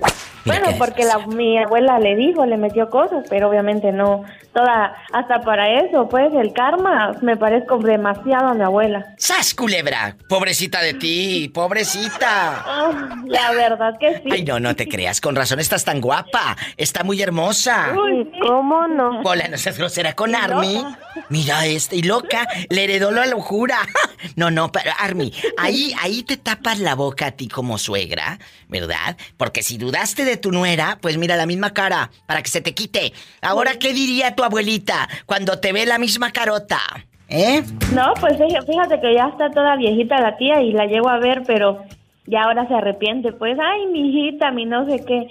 Bueno, 0.44 0.68
porque 0.78 1.04
la, 1.04 1.18
mi 1.26 1.58
abuela 1.58 1.98
le 1.98 2.16
dijo, 2.16 2.44
le 2.44 2.56
metió 2.56 2.90
cosas, 2.90 3.24
pero 3.28 3.48
obviamente 3.48 3.92
no. 3.92 4.24
Toda, 4.52 4.94
hasta 5.12 5.40
para 5.40 5.80
eso, 5.80 6.08
pues 6.08 6.32
el 6.34 6.52
karma 6.52 7.16
me 7.22 7.36
parezco 7.36 7.78
demasiado 7.78 8.48
a 8.48 8.54
mi 8.54 8.62
abuela. 8.62 9.14
¡Sas, 9.16 9.54
culebra! 9.54 10.16
Pobrecita 10.28 10.82
de 10.82 10.94
ti, 10.94 11.50
pobrecita. 11.54 12.62
Ah, 12.66 13.22
la 13.26 13.52
verdad 13.52 13.94
que 13.98 14.16
sí. 14.18 14.28
Ay, 14.30 14.44
no, 14.44 14.60
no 14.60 14.76
te 14.76 14.88
creas, 14.88 15.20
con 15.20 15.36
razón 15.36 15.58
estás 15.60 15.84
tan 15.84 16.00
guapa. 16.00 16.56
Está 16.76 17.02
muy 17.02 17.22
hermosa. 17.22 17.94
Uy, 17.96 18.30
¿cómo 18.46 18.86
no? 18.88 19.22
Hola, 19.24 19.48
no 19.48 19.56
seas 19.56 19.78
grosera 19.78 20.14
con 20.14 20.34
Army. 20.34 20.84
Mira 21.30 21.64
este, 21.66 21.96
y 21.96 22.02
loca, 22.02 22.46
le 22.68 22.84
heredó 22.84 23.10
la 23.10 23.26
locura. 23.26 23.78
No, 24.36 24.52
no, 24.52 24.70
pero 24.70 24.92
Army, 25.00 25.32
ahí, 25.58 25.92
ahí 26.00 26.22
te 26.22 26.36
tapas 26.36 26.78
la 26.78 26.94
boca 26.94 27.26
a 27.26 27.30
ti 27.32 27.48
como 27.48 27.76
suegra, 27.76 28.38
¿verdad? 28.68 29.16
Porque 29.36 29.64
si 29.64 29.78
dudaste 29.78 30.24
de 30.24 30.31
tu 30.36 30.52
nuera, 30.52 30.98
pues 31.00 31.16
mira 31.18 31.36
la 31.36 31.46
misma 31.46 31.72
cara, 31.74 32.10
para 32.26 32.42
que 32.42 32.48
se 32.50 32.60
te 32.60 32.74
quite. 32.74 33.12
Ahora, 33.40 33.72
¿qué 33.78 33.92
diría 33.92 34.34
tu 34.34 34.42
abuelita 34.44 35.08
cuando 35.26 35.58
te 35.58 35.72
ve 35.72 35.86
la 35.86 35.98
misma 35.98 36.30
carota? 36.32 36.80
¿Eh? 37.28 37.62
No, 37.94 38.12
pues 38.20 38.34
fí- 38.38 38.66
fíjate 38.66 39.00
que 39.00 39.14
ya 39.14 39.28
está 39.28 39.50
toda 39.50 39.76
viejita 39.76 40.20
la 40.20 40.36
tía 40.36 40.60
y 40.62 40.72
la 40.72 40.84
llevo 40.86 41.08
a 41.08 41.18
ver, 41.18 41.42
pero 41.46 41.82
ya 42.26 42.42
ahora 42.44 42.68
se 42.68 42.74
arrepiente. 42.74 43.32
Pues, 43.32 43.56
ay, 43.58 43.86
mi 43.86 44.10
hijita, 44.10 44.50
mi 44.50 44.66
no 44.66 44.84
sé 44.86 45.02
qué. 45.06 45.28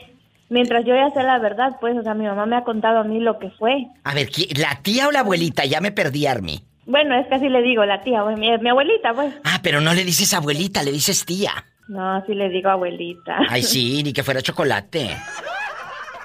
Mientras 0.49 0.83
yo 0.83 0.93
ya 0.95 1.09
sé 1.11 1.23
la 1.23 1.37
verdad, 1.39 1.77
pues, 1.79 1.95
o 1.97 2.01
sea, 2.03 2.13
mi 2.13 2.25
mamá 2.25 2.45
me 2.45 2.57
ha 2.57 2.63
contado 2.63 2.99
a 2.99 3.03
mí 3.03 3.19
lo 3.19 3.39
que 3.39 3.49
fue. 3.51 3.85
A 4.03 4.13
ver, 4.13 4.29
¿qui- 4.29 4.57
¿la 4.57 4.79
tía 4.81 5.07
o 5.07 5.11
la 5.11 5.19
abuelita? 5.21 5.63
Ya 5.65 5.79
me 5.79 5.91
perdí, 5.91 6.25
Army. 6.25 6.61
Bueno, 6.87 7.15
es 7.15 7.27
que 7.27 7.35
así 7.35 7.47
le 7.47 7.61
digo, 7.61 7.85
la 7.85 8.03
tía, 8.03 8.23
pues, 8.23 8.37
mi, 8.37 8.49
mi 8.57 8.69
abuelita, 8.69 9.13
pues. 9.13 9.33
Ah, 9.45 9.59
pero 9.63 9.79
no 9.79 9.93
le 9.93 10.03
dices 10.03 10.33
abuelita, 10.33 10.83
le 10.83 10.91
dices 10.91 11.23
tía. 11.25 11.53
No, 11.91 12.15
así 12.15 12.33
le 12.33 12.47
digo 12.47 12.69
abuelita. 12.69 13.37
Ay, 13.49 13.63
sí, 13.63 14.01
ni 14.01 14.13
que 14.13 14.23
fuera 14.23 14.41
chocolate. 14.41 15.09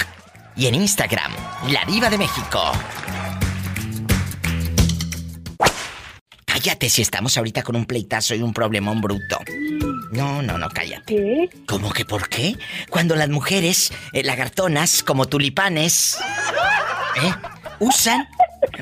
y 0.57 0.67
en 0.67 0.75
Instagram, 0.75 1.33
La 1.69 1.85
Diva 1.85 2.11
de 2.11 2.19
México. 2.19 2.73
Cállate 6.67 6.91
si 6.91 7.01
estamos 7.01 7.39
ahorita 7.39 7.63
con 7.63 7.77
un 7.77 7.87
pleitazo 7.87 8.35
y 8.35 8.43
un 8.43 8.53
problemón 8.53 9.01
bruto. 9.01 9.39
No, 10.11 10.43
no, 10.43 10.59
no, 10.59 10.69
cállate. 10.69 11.15
¿Qué? 11.15 11.49
¿Cómo 11.65 11.93
que 11.93 12.05
por 12.05 12.29
qué? 12.29 12.57
Cuando 12.91 13.15
las 13.15 13.29
mujeres, 13.29 13.93
eh, 14.13 14.25
lagartonas, 14.25 15.05
como 15.05 15.27
tulipanes, 15.27 16.19
¿eh? 17.23 17.33
usan, 17.79 18.27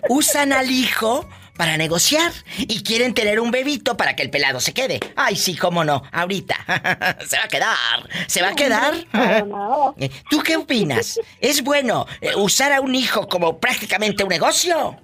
usan 0.08 0.54
al 0.54 0.70
hijo 0.70 1.28
para 1.58 1.76
negociar 1.76 2.32
y 2.56 2.82
quieren 2.82 3.12
tener 3.12 3.38
un 3.38 3.50
bebito 3.50 3.98
para 3.98 4.16
que 4.16 4.22
el 4.22 4.30
pelado 4.30 4.60
se 4.60 4.72
quede. 4.72 5.00
Ay, 5.14 5.36
sí, 5.36 5.54
cómo 5.54 5.84
no, 5.84 6.04
ahorita. 6.10 6.56
se 7.28 7.36
va 7.36 7.44
a 7.44 7.48
quedar, 7.48 8.08
se 8.26 8.40
va 8.40 8.48
a 8.48 8.54
quedar. 8.54 8.94
Eh, 9.98 10.10
¿Tú 10.30 10.42
qué 10.42 10.56
opinas? 10.56 11.20
¿Es 11.38 11.62
bueno 11.62 12.06
usar 12.36 12.72
a 12.72 12.80
un 12.80 12.94
hijo 12.94 13.28
como 13.28 13.58
prácticamente 13.60 14.22
un 14.22 14.30
negocio? 14.30 14.96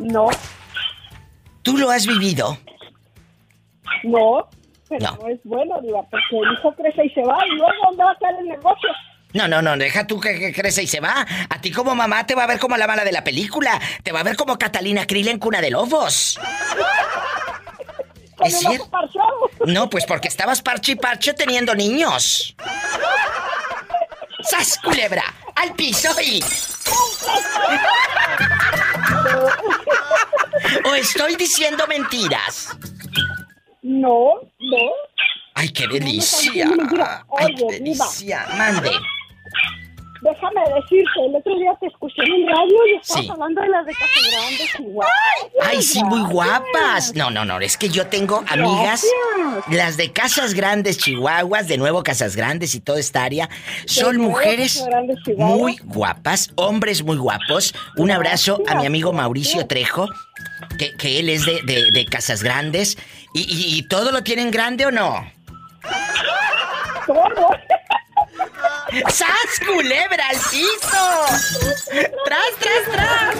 No, 0.00 0.30
¿Tú 1.68 1.76
lo 1.76 1.90
has 1.90 2.06
vivido? 2.06 2.56
no, 4.04 4.48
pero 4.88 5.04
No. 5.04 5.18
no, 5.20 5.28
es 5.28 5.38
bueno, 5.44 5.78
Diva, 5.82 6.02
porque 6.10 6.38
el 6.48 6.52
hijo 6.54 6.72
crece 6.74 7.04
y 7.04 7.10
se 7.10 7.22
va 7.22 7.36
y 7.46 7.50
luego 7.56 7.72
¿dónde 7.84 8.04
va 8.04 8.10
a 8.10 8.14
estar 8.14 8.34
el 8.40 8.48
negocio? 8.48 8.88
No, 9.34 9.46
no, 9.46 9.60
no, 9.60 9.76
deja 9.76 10.06
tú 10.06 10.18
que, 10.18 10.38
que 10.38 10.54
crece 10.54 10.84
y 10.84 10.86
se 10.86 11.00
va. 11.00 11.26
A 11.50 11.60
ti 11.60 11.70
como 11.70 11.94
mamá 11.94 12.24
te 12.24 12.34
va 12.34 12.44
a 12.44 12.46
ver 12.46 12.58
como 12.58 12.78
la 12.78 12.86
mala 12.86 13.04
de 13.04 13.12
la 13.12 13.22
película. 13.22 13.78
Te 14.02 14.12
va 14.12 14.20
a 14.20 14.22
ver 14.22 14.36
como 14.36 14.56
Catalina 14.56 15.06
Krill 15.06 15.28
en 15.28 15.38
Cuna 15.38 15.60
de 15.60 15.70
Lobos. 15.70 16.40
¿Es 18.44 18.58
cierto? 18.60 18.88
No, 19.66 19.90
pues 19.90 20.06
porque 20.06 20.28
estabas 20.28 20.62
parche 20.62 20.92
y 20.92 20.96
parche 20.96 21.34
teniendo 21.34 21.74
niños. 21.74 22.54
¡Sas, 24.40 24.78
culebra! 24.82 25.24
¡Al 25.56 25.74
piso 25.74 26.08
y... 26.22 26.42
¿O 30.84 30.94
estoy 30.94 31.36
diciendo 31.36 31.86
mentiras? 31.86 32.76
No, 33.82 34.34
no. 34.58 34.78
¡Ay, 35.54 35.70
qué 35.70 35.86
delicia! 35.88 36.68
¡Ay, 37.38 37.54
qué 37.54 37.64
delicia! 37.78 38.46
Mande. 38.56 38.90
Déjame 40.20 40.60
decirte, 40.74 41.26
el 41.26 41.36
otro 41.36 41.54
día 41.56 41.72
te 41.80 41.86
escuché 41.86 42.22
en 42.24 42.32
el 42.42 42.46
radio 42.48 42.76
y 42.92 42.96
estabas 43.00 43.24
Sí. 43.24 43.30
hablando 43.30 43.60
de 43.62 43.68
las 43.68 43.86
de 43.86 43.92
Casa 43.92 44.20
Grande, 44.32 44.64
Chihuahua. 44.76 45.06
¡Ay, 45.64 45.82
sí, 45.82 46.02
muy 46.04 46.22
guapas! 46.32 47.14
No, 47.14 47.30
no, 47.30 47.44
no, 47.44 47.60
es 47.60 47.76
que 47.76 47.88
yo 47.88 48.06
tengo 48.08 48.42
amigas, 48.48 49.04
Gracias. 49.36 49.68
las 49.74 49.96
de 49.96 50.12
Casas 50.12 50.54
Grandes, 50.54 50.98
Chihuahuas, 50.98 51.68
de 51.68 51.78
nuevo 51.78 52.02
Casas 52.02 52.34
Grandes 52.34 52.74
y 52.74 52.80
toda 52.80 52.98
esta 52.98 53.22
área, 53.22 53.48
son 53.86 54.16
mujeres 54.16 54.84
muy 55.36 55.76
guapas, 55.84 56.50
hombres 56.56 57.02
muy 57.04 57.16
guapos. 57.16 57.72
Un 57.96 58.10
abrazo 58.10 58.60
a 58.68 58.74
mi 58.74 58.86
amigo 58.86 59.12
Mauricio 59.12 59.66
Trejo, 59.66 60.08
que, 60.78 60.96
que 60.96 61.20
él 61.20 61.28
es 61.28 61.46
de, 61.46 61.60
de- 61.62 61.92
de 61.92 62.04
Casas 62.06 62.42
Grandes. 62.42 62.98
¿Y, 63.34 63.40
y- 63.42 63.78
y 63.78 63.82
todo 63.88 64.10
lo 64.10 64.22
tienen 64.24 64.50
grande 64.50 64.84
o 64.86 64.90
no? 64.90 65.24
¿Cómo? 67.06 67.22
¡Sas, 69.10 69.60
culebra 69.66 70.28
al 70.30 70.36
piso! 70.50 71.26
¡Tras, 72.24 72.50
tras, 72.58 72.84
tras! 72.90 73.36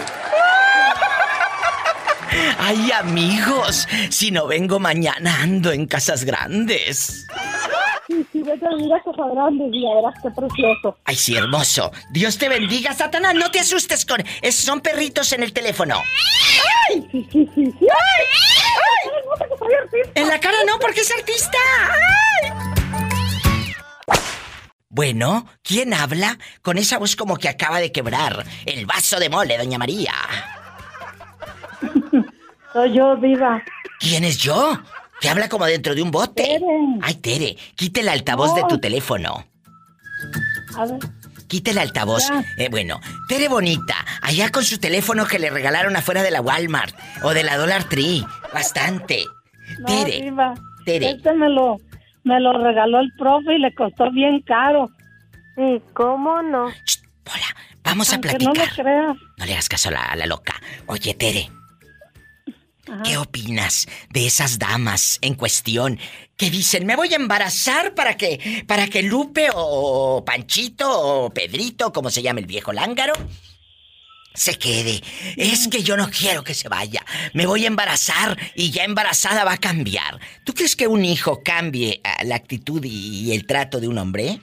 Ay, 2.59 2.91
amigos, 2.91 3.87
si 4.11 4.29
no 4.31 4.45
vengo 4.47 4.79
mañana 4.79 5.41
ando 5.41 5.71
en 5.71 5.87
Casas 5.87 6.23
Grandes. 6.23 7.25
Sí, 8.07 8.25
sí, 8.31 8.41
vete 8.43 8.65
a 8.65 8.69
a 8.69 9.03
Casa 9.03 9.23
Grande 9.33 9.65
y 9.71 9.83
ya 9.83 9.95
verás 9.95 10.13
qué 10.21 10.29
precioso. 10.31 10.97
Ay, 11.05 11.15
sí, 11.15 11.35
hermoso. 11.35 11.91
Dios 12.11 12.37
te 12.37 12.47
bendiga, 12.49 12.93
Satanás. 12.93 13.33
No 13.35 13.49
te 13.51 13.59
asustes 13.59 14.05
con... 14.05 14.23
es- 14.41 14.55
son 14.55 14.81
perritos 14.81 15.31
en 15.33 15.43
el 15.43 15.53
teléfono. 15.53 16.01
¡Ay! 16.89 17.07
Sí, 17.11 17.27
sí, 17.31 17.49
sí, 17.55 17.65
sí. 17.65 17.87
¡Ay! 17.87 18.25
¡Ay! 18.25 19.11
¡No 19.27 19.35
te 19.35 19.45
que 19.45 19.57
soy 19.57 19.73
artista! 19.73 20.11
En 20.19 20.27
la 20.27 20.39
cara 20.39 20.57
no, 20.67 20.79
porque 20.79 21.01
es 21.01 21.11
artista. 21.11 21.57
¡Ay! 21.87 22.68
Bueno, 24.91 25.45
¿quién 25.61 25.93
habla 25.93 26.39
con 26.63 26.79
esa 26.79 26.97
voz 26.97 27.15
como 27.15 27.37
que 27.37 27.47
acaba 27.47 27.79
de 27.79 27.91
quebrar 27.91 28.43
el 28.65 28.87
vaso 28.87 29.19
de 29.19 29.29
mole, 29.29 29.55
doña 29.55 29.77
María? 29.77 30.13
Soy 32.73 32.97
yo, 32.97 33.15
Diva. 33.17 33.61
¿Quién 33.99 34.23
es 34.23 34.39
yo? 34.39 34.81
Que 35.21 35.29
habla 35.29 35.47
como 35.47 35.65
dentro 35.65 35.93
de 35.93 36.01
un 36.01 36.09
bote. 36.09 36.43
Tere. 36.43 36.65
Ay, 37.03 37.15
Tere, 37.15 37.55
quite 37.75 38.01
el 38.01 38.09
altavoz 38.09 38.55
de 38.55 38.63
tu 38.67 38.79
teléfono. 38.79 39.45
A 40.75 40.85
ver. 40.87 40.99
Quite 41.47 41.71
el 41.71 41.77
altavoz. 41.77 42.23
Eh, 42.57 42.69
bueno, 42.69 42.99
Tere 43.27 43.47
Bonita, 43.47 43.95
allá 44.23 44.49
con 44.49 44.63
su 44.63 44.79
teléfono 44.79 45.27
que 45.27 45.37
le 45.37 45.51
regalaron 45.51 45.95
afuera 45.95 46.23
de 46.23 46.31
la 46.31 46.41
Walmart 46.41 46.95
o 47.21 47.33
de 47.35 47.43
la 47.43 47.57
Dollar 47.57 47.83
Tree. 47.83 48.25
Bastante. 48.53 49.23
No, 49.79 49.85
Tere. 49.85 50.33
Tere. 50.85 51.17
Me 52.29 52.39
lo, 52.39 52.53
regaló 52.53 52.99
el 52.99 53.11
profe 53.13 53.55
y 53.55 53.59
le 53.59 53.73
costó 53.73 54.11
bien 54.11 54.41
caro. 54.41 54.89
Sí, 55.55 55.81
¿cómo 55.93 56.41
no? 56.41 56.67
vamos 57.83 58.13
a 58.13 58.19
platicar. 58.19 58.53
no 58.55 58.63
lo 58.63 58.71
creas. 58.75 59.17
No 59.37 59.45
le 59.45 59.53
hagas 59.53 59.67
caso 59.67 59.89
a 59.89 59.93
la, 59.93 60.05
a 60.05 60.15
la 60.15 60.25
loca. 60.27 60.53
Oye, 60.85 61.15
Tere, 61.15 61.49
¿qué 63.03 63.17
opinas 63.17 63.87
de 64.11 64.27
esas 64.27 64.59
damas 64.59 65.17
en 65.21 65.33
cuestión 65.33 65.99
que 66.37 66.49
dicen, 66.49 66.85
me 66.85 66.95
voy 66.95 67.11
a 67.13 67.17
embarazar 67.17 67.95
para 67.95 68.15
que, 68.15 68.63
para 68.65 68.87
que 68.87 69.03
Lupe 69.03 69.49
o 69.53 70.23
Panchito 70.23 70.87
o 70.89 71.29
Pedrito, 71.31 71.91
como 71.91 72.09
se 72.09 72.21
llama 72.21 72.39
el 72.39 72.45
viejo 72.45 72.71
lángaro, 72.71 73.13
se 74.33 74.57
quede? 74.57 75.01
Es 75.37 75.67
que 75.67 75.83
yo 75.83 75.97
no 75.97 76.09
quiero 76.09 76.43
que 76.43 76.53
se 76.53 76.69
vaya. 76.69 77.05
Me 77.33 77.45
voy 77.45 77.65
a 77.65 77.67
embarazar 77.67 78.37
y 78.55 78.71
ya 78.71 78.83
embarazada 78.83 79.43
va 79.43 79.53
a 79.53 79.57
cambiar. 79.57 80.19
¿Tú 80.43 80.53
crees 80.53 80.75
que 80.75 80.87
un 80.87 81.03
hijo 81.05 81.41
cambie 81.43 82.01
ah, 82.03 82.23
la 82.23 82.35
actitud 82.35 82.83
y 82.83 83.31
el 83.33 83.45
trato 83.45 83.79
de 83.79 83.87
un 83.87 83.97
hombre? 83.97 84.39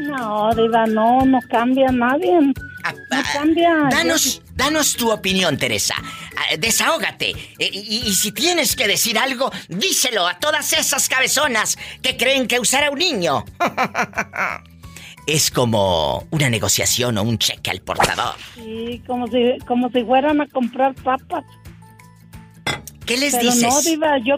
No, 0.00 0.50
Diva, 0.54 0.86
no, 0.86 1.24
no 1.26 1.38
cambia 1.50 1.90
nadie. 1.90 2.30
No 2.40 3.22
cambia. 3.32 3.74
Danos, 3.90 4.40
danos 4.54 4.94
tu 4.94 5.10
opinión, 5.10 5.58
Teresa. 5.58 5.94
Ah, 5.98 6.56
Desahógate. 6.56 7.30
E- 7.58 7.70
Y, 7.72 8.02
y 8.06 8.14
si 8.14 8.30
tienes 8.32 8.76
que 8.76 8.86
decir 8.86 9.18
algo, 9.18 9.50
díselo 9.68 10.26
a 10.28 10.38
todas 10.38 10.72
esas 10.72 11.08
cabezonas 11.08 11.76
que 12.00 12.16
creen 12.16 12.46
que 12.46 12.60
usar 12.60 12.84
a 12.84 12.90
un 12.90 12.98
niño 13.00 13.44
es 15.30 15.50
como 15.50 16.24
una 16.30 16.50
negociación 16.50 17.16
o 17.18 17.22
un 17.22 17.38
cheque 17.38 17.70
al 17.70 17.80
portador. 17.80 18.34
Sí, 18.54 19.02
como 19.06 19.26
si, 19.28 19.58
como 19.66 19.88
si 19.90 20.04
fueran 20.04 20.40
a 20.40 20.48
comprar 20.48 20.94
papas. 20.96 21.44
¿Qué 23.06 23.16
les 23.16 23.34
Pero 23.34 23.50
dices? 23.50 23.62
no, 23.62 23.80
Diva, 23.82 24.18
yo, 24.18 24.36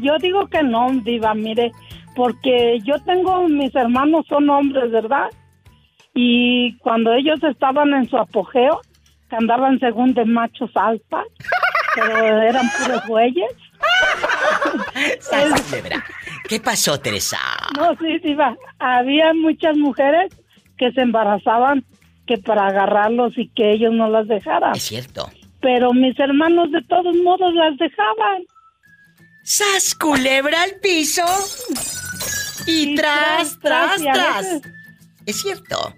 yo 0.00 0.16
digo 0.20 0.48
que 0.48 0.62
no, 0.62 0.90
Diva, 1.04 1.34
mire, 1.34 1.72
porque 2.16 2.80
yo 2.84 2.94
tengo, 3.04 3.48
mis 3.48 3.74
hermanos 3.74 4.26
son 4.28 4.50
hombres, 4.50 4.90
¿verdad? 4.90 5.28
Y 6.14 6.76
cuando 6.78 7.12
ellos 7.14 7.42
estaban 7.44 7.94
en 7.94 8.08
su 8.08 8.16
apogeo, 8.16 8.80
que 9.28 9.36
andaban 9.36 9.78
según 9.78 10.12
de 10.14 10.24
machos 10.24 10.70
alfa, 10.74 11.22
pero 11.94 12.42
eran 12.42 12.68
puros 12.78 13.06
bueyes. 13.06 13.52
¿Qué 16.50 16.58
pasó, 16.58 16.98
Teresa? 16.98 17.38
No, 17.78 17.96
sí, 18.00 18.18
Diva, 18.24 18.56
había 18.80 19.32
muchas 19.34 19.76
mujeres 19.76 20.32
que 20.76 20.90
se 20.90 21.00
embarazaban 21.02 21.84
que 22.26 22.38
para 22.38 22.66
agarrarlos 22.66 23.38
y 23.38 23.48
que 23.50 23.70
ellos 23.70 23.92
no 23.92 24.10
las 24.10 24.26
dejaran. 24.26 24.74
Es 24.74 24.82
cierto. 24.82 25.30
Pero 25.60 25.92
mis 25.92 26.18
hermanos 26.18 26.72
de 26.72 26.82
todos 26.88 27.14
modos 27.22 27.54
las 27.54 27.76
dejaban. 27.78 28.42
¡Sas, 29.44 29.94
culebra 29.94 30.62
al 30.64 30.72
piso! 30.82 31.22
Y 32.66 32.96
tras, 32.96 33.56
tras, 33.60 34.02
tras. 34.02 34.42
veces- 34.42 34.62
Es 35.26 35.40
cierto. 35.42 35.94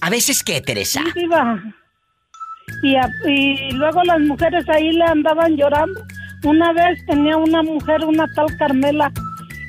¿A 0.00 0.08
veces 0.08 0.42
qué, 0.42 0.62
Teresa? 0.62 1.02
Sí, 1.12 1.20
diva. 1.20 1.62
Y, 2.82 2.96
a- 2.96 3.10
y 3.26 3.72
luego 3.72 4.02
las 4.04 4.20
mujeres 4.20 4.66
ahí 4.70 4.90
le 4.92 5.04
andaban 5.04 5.54
llorando. 5.54 6.00
Una 6.44 6.72
vez 6.72 6.98
tenía 7.06 7.36
una 7.36 7.62
mujer, 7.62 8.04
una 8.06 8.26
tal 8.34 8.46
Carmela, 8.58 9.10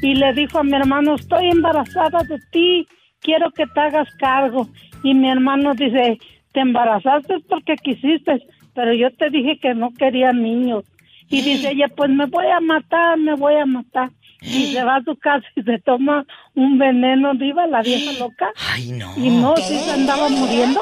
y 0.06 0.16
le 0.16 0.34
dijo 0.34 0.60
a 0.60 0.64
mi 0.64 0.74
hermano, 0.76 1.16
estoy 1.16 1.48
embarazada 1.50 2.20
de 2.24 2.38
ti, 2.52 2.88
quiero 3.22 3.50
que 3.52 3.66
te 3.68 3.80
hagas 3.80 4.08
cargo. 4.18 4.68
Y 5.04 5.14
mi 5.14 5.30
hermano 5.30 5.74
dice, 5.74 6.18
te 6.54 6.60
embarazaste 6.60 7.40
porque 7.50 7.76
quisiste, 7.76 8.46
pero 8.74 8.94
yo 8.94 9.12
te 9.16 9.30
dije 9.30 9.58
que 9.60 9.74
no 9.74 9.92
quería 9.94 10.32
niños. 10.32 10.84
Y 11.30 11.42
dice 11.42 11.72
ella, 11.72 11.88
pues 11.96 12.10
me 12.12 12.26
voy 12.28 12.46
a 12.48 12.60
matar, 12.60 13.18
me 13.18 13.34
voy 13.36 13.56
a 13.56 13.66
matar. 13.66 14.10
Y 14.42 14.68
se 14.74 14.84
va 14.84 14.98
a 14.98 15.04
su 15.04 15.16
casa 15.16 15.46
y 15.56 15.64
se 15.64 15.80
toma 15.80 16.24
un 16.54 16.78
veneno, 16.78 17.34
diva, 17.34 17.66
la 17.66 17.82
vieja 17.82 18.12
loca. 18.20 18.48
Ay, 18.74 18.92
no. 18.92 19.12
Y 19.18 19.30
no, 19.32 19.56
sí 19.58 19.76
se 19.80 19.92
andaba 19.92 20.30
muriendo. 20.30 20.82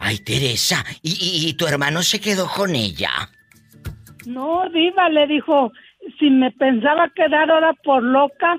Ay, 0.00 0.18
Teresa. 0.18 0.84
¿Y, 1.02 1.10
y- 1.12 1.48
y 1.48 1.52
tu 1.54 1.66
hermano 1.68 2.02
se 2.02 2.20
quedó 2.20 2.48
con 2.48 2.74
ella? 2.74 3.10
No, 4.26 4.68
Diva, 4.70 5.08
le 5.08 5.28
dijo, 5.28 5.70
si 6.18 6.30
me 6.30 6.50
pensaba 6.52 7.10
quedar 7.14 7.50
ahora 7.50 7.72
por 7.84 8.02
loca, 8.02 8.56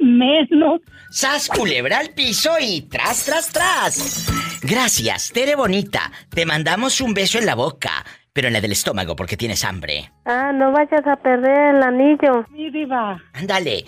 menos. 0.00 0.80
¡Sas, 1.10 1.48
culebra 1.48 1.98
al 1.98 2.10
piso 2.10 2.50
y 2.60 2.82
tras, 2.82 3.24
tras, 3.24 3.50
tras! 3.52 4.60
Gracias, 4.62 5.30
Tere 5.32 5.54
Bonita. 5.54 6.10
Te 6.30 6.46
mandamos 6.46 7.00
un 7.00 7.14
beso 7.14 7.38
en 7.38 7.46
la 7.46 7.54
boca, 7.54 8.04
pero 8.32 8.48
en 8.48 8.54
la 8.54 8.60
del 8.60 8.72
estómago 8.72 9.14
porque 9.14 9.36
tienes 9.36 9.64
hambre. 9.64 10.10
Ah, 10.24 10.50
no 10.52 10.72
vayas 10.72 11.06
a 11.06 11.16
perder 11.16 11.76
el 11.76 11.82
anillo. 11.82 12.46
Sí, 12.56 12.70
Diva. 12.70 13.20
Ándale. 13.34 13.84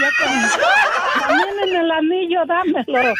Ya 0.00 0.08
con- 0.18 1.20
También 1.28 1.48
en 1.68 1.76
el 1.80 1.90
anillo, 1.90 2.40
dámelo. 2.46 3.14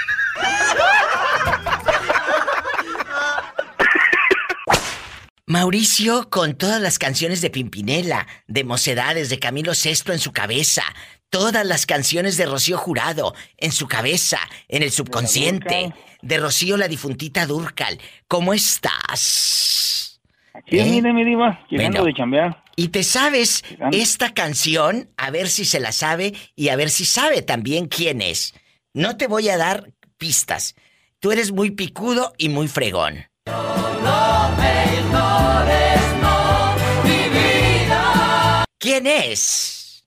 Mauricio 5.53 6.31
con 6.31 6.55
todas 6.55 6.81
las 6.81 6.99
canciones 6.99 7.43
de 7.43 7.51
Pimpinela, 7.51 8.27
de 8.47 8.65
Mocedades, 8.65 9.29
de 9.29 9.39
Camilo 9.39 9.75
Sesto 9.75 10.15
en 10.15 10.19
su 10.19 10.33
cabeza, 10.33 10.83
todas 11.29 11.67
las 11.67 11.85
canciones 11.85 12.39
de 12.39 12.47
Rocío 12.47 12.79
Jurado 12.79 13.35
en 13.59 13.71
su 13.71 13.87
cabeza, 13.87 14.39
en 14.69 14.83
el 14.83 14.91
subconsciente, 14.91 15.93
de 16.23 16.39
Rocío 16.39 16.79
la 16.79 16.89
difuntita 16.89 17.45
Durcal. 17.45 18.01
¿Cómo 18.29 18.55
estás? 18.55 20.23
Sí, 20.71 20.79
¿Eh? 20.79 20.87
mire, 20.87 21.13
mi 21.13 21.23
diva, 21.23 21.61
llegando 21.69 21.99
Bueno. 21.99 22.07
de 22.07 22.15
chambear. 22.15 22.65
¿Y 22.75 22.89
te 22.89 23.03
sabes 23.03 23.63
esta 23.93 24.33
canción? 24.33 25.11
A 25.19 25.31
ver 25.31 25.51
si 25.51 25.67
se 25.67 25.81
la 25.81 25.93
sabe 25.93 26.33
y 26.57 26.71
a 26.71 26.77
ver 26.77 26.89
si 26.89 27.05
sabe 27.05 27.43
también 27.43 27.89
quién 27.89 28.23
es. 28.23 28.55
No 28.95 29.19
te 29.19 29.27
voy 29.27 29.51
a 29.51 29.59
dar 29.59 29.93
pistas. 30.17 30.77
Tú 31.21 31.31
eres 31.31 31.53
muy 31.53 31.73
picudo 31.73 32.33
y 32.39 32.49
muy 32.49 32.69
fregón. 32.69 33.27
¿Quién 38.83 39.07
es? 39.07 40.03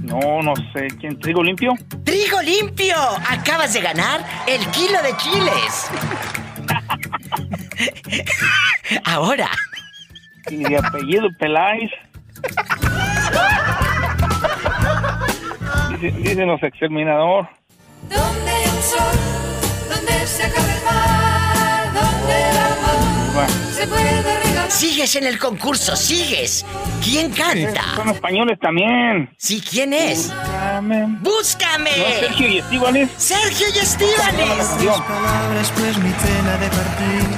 No, 0.00 0.40
no 0.40 0.54
sé. 0.72 0.88
¿Quién? 0.98 1.18
¿Trigo 1.20 1.42
limpio? 1.42 1.74
¡Trigo 2.02 2.40
limpio! 2.40 2.96
Acabas 3.28 3.74
de 3.74 3.82
ganar 3.82 4.24
el 4.46 4.66
kilo 4.68 4.96
de 5.02 5.14
chiles. 5.18 5.90
Ahora. 9.04 9.50
Y 10.48 10.64
de 10.64 10.78
apellido 10.78 11.28
Peláez. 11.38 11.90
Dice, 15.90 16.10
dicen 16.12 16.48
los 16.48 16.62
exterminador. 16.62 17.46
Hay 18.10 18.70
un 18.70 18.82
sol, 18.82 19.18
donde 19.94 20.26
se 20.26 20.44
acaba 20.44 20.72
el 20.72 20.82
mar, 20.82 21.92
donde 21.92 22.50
el 22.50 22.56
amor 22.56 23.50
se 23.74 23.86
puede. 23.86 24.47
Sigues 24.68 25.16
en 25.16 25.26
el 25.26 25.38
concurso, 25.38 25.96
sigues. 25.96 26.64
¿Quién 27.02 27.30
canta? 27.32 27.82
Son 27.96 28.08
españoles 28.10 28.58
también. 28.60 29.30
Sí, 29.38 29.60
¿quién 29.60 29.92
es? 29.92 30.30
¡Búscame! 31.20 31.90
¿No 31.96 32.06
es 32.06 32.20
Sergio 32.20 32.48
y 32.48 32.58
Estíbales? 32.58 33.10
¡Sergio 33.16 33.66
y 33.74 33.78
Estíbales! 33.78 34.48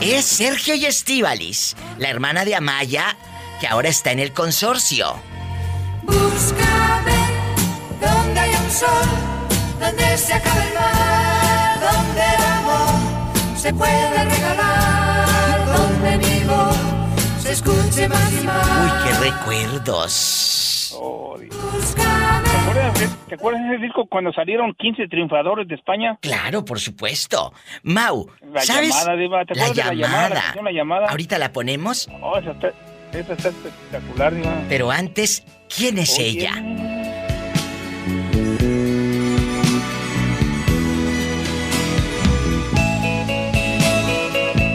Es 0.01 0.24
Sergio 0.24 0.74
y 0.74 0.86
Estíbalis, 0.86 1.77
la 1.98 2.09
hermana 2.09 2.44
de 2.44 2.57
Amaya, 2.57 3.16
que 3.61 3.66
ahora 3.69 3.89
está 3.89 4.11
en 4.11 4.19
el 4.19 4.32
consorcio. 4.32 5.15
Búscame, 6.02 7.16
donde 8.01 8.40
hay 8.40 8.51
un 8.51 8.70
sol, 8.70 9.09
donde 9.78 10.19
se 10.19 10.35
acaba 10.35 10.65
el 10.65 10.74
mar, 10.74 11.81
donde 11.81 12.20
el 12.20 12.44
amor 12.44 13.57
se 13.57 13.73
puede 13.73 14.24
regalar, 14.24 15.66
donde 15.66 16.30
se 17.51 17.70
escuche 17.70 18.09
más 18.09 18.43
y 18.43 18.47
más. 18.47 18.68
Uy, 18.68 18.90
qué 19.05 19.31
recuerdos. 19.31 20.94
Oh, 20.97 21.36
¿Te 21.39 21.47
acuerdas, 22.56 23.01
de, 23.01 23.09
¿Te 23.28 23.35
acuerdas 23.35 23.62
de 23.62 23.74
ese 23.74 23.85
disco 23.85 24.06
cuando 24.06 24.32
salieron 24.32 24.74
15 24.74 25.09
triunfadores 25.09 25.66
de 25.66 25.74
España? 25.74 26.18
Claro, 26.20 26.64
por 26.64 26.78
supuesto. 26.78 27.52
Mau, 27.82 28.28
la 28.52 28.60
¿sabes? 28.60 28.90
Llamada, 28.90 29.16
Diva. 29.16 29.44
¿Te 29.44 29.52
acuerdas 29.55 29.77
la, 29.77 29.90
de 29.90 29.97
la 29.97 30.02
llamada. 30.09 30.55
La 30.62 30.72
llamada? 30.72 31.06
¿Ahorita 31.09 31.39
la 31.39 31.52
ponemos? 31.52 32.09
Oh, 32.22 32.36
esa 32.39 32.52
está, 32.52 32.68
esa 33.12 33.32
está 33.32 33.48
espectacular, 33.48 34.35
Diva. 34.35 34.62
Pero 34.68 34.90
antes, 34.90 35.44
¿quién 35.74 35.98
es 35.98 36.16
Oye. 36.18 36.28
ella? 36.28 36.52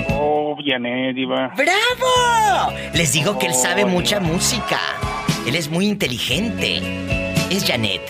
Oh, 0.10 0.56
Viané, 0.57 1.14
Diva. 1.14 1.53
¡Bravo! 1.56 2.24
Les 2.93 3.11
digo 3.13 3.37
que 3.39 3.47
él 3.47 3.53
sabe 3.53 3.85
mucha 3.85 4.19
música. 4.19 4.79
Él 5.47 5.55
es 5.55 5.69
muy 5.69 5.87
inteligente. 5.87 6.81
Es 7.49 7.65
Janet. 7.65 8.01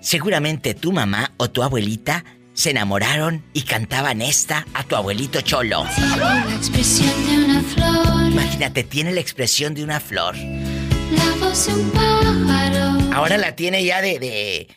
Seguramente 0.00 0.74
tu 0.74 0.92
mamá 0.92 1.32
o 1.36 1.50
tu 1.50 1.62
abuelita 1.62 2.24
se 2.52 2.70
enamoraron 2.70 3.44
y 3.52 3.62
cantaban 3.62 4.22
esta 4.22 4.66
a 4.74 4.82
tu 4.84 4.96
abuelito 4.96 5.40
Cholo. 5.40 5.84
La 6.18 6.54
expresión 6.56 7.10
de 7.26 7.44
una 7.44 7.62
flor, 7.62 8.30
Imagínate, 8.32 8.84
tiene 8.84 9.12
la 9.12 9.20
expresión 9.20 9.74
de 9.74 9.84
una 9.84 10.00
flor. 10.00 10.36
la 10.36 11.46
voz 11.46 11.66
de 11.66 11.74
un 11.74 11.90
pájaro. 11.90 13.14
Ahora 13.14 13.36
la 13.38 13.54
tiene 13.56 13.84
ya 13.84 14.00
de, 14.00 14.18
de- 14.18 14.68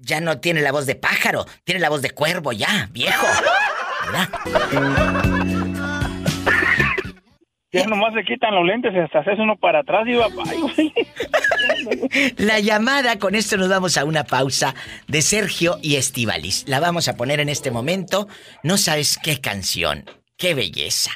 Ya 0.00 0.20
no 0.20 0.38
tiene 0.38 0.60
la 0.60 0.70
voz 0.72 0.86
de 0.86 0.94
pájaro, 0.96 1.46
tiene 1.64 1.80
la 1.80 1.88
voz 1.88 2.02
de 2.02 2.10
cuervo 2.10 2.52
ya, 2.52 2.88
viejo. 2.92 3.26
¿Verdad? 4.12 5.43
Ya 7.74 7.86
nomás 7.86 8.14
se 8.14 8.22
quitan 8.22 8.54
los 8.54 8.64
lentes 8.64 8.94
y 8.94 8.98
hasta 8.98 9.18
haces 9.18 9.38
uno 9.38 9.56
para 9.56 9.80
atrás. 9.80 10.06
Ay, 10.06 10.60
güey. 10.60 10.94
La 12.36 12.60
llamada, 12.60 13.18
con 13.18 13.34
esto 13.34 13.56
nos 13.56 13.68
vamos 13.68 13.96
a 13.96 14.04
una 14.04 14.22
pausa 14.24 14.74
de 15.08 15.22
Sergio 15.22 15.78
y 15.82 15.96
Estivalis. 15.96 16.68
La 16.68 16.78
vamos 16.78 17.08
a 17.08 17.16
poner 17.16 17.40
en 17.40 17.48
este 17.48 17.72
momento. 17.72 18.28
No 18.62 18.76
sabes 18.76 19.18
qué 19.18 19.40
canción, 19.40 20.04
qué 20.36 20.54
belleza. 20.54 21.10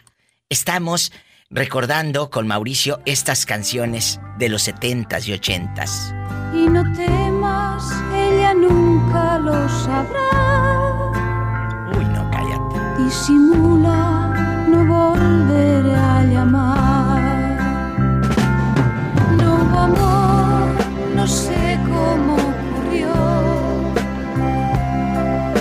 Estamos 0.49 1.13
recordando 1.49 2.29
con 2.29 2.47
Mauricio 2.47 3.01
estas 3.07 3.47
canciones 3.47 4.21
de 4.39 4.49
los 4.49 4.69
70s 4.69 5.29
y 5.29 5.33
80s. 5.33 6.15
Y 6.55 6.67
no 6.67 6.83
temas, 6.95 7.85
ella 8.13 8.55
nunca 8.55 9.39
lo 9.39 9.69
sabrá. 9.69 11.13
Uy, 11.97 12.05
no, 12.07 12.29
cállate. 12.31 13.03
Disimula, 13.03 14.28
no 14.71 14.85
volveré 14.85 15.95
a 15.95 16.23
llamar. 16.25 17.23
No 19.39 19.55
hubo 19.57 19.79
amor, 19.79 20.69
no 21.15 21.27
sé 21.27 21.79
cómo 21.93 22.35
ocurrió. 22.53 23.13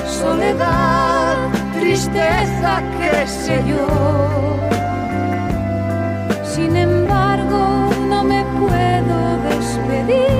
Soledad, 0.06 1.36
tristeza, 1.80 2.82
qué 2.98 3.28
sé 3.28 3.64
yo. 3.68 3.88
Sin 6.44 6.76
embargo, 6.76 7.90
no 8.10 8.24
me 8.24 8.44
puedo 8.60 9.38
despedir 9.50 10.37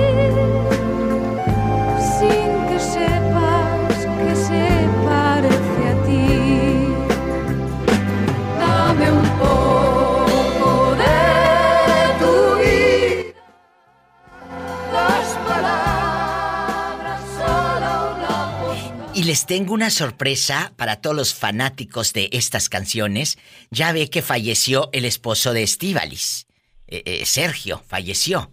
les 19.28 19.44
tengo 19.44 19.74
una 19.74 19.90
sorpresa 19.90 20.72
para 20.76 21.02
todos 21.02 21.14
los 21.14 21.34
fanáticos 21.34 22.14
de 22.14 22.30
estas 22.32 22.70
canciones. 22.70 23.36
Ya 23.70 23.92
ve 23.92 24.08
que 24.08 24.22
falleció 24.22 24.88
el 24.94 25.04
esposo 25.04 25.52
de 25.52 25.62
Estivalis. 25.62 26.46
Eh, 26.86 27.02
eh, 27.04 27.26
Sergio 27.26 27.84
falleció. 27.86 28.50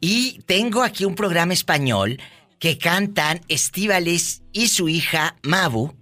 Y 0.00 0.40
tengo 0.46 0.82
aquí 0.82 1.04
un 1.04 1.14
programa 1.14 1.52
español 1.52 2.18
que 2.58 2.78
cantan 2.78 3.42
Estivalis 3.48 4.42
y 4.50 4.68
su 4.68 4.88
hija 4.88 5.36
Mabu 5.42 5.94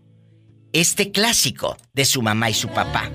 este 0.72 1.10
clásico 1.10 1.76
de 1.94 2.04
su 2.04 2.22
mamá 2.22 2.50
y 2.50 2.54
su 2.54 2.68
papá. 2.68 3.10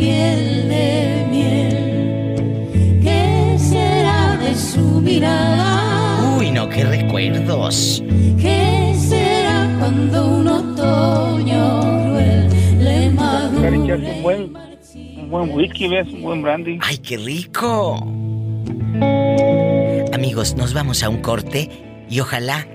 piel 0.04 0.68
de 0.68 1.26
miel? 1.32 3.00
¿Qué 3.02 3.56
será 3.58 4.38
de 4.38 4.54
su 4.56 5.02
mirada? 5.02 6.38
Uy, 6.38 6.52
no, 6.52 6.68
qué 6.68 6.84
recuerdos. 6.84 8.04
¿Qué 8.38 8.94
será 8.98 9.74
cuando 9.80 10.28
un 10.40 10.48
otoño 10.48 11.82
cruel 12.06 12.50
le 12.80 13.10
madure? 13.12 13.78
un 13.78 14.22
buen, 14.22 14.54
un 15.20 15.30
buen 15.30 15.50
whisky, 15.52 15.88
¿ves? 15.88 16.08
Un 16.12 16.22
buen 16.22 16.42
brandy. 16.42 16.80
¡Ay, 16.82 16.98
qué 16.98 17.18
rico! 17.18 17.96
Amigos, 20.14 20.56
nos 20.56 20.74
vamos 20.74 21.02
a 21.04 21.10
un 21.10 21.22
corte 21.22 21.70
y 22.10 22.20
ojalá 22.20 22.68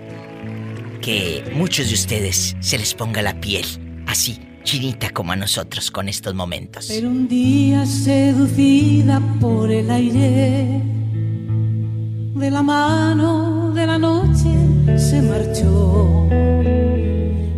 que 1.03 1.45
muchos 1.55 1.89
de 1.89 1.95
ustedes 1.95 2.57
se 2.61 2.79
les 2.79 2.95
ponga 2.95 3.23
la 3.23 3.39
piel 3.41 3.65
así, 4.07 4.41
chinita 4.63 5.11
como 5.11 5.33
a 5.33 5.37
nosotros 5.37 5.91
con 5.91 6.09
estos 6.09 6.35
momentos. 6.35 6.87
Pero 6.89 7.09
un 7.09 7.29
día 7.29 7.87
seducida 7.87 9.21
por 9.41 9.71
el 9.71 9.91
aire, 9.91 10.83
de 12.35 12.51
la 12.51 12.63
mano 12.63 13.73
de 13.73 13.87
la 13.87 13.99
noche 13.99 14.51
se 14.97 15.23
marchó. 15.23 16.29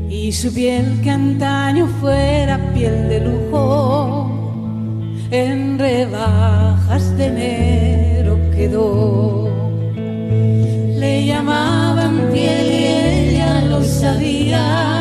Y 0.09 0.33
su 0.33 0.53
piel 0.53 1.01
que 1.03 1.11
antaño 1.11 1.87
fuera 2.01 2.59
piel 2.73 3.09
de 3.09 3.21
lujo, 3.21 4.31
en 5.31 5.79
rebajas 5.79 7.17
de 7.17 7.27
enero 7.27 8.39
quedó. 8.55 9.49
Le 11.01 11.27
llamaban 11.27 12.31
piel 12.33 12.67
y 12.71 12.85
ella 13.35 13.63
lo 13.63 13.83
sabía, 13.83 15.00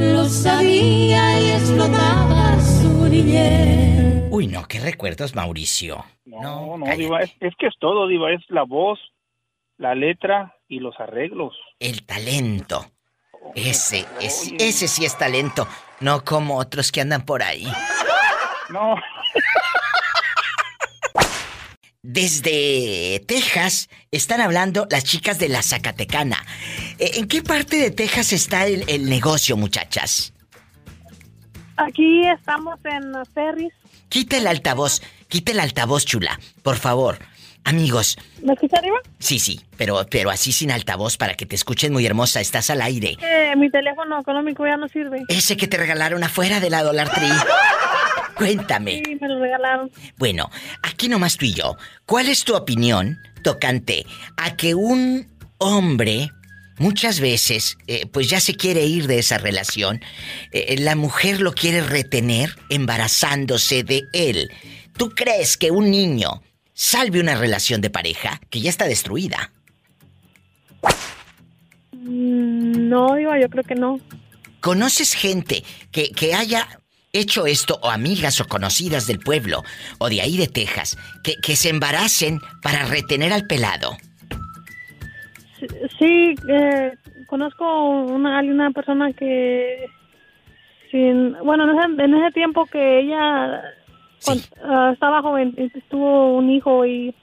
lo 0.00 0.24
sabía 0.24 1.40
y 1.40 1.50
explotaba 1.50 2.58
su 2.60 3.08
niñez. 3.08 4.24
Uy, 4.30 4.46
no, 4.46 4.66
qué 4.66 4.80
recuerdos, 4.80 5.34
Mauricio. 5.34 6.04
No, 6.24 6.78
no, 6.78 6.96
Diva. 6.96 7.20
Es, 7.20 7.30
es 7.40 7.54
que 7.58 7.66
es 7.66 7.74
todo, 7.78 8.08
Diva. 8.08 8.32
Es 8.32 8.42
la 8.48 8.62
voz, 8.62 8.98
la 9.76 9.94
letra 9.94 10.56
y 10.68 10.80
los 10.80 10.98
arreglos. 10.98 11.54
El 11.78 12.04
talento. 12.04 12.90
Ese, 13.54 14.06
ese, 14.20 14.56
ese 14.58 14.86
sí 14.86 15.04
es 15.04 15.16
talento, 15.16 15.66
no 16.00 16.24
como 16.24 16.58
otros 16.58 16.92
que 16.92 17.00
andan 17.00 17.24
por 17.24 17.42
ahí. 17.42 17.66
No. 18.68 18.94
Desde 22.02 23.20
Texas 23.26 23.88
están 24.10 24.40
hablando 24.40 24.86
las 24.90 25.04
chicas 25.04 25.38
de 25.38 25.48
la 25.48 25.62
Zacatecana. 25.62 26.44
Eh, 27.00 27.12
¿En 27.14 27.26
qué 27.28 27.42
parte 27.42 27.76
de 27.76 27.90
Texas 27.90 28.32
está 28.32 28.66
el, 28.66 28.84
el 28.88 29.08
negocio, 29.08 29.56
muchachas? 29.56 30.32
Aquí 31.76 32.26
estamos 32.28 32.78
en 32.84 33.12
Ferris. 33.34 33.72
Quita 34.08 34.36
el 34.36 34.46
altavoz, 34.46 35.00
quita 35.28 35.52
el 35.52 35.60
altavoz, 35.60 36.04
chula, 36.04 36.38
por 36.62 36.76
favor. 36.76 37.18
Amigos, 37.64 38.16
¿Me 38.42 38.54
escucha 38.54 38.78
arriba? 38.78 38.96
sí, 39.18 39.38
sí, 39.38 39.60
pero, 39.76 40.06
pero 40.10 40.30
así 40.30 40.50
sin 40.50 40.70
altavoz 40.70 41.16
para 41.18 41.34
que 41.34 41.44
te 41.44 41.54
escuchen 41.54 41.92
muy 41.92 42.06
hermosa, 42.06 42.40
estás 42.40 42.70
al 42.70 42.80
aire. 42.80 43.16
Eh, 43.20 43.54
mi 43.56 43.70
teléfono 43.70 44.18
económico 44.20 44.66
ya 44.66 44.76
no 44.78 44.88
sirve. 44.88 45.22
Ese 45.28 45.56
que 45.58 45.68
te 45.68 45.76
regalaron 45.76 46.24
afuera 46.24 46.58
de 46.60 46.70
la 46.70 46.82
Dollar 46.82 47.10
Tree. 47.12 47.28
Cuéntame. 48.36 49.02
Sí, 49.04 49.16
me 49.20 49.28
lo 49.28 49.38
regalaron. 49.40 49.90
Bueno, 50.16 50.50
aquí 50.82 51.08
nomás 51.08 51.36
tú 51.36 51.44
y 51.44 51.52
yo. 51.52 51.76
¿Cuál 52.06 52.28
es 52.30 52.44
tu 52.44 52.56
opinión 52.56 53.18
tocante 53.44 54.06
a 54.38 54.56
que 54.56 54.74
un 54.74 55.28
hombre 55.58 56.30
muchas 56.80 57.20
veces 57.20 57.76
eh, 57.86 58.06
pues 58.06 58.28
ya 58.28 58.40
se 58.40 58.56
quiere 58.56 58.84
ir 58.86 59.06
de 59.06 59.20
esa 59.20 59.38
relación? 59.38 60.00
Eh, 60.50 60.76
la 60.80 60.96
mujer 60.96 61.40
lo 61.40 61.52
quiere 61.52 61.82
retener 61.82 62.56
embarazándose 62.70 63.84
de 63.84 64.02
él. 64.12 64.50
¿Tú 64.96 65.10
crees 65.10 65.56
que 65.56 65.70
un 65.70 65.90
niño 65.90 66.42
salve 66.74 67.20
una 67.20 67.36
relación 67.36 67.80
de 67.80 67.90
pareja 67.90 68.40
que 68.50 68.60
ya 68.60 68.70
está 68.70 68.86
destruida? 68.86 69.52
Mm, 71.92 72.88
No, 72.88 73.14
Diva, 73.14 73.38
yo 73.38 73.48
creo 73.48 73.64
que 73.64 73.74
no. 73.74 74.00
¿Conoces 74.60 75.14
gente 75.14 75.62
que, 75.92 76.10
que 76.10 76.34
haya 76.34 76.80
hecho 77.12 77.46
esto, 77.46 77.78
o 77.82 77.90
amigas 77.90 78.40
o 78.40 78.46
conocidas 78.46 79.06
del 79.06 79.18
pueblo, 79.18 79.62
o 79.98 80.08
de 80.08 80.20
ahí 80.20 80.36
de 80.36 80.46
Texas, 80.46 80.96
que, 81.24 81.36
que 81.36 81.56
se 81.56 81.68
embaracen 81.68 82.40
para 82.62 82.84
retener 82.86 83.32
al 83.32 83.46
pelado? 83.46 83.96
Sí, 85.98 86.34
eh, 86.48 86.92
conozco 87.26 87.90
una, 87.90 88.40
una 88.40 88.70
persona 88.70 89.12
que 89.12 89.86
sin, 90.90 91.34
bueno, 91.44 91.64
en 91.70 91.78
ese, 91.78 92.04
en 92.04 92.14
ese 92.14 92.32
tiempo 92.32 92.66
que 92.66 93.00
ella 93.00 93.62
con- 94.24 94.38
ah, 94.64 94.90
estaba 94.92 95.22
joven, 95.22 95.54
tuvo 95.88 96.34
un 96.34 96.50
hijo 96.50 96.84
y 96.84 97.14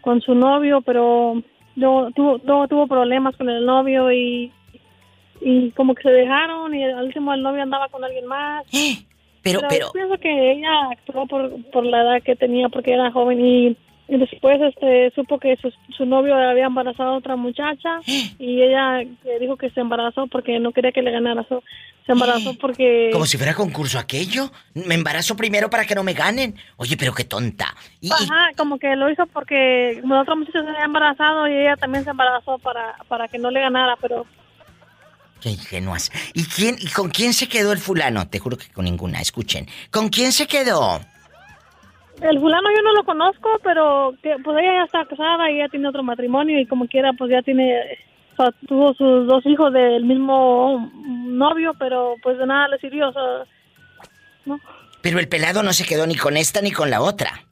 con 0.00 0.20
su 0.20 0.34
novio, 0.34 0.82
pero 0.82 1.42
luego 1.76 2.10
tuvo, 2.12 2.38
tuvo 2.68 2.86
problemas 2.86 3.36
con 3.36 3.48
el 3.48 3.64
novio 3.64 4.12
y 4.12 4.52
y 5.40 5.70
como 5.72 5.94
que 5.94 6.02
se 6.02 6.10
dejaron 6.10 6.74
y 6.74 6.84
al 6.84 7.04
último 7.04 7.34
el 7.34 7.42
novio 7.42 7.62
andaba 7.62 7.88
con 7.88 8.02
alguien 8.04 8.26
más. 8.26 8.64
Pero, 9.42 9.60
pero, 9.68 9.88
yo 9.88 9.92
pienso 9.92 10.16
que 10.16 10.52
ella 10.52 10.88
actuó 10.90 11.26
por, 11.26 11.52
por 11.70 11.84
la 11.84 12.00
edad 12.00 12.22
que 12.22 12.34
tenía 12.34 12.70
porque 12.70 12.94
era 12.94 13.12
joven 13.12 13.44
y 13.44 13.76
Y 14.06 14.18
después 14.18 14.60
este 14.60 15.10
supo 15.14 15.38
que 15.38 15.56
su, 15.56 15.72
su 15.96 16.04
novio 16.04 16.34
había 16.34 16.66
embarazado 16.66 17.10
a 17.10 17.16
otra 17.16 17.36
muchacha 17.36 18.00
y 18.06 18.60
ella 18.62 18.98
le 18.98 19.38
dijo 19.40 19.56
que 19.56 19.70
se 19.70 19.80
embarazó 19.80 20.26
porque 20.26 20.58
no 20.58 20.72
quería 20.72 20.92
que 20.92 21.00
le 21.02 21.10
ganara. 21.10 21.44
So, 21.48 21.62
se 22.04 22.12
embarazó 22.12 22.54
porque... 22.60 23.08
Como 23.12 23.24
si 23.24 23.38
fuera 23.38 23.54
concurso 23.54 23.98
aquello. 23.98 24.50
Me 24.74 24.94
embarazo 24.94 25.36
primero 25.36 25.70
para 25.70 25.86
que 25.86 25.94
no 25.94 26.02
me 26.04 26.12
ganen. 26.12 26.54
Oye, 26.76 26.96
pero 26.98 27.14
qué 27.14 27.24
tonta. 27.24 27.74
Y, 28.00 28.08
y- 28.08 28.12
Ajá, 28.12 28.50
como 28.58 28.78
que 28.78 28.94
lo 28.94 29.10
hizo 29.10 29.24
porque 29.26 30.02
la 30.04 30.20
otra 30.20 30.34
muchacha 30.34 30.62
se 30.62 30.68
había 30.68 30.84
embarazado 30.84 31.48
y 31.48 31.52
ella 31.54 31.76
también 31.76 32.04
se 32.04 32.10
embarazó 32.10 32.58
para, 32.58 32.96
para 33.08 33.26
que 33.28 33.38
no 33.38 33.50
le 33.50 33.60
ganara, 33.60 33.96
pero 34.00 34.26
Qué 35.40 35.50
ingenuas. 35.50 36.10
¿Y 36.32 36.44
quién 36.44 36.76
y 36.80 36.88
con 36.88 37.10
quién 37.10 37.34
se 37.34 37.48
quedó 37.48 37.72
el 37.72 37.78
fulano? 37.78 38.26
Te 38.28 38.38
juro 38.38 38.56
que 38.56 38.68
con 38.68 38.84
ninguna. 38.86 39.20
Escuchen. 39.20 39.66
¿Con 39.90 40.08
quién 40.08 40.32
se 40.32 40.46
quedó? 40.46 41.00
El 42.30 42.40
fulano 42.40 42.68
yo 42.74 42.82
no 42.82 42.92
lo 42.94 43.04
conozco, 43.04 43.48
pero 43.62 44.14
que, 44.22 44.36
pues 44.42 44.58
ella 44.58 44.78
ya 44.78 44.84
está 44.84 45.04
casada 45.04 45.50
y 45.50 45.58
ya 45.58 45.68
tiene 45.68 45.88
otro 45.88 46.02
matrimonio 46.02 46.58
y 46.58 46.66
como 46.66 46.86
quiera 46.88 47.12
pues 47.12 47.30
ya 47.30 47.42
tiene, 47.42 47.98
o 48.32 48.36
sea, 48.36 48.52
tuvo 48.66 48.94
sus 48.94 49.26
dos 49.26 49.44
hijos 49.46 49.72
del 49.72 50.04
mismo 50.04 50.90
novio, 51.04 51.72
pero 51.78 52.14
pues 52.22 52.38
de 52.38 52.46
nada 52.46 52.68
le 52.68 52.78
sirvió, 52.78 53.08
o 53.08 53.12
sea, 53.12 53.22
no, 54.46 54.60
Pero 55.02 55.18
el 55.18 55.28
pelado 55.28 55.62
no 55.62 55.72
se 55.72 55.84
quedó 55.84 56.06
ni 56.06 56.16
con 56.16 56.36
esta 56.36 56.62
ni 56.62 56.72
con 56.72 56.90
la 56.90 57.02
otra. 57.02 57.44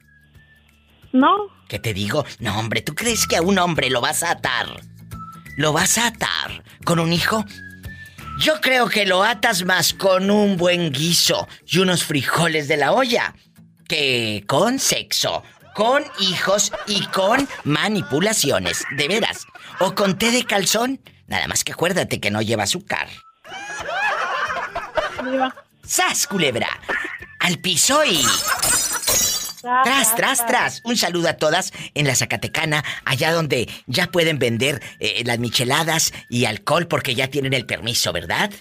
no, 1.11 1.47
¿Qué 1.67 1.79
te 1.79 1.93
digo? 1.93 2.25
No, 2.39 2.59
hombre, 2.59 2.81
¿tú 2.81 2.93
crees 2.93 3.25
que 3.27 3.37
a 3.37 3.41
un 3.41 3.57
hombre 3.57 3.89
lo 3.89 4.01
vas 4.01 4.21
a 4.21 4.31
atar? 4.31 4.67
¿Lo 5.57 5.71
vas 5.73 5.97
a 5.97 6.07
atar 6.07 6.63
con 6.83 6.99
un 6.99 7.13
hijo? 7.13 7.45
Yo 8.39 8.59
creo 8.61 8.89
que 8.89 9.05
lo 9.05 9.23
atas 9.23 9.63
más 9.63 9.93
con 9.93 10.31
un 10.31 10.57
buen 10.57 10.91
guiso 10.91 11.47
y 11.65 11.79
unos 11.79 12.03
frijoles 12.03 12.67
de 12.67 12.77
la 12.77 12.91
olla 12.91 13.35
que 13.87 14.43
con 14.47 14.79
sexo, 14.79 15.43
con 15.75 16.03
hijos 16.19 16.71
y 16.87 17.05
con 17.07 17.47
manipulaciones, 17.63 18.83
de 18.95 19.07
veras. 19.07 19.45
O 19.79 19.95
con 19.95 20.17
té 20.17 20.31
de 20.31 20.43
calzón, 20.45 20.99
nada 21.27 21.47
más 21.47 21.63
que 21.63 21.73
acuérdate 21.73 22.19
que 22.19 22.31
no 22.31 22.41
lleva 22.41 22.63
azúcar. 22.63 23.07
¡Sas, 25.85 26.27
culebra! 26.27 26.69
Al 27.39 27.59
piso 27.59 28.03
y... 28.05 28.23
Tras, 29.61 30.15
tras, 30.17 30.45
tras. 30.45 30.81
Un 30.83 30.97
saludo 30.97 31.29
a 31.29 31.33
todas 31.33 31.71
en 31.93 32.05
la 32.05 32.15
Zacatecana, 32.15 32.83
allá 33.05 33.31
donde 33.31 33.69
ya 33.87 34.07
pueden 34.07 34.37
vender 34.37 34.81
eh, 34.99 35.23
las 35.25 35.39
micheladas 35.39 36.13
y 36.29 36.45
alcohol 36.45 36.87
porque 36.87 37.15
ya 37.15 37.29
tienen 37.29 37.53
el 37.53 37.65
permiso, 37.65 38.11
¿verdad? 38.11 38.51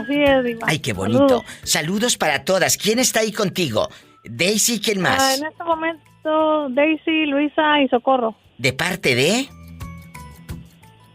Así 0.00 0.22
es, 0.22 0.44
Diva. 0.44 0.66
Ay, 0.68 0.78
qué 0.80 0.92
bonito. 0.92 1.44
Saludos 1.62 2.16
para 2.16 2.44
todas. 2.44 2.76
¿Quién 2.76 2.98
está 2.98 3.20
ahí 3.20 3.32
contigo? 3.32 3.88
Daisy, 4.24 4.80
¿quién 4.80 4.98
Ah, 5.06 5.10
más? 5.10 5.38
en 5.38 5.46
este 5.46 5.64
momento 5.64 6.68
Daisy, 6.70 7.26
Luisa 7.26 7.80
y 7.84 7.88
Socorro, 7.88 8.34
De 8.58 8.72
parte 8.72 9.14
de 9.14 9.48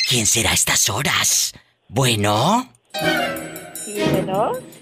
¿Quién 0.08 0.28
será 0.28 0.52
a 0.52 0.54
estas 0.54 0.90
horas? 0.90 1.54
Bueno. 1.88 2.70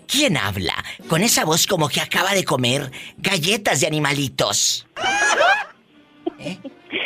¿Quién 0.08 0.38
habla? 0.38 0.74
Con 1.08 1.22
esa 1.22 1.46
voz 1.46 1.68
como 1.68 1.90
que 1.90 2.02
acaba 2.02 2.34
de 2.34 2.44
comer 2.44 2.92
galletas 3.18 3.82
de 3.82 3.88
animalitos. 3.88 4.88
¿Eh? 6.40 6.58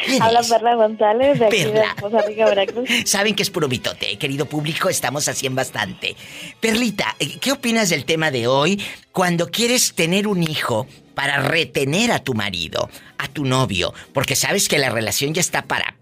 ¿Quién 0.06 0.22
Habla? 0.22 0.42
Perla 0.42 0.76
González 0.76 1.40
de 1.40 1.46
aquí 1.46 1.64
Perla. 1.64 1.96
de 1.96 2.02
Poza 2.02 2.22
Rica, 2.22 2.46
Veracruz. 2.46 2.90
Saben 3.06 3.36
que 3.36 3.44
es 3.44 3.50
puro 3.50 3.68
mitote, 3.68 4.12
¿eh? 4.12 4.18
querido 4.18 4.46
público, 4.46 4.90
estamos 4.90 5.28
así 5.28 5.48
en 5.48 5.56
bastante. 5.56 6.16
Perlita, 6.60 7.16
eh, 7.20 7.38
¿qué 7.40 7.52
opinas 7.52 7.90
del 7.90 8.06
tema 8.06 8.32
de 8.32 8.48
hoy 8.48 8.82
cuando 9.12 9.50
quieres 9.50 9.94
tener 9.94 10.28
un 10.28 10.44
hijo 10.44 10.88
para 11.16 11.42
retener 11.42 12.12
a 12.12 12.20
tu 12.20 12.34
marido, 12.34 12.90
a 13.18 13.28
tu 13.28 13.46
novio? 13.46 13.94
Porque 14.14 14.36
sabes 14.36 14.68
que 14.68 14.78
la 14.78 14.90
relación 14.90 15.34
ya 15.34 15.42
está 15.42 15.64
para, 15.64 15.96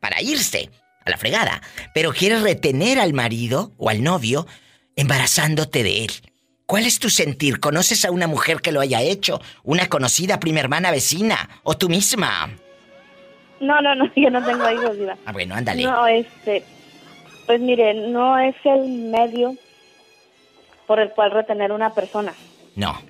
para 0.00 0.22
irse 0.22 0.70
a 1.04 1.10
la 1.10 1.18
fregada, 1.18 1.62
pero 1.94 2.12
quieres 2.12 2.42
retener 2.42 2.98
al 2.98 3.12
marido 3.12 3.72
o 3.76 3.90
al 3.90 4.02
novio 4.02 4.46
embarazándote 4.96 5.82
de 5.82 6.04
él. 6.04 6.12
¿Cuál 6.66 6.84
es 6.84 6.98
tu 6.98 7.10
sentir? 7.10 7.60
¿Conoces 7.60 8.04
a 8.04 8.10
una 8.10 8.26
mujer 8.26 8.60
que 8.60 8.72
lo 8.72 8.80
haya 8.80 9.00
hecho? 9.00 9.40
¿Una 9.62 9.88
conocida, 9.88 10.40
prima 10.40 10.58
hermana, 10.58 10.90
vecina? 10.90 11.48
¿O 11.62 11.76
tú 11.76 11.88
misma? 11.88 12.50
No, 13.60 13.80
no, 13.80 13.94
no, 13.94 14.10
yo 14.16 14.30
no 14.30 14.44
tengo 14.44 14.68
hijos, 14.70 14.98
Diva. 14.98 15.16
Ah, 15.24 15.32
bueno, 15.32 15.54
ándale. 15.54 15.84
No, 15.84 16.08
este, 16.08 16.64
pues 17.46 17.60
mire, 17.60 17.94
no 17.94 18.36
es 18.40 18.56
el 18.64 18.88
medio 18.88 19.54
por 20.88 20.98
el 20.98 21.10
cual 21.10 21.30
retener 21.30 21.70
una 21.70 21.94
persona. 21.94 22.34
No. 22.74 23.00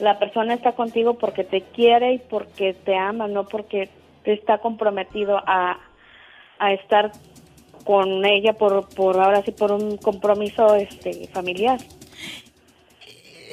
La 0.00 0.18
persona 0.18 0.54
está 0.54 0.72
contigo 0.72 1.18
porque 1.18 1.44
te 1.44 1.60
quiere 1.60 2.14
y 2.14 2.18
porque 2.18 2.72
te 2.72 2.96
ama, 2.96 3.28
no 3.28 3.46
porque 3.46 3.90
te 4.24 4.32
está 4.32 4.56
comprometido 4.58 5.36
a, 5.36 5.78
a 6.58 6.72
estar 6.72 7.12
con 7.84 8.24
ella 8.24 8.54
por, 8.54 8.88
por 8.88 9.20
ahora 9.20 9.42
sí 9.42 9.50
por 9.50 9.70
un 9.70 9.98
compromiso 9.98 10.74
este 10.76 11.28
familiar. 11.28 11.78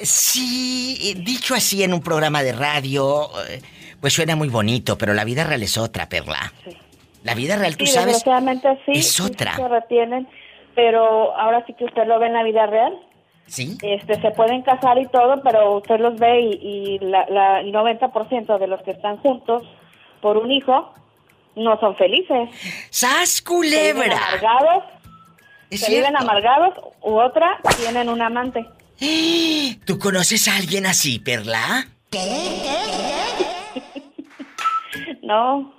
Sí, 0.02 0.98
eh, 1.02 1.14
dicho 1.20 1.54
así 1.54 1.82
en 1.82 1.92
un 1.94 2.00
programa 2.02 2.42
de 2.42 2.52
radio, 2.52 3.28
eh, 3.48 3.60
pues 4.00 4.12
suena 4.12 4.36
muy 4.36 4.48
bonito, 4.48 4.96
pero 4.98 5.14
la 5.14 5.24
vida 5.24 5.44
real 5.44 5.62
es 5.62 5.76
otra, 5.78 6.08
Perla. 6.08 6.52
La 7.22 7.34
vida 7.34 7.56
real, 7.56 7.76
tú 7.76 7.84
Sí, 7.86 7.92
sabes, 7.92 8.14
desgraciadamente 8.14 8.68
sí, 8.86 8.92
es 8.98 9.12
sí 9.12 9.22
otra. 9.22 9.54
se 9.56 9.68
retienen, 9.68 10.26
pero 10.74 11.36
ahora 11.36 11.64
sí 11.66 11.74
que 11.74 11.84
usted 11.84 12.06
lo 12.06 12.18
ve 12.18 12.28
en 12.28 12.32
la 12.34 12.42
vida 12.42 12.66
real. 12.66 12.98
Sí. 13.46 13.76
Este, 13.82 14.20
se 14.20 14.30
pueden 14.30 14.62
casar 14.62 14.96
y 14.98 15.06
todo, 15.08 15.42
pero 15.42 15.76
usted 15.78 15.98
los 15.98 16.18
ve 16.18 16.40
y, 16.40 16.50
y 16.62 16.98
la, 17.00 17.26
la, 17.28 17.60
el 17.60 17.72
90% 17.72 18.58
de 18.58 18.66
los 18.68 18.80
que 18.82 18.92
están 18.92 19.16
juntos 19.18 19.64
por 20.22 20.36
un 20.38 20.50
hijo 20.50 20.94
no 21.56 21.78
son 21.80 21.96
felices. 21.96 22.48
¡Sas, 22.90 23.28
Se 23.28 23.42
viven 23.42 23.94
culebra! 24.02 24.16
amargados, 24.16 24.84
Es 25.68 25.80
se 25.80 25.90
viven 25.92 26.16
amargados 26.16 26.74
u 27.02 27.18
otra 27.18 27.58
tienen 27.76 28.08
un 28.08 28.22
amante. 28.22 28.64
¿Tú 29.84 29.98
conoces 29.98 30.46
a 30.48 30.56
alguien 30.56 30.86
así, 30.86 31.18
Perla? 31.18 31.88
No. 35.22 35.74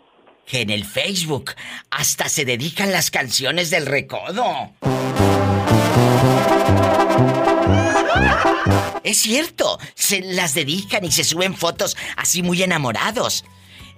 Que 0.46 0.62
en 0.62 0.70
el 0.70 0.86
Facebook 0.86 1.52
hasta 1.90 2.30
se 2.30 2.46
dedican 2.46 2.92
las 2.92 3.12
canciones 3.12 3.70
del 3.70 3.86
recodo. 3.86 4.72
Es 9.04 9.18
cierto, 9.18 9.80
se 9.96 10.22
las 10.22 10.54
dedican 10.54 11.04
y 11.04 11.12
se 11.12 11.24
suben 11.24 11.56
fotos 11.56 11.98
así 12.16 12.44
muy 12.44 12.64
enamorados. 12.64 13.44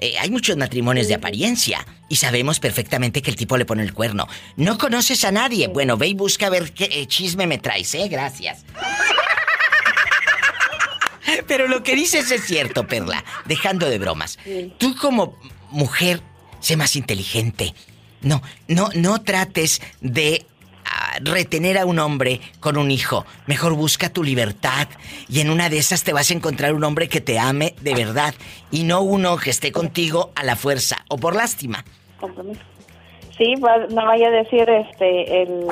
Eh, 0.03 0.17
hay 0.19 0.29
muchos 0.29 0.57
matrimonios 0.57 1.07
de 1.07 1.13
apariencia 1.13 1.87
y 2.09 2.17
sabemos 2.17 2.59
perfectamente 2.59 3.21
que 3.21 3.31
el 3.31 3.37
tipo 3.37 3.55
le 3.55 3.63
pone 3.63 3.83
el 3.83 3.93
cuerno. 3.93 4.27
No 4.57 4.77
conoces 4.77 5.23
a 5.23 5.31
nadie. 5.31 5.69
Bueno, 5.69 5.95
ve 5.95 6.07
y 6.07 6.13
busca 6.13 6.47
a 6.47 6.49
ver 6.49 6.73
qué 6.73 6.89
eh, 6.91 7.07
chisme 7.07 7.47
me 7.47 7.57
traes, 7.57 7.95
¿eh? 7.95 8.09
Gracias. 8.09 8.65
Pero 11.47 11.69
lo 11.69 11.83
que 11.83 11.95
dices 11.95 12.29
es 12.31 12.43
cierto, 12.43 12.85
Perla. 12.85 13.23
Dejando 13.45 13.89
de 13.89 13.97
bromas. 13.97 14.37
Tú 14.77 14.93
como 14.97 15.39
mujer, 15.71 16.19
sé 16.59 16.75
más 16.75 16.97
inteligente. 16.97 17.73
No, 18.19 18.43
no, 18.67 18.89
no 18.95 19.21
trates 19.21 19.81
de 20.01 20.45
retener 21.21 21.77
a 21.77 21.85
un 21.85 21.99
hombre 21.99 22.41
con 22.59 22.77
un 22.77 22.91
hijo. 22.91 23.25
Mejor 23.45 23.73
busca 23.73 24.09
tu 24.09 24.23
libertad 24.23 24.87
y 25.29 25.39
en 25.41 25.49
una 25.49 25.69
de 25.69 25.77
esas 25.77 26.03
te 26.03 26.13
vas 26.13 26.29
a 26.31 26.33
encontrar 26.33 26.73
un 26.73 26.83
hombre 26.83 27.07
que 27.09 27.21
te 27.21 27.39
ame 27.39 27.75
de 27.81 27.93
verdad 27.95 28.33
y 28.71 28.83
no 28.83 29.01
uno 29.01 29.37
que 29.37 29.49
esté 29.49 29.71
contigo 29.71 30.31
a 30.35 30.43
la 30.43 30.55
fuerza 30.55 30.97
o 31.09 31.17
por 31.17 31.35
lástima. 31.35 31.83
Compromiso. 32.19 32.61
Sí, 33.37 33.55
no 33.55 34.05
vaya 34.05 34.27
a 34.27 34.31
decir 34.31 34.69
este 34.69 35.41
el, 35.43 35.65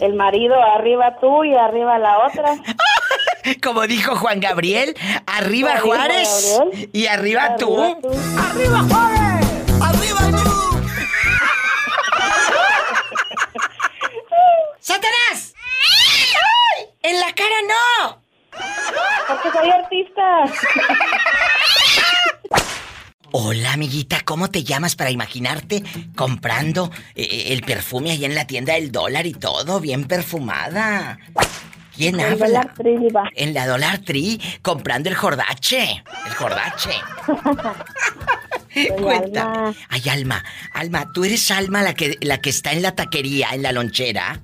el 0.00 0.14
marido 0.14 0.54
arriba 0.62 1.16
tú 1.20 1.44
y 1.44 1.54
arriba 1.54 1.98
la 1.98 2.18
otra. 2.26 2.56
Como 3.62 3.86
dijo 3.86 4.16
Juan 4.16 4.40
Gabriel, 4.40 4.94
arriba 5.26 5.72
Arriba 5.72 5.80
Juárez 5.80 6.56
Gabriel. 6.58 6.90
y 6.94 7.06
arriba, 7.06 7.56
tú. 7.56 7.78
Arriba 7.78 8.00
tú. 8.00 8.08
¡Arriba 8.38 8.82
Juárez! 8.88 9.46
¡Arriba 9.82 10.20
tú! 10.42 10.50
¡Satanás! 14.80 15.54
¡Ay! 16.76 16.86
¡En 17.02 17.20
la 17.20 17.34
cara 17.34 17.54
no! 17.68 18.22
Hola, 23.32 23.72
amiguita, 23.72 24.20
¿cómo 24.24 24.48
te 24.48 24.62
llamas 24.62 24.94
para 24.94 25.10
imaginarte 25.10 25.82
comprando 26.14 26.90
eh, 27.14 27.46
el 27.48 27.62
perfume 27.62 28.12
ahí 28.12 28.24
en 28.24 28.34
la 28.34 28.46
tienda 28.46 28.74
del 28.74 28.92
dólar 28.92 29.26
y 29.26 29.32
todo, 29.32 29.80
bien 29.80 30.04
perfumada? 30.04 31.18
¿Quién 31.96 32.20
En 32.20 32.32
habla? 32.32 32.46
Dollar 32.46 32.74
Tree, 32.74 32.98
Diva. 32.98 33.30
En 33.34 33.54
la 33.54 33.66
Dollar 33.66 33.98
Tree, 33.98 34.40
comprando 34.62 35.08
el 35.08 35.14
jordache. 35.14 36.02
El 36.26 36.34
jordache. 36.34 36.90
Cuenta. 39.00 39.72
Ay, 39.88 40.02
Alma, 40.08 40.44
Alma, 40.72 41.12
¿tú 41.12 41.24
eres 41.24 41.50
Alma 41.50 41.82
la 41.82 41.94
que, 41.94 42.18
la 42.20 42.38
que 42.38 42.50
está 42.50 42.72
en 42.72 42.82
la 42.82 42.94
taquería, 42.94 43.50
en 43.52 43.62
la 43.62 43.72
lonchera? 43.72 44.42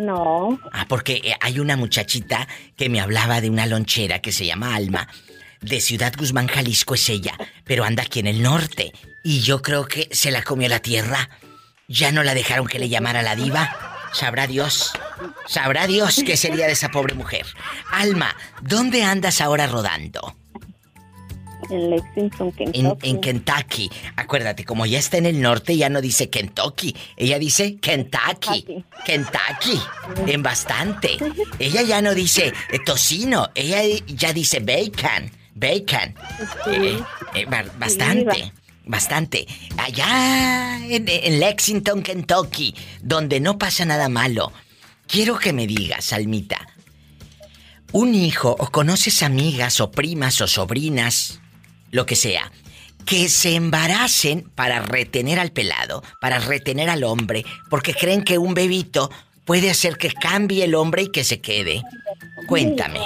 No. 0.00 0.58
Ah, 0.72 0.86
porque 0.88 1.20
eh, 1.22 1.34
hay 1.40 1.60
una 1.60 1.76
muchachita 1.76 2.48
que 2.76 2.88
me 2.88 3.00
hablaba 3.00 3.40
de 3.40 3.50
una 3.50 3.66
lonchera 3.66 4.20
que 4.20 4.32
se 4.32 4.46
llama 4.46 4.74
Alma. 4.74 5.08
De 5.60 5.80
Ciudad 5.80 6.14
Guzmán, 6.16 6.48
Jalisco 6.48 6.94
es 6.94 7.08
ella, 7.10 7.36
pero 7.64 7.84
anda 7.84 8.02
aquí 8.02 8.20
en 8.20 8.26
el 8.26 8.42
norte. 8.42 8.92
Y 9.22 9.40
yo 9.40 9.60
creo 9.60 9.86
que 9.86 10.08
se 10.10 10.30
la 10.30 10.42
comió 10.42 10.70
la 10.70 10.80
tierra. 10.80 11.28
Ya 11.86 12.12
no 12.12 12.22
la 12.22 12.32
dejaron 12.32 12.66
que 12.66 12.78
le 12.78 12.88
llamara 12.88 13.22
la 13.22 13.36
diva. 13.36 13.76
Sabrá 14.14 14.46
Dios. 14.46 14.92
Sabrá 15.46 15.86
Dios 15.86 16.22
qué 16.24 16.38
sería 16.38 16.66
de 16.66 16.72
esa 16.72 16.88
pobre 16.88 17.14
mujer. 17.14 17.44
Alma, 17.92 18.34
¿dónde 18.62 19.04
andas 19.04 19.42
ahora 19.42 19.66
rodando? 19.66 20.34
En 21.70 21.90
Lexington, 21.90 22.52
En, 22.58 22.72
Kentucky. 22.72 23.08
en 23.10 23.20
Kentucky. 23.20 23.90
Acuérdate, 24.16 24.64
como 24.64 24.86
ya 24.86 24.98
está 24.98 25.18
en 25.18 25.26
el 25.26 25.40
norte, 25.40 25.76
ya 25.76 25.88
no 25.88 26.00
dice 26.00 26.28
Kentucky. 26.30 26.94
Ella 27.16 27.38
dice 27.38 27.76
Kentucky. 27.76 28.66
Kentucky. 29.04 29.80
En 30.26 30.42
bastante. 30.42 31.16
Ella 31.58 31.82
ya 31.82 32.02
no 32.02 32.14
dice 32.14 32.52
eh, 32.72 32.78
tocino. 32.84 33.48
Ella 33.54 33.82
ya 34.06 34.32
dice 34.32 34.60
bacon. 34.60 35.30
Bacon. 35.54 36.14
Eh, 36.72 36.98
eh, 37.34 37.46
ba- 37.48 37.64
bastante. 37.78 38.52
Bastante. 38.84 39.46
Allá 39.76 40.78
en, 40.86 41.04
en 41.06 41.38
Lexington, 41.38 42.02
Kentucky, 42.02 42.74
donde 43.02 43.38
no 43.40 43.58
pasa 43.58 43.84
nada 43.84 44.08
malo. 44.08 44.52
Quiero 45.06 45.38
que 45.38 45.52
me 45.52 45.66
digas, 45.66 46.12
Almita. 46.12 46.66
Un 47.92 48.14
hijo, 48.14 48.54
o 48.58 48.70
conoces 48.70 49.22
amigas, 49.24 49.80
o 49.80 49.90
primas, 49.90 50.40
o 50.40 50.46
sobrinas, 50.46 51.39
lo 51.90 52.06
que 52.06 52.16
sea, 52.16 52.50
que 53.06 53.28
se 53.28 53.54
embaracen 53.54 54.48
para 54.54 54.80
retener 54.80 55.38
al 55.38 55.52
pelado, 55.52 56.02
para 56.20 56.38
retener 56.38 56.90
al 56.90 57.04
hombre, 57.04 57.44
porque 57.68 57.94
creen 57.94 58.24
que 58.24 58.38
un 58.38 58.54
bebito 58.54 59.10
puede 59.44 59.70
hacer 59.70 59.96
que 59.96 60.10
cambie 60.12 60.64
el 60.64 60.74
hombre 60.74 61.02
y 61.02 61.10
que 61.10 61.24
se 61.24 61.40
quede. 61.40 61.82
Cuéntame, 62.46 63.00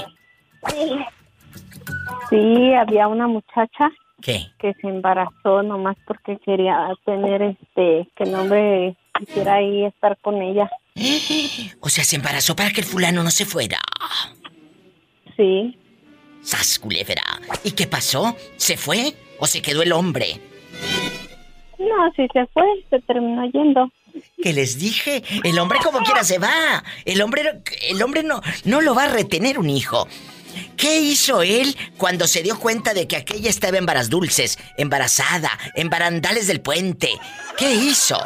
Sí, 2.30 2.74
había 2.74 3.08
una 3.08 3.26
muchacha 3.26 3.90
¿qué? 4.22 4.46
que 4.58 4.72
se 4.80 4.88
embarazó 4.88 5.62
nomás 5.62 5.96
porque 6.06 6.38
quería 6.44 6.88
tener 7.04 7.42
este 7.42 8.08
que 8.16 8.24
el 8.24 8.34
hombre 8.34 8.96
quisiera 9.18 9.54
ahí 9.54 9.84
estar 9.84 10.16
con 10.18 10.40
ella. 10.42 10.68
O 11.80 11.88
sea, 11.88 12.02
se 12.02 12.16
embarazó 12.16 12.56
para 12.56 12.70
que 12.70 12.80
el 12.80 12.86
fulano 12.86 13.22
no 13.22 13.30
se 13.30 13.44
fuera. 13.44 13.78
Sí. 15.36 15.78
¡Sas, 16.44 16.78
culebra! 16.78 17.22
¿Y 17.64 17.72
qué 17.72 17.86
pasó? 17.86 18.36
¿Se 18.56 18.76
fue 18.76 19.14
o 19.38 19.46
se 19.46 19.62
quedó 19.62 19.82
el 19.82 19.92
hombre? 19.92 20.40
No, 21.78 22.12
sí 22.14 22.26
se 22.32 22.46
fue, 22.52 22.64
se 22.90 23.00
terminó 23.00 23.44
yendo. 23.50 23.90
Que 24.42 24.52
les 24.52 24.78
dije, 24.78 25.22
el 25.42 25.58
hombre 25.58 25.78
como 25.82 26.00
quiera 26.00 26.22
se 26.22 26.38
va. 26.38 26.84
El 27.04 27.20
hombre, 27.22 27.62
el 27.88 28.02
hombre 28.02 28.22
no, 28.22 28.40
no 28.64 28.80
lo 28.80 28.94
va 28.94 29.04
a 29.04 29.08
retener 29.08 29.58
un 29.58 29.70
hijo. 29.70 30.06
¿Qué 30.76 31.00
hizo 31.00 31.42
él 31.42 31.76
cuando 31.96 32.26
se 32.28 32.42
dio 32.42 32.58
cuenta 32.58 32.94
de 32.94 33.08
que 33.08 33.16
aquella 33.16 33.50
estaba 33.50 33.78
en 33.78 33.86
varas 33.86 34.10
dulces, 34.10 34.58
embarazada, 34.76 35.50
en 35.74 35.90
barandales 35.90 36.46
del 36.46 36.60
puente? 36.60 37.10
¿Qué 37.56 37.74
hizo? 37.74 38.18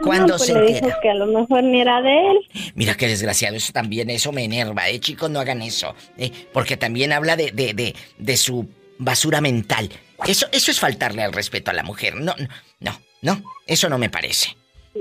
Cuando 0.00 0.28
No, 0.28 0.36
pues 0.36 0.46
se 0.46 0.54
le 0.54 0.60
dijo 0.62 0.78
entera. 0.78 0.98
que 1.00 1.10
a 1.10 1.14
lo 1.14 1.26
mejor 1.26 1.62
ni 1.64 1.80
era 1.80 2.00
de 2.02 2.30
él. 2.30 2.38
Mira 2.74 2.94
qué 2.96 3.06
desgraciado, 3.06 3.56
eso 3.56 3.72
también, 3.72 4.10
eso 4.10 4.32
me 4.32 4.44
enerva, 4.44 4.88
¿eh? 4.88 4.98
Chicos, 5.00 5.30
no 5.30 5.40
hagan 5.40 5.62
eso. 5.62 5.94
¿eh? 6.18 6.30
Porque 6.52 6.76
también 6.76 7.12
habla 7.12 7.36
de, 7.36 7.50
de, 7.52 7.74
de, 7.74 7.94
de 8.18 8.36
su 8.36 8.68
basura 8.98 9.40
mental. 9.40 9.90
Eso, 10.26 10.46
eso 10.52 10.70
es 10.70 10.78
faltarle 10.80 11.22
al 11.22 11.32
respeto 11.32 11.70
a 11.70 11.74
la 11.74 11.82
mujer. 11.82 12.14
No, 12.16 12.34
no, 12.38 12.48
no, 12.80 13.00
no, 13.22 13.42
eso 13.66 13.88
no 13.88 13.98
me 13.98 14.10
parece. 14.10 14.56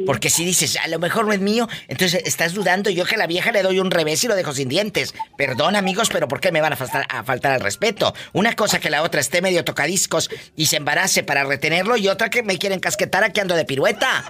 Porque 0.05 0.30
si 0.30 0.45
dices, 0.45 0.77
a 0.77 0.88
lo 0.88 0.99
mejor 0.99 1.26
no 1.26 1.34
es 1.34 1.41
mío, 1.41 1.68
entonces 1.88 2.22
estás 2.26 2.53
dudando 2.53 2.89
yo 2.89 3.05
que 3.05 3.15
a 3.15 3.18
la 3.18 3.27
vieja 3.27 3.51
le 3.51 3.61
doy 3.61 3.80
un 3.80 3.91
revés 3.91 4.23
y 4.23 4.27
lo 4.27 4.35
dejo 4.35 4.53
sin 4.53 4.69
dientes. 4.69 5.13
Perdón, 5.38 5.76
amigos, 5.76 6.09
pero 6.11 6.27
¿por 6.27 6.39
qué 6.39 6.51
me 6.51 6.61
van 6.61 6.73
a 6.73 6.77
faltar, 6.77 7.05
a 7.09 7.23
faltar 7.23 7.51
al 7.51 7.59
respeto? 7.59 8.13
Una 8.31 8.53
cosa 8.55 8.80
que 8.80 8.89
la 8.89 9.03
otra 9.03 9.19
esté 9.19 9.41
medio 9.41 9.65
tocadiscos 9.65 10.30
y 10.55 10.68
se 10.68 10.77
embarace 10.77 11.23
para 11.23 11.43
retenerlo 11.43 11.97
y 11.97 12.07
otra 12.07 12.30
que 12.30 12.41
me 12.41 12.57
quieren 12.57 12.80
casquetar 12.80 13.23
aquí 13.23 13.41
ando 13.41 13.55
de 13.55 13.65
pirueta. 13.65 14.23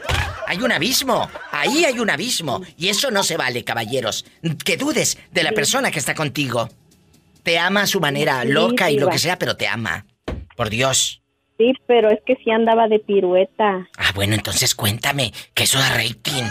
Hay 0.48 0.62
un 0.62 0.72
abismo, 0.72 1.30
ahí 1.52 1.86
hay 1.86 2.00
un 2.00 2.10
abismo. 2.10 2.62
Y 2.78 2.90
eso 2.90 3.12
no 3.12 3.24
se 3.24 3.38
vale, 3.38 3.64
caballeros. 3.64 4.26
Que 4.66 4.78
dudes 4.78 5.18
de 5.32 5.44
la 5.44 5.52
persona 5.52 5.92
que 5.92 6.00
está 6.00 6.16
contigo. 6.16 6.70
Te 7.44 7.58
ama 7.58 7.84
a 7.84 7.88
su 7.88 8.00
manera, 8.00 8.44
loca 8.46 8.92
y 8.92 8.98
lo 8.98 9.10
que 9.10 9.20
sea, 9.20 9.38
pero 9.38 9.56
te 9.56 9.68
ama. 9.68 10.06
Por 10.56 10.70
Dios. 10.70 11.21
Sí, 11.62 11.74
pero 11.86 12.10
es 12.10 12.20
que 12.26 12.36
sí 12.44 12.50
andaba 12.50 12.88
de 12.88 12.98
pirueta. 13.00 13.88
Ah, 13.98 14.12
bueno, 14.16 14.34
entonces 14.34 14.74
cuéntame, 14.74 15.32
que 15.54 15.64
eso 15.64 15.78
da 15.78 15.90
rating. 15.96 16.44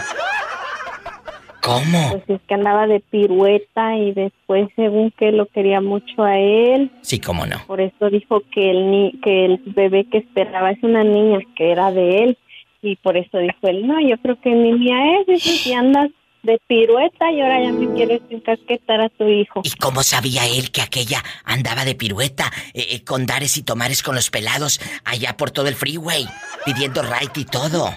¿Cómo? 1.61 2.11
Pues 2.11 2.23
es 2.27 2.41
que 2.47 2.53
andaba 2.55 2.87
de 2.87 3.01
pirueta 3.01 3.95
y 3.97 4.13
después 4.13 4.69
según 4.75 5.11
que 5.11 5.31
lo 5.31 5.45
quería 5.47 5.79
mucho 5.81 6.23
a 6.23 6.37
él, 6.39 6.89
Sí, 7.01 7.19
cómo 7.19 7.45
no. 7.45 7.57
por 7.67 7.81
eso 7.81 8.09
dijo 8.09 8.41
que 8.51 8.71
el 8.71 8.89
ni 8.89 9.11
que 9.21 9.45
el 9.45 9.57
bebé 9.65 10.05
que 10.05 10.19
esperaba 10.19 10.71
es 10.71 10.81
una 10.81 11.03
niña 11.03 11.39
que 11.55 11.71
era 11.71 11.91
de 11.91 12.23
él 12.23 12.37
y 12.81 12.95
por 12.95 13.15
eso 13.15 13.37
dijo 13.37 13.57
él, 13.67 13.85
no, 13.85 13.99
yo 14.01 14.17
creo 14.17 14.39
que 14.41 14.49
ni 14.49 14.73
mía 14.73 15.19
es, 15.19 15.27
dice, 15.27 15.49
si 15.51 15.73
andas 15.73 16.09
de 16.43 16.59
pirueta 16.67 17.31
y 17.31 17.39
ahora 17.41 17.61
ya 17.63 17.71
me 17.71 17.93
quieres 17.93 18.21
encasquetar 18.29 19.01
a 19.01 19.09
tu 19.09 19.27
hijo. 19.27 19.61
¿Y 19.63 19.71
cómo 19.71 20.01
sabía 20.03 20.47
él 20.47 20.71
que 20.71 20.81
aquella 20.81 21.23
andaba 21.43 21.85
de 21.85 21.95
pirueta, 21.95 22.51
eh, 22.73 22.87
eh, 22.91 23.03
con 23.03 23.25
dares 23.25 23.57
y 23.57 23.63
tomares 23.63 24.01
con 24.03 24.15
los 24.15 24.29
pelados, 24.29 24.79
allá 25.05 25.37
por 25.37 25.51
todo 25.51 25.67
el 25.67 25.75
freeway, 25.75 26.25
pidiendo 26.65 27.01
right 27.03 27.37
y 27.37 27.45
todo? 27.45 27.89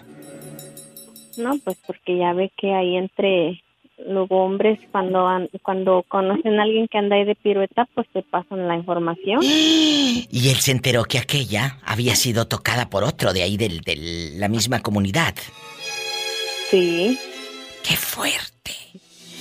No, 1.36 1.58
pues 1.64 1.76
porque 1.86 2.18
ya 2.18 2.32
ve 2.32 2.52
que 2.56 2.72
ahí 2.74 2.96
entre 2.96 3.60
los 4.06 4.26
hombres 4.30 4.78
cuando 4.92 5.26
an- 5.26 5.48
cuando 5.62 6.04
conocen 6.08 6.58
a 6.58 6.64
alguien 6.64 6.86
que 6.88 6.98
anda 6.98 7.16
ahí 7.16 7.24
de 7.24 7.34
pirueta, 7.36 7.88
pues 7.94 8.06
te 8.12 8.22
pasan 8.22 8.68
la 8.68 8.76
información. 8.76 9.40
Y 10.30 10.48
él 10.50 10.56
se 10.60 10.72
enteró 10.72 11.04
que 11.04 11.18
aquella 11.18 11.78
había 11.84 12.14
sido 12.16 12.46
tocada 12.46 12.90
por 12.90 13.04
otro 13.04 13.32
de 13.32 13.42
ahí 13.42 13.56
del- 13.56 13.80
de 13.80 14.32
la 14.36 14.48
misma 14.48 14.80
comunidad. 14.80 15.34
Sí. 16.70 17.18
¡Qué 17.86 17.96
fuerte! 17.96 18.72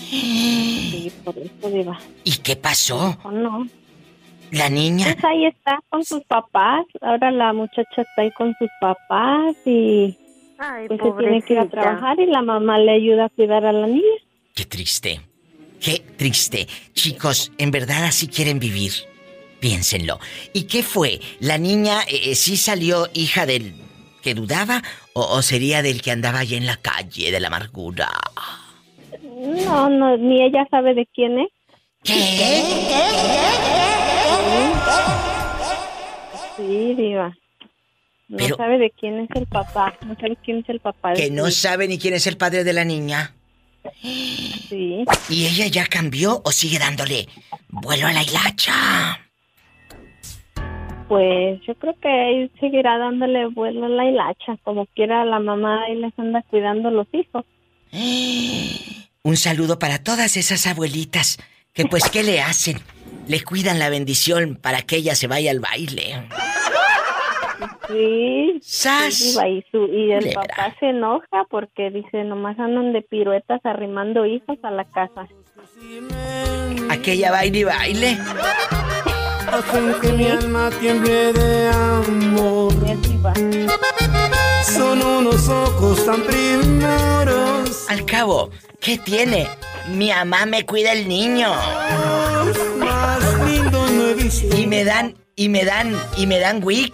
Sí, 0.09 1.11
por 1.23 1.35
eso 1.37 1.69
diva. 1.69 1.99
¿Y 2.23 2.37
qué 2.37 2.55
pasó? 2.55 3.17
¿O 3.23 3.31
no? 3.31 3.67
La 4.51 4.69
niña. 4.69 5.05
Pues 5.05 5.23
ahí 5.23 5.45
está 5.45 5.79
con 5.89 6.03
sus 6.03 6.23
papás. 6.25 6.85
Ahora 7.01 7.31
la 7.31 7.53
muchacha 7.53 8.01
está 8.01 8.21
ahí 8.21 8.31
con 8.31 8.53
sus 8.59 8.69
papás 8.79 9.55
y 9.65 10.15
pues 10.87 10.99
se 11.01 11.11
tiene 11.17 11.41
que 11.41 11.53
ir 11.53 11.59
a 11.59 11.67
trabajar 11.67 12.19
y 12.19 12.27
la 12.27 12.41
mamá 12.41 12.77
le 12.77 12.91
ayuda 12.91 13.25
a 13.25 13.29
cuidar 13.29 13.65
a 13.65 13.71
la 13.71 13.87
niña. 13.87 14.01
Qué 14.53 14.65
triste. 14.65 15.21
Qué 15.79 16.03
triste. 16.17 16.67
Chicos, 16.93 17.51
en 17.57 17.71
verdad 17.71 18.05
así 18.05 18.27
quieren 18.27 18.59
vivir. 18.59 18.91
Piénsenlo. 19.59 20.19
¿Y 20.51 20.63
qué 20.63 20.83
fue? 20.83 21.19
¿La 21.39 21.57
niña 21.57 22.01
eh, 22.03 22.31
eh, 22.31 22.35
sí 22.35 22.57
salió 22.57 23.07
hija 23.13 23.45
del 23.45 23.73
que 24.23 24.33
dudaba 24.33 24.81
o, 25.13 25.21
o 25.21 25.41
sería 25.43 25.81
del 25.83 26.01
que 26.01 26.11
andaba 26.11 26.39
allí 26.39 26.55
en 26.55 26.65
la 26.65 26.77
calle 26.77 27.31
de 27.31 27.39
la 27.39 27.47
amargura? 27.49 28.09
No, 29.21 29.89
no, 29.89 30.17
ni 30.17 30.41
ella 30.43 30.65
sabe 30.71 30.95
de 30.95 31.05
quién 31.13 31.37
es. 31.39 31.49
Sí, 36.57 36.93
diva. 36.95 37.35
No 38.29 38.37
Pero- 38.37 38.55
sabe 38.57 38.77
de 38.79 38.91
quién 38.91 39.19
es 39.19 39.29
el 39.35 39.45
papá. 39.47 39.93
No 40.05 40.15
sabe 40.15 40.37
quién 40.43 40.59
es 40.59 40.69
el 40.69 40.79
papá. 40.79 41.13
Que 41.13 41.29
no 41.29 41.49
sabe 41.51 41.87
ni 41.87 41.97
quién 41.99 42.13
es 42.13 42.25
el 42.27 42.37
padre 42.37 42.63
de 42.63 42.73
la 42.73 42.83
niña. 42.85 43.33
Sí. 44.01 45.03
¿Y 45.29 45.45
ella 45.45 45.67
ya 45.67 45.85
cambió 45.87 46.41
o 46.45 46.51
sigue 46.51 46.79
dándole 46.79 47.27
vuelo 47.69 48.07
a 48.07 48.13
la 48.13 48.23
hilacha? 48.23 49.19
Pues 51.14 51.61
yo 51.68 51.76
creo 51.76 51.94
que 52.02 52.31
él 52.31 52.52
seguirá 52.60 52.98
dándole 52.98 53.45
vuelo 53.45 53.85
a 53.85 53.90
la 53.90 54.06
hilacha. 54.06 54.57
Como 54.64 54.88
quiera, 54.88 55.23
la 55.26 55.38
mamá 55.40 55.84
ahí 55.84 55.95
les 55.95 56.11
anda 56.18 56.41
cuidando 56.49 56.90
los 56.90 57.06
hijos. 57.14 57.45
Un 59.23 59.38
saludo 59.38 59.77
para 59.77 59.99
todas 60.03 60.38
esas 60.38 60.65
abuelitas 60.65 61.38
que 61.72 61.85
pues 61.85 62.10
¿qué 62.10 62.23
le 62.23 62.41
hacen? 62.41 62.80
Le 63.27 63.44
cuidan 63.44 63.77
la 63.77 63.90
bendición 63.90 64.56
para 64.60 64.81
que 64.81 64.95
ella 64.95 65.14
se 65.14 65.27
vaya 65.27 65.52
al 65.52 65.60
baile. 65.60 66.23
Sí. 67.88 68.60
¡Sas! 68.64 69.14
sí, 69.14 69.38
y, 69.48 69.64
su- 69.72 69.85
y 69.94 70.14
el 70.14 70.34
papá 70.34 70.76
se 70.80 70.88
enoja 70.88 71.45
porque 71.48 71.91
dice, 71.91 72.23
nomás 72.23 72.57
andan 72.57 72.91
de 72.91 73.03
piruetas 73.03 73.61
arrimando 73.64 74.26
hijos 74.26 74.57
a 74.64 74.72
la 74.72 74.85
casa. 74.85 75.27
Aquella 76.90 77.30
baile 77.31 77.60
y 77.60 77.64
baile. 77.65 78.18
Hacen 79.51 79.95
que 80.01 80.11
mi 80.13 80.27
alma 80.27 80.69
tiemble 80.79 81.33
de 81.33 81.69
amor. 81.69 82.73
Son 84.63 85.01
unos 85.01 85.49
ojos 85.49 86.05
tan 86.05 86.21
primeros. 86.21 87.89
Al 87.89 88.05
cabo, 88.05 88.49
¿qué 88.79 88.97
tiene? 88.97 89.47
Mi 89.89 90.09
mamá 90.09 90.45
me 90.45 90.65
cuida 90.65 90.93
el 90.93 91.07
niño. 91.07 91.53
Más 92.77 93.49
lindo 93.49 93.87
no 93.87 94.07
he 94.07 94.13
visto. 94.15 94.57
Y 94.57 94.65
me 94.67 94.83
dan, 94.83 95.15
y 95.35 95.49
me 95.49 95.65
dan, 95.65 95.95
y 96.17 96.25
me 96.27 96.39
dan 96.39 96.61
wig, 96.63 96.93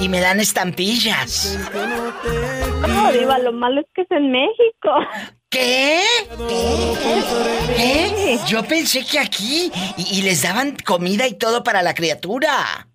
y 0.00 0.08
me 0.08 0.20
dan 0.20 0.40
estampillas. 0.40 1.58
No, 2.86 3.12
diva, 3.12 3.38
lo 3.38 3.52
malo 3.52 3.80
es 3.80 3.86
que 3.94 4.02
es 4.02 4.10
en 4.10 4.30
México. 4.30 4.90
¿Qué? 5.50 6.02
¿Qué? 7.76 8.38
Yo 8.46 8.62
pensé 8.64 9.04
que 9.04 9.18
aquí 9.18 9.72
y, 9.96 10.18
y 10.18 10.22
les 10.22 10.42
daban 10.42 10.76
comida 10.84 11.26
y 11.26 11.34
todo 11.34 11.62
para 11.64 11.82
la 11.82 11.94
criatura. 11.94 12.88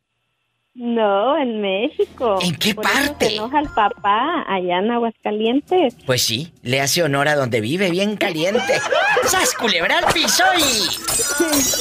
No, 0.76 1.38
en 1.38 1.62
México. 1.62 2.40
¿En 2.42 2.56
qué 2.56 2.74
Por 2.74 2.86
eso 2.86 2.94
parte? 2.94 3.28
Se 3.28 3.36
enoja 3.36 3.60
el 3.60 3.70
papá 3.70 4.44
allá 4.48 4.80
en 4.80 4.90
Aguascalientes. 4.90 5.96
Pues 6.06 6.24
sí, 6.24 6.52
le 6.64 6.82
hace 6.82 7.04
honor 7.04 7.28
a 7.28 7.36
donde 7.36 7.62
vive, 7.62 7.92
bien 7.92 8.18
caliente. 8.18 8.80
¡Sas 9.26 9.54
culebra 9.54 10.00
al 10.00 10.12
piso 10.12 10.44
y... 10.58 10.90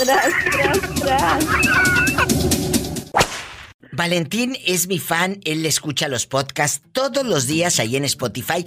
Tras, 0.04 0.28
tras, 0.50 0.94
tras. 1.00 2.01
Valentín 3.92 4.56
es 4.64 4.88
mi 4.88 4.98
fan, 4.98 5.40
él 5.44 5.66
escucha 5.66 6.08
los 6.08 6.26
podcasts 6.26 6.80
todos 6.92 7.26
los 7.26 7.46
días 7.46 7.78
ahí 7.78 7.96
en 7.96 8.06
Spotify. 8.06 8.64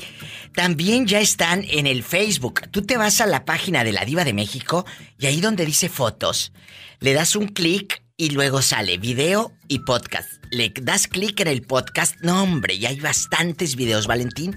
También 0.53 1.07
ya 1.07 1.19
están 1.19 1.65
en 1.67 1.87
el 1.87 2.03
Facebook. 2.03 2.61
Tú 2.69 2.83
te 2.83 2.95
vas 2.95 3.19
a 3.21 3.25
la 3.25 3.43
página 3.43 3.83
de 3.83 3.91
la 3.91 4.05
Diva 4.05 4.23
de 4.23 4.33
México 4.33 4.85
y 5.17 5.25
ahí 5.25 5.41
donde 5.41 5.65
dice 5.65 5.89
fotos, 5.89 6.53
le 6.99 7.13
das 7.13 7.35
un 7.35 7.47
clic 7.47 8.03
y 8.17 8.29
luego 8.29 8.61
sale 8.61 8.99
video 8.99 9.51
y 9.67 9.79
podcast. 9.79 10.29
Le 10.51 10.71
das 10.79 11.07
clic 11.07 11.39
en 11.39 11.47
el 11.47 11.63
podcast, 11.63 12.17
no 12.21 12.43
hombre, 12.43 12.77
ya 12.77 12.89
hay 12.89 12.99
bastantes 12.99 13.75
videos, 13.75 14.05
Valentín. 14.05 14.55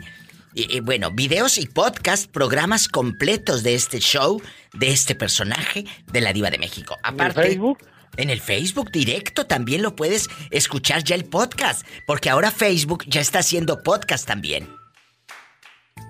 Y, 0.55 0.77
y, 0.77 0.81
bueno, 0.81 1.13
videos 1.13 1.57
y 1.57 1.67
podcast, 1.67 2.31
programas 2.31 2.89
completos 2.89 3.63
de 3.63 3.75
este 3.75 4.01
show, 4.01 4.43
de 4.75 4.91
este 4.91 5.15
personaje 5.15 5.87
de 6.13 6.21
la 6.21 6.35
Diva 6.35 6.51
de 6.51 6.59
México. 6.59 6.97
Aparte, 7.03 7.43
Facebook? 7.43 7.79
En 8.19 8.31
el 8.31 8.41
Facebook 8.41 8.91
directo 8.91 9.47
también 9.47 9.81
lo 9.81 9.97
puedes 9.97 10.29
escuchar 10.51 11.05
ya 11.05 11.15
el 11.15 11.25
podcast, 11.25 11.87
porque 12.07 12.29
ahora 12.29 12.51
Facebook 12.51 13.05
ya 13.07 13.21
está 13.21 13.39
haciendo 13.39 13.83
podcast 13.83 14.27
también. 14.27 14.69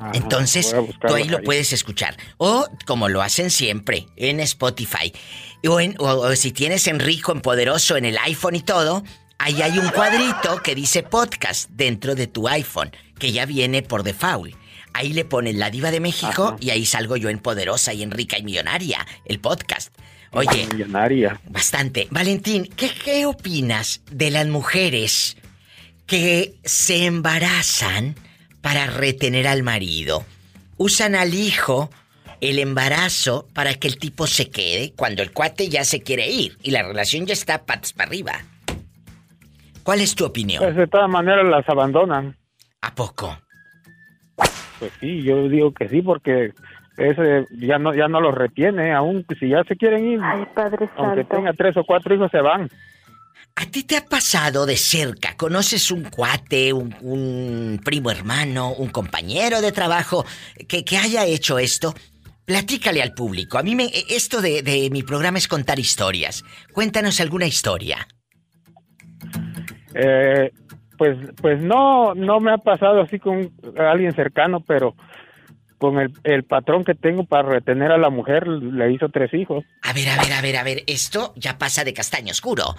Ajá, 0.00 0.12
Entonces, 0.14 0.74
tú 1.06 1.14
ahí 1.14 1.24
lo 1.28 1.38
ahí. 1.38 1.44
puedes 1.44 1.72
escuchar. 1.72 2.16
O 2.38 2.66
como 2.86 3.08
lo 3.08 3.22
hacen 3.22 3.50
siempre, 3.50 4.06
en 4.16 4.40
Spotify. 4.40 5.12
O, 5.68 5.80
en- 5.80 5.96
o- 5.98 6.04
o 6.06 6.36
si 6.36 6.52
tienes 6.52 6.86
en 6.86 6.98
rico, 6.98 7.32
en 7.32 7.40
poderoso, 7.40 7.96
en 7.96 8.04
el 8.04 8.16
iPhone 8.18 8.54
y 8.56 8.62
todo, 8.62 9.02
ahí 9.38 9.60
hay 9.62 9.78
un 9.78 9.88
cuadrito 9.90 10.62
que 10.62 10.74
dice 10.74 11.02
podcast 11.02 11.68
dentro 11.70 12.14
de 12.14 12.26
tu 12.26 12.48
iPhone, 12.48 12.90
que 13.18 13.32
ya 13.32 13.44
viene 13.46 13.82
por 13.82 14.02
default. 14.02 14.54
Ahí 14.94 15.12
le 15.12 15.24
pones 15.24 15.54
la 15.56 15.70
diva 15.70 15.90
de 15.90 16.00
México 16.00 16.56
y 16.60 16.70
ahí 16.70 16.86
salgo 16.86 17.16
yo 17.16 17.28
en 17.28 17.38
poderosa 17.38 17.92
y 17.92 18.02
en 18.02 18.10
rica 18.10 18.38
y 18.38 18.42
millonaria, 18.42 19.06
el 19.26 19.40
podcast. 19.40 19.92
Oye, 20.32 20.66
Millonaria. 20.72 21.40
Bastante. 21.48 22.08
Valentín, 22.10 22.68
¿qué, 22.76 22.90
qué 22.90 23.26
opinas 23.26 24.02
de 24.10 24.30
las 24.30 24.46
mujeres 24.46 25.36
que 26.06 26.54
se 26.64 27.06
embarazan 27.06 28.14
para 28.60 28.86
retener 28.86 29.46
al 29.48 29.62
marido? 29.62 30.24
Usan 30.76 31.14
al 31.14 31.34
hijo 31.34 31.90
el 32.40 32.58
embarazo 32.58 33.46
para 33.52 33.74
que 33.74 33.88
el 33.88 33.98
tipo 33.98 34.26
se 34.26 34.50
quede 34.50 34.92
cuando 34.94 35.22
el 35.22 35.32
cuate 35.32 35.68
ya 35.68 35.84
se 35.84 36.02
quiere 36.02 36.28
ir 36.28 36.56
y 36.62 36.70
la 36.70 36.82
relación 36.82 37.26
ya 37.26 37.32
está 37.32 37.64
patas 37.64 37.92
para 37.92 38.08
arriba. 38.08 38.32
¿Cuál 39.82 40.00
es 40.02 40.14
tu 40.14 40.24
opinión? 40.24 40.62
Pues 40.62 40.76
de 40.76 40.86
todas 40.86 41.08
maneras 41.08 41.46
las 41.48 41.68
abandonan. 41.68 42.36
¿A 42.82 42.94
poco? 42.94 43.38
Pues 44.78 44.92
sí, 45.00 45.22
yo 45.22 45.48
digo 45.48 45.72
que 45.72 45.88
sí 45.88 46.02
porque 46.02 46.52
ese 46.98 47.46
ya 47.52 47.78
no 47.78 47.94
ya 47.94 48.08
no 48.08 48.20
los 48.20 48.34
retiene, 48.34 48.92
aún 48.92 49.24
si 49.38 49.48
ya 49.48 49.62
se 49.64 49.76
quieren 49.76 50.04
ir. 50.06 50.20
Ay, 50.22 50.44
Padre 50.54 50.88
aunque 50.96 51.22
Santo. 51.22 51.36
tenga 51.36 51.52
tres 51.52 51.76
o 51.76 51.84
cuatro 51.84 52.14
hijos 52.14 52.30
se 52.30 52.40
van. 52.40 52.68
¿A 53.56 53.66
ti 53.66 53.82
te 53.84 53.96
ha 53.96 54.04
pasado 54.04 54.66
de 54.66 54.76
cerca? 54.76 55.36
¿Conoces 55.36 55.90
un 55.90 56.04
cuate, 56.04 56.72
un, 56.72 56.94
un 57.00 57.80
primo 57.84 58.10
hermano, 58.10 58.72
un 58.72 58.88
compañero 58.88 59.60
de 59.60 59.72
trabajo 59.72 60.24
que, 60.68 60.84
que 60.84 60.96
haya 60.96 61.24
hecho 61.24 61.58
esto? 61.58 61.92
Platícale 62.44 63.02
al 63.02 63.14
público. 63.14 63.58
A 63.58 63.62
mí 63.62 63.74
me, 63.74 63.90
esto 64.08 64.40
de, 64.40 64.62
de 64.62 64.90
mi 64.90 65.02
programa 65.02 65.38
es 65.38 65.48
contar 65.48 65.78
historias. 65.78 66.44
Cuéntanos 66.72 67.20
alguna 67.20 67.46
historia. 67.46 68.06
Eh, 69.94 70.52
pues 70.96 71.16
pues 71.40 71.60
no 71.60 72.14
no 72.14 72.40
me 72.40 72.52
ha 72.52 72.58
pasado 72.58 73.02
así 73.02 73.18
con 73.18 73.50
alguien 73.76 74.12
cercano, 74.12 74.60
pero 74.60 74.94
con 75.78 75.98
el, 75.98 76.12
el 76.24 76.42
patrón 76.44 76.84
que 76.84 76.94
tengo 76.94 77.24
para 77.24 77.48
retener 77.48 77.92
a 77.92 77.98
la 77.98 78.10
mujer 78.10 78.46
le 78.46 78.92
hizo 78.92 79.08
tres 79.08 79.32
hijos. 79.32 79.64
A 79.82 79.92
ver, 79.92 80.08
a 80.08 80.16
ver, 80.22 80.32
a 80.32 80.40
ver, 80.42 80.56
a 80.56 80.62
ver. 80.64 80.82
Esto 80.86 81.32
ya 81.36 81.56
pasa 81.58 81.84
de 81.84 81.94
castaño 81.94 82.32
oscuro. 82.32 82.74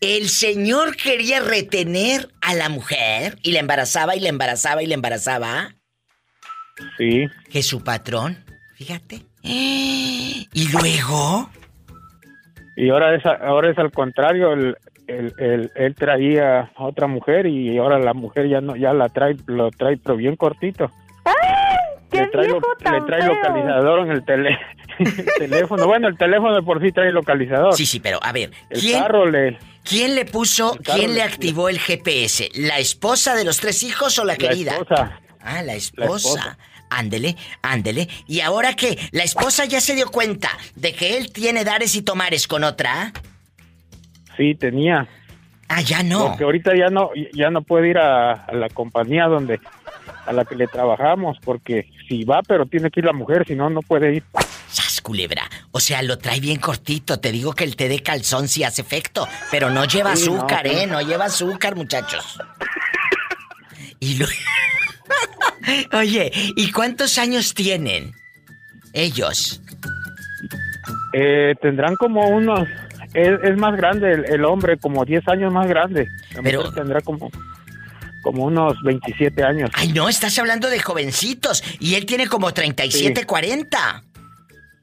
El 0.00 0.28
señor 0.28 0.96
quería 0.96 1.40
retener 1.40 2.28
a 2.40 2.54
la 2.54 2.68
mujer 2.68 3.38
y 3.42 3.52
la 3.52 3.60
embarazaba 3.60 4.16
y 4.16 4.20
la 4.20 4.28
embarazaba 4.28 4.82
y 4.82 4.86
la 4.86 4.94
embarazaba. 4.94 5.74
Sí. 6.98 7.26
Que 7.50 7.62
su 7.62 7.82
patrón, 7.84 8.44
fíjate. 8.76 9.22
Y 9.44 10.68
luego. 10.72 11.50
Y 12.76 12.90
ahora 12.90 13.14
es, 13.14 13.24
ahora 13.24 13.70
es 13.70 13.78
al 13.78 13.90
contrario, 13.92 14.52
el, 14.52 14.76
el- 15.06 15.34
el- 15.38 15.70
él 15.76 15.94
traía 15.94 16.70
a 16.74 16.84
otra 16.84 17.06
mujer 17.06 17.46
y 17.46 17.76
ahora 17.78 17.98
la 17.98 18.14
mujer 18.14 18.48
ya 18.48 18.60
no 18.60 18.76
ya 18.76 18.92
la 18.92 19.08
trae 19.08 19.36
lo 19.46 19.70
trae 19.70 19.96
pero 19.98 20.16
bien 20.16 20.36
cortito. 20.36 20.90
¡Qué 21.24 21.30
le 22.12 22.26
trae, 22.28 22.48
lo- 22.48 22.60
le 22.60 23.00
trae 23.06 23.20
feo! 23.22 23.34
localizador 23.34 24.00
en 24.06 24.10
el, 24.12 24.24
tele- 24.24 24.58
el 24.98 25.24
teléfono. 25.38 25.86
Bueno, 25.86 26.08
el 26.08 26.16
teléfono 26.18 26.54
de 26.54 26.62
por 26.62 26.80
sí 26.82 26.92
trae 26.92 27.12
localizador. 27.12 27.74
Sí, 27.74 27.86
sí, 27.86 28.00
pero 28.00 28.18
a 28.22 28.32
ver, 28.32 28.50
El 28.70 28.80
¿quién, 28.80 29.00
carro 29.02 29.30
le 29.30 29.58
¿quién 29.84 30.14
le 30.14 30.24
puso, 30.24 30.76
quién 30.84 31.10
le 31.10 31.16
le- 31.16 31.22
activó 31.22 31.68
el 31.68 31.78
GPS? 31.78 32.50
¿La 32.54 32.78
esposa 32.78 33.34
de 33.34 33.44
los 33.44 33.58
tres 33.60 33.82
hijos 33.82 34.18
o 34.18 34.24
la, 34.24 34.34
la 34.34 34.38
querida? 34.38 34.72
esposa. 34.72 35.20
Ah, 35.40 35.54
la 35.56 35.62
La 35.62 35.74
esposa. 35.74 36.28
esposa. 36.28 36.58
Ándele, 36.94 37.36
ándele. 37.62 38.06
¿Y 38.26 38.40
ahora 38.40 38.74
qué? 38.76 38.98
¿La 39.12 39.22
esposa 39.24 39.64
ya 39.64 39.80
se 39.80 39.94
dio 39.94 40.10
cuenta 40.10 40.50
de 40.76 40.92
que 40.92 41.16
él 41.16 41.32
tiene 41.32 41.64
dares 41.64 41.96
y 41.96 42.02
tomares 42.02 42.46
con 42.46 42.64
otra? 42.64 43.12
Sí, 44.36 44.54
tenía. 44.54 45.06
Ah, 45.68 45.80
ya 45.80 46.02
no. 46.02 46.28
Porque 46.28 46.44
ahorita 46.44 46.72
ya 46.76 46.88
no 46.88 47.10
ya 47.32 47.50
no 47.50 47.62
puede 47.62 47.88
ir 47.88 47.96
a, 47.98 48.32
a 48.32 48.52
la 48.54 48.68
compañía 48.68 49.24
donde 49.26 49.58
a 50.26 50.32
la 50.32 50.44
que 50.44 50.54
le 50.54 50.66
trabajamos 50.66 51.38
porque 51.44 51.90
si 52.08 52.24
va 52.24 52.42
pero 52.42 52.66
tiene 52.66 52.90
que 52.90 53.00
ir 53.00 53.06
la 53.06 53.12
mujer, 53.12 53.44
si 53.46 53.54
no 53.54 53.68
no 53.70 53.80
puede 53.82 54.14
ir. 54.16 54.24
¡Sas, 54.68 55.00
culebra! 55.02 55.42
O 55.72 55.80
sea, 55.80 56.02
lo 56.02 56.16
trae 56.18 56.40
bien 56.40 56.58
cortito. 56.58 57.20
Te 57.20 57.30
digo 57.32 57.52
que 57.54 57.64
el 57.64 57.76
té 57.76 57.88
de 57.88 58.00
calzón 58.00 58.48
sí 58.48 58.64
hace 58.64 58.80
efecto. 58.82 59.28
Pero 59.50 59.68
no 59.70 59.84
lleva 59.84 60.16
Sí, 60.16 60.22
azúcar. 60.30 60.66
¿eh? 60.66 60.86
No 60.86 61.00
lleva 61.02 61.26
azúcar, 61.26 61.76
muchachos. 61.76 62.38
Y 64.00 64.16
lo... 64.16 64.26
Oye, 65.98 66.32
¿y 66.56 66.70
cuántos 66.72 67.18
años 67.18 67.52
tienen? 67.54 68.12
Ellos. 68.94 69.60
Eh, 71.12 71.54
tendrán 71.60 71.96
como 71.96 72.28
unos... 72.28 72.66
Es, 73.14 73.38
es 73.42 73.56
más 73.58 73.76
grande 73.76 74.10
el, 74.12 74.24
el 74.24 74.44
hombre, 74.46 74.78
como 74.78 75.04
10 75.04 75.28
años 75.28 75.52
más 75.52 75.68
grande. 75.68 76.08
La 76.34 76.42
Pero- 76.42 76.72
tendrá 76.72 77.02
como, 77.02 77.30
como 78.22 78.44
unos 78.44 78.76
27 78.84 79.42
años. 79.44 79.70
Ay, 79.74 79.92
no, 79.92 80.08
estás 80.08 80.38
hablando 80.38 80.70
de 80.70 80.80
jovencitos. 80.80 81.62
Y 81.80 81.94
él 81.96 82.06
tiene 82.06 82.26
como 82.28 82.52
37, 82.54 83.20
Sí. 83.20 83.26
40. 83.26 84.04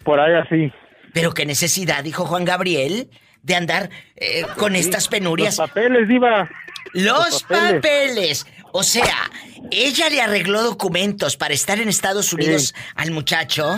Por 0.04 0.20
ahí 0.20 0.34
así. 0.36 0.72
Pero 1.14 1.34
qué 1.34 1.46
necesidad, 1.46 2.04
dijo 2.04 2.26
Juan 2.26 2.46
Gabriel, 2.46 3.10
de 3.42 3.56
andar 3.56 3.90
eh, 4.16 4.46
con 4.58 4.76
estas 4.76 5.08
penurias. 5.08 5.58
Los 5.58 5.70
papeles, 5.70 6.08
Diva. 6.08 6.50
Los 6.94 7.32
Los 7.32 7.44
papeles. 7.44 7.74
papeles. 7.76 8.48
O 8.72 8.84
sea, 8.84 9.32
ella 9.72 10.10
le 10.10 10.22
arregló 10.22 10.62
documentos 10.62 11.36
para 11.38 11.54
estar 11.54 11.80
en 11.80 11.90
Estados 11.90 12.34
Unidos 12.34 12.76
al 12.96 13.10
muchacho. 13.12 13.78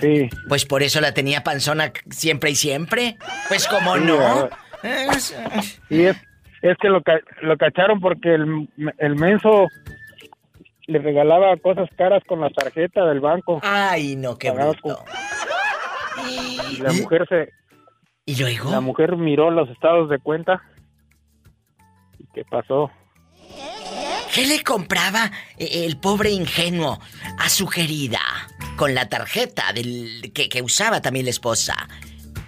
Sí. 0.00 0.28
Pues 0.48 0.64
por 0.64 0.82
eso 0.82 1.00
la 1.00 1.12
tenía 1.12 1.42
panzona 1.42 1.92
siempre 2.10 2.50
y 2.50 2.56
siempre. 2.56 3.16
Pues 3.48 3.66
como 3.66 3.96
no. 3.96 4.48
Es- 4.82 5.34
Y 5.88 6.02
es, 6.02 6.16
es 6.72 6.76
que 6.78 6.88
lo, 6.88 7.02
ca- 7.02 7.20
lo 7.42 7.56
cacharon 7.56 8.00
porque 8.00 8.34
el, 8.34 8.68
el 8.98 9.16
menso 9.16 9.68
le 10.86 10.98
regalaba 10.98 11.56
cosas 11.58 11.88
caras 11.96 12.22
con 12.26 12.40
la 12.40 12.50
tarjeta 12.50 13.04
del 13.06 13.20
banco. 13.20 13.60
Ay, 13.62 14.16
no, 14.16 14.36
qué 14.38 14.50
bruto. 14.50 14.80
con- 14.82 16.26
Y 16.30 16.76
la 16.80 16.92
mujer 16.92 17.26
se... 17.28 17.50
¿Y 18.26 18.36
luego? 18.40 18.70
La 18.70 18.80
mujer 18.80 19.16
miró 19.16 19.50
los 19.50 19.68
estados 19.70 20.08
de 20.08 20.18
cuenta. 20.18 20.62
¿Y 22.18 22.26
qué 22.34 22.44
pasó? 22.44 22.90
¿Qué 24.34 24.46
le 24.46 24.62
compraba 24.62 25.30
eh, 25.58 25.84
el 25.86 25.98
pobre 25.98 26.30
ingenuo 26.30 26.98
a 27.38 27.48
su 27.48 27.68
querida 27.68 28.20
con 28.76 28.94
la 28.94 29.08
tarjeta 29.08 29.72
del 29.72 30.32
que, 30.34 30.48
que 30.48 30.60
usaba 30.62 31.00
también 31.00 31.26
la 31.26 31.30
esposa? 31.30 31.74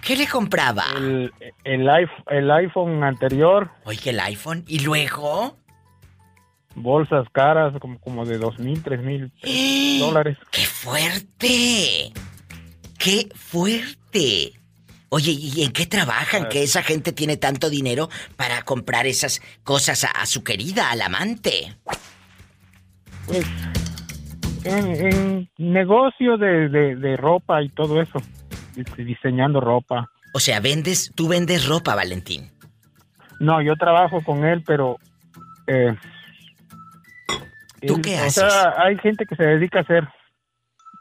¿Qué 0.01 0.15
le 0.15 0.27
compraba? 0.27 0.85
El, 0.95 1.31
el, 1.63 1.89
iPhone, 1.89 2.23
el 2.29 2.51
iPhone 2.51 3.03
anterior, 3.03 3.69
Oye, 3.85 4.09
el 4.11 4.19
iPhone. 4.19 4.63
¿Y 4.67 4.79
luego? 4.79 5.57
bolsas 6.79 7.27
caras, 7.31 7.73
como, 7.81 7.99
como 7.99 8.23
de 8.25 8.37
dos 8.37 8.59
mil, 8.59 8.81
tres 8.83 9.01
mil 9.01 9.31
dólares. 9.99 10.37
¡Qué 10.51 10.61
fuerte! 10.61 12.13
¡Qué 12.97 13.29
fuerte! 13.35 14.53
Oye, 15.09 15.31
¿y 15.31 15.63
en 15.63 15.71
qué 15.71 15.85
trabajan? 15.85 16.49
Que 16.49 16.63
esa 16.63 16.83
gente 16.83 17.13
tiene 17.13 17.37
tanto 17.37 17.69
dinero 17.69 18.09
para 18.35 18.61
comprar 18.63 19.07
esas 19.07 19.41
cosas 19.63 20.03
a, 20.03 20.11
a 20.11 20.25
su 20.25 20.43
querida, 20.43 20.91
al 20.91 21.01
amante. 21.01 21.75
Pues, 23.25 23.45
en, 24.65 25.07
en 25.07 25.49
negocio 25.57 26.37
de, 26.37 26.67
de, 26.69 26.95
de 26.97 27.17
ropa 27.17 27.63
y 27.63 27.69
todo 27.69 28.01
eso. 28.01 28.19
Dis- 28.77 28.95
Diseñando 29.05 29.59
ropa. 29.59 30.09
O 30.33 30.39
sea, 30.39 30.59
vendes, 30.59 31.11
tú 31.15 31.27
vendes 31.27 31.67
ropa, 31.67 31.95
Valentín. 31.95 32.51
No, 33.39 33.61
yo 33.61 33.75
trabajo 33.75 34.21
con 34.23 34.45
él, 34.45 34.63
pero... 34.65 34.97
eh, 35.67 35.95
¿Tú 37.85 37.95
él- 37.95 38.01
qué 38.01 38.15
o 38.15 38.23
haces? 38.23 38.33
sea, 38.35 38.73
hay 38.77 38.97
gente 38.99 39.25
que 39.25 39.35
se 39.35 39.43
dedica 39.43 39.79
a 39.79 39.81
hacer 39.81 40.07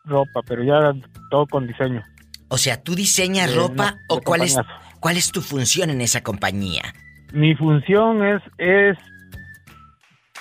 ropa, 0.05 0.41
pero 0.47 0.63
ya 0.63 0.93
todo 1.31 1.47
con 1.47 1.67
diseño. 1.67 2.03
O 2.49 2.59
sea, 2.59 2.83
¿tú 2.83 2.95
diseñas 2.95 3.51
De 3.51 3.57
ropa 3.57 3.97
o 4.09 4.21
cuál 4.21 4.43
es, 4.43 4.57
cuál 5.01 5.17
es 5.17 5.33
tu 5.33 5.41
función 5.41 5.91
en 5.91 6.01
esa 6.01 6.23
compañía? 6.23 6.83
Mi 7.33 7.55
función 7.57 8.25
es, 8.25 8.41
es 8.59 8.97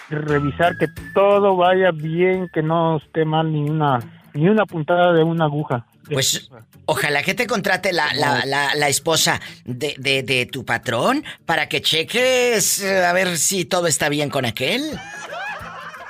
revisar 0.09 0.77
que 0.77 0.87
todo 1.13 1.55
vaya 1.55 1.91
bien, 1.91 2.47
que 2.53 2.61
no 2.61 2.97
esté 2.97 3.25
mal 3.25 3.51
ni 3.51 3.67
una, 3.69 3.99
ni 4.33 4.47
una 4.47 4.65
puntada 4.65 5.13
de 5.13 5.23
una 5.23 5.45
aguja. 5.45 5.87
Pues 6.11 6.49
ojalá 6.86 7.23
que 7.23 7.34
te 7.34 7.48
contrate 7.48 7.91
la, 7.94 8.14
la, 8.14 8.45
la, 8.45 8.76
la 8.76 8.88
esposa 8.90 9.40
de, 9.65 9.95
de, 9.98 10.22
de 10.23 10.45
tu 10.45 10.64
patrón 10.65 11.23
para 11.45 11.68
que 11.68 11.82
cheques 11.82 12.82
eh, 12.82 13.06
a 13.06 13.11
ver 13.14 13.38
si 13.38 13.65
todo 13.65 13.88
está 13.88 14.07
bien 14.10 14.30
con 14.30 14.45
aquel. 14.45 14.84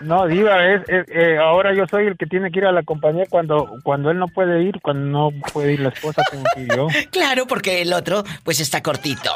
No, 0.02 0.28
Diva, 0.28 0.74
es, 0.74 0.82
es- 0.90 1.06
eh, 1.08 1.38
ahora 1.38 1.74
yo 1.74 1.86
soy 1.90 2.08
el 2.08 2.18
que 2.18 2.26
tiene 2.26 2.52
que 2.52 2.60
ir 2.60 2.66
a 2.66 2.72
la 2.74 2.84
compañía 2.84 3.24
cuando, 3.30 3.72
cuando 3.84 4.12
él 4.12 4.20
no 4.20 4.28
puede 4.28 4.62
ir, 4.64 4.80
cuando 4.82 5.32
no 5.32 5.32
puede 5.54 5.74
ir 5.74 5.80
la 5.80 5.90
esposa, 5.90 6.22
ir 6.58 6.68
yo. 6.76 6.88
Claro, 7.12 7.48
porque 7.48 7.82
el 7.82 7.94
otro 7.94 8.24
pues 8.44 8.60
está 8.60 8.84
cortito. 8.84 9.34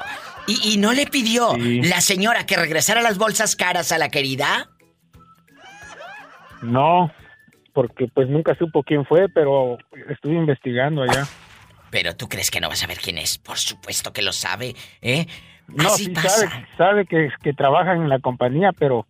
¿Y, 0.47 0.73
y 0.73 0.77
no 0.77 0.91
le 0.93 1.05
pidió 1.07 1.55
la 1.57 2.01
señora 2.01 2.45
que 2.45 2.57
regresara 2.57 3.01
las 3.01 3.17
bolsas 3.17 3.55
caras 3.55 3.91
a 3.93 3.97
la 3.97 4.09
querida? 4.09 4.69
No, 6.61 7.09
porque 7.79 8.09
pues 8.13 8.27
nunca 8.27 8.53
supo 8.55 8.83
quién 8.83 9.05
fue, 9.05 9.29
pero 9.29 9.77
estuve 10.09 10.33
investigando 10.33 11.03
allá. 11.03 11.25
Pero 11.89 12.13
tú 12.13 12.27
crees 12.27 12.51
que 12.51 12.59
no 12.59 12.67
vas 12.67 12.83
a 12.83 12.87
ver 12.87 12.97
quién 12.97 13.17
es. 13.17 13.37
Por 13.37 13.57
supuesto 13.57 14.11
que 14.11 14.21
lo 14.21 14.33
sabe, 14.33 14.75
¿eh? 15.01 15.25
No, 15.69 15.87
Así 15.87 16.03
sí 16.03 16.09
pasa. 16.09 16.49
sabe, 16.49 16.67
sabe 16.77 17.05
que, 17.05 17.29
que 17.41 17.53
trabaja 17.53 17.93
en 17.93 18.09
la 18.09 18.19
compañía, 18.19 18.73
pero 18.77 19.07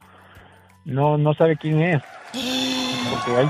no, 0.86 1.18
no 1.18 1.34
sabe 1.34 1.58
quién 1.58 1.82
es. 1.82 2.04
Porque 3.10 3.40
hay 3.40 3.48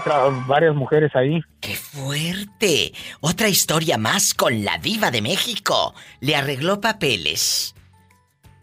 varias 0.48 0.74
mujeres 0.74 1.14
ahí. 1.18 1.42
¡Qué 1.60 1.76
fuerte! 1.76 2.94
Otra 3.20 3.50
historia 3.50 3.98
más 3.98 4.34
con 4.34 4.64
la 4.64 4.78
diva 4.78 5.12
de 5.12 5.22
México. 5.22 5.96
Le 6.22 6.38
arregló 6.38 6.80
papeles 6.80 7.76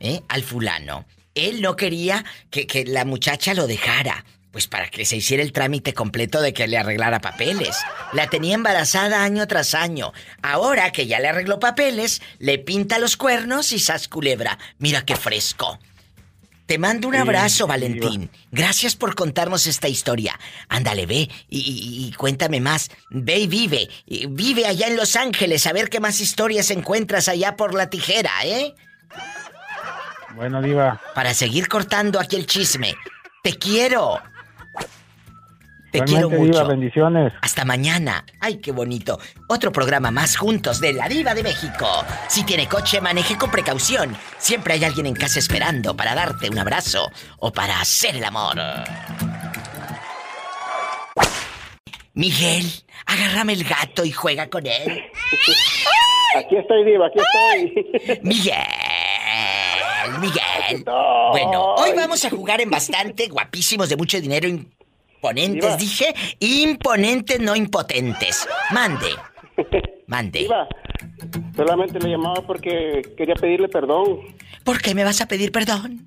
¿eh? 0.01 0.23
al 0.31 0.41
fulano. 0.41 1.05
Él 1.35 1.61
no 1.61 1.77
quería 1.77 2.25
que, 2.51 2.67
que 2.67 2.87
la 2.87 3.05
muchacha 3.05 3.53
lo 3.53 3.67
dejara. 3.67 4.25
Pues 4.57 4.69
para 4.69 4.89
que 4.89 5.05
se 5.05 5.17
hiciera 5.17 5.43
el 5.43 5.53
trámite 5.53 5.93
completo 5.93 6.41
de 6.41 6.55
que 6.55 6.67
le 6.67 6.79
arreglara 6.79 7.21
papeles. 7.21 7.77
La 8.15 8.31
tenía 8.31 8.55
embarazada 8.55 9.23
año 9.23 9.47
tras 9.47 9.75
año. 9.75 10.15
Ahora 10.41 10.93
que 10.93 11.07
ya 11.07 11.21
le 11.21 11.29
arregló 11.29 11.61
papeles, 11.61 12.23
le 12.39 12.57
pinta 12.57 12.99
los 12.99 13.19
cuernos 13.19 13.71
y 13.73 13.79
sas 13.79 14.09
culebra. 14.09 14.59
Mira 14.79 15.05
qué 15.05 15.15
fresco. 15.15 15.79
Te 16.65 16.79
mando 16.79 17.07
un 17.09 17.13
Sí, 17.17 17.21
abrazo, 17.21 17.67
Valentín. 17.67 18.31
Gracias 18.51 18.97
por 18.97 19.15
contarnos 19.15 19.67
esta 19.67 19.89
historia. 19.89 20.41
Ándale, 20.71 21.05
ve 21.05 21.29
y, 21.51 21.59
y- 21.61 22.07
y 22.09 22.13
cuéntame 22.15 22.59
más. 22.59 22.91
Ve 23.11 23.41
y 23.41 23.47
vive. 23.49 23.91
Y 24.07 24.25
vive 24.25 24.65
allá 24.67 24.87
en 24.87 24.97
Los 24.97 25.17
Ángeles 25.17 25.67
a 25.67 25.75
ver 25.75 25.91
qué 25.91 26.01
más 26.01 26.19
historias 26.23 26.71
encuentras 26.71 27.29
allá 27.29 27.57
por 27.57 27.75
la 27.75 27.91
tijera, 27.91 28.31
¿eh? 28.43 28.75
Bueno, 30.35 30.63
Diva. 30.63 30.99
Para 31.15 31.35
seguir 31.35 31.69
cortando 31.69 32.19
aquí 32.19 32.37
el 32.37 32.47
chisme. 32.47 32.95
Te 33.43 33.59
quiero. 33.59 34.19
Te 35.91 36.01
quiero 36.03 36.29
Diva, 36.29 36.41
mucho. 36.43 36.67
bendiciones. 36.67 37.33
Hasta 37.41 37.65
mañana. 37.65 38.25
Ay, 38.41 38.57
qué 38.57 38.73
bonito. 38.73 39.19
Otro 39.49 39.73
programa 39.73 40.11
más 40.11 40.37
juntos 40.37 40.81
de 40.81 40.93
la 40.93 41.09
Diva 41.09 41.35
de 41.35 41.43
México. 41.43 41.87
Si 42.29 42.45
tiene 42.45 42.67
coche, 42.69 43.01
maneje 43.01 43.39
con 43.39 43.51
precaución. 43.51 44.17
Siempre 44.39 44.75
hay 44.75 44.85
alguien 44.85 45.07
en 45.07 45.15
casa 45.15 45.39
esperando 45.39 45.97
para 45.97 46.15
darte 46.15 46.51
un 46.51 46.59
abrazo 46.59 47.11
o 47.39 47.53
para 47.53 47.81
hacer 47.81 48.17
el 48.17 48.25
amor. 48.25 48.57
Miguel, 52.15 52.65
agárrame 53.07 53.53
el 53.53 53.65
gato 53.65 54.05
y 54.05 54.11
juega 54.11 54.49
con 54.49 54.67
él. 54.67 55.03
Aquí 56.37 56.57
estoy, 56.57 56.85
Diva, 56.85 57.07
aquí 57.07 57.19
estoy. 57.19 58.21
Miguel, 58.23 58.57
Miguel. 60.21 60.85
Bueno, 61.33 61.75
hoy 61.75 61.91
vamos 61.95 62.25
a 62.25 62.31
jugar 62.31 62.61
en 62.61 62.71
bastante 62.71 63.29
guapísimos 63.29 63.89
de 63.89 63.97
mucho 63.97 64.21
dinero 64.21 64.49
imponentes, 65.31 65.79
dije. 65.79 66.15
Imponentes, 66.41 67.41
no 67.41 67.55
impotentes. 67.57 68.49
Mande. 68.73 69.09
Mande. 70.07 70.41
Diva, 70.41 70.69
solamente 71.57 71.99
le 71.99 72.11
llamaba 72.11 72.41
porque 72.47 73.03
quería 73.17 73.35
pedirle 73.35 73.69
perdón. 73.69 74.21
¿Por 74.65 74.81
qué 74.81 74.95
me 74.95 75.03
vas 75.05 75.21
a 75.21 75.27
pedir 75.27 75.51
perdón? 75.53 76.07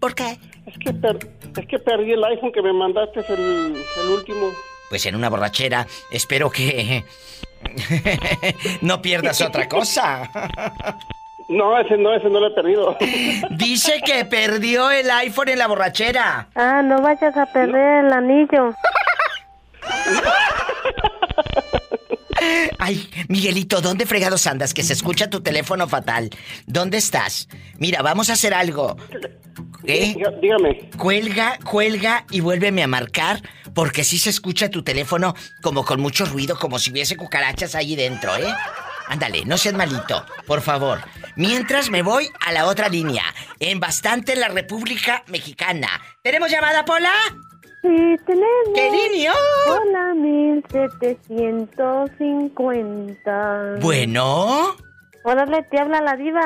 ¿Por 0.00 0.14
qué? 0.14 0.38
Es 0.66 0.74
que, 0.78 0.92
per- 0.92 1.30
es 1.58 1.66
que 1.68 1.78
perdí 1.78 2.12
el 2.12 2.24
iPhone 2.24 2.52
que 2.52 2.60
me 2.62 2.72
mandaste, 2.72 3.20
es 3.20 3.30
el, 3.30 3.76
el 4.02 4.08
último. 4.12 4.50
Pues 4.88 5.06
en 5.06 5.14
una 5.14 5.28
borrachera, 5.28 5.86
espero 6.10 6.50
que 6.50 7.04
no 8.82 9.00
pierdas 9.02 9.40
otra 9.40 9.68
cosa. 9.68 10.30
No, 11.48 11.78
ese 11.78 11.96
no, 11.96 12.14
ese 12.14 12.28
no 12.28 12.40
lo 12.40 12.48
he 12.48 12.50
perdido. 12.50 12.96
Dice 13.50 14.00
que 14.04 14.24
perdió 14.24 14.90
el 14.90 15.10
iPhone 15.10 15.48
en 15.50 15.58
la 15.58 15.68
borrachera. 15.68 16.48
Ah, 16.54 16.82
no 16.82 17.00
vayas 17.00 17.36
a 17.36 17.46
perder 17.46 18.04
el 18.06 18.12
anillo. 18.12 18.74
Ay, 22.78 23.08
Miguelito, 23.28 23.80
¿dónde 23.80 24.06
fregados 24.06 24.46
andas? 24.46 24.74
Que 24.74 24.82
se 24.82 24.92
escucha 24.92 25.30
tu 25.30 25.40
teléfono 25.40 25.88
fatal. 25.88 26.30
¿Dónde 26.66 26.98
estás? 26.98 27.48
Mira, 27.78 28.02
vamos 28.02 28.30
a 28.30 28.34
hacer 28.34 28.52
algo. 28.52 28.96
¿Eh? 29.84 30.16
Dígame. 30.40 30.90
Cuelga, 30.98 31.58
cuelga 31.64 32.24
y 32.30 32.40
vuélveme 32.40 32.82
a 32.82 32.88
marcar 32.88 33.40
porque 33.74 34.04
sí 34.04 34.18
se 34.18 34.30
escucha 34.30 34.68
tu 34.68 34.82
teléfono 34.82 35.34
como 35.62 35.84
con 35.84 36.00
mucho 36.00 36.24
ruido, 36.24 36.58
como 36.58 36.78
si 36.78 36.90
hubiese 36.90 37.16
cucarachas 37.16 37.74
ahí 37.74 37.94
dentro, 37.94 38.34
¿eh? 38.36 38.52
Ándale, 39.08 39.44
no 39.44 39.56
seas 39.56 39.74
malito, 39.74 40.24
por 40.46 40.60
favor. 40.62 40.98
Mientras 41.36 41.90
me 41.90 42.02
voy 42.02 42.28
a 42.40 42.52
la 42.52 42.66
otra 42.66 42.88
línea, 42.88 43.22
en 43.60 43.78
bastante 43.80 44.34
la 44.36 44.48
República 44.48 45.22
Mexicana. 45.28 45.88
¿Tenemos 46.22 46.50
llamada, 46.50 46.84
Pola? 46.84 47.12
Sí, 47.82 48.16
tenemos. 48.26 48.74
¡Qué 48.74 48.90
niño! 48.90 49.32
Hola, 49.68 50.14
1750. 52.54 53.76
Bueno, 53.80 54.76
Órale, 55.24 55.62
te 55.70 55.78
habla 55.80 56.00
la 56.00 56.16
diva. 56.16 56.40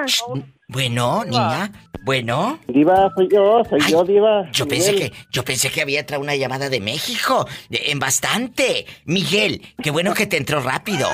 bueno, 0.68 1.24
niña, 1.24 1.70
bueno. 2.02 2.58
Diva, 2.66 3.10
soy 3.14 3.28
yo, 3.30 3.62
soy 3.68 3.80
yo, 3.90 4.04
Diva. 4.04 4.50
Yo 4.52 4.66
pensé 4.66 4.94
que, 4.94 5.12
yo 5.30 5.44
pensé 5.44 5.70
que 5.70 5.82
había 5.82 6.00
entrado 6.00 6.22
una 6.22 6.34
llamada 6.34 6.68
de 6.70 6.80
México, 6.80 7.46
de- 7.68 7.90
en 7.90 7.98
bastante. 7.98 8.86
Miguel, 9.04 9.60
qué 9.82 9.90
bueno 9.90 10.14
que 10.14 10.26
te 10.26 10.36
entró 10.38 10.60
rápido. 10.60 11.08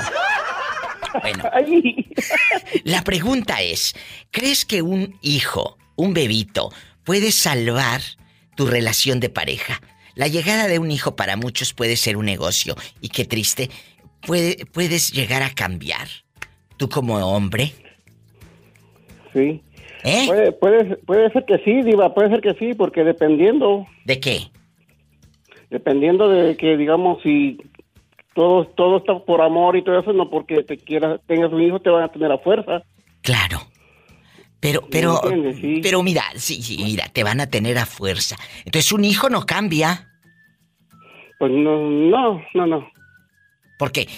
Bueno, 1.23 1.45
la 2.85 3.03
pregunta 3.03 3.63
es, 3.63 3.95
¿crees 4.31 4.65
que 4.65 4.83
un 4.83 5.19
hijo, 5.23 5.79
un 5.97 6.15
bebito, 6.15 6.71
puede 7.05 7.33
salvar 7.33 8.01
tu 8.57 8.67
relación 8.67 9.21
de 9.21 9.29
pareja? 9.29 9.81
La 10.15 10.29
llegada 10.29 10.67
de 10.67 10.79
un 10.79 10.91
hijo 10.91 11.17
para 11.17 11.37
muchos 11.37 11.75
puede 11.75 11.97
ser 11.97 12.17
un 12.17 12.27
negocio 12.27 12.75
y 13.01 13.09
qué 13.11 13.25
triste, 13.25 13.71
puede, 14.27 14.67
puedes 14.67 15.13
llegar 15.13 15.43
a 15.43 15.51
cambiar. 15.51 16.09
Tú 16.77 16.89
como 16.89 17.17
hombre, 17.17 17.73
Sí. 19.37 19.61
¿Eh? 20.03 20.25
Puede, 20.27 20.53
puede, 20.53 20.97
puede 20.99 21.31
ser 21.31 21.45
que 21.45 21.59
sí, 21.59 21.83
Diva, 21.83 22.15
puede 22.15 22.31
ser 22.31 22.41
que 22.41 22.55
sí, 22.55 22.73
porque 22.73 23.05
dependiendo, 23.05 23.87
¿de 24.05 24.19
qué? 24.19 24.39
dependiendo 25.69 26.29
de 26.29 26.57
que, 26.57 26.77
digamos, 26.77 27.23
si 27.23 27.59
todo, 28.37 28.67
todo 28.67 28.99
está 28.99 29.19
por 29.19 29.41
amor 29.41 29.77
y 29.77 29.83
todo 29.83 29.99
eso, 29.99 30.13
no 30.13 30.29
porque 30.29 30.63
te 30.63 30.77
quieras, 30.77 31.21
tengas 31.27 31.51
un 31.51 31.63
hijo, 31.63 31.81
te 31.81 31.89
van 31.89 32.05
a 32.05 32.09
tener 32.09 32.31
a 32.31 32.39
fuerza. 32.39 32.83
Claro. 33.23 33.61
Pero, 34.61 34.83
pero? 34.91 35.21
Sí. 35.59 35.81
pero 35.83 36.03
mira, 36.03 36.23
sí, 36.35 36.63
sí, 36.63 36.77
mira, 36.85 37.09
te 37.09 37.25
van 37.25 37.41
a 37.41 37.49
tener 37.49 37.79
a 37.79 37.87
fuerza. 37.87 38.37
Entonces 38.65 38.93
un 38.93 39.05
hijo 39.05 39.31
no 39.31 39.47
cambia. 39.47 40.09
Pues 41.39 41.51
no, 41.51 41.91
no, 41.91 42.43
no, 42.55 42.67
no. 42.67 42.89
Porque 43.77 44.09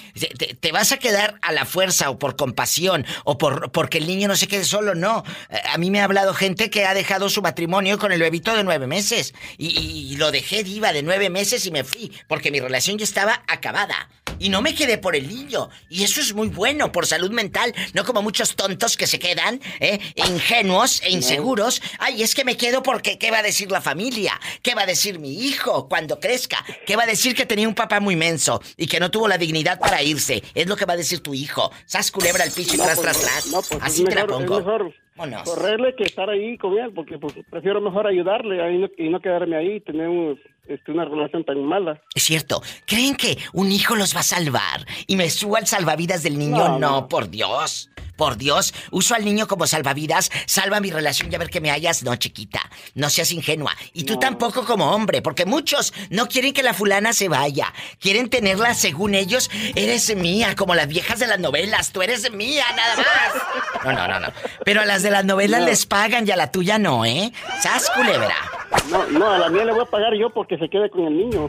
te, 0.61 0.73
vas 0.73 0.93
a 0.93 0.99
quedar 0.99 1.39
a 1.43 1.53
la 1.53 1.65
fuerza 1.65 2.11
o 2.11 2.19
por 2.19 2.37
compasión 2.37 3.05
o 3.25 3.39
por 3.39 3.71
porque 3.73 3.99
el 3.99 4.07
niño 4.07 4.29
no 4.29 4.37
se 4.37 4.47
quede 4.49 4.65
solo, 4.65 4.95
no. 4.95 5.25
Eh, 5.51 5.61
A 5.73 5.79
mí 5.79 5.91
me 5.91 6.01
ha 6.01 6.05
hablado 6.05 6.35
gente 6.35 6.71
que 6.71 6.87
ha 6.87 6.95
dejado 6.95 7.29
su 7.29 7.43
matrimonio 7.43 7.99
con 7.99 8.13
el 8.13 8.21
bebito 8.21 8.55
de 8.55 8.65
nueve 8.65 8.87
meses. 8.87 9.35
Y, 9.57 9.79
y 9.79 10.17
lo 10.17 10.31
dejé 10.31 10.63
diva 10.65 10.93
de 10.93 11.03
nueve 11.03 11.31
meses 11.31 11.67
y 11.67 11.71
me 11.71 11.85
fui. 11.85 12.13
Porque 12.29 12.51
mi 12.51 12.61
relación 12.61 12.99
ya 12.99 13.05
estaba 13.05 13.43
acabada. 13.47 14.09
Y 14.39 14.51
no 14.51 14.63
me 14.63 14.75
quedé 14.75 14.99
por 14.99 15.17
el 15.17 15.29
niño. 15.29 15.69
Y 15.89 16.05
eso 16.05 16.21
es 16.21 16.33
muy 16.33 16.49
bueno 16.49 16.93
por 16.93 17.07
salud 17.07 17.31
mental. 17.33 17.75
No 17.95 18.05
como 18.05 18.23
muchos 18.23 18.55
tontos 18.55 18.97
que 18.97 19.07
se 19.09 19.19
quedan, 19.19 19.61
¿eh? 19.81 19.99
Ingenuos 20.15 21.03
e 21.03 21.11
inseguros. 21.11 21.83
Ay, 21.99 22.23
es 22.23 22.35
que 22.35 22.45
me 22.45 22.57
quedo 22.57 22.83
porque 22.83 23.19
¿qué 23.19 23.31
va 23.33 23.39
a 23.39 23.43
decir 23.43 23.71
la 23.71 23.81
familia? 23.81 24.39
¿Qué 24.63 24.75
va 24.77 24.83
a 24.83 24.87
decir 24.87 25.19
mi 25.19 25.43
hijo 25.45 25.89
cuando 25.89 26.21
crezca? 26.21 26.65
¿Qué 26.87 26.95
va 26.95 27.03
a 27.03 27.07
decir 27.07 27.35
que 27.35 27.47
tenía 27.47 27.67
un 27.67 27.75
papá 27.75 27.99
muy 27.99 28.15
menso 28.15 28.63
y 28.77 28.87
que 28.87 29.01
no 29.01 29.11
tuvo 29.11 29.27
la 29.27 29.39
dignidad 29.39 29.48
para 29.79 30.03
irse? 30.03 30.43
Es 30.55 30.67
lo 30.67 30.77
que 30.77 30.85
va 30.85 30.95
a 30.95 30.97
decir 30.97 31.21
tu 31.23 31.35
hijo. 31.35 31.71
Sas 31.87 32.11
culebra 32.11 32.45
al 32.45 32.51
piso 32.51 32.75
y 32.75 32.79
No, 32.79 32.85
tras, 32.85 32.99
pues, 33.01 33.19
tras, 33.19 33.21
tras. 33.21 33.47
no, 33.49 33.61
pues, 33.63 33.81
Así 33.83 34.05
te 34.05 34.15
la 34.15 34.27
pongo. 34.27 34.59
Es 34.59 34.65
mejor 34.65 34.95
Vámonos. 35.17 35.43
correrle 35.43 35.95
que 35.97 36.05
estar 36.05 36.29
ahí 36.31 36.57
con 36.59 36.79
él, 36.79 36.93
porque 36.95 37.19
pues, 37.19 37.35
prefiero 37.51 37.81
mejor 37.81 38.07
ayudarle 38.07 38.63
ahí 38.63 38.79
no- 38.79 38.89
y 38.97 39.09
no 39.09 39.21
quedarme 39.21 39.57
ahí 39.57 39.77
y 39.77 39.81
tener 39.81 40.09
un- 40.09 40.39
este, 40.69 40.93
una 40.93 41.05
relación 41.07 41.45
tan 41.45 41.63
mala. 41.65 42.01
Es 42.15 42.25
cierto. 42.25 42.63
¿Creen 42.87 43.17
que 43.17 43.39
un 43.55 43.73
hijo 43.73 43.97
los 43.97 44.15
va 44.15 44.21
a 44.21 44.23
salvar? 44.23 44.85
Y 45.07 45.17
me 45.17 45.31
subo 45.31 45.57
al 45.57 45.67
salvavidas 45.67 46.23
del 46.23 46.39
niño. 46.39 46.79
No. 46.79 47.09
por 47.09 47.31
Dios. 47.31 47.91
Por 48.19 48.37
Dios. 48.37 48.75
Uso 48.91 49.15
al 49.15 49.25
niño 49.25 49.47
como 49.47 49.67
salvavidas. 49.67 50.31
Salva 50.47 50.81
mi 50.81 50.91
relación 50.91 51.33
y 51.33 51.37
a 51.37 51.39
ver 51.39 51.49
que 51.51 51.61
me 51.63 51.71
hayas. 51.71 52.03
No, 52.03 52.15
chiquita. 52.17 52.61
No 52.95 53.09
seas 53.09 53.33
ingenua. 53.33 53.75
Y 53.95 54.05
tú 54.05 54.19
tampoco 54.19 54.65
como 54.67 54.91
hombre. 54.93 55.23
Porque 55.23 55.47
muchos 55.47 55.95
no 56.11 56.27
quieren 56.27 56.53
que 56.53 56.63
la 56.65 56.75
fulana 56.75 57.13
se 57.13 57.29
vaya. 57.29 57.73
Quieren 58.01 58.29
tenerla 58.29 58.75
según 58.75 59.15
ellos. 59.15 59.49
Eres 59.77 60.15
mía, 60.17 60.57
como 60.57 60.75
las 60.75 60.89
viejas 60.89 61.21
de 61.21 61.29
las 61.29 61.39
novelas. 61.39 61.93
Tú 61.93 62.03
eres 62.03 62.31
mía, 62.33 62.65
nada 62.77 62.97
más. 62.97 63.85
No, 63.85 63.93
no, 63.93 64.09
no, 64.09 64.21
no. 64.21 64.33
Pero 64.65 64.81
a 64.81 64.85
las 64.85 65.03
de 65.05 65.11
las 65.13 65.25
novelas 65.25 65.61
No. 65.61 65.67
les 65.67 65.87
pagan 65.87 66.27
y 66.27 66.33
a 66.33 66.37
la 66.37 66.51
tuya 66.51 66.79
no, 66.79 67.05
¿eh? 67.05 67.33
Sas 67.63 67.89
culebra. 67.95 68.35
No, 68.91 69.07
no, 69.07 69.31
a 69.31 69.39
la 69.39 69.49
mía 69.49 69.65
le 69.65 69.73
voy 69.73 69.83
a 69.83 69.85
pagar 69.85 70.13
yo 70.19 70.31
porque 70.35 70.59
se 70.59 70.69
quede 70.69 70.91
con 70.91 71.07
el 71.07 71.17
niño. 71.17 71.49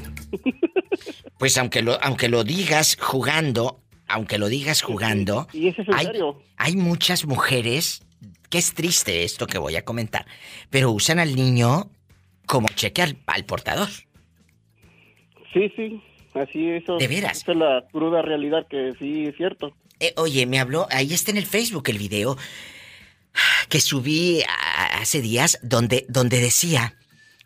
Pues 1.39 1.57
aunque 1.57 1.81
lo, 1.81 1.97
aunque 2.03 2.27
lo 2.29 2.43
digas 2.43 2.97
jugando, 3.01 3.79
aunque 4.09 4.37
lo 4.37 4.47
digas 4.49 4.81
jugando, 4.81 5.47
Y 5.53 5.67
eso 5.69 5.81
es 5.83 5.87
hay, 5.93 6.05
serio. 6.07 6.41
hay 6.57 6.75
muchas 6.75 7.25
mujeres, 7.25 8.01
que 8.49 8.57
es 8.57 8.73
triste 8.73 9.23
esto 9.23 9.47
que 9.47 9.57
voy 9.57 9.75
a 9.75 9.85
comentar, 9.85 10.25
pero 10.69 10.91
usan 10.91 11.19
al 11.19 11.35
niño 11.35 11.89
como 12.45 12.67
cheque 12.69 13.01
al, 13.03 13.17
al 13.27 13.45
portador. 13.45 13.89
Sí, 15.53 15.71
sí, 15.75 16.01
así 16.33 16.69
eso. 16.69 16.97
¿De 16.97 17.07
veras? 17.07 17.37
Esa 17.41 17.51
es 17.53 17.57
la 17.57 17.85
cruda 17.91 18.21
realidad 18.21 18.67
que 18.69 18.93
sí 18.99 19.25
es 19.25 19.35
cierto. 19.35 19.73
Eh, 19.99 20.13
oye, 20.17 20.45
me 20.45 20.59
habló, 20.59 20.87
ahí 20.91 21.13
está 21.13 21.31
en 21.31 21.37
el 21.37 21.45
Facebook 21.45 21.89
el 21.89 21.97
video 21.97 22.37
que 23.69 23.79
subí 23.79 24.41
a- 24.43 24.99
hace 25.01 25.21
días 25.21 25.59
donde, 25.61 26.05
donde 26.09 26.39
decía 26.39 26.95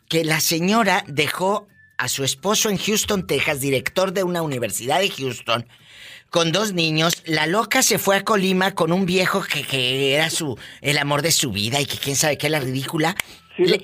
que 0.08 0.24
la 0.24 0.40
señora 0.40 1.04
dejó 1.08 1.66
a 1.98 2.08
su 2.08 2.24
esposo 2.24 2.70
en 2.70 2.76
Houston, 2.78 3.26
Texas, 3.26 3.60
director 3.60 4.12
de 4.12 4.22
una 4.24 4.42
universidad 4.42 5.00
de 5.00 5.10
Houston, 5.10 5.66
con 6.34 6.50
dos 6.50 6.72
niños. 6.72 7.22
La 7.26 7.46
loca 7.46 7.80
se 7.80 7.96
fue 7.96 8.16
a 8.16 8.24
Colima 8.24 8.74
con 8.74 8.90
un 8.90 9.06
viejo 9.06 9.40
que, 9.44 9.62
que 9.62 10.14
era 10.16 10.30
su 10.30 10.58
el 10.80 10.98
amor 10.98 11.22
de 11.22 11.30
su 11.30 11.52
vida 11.52 11.80
y 11.80 11.86
que 11.86 11.96
quién 11.96 12.16
sabe 12.16 12.36
qué, 12.36 12.48
la 12.48 12.58
ridícula. 12.58 13.14
Sí, 13.56 13.62
Le- 13.66 13.78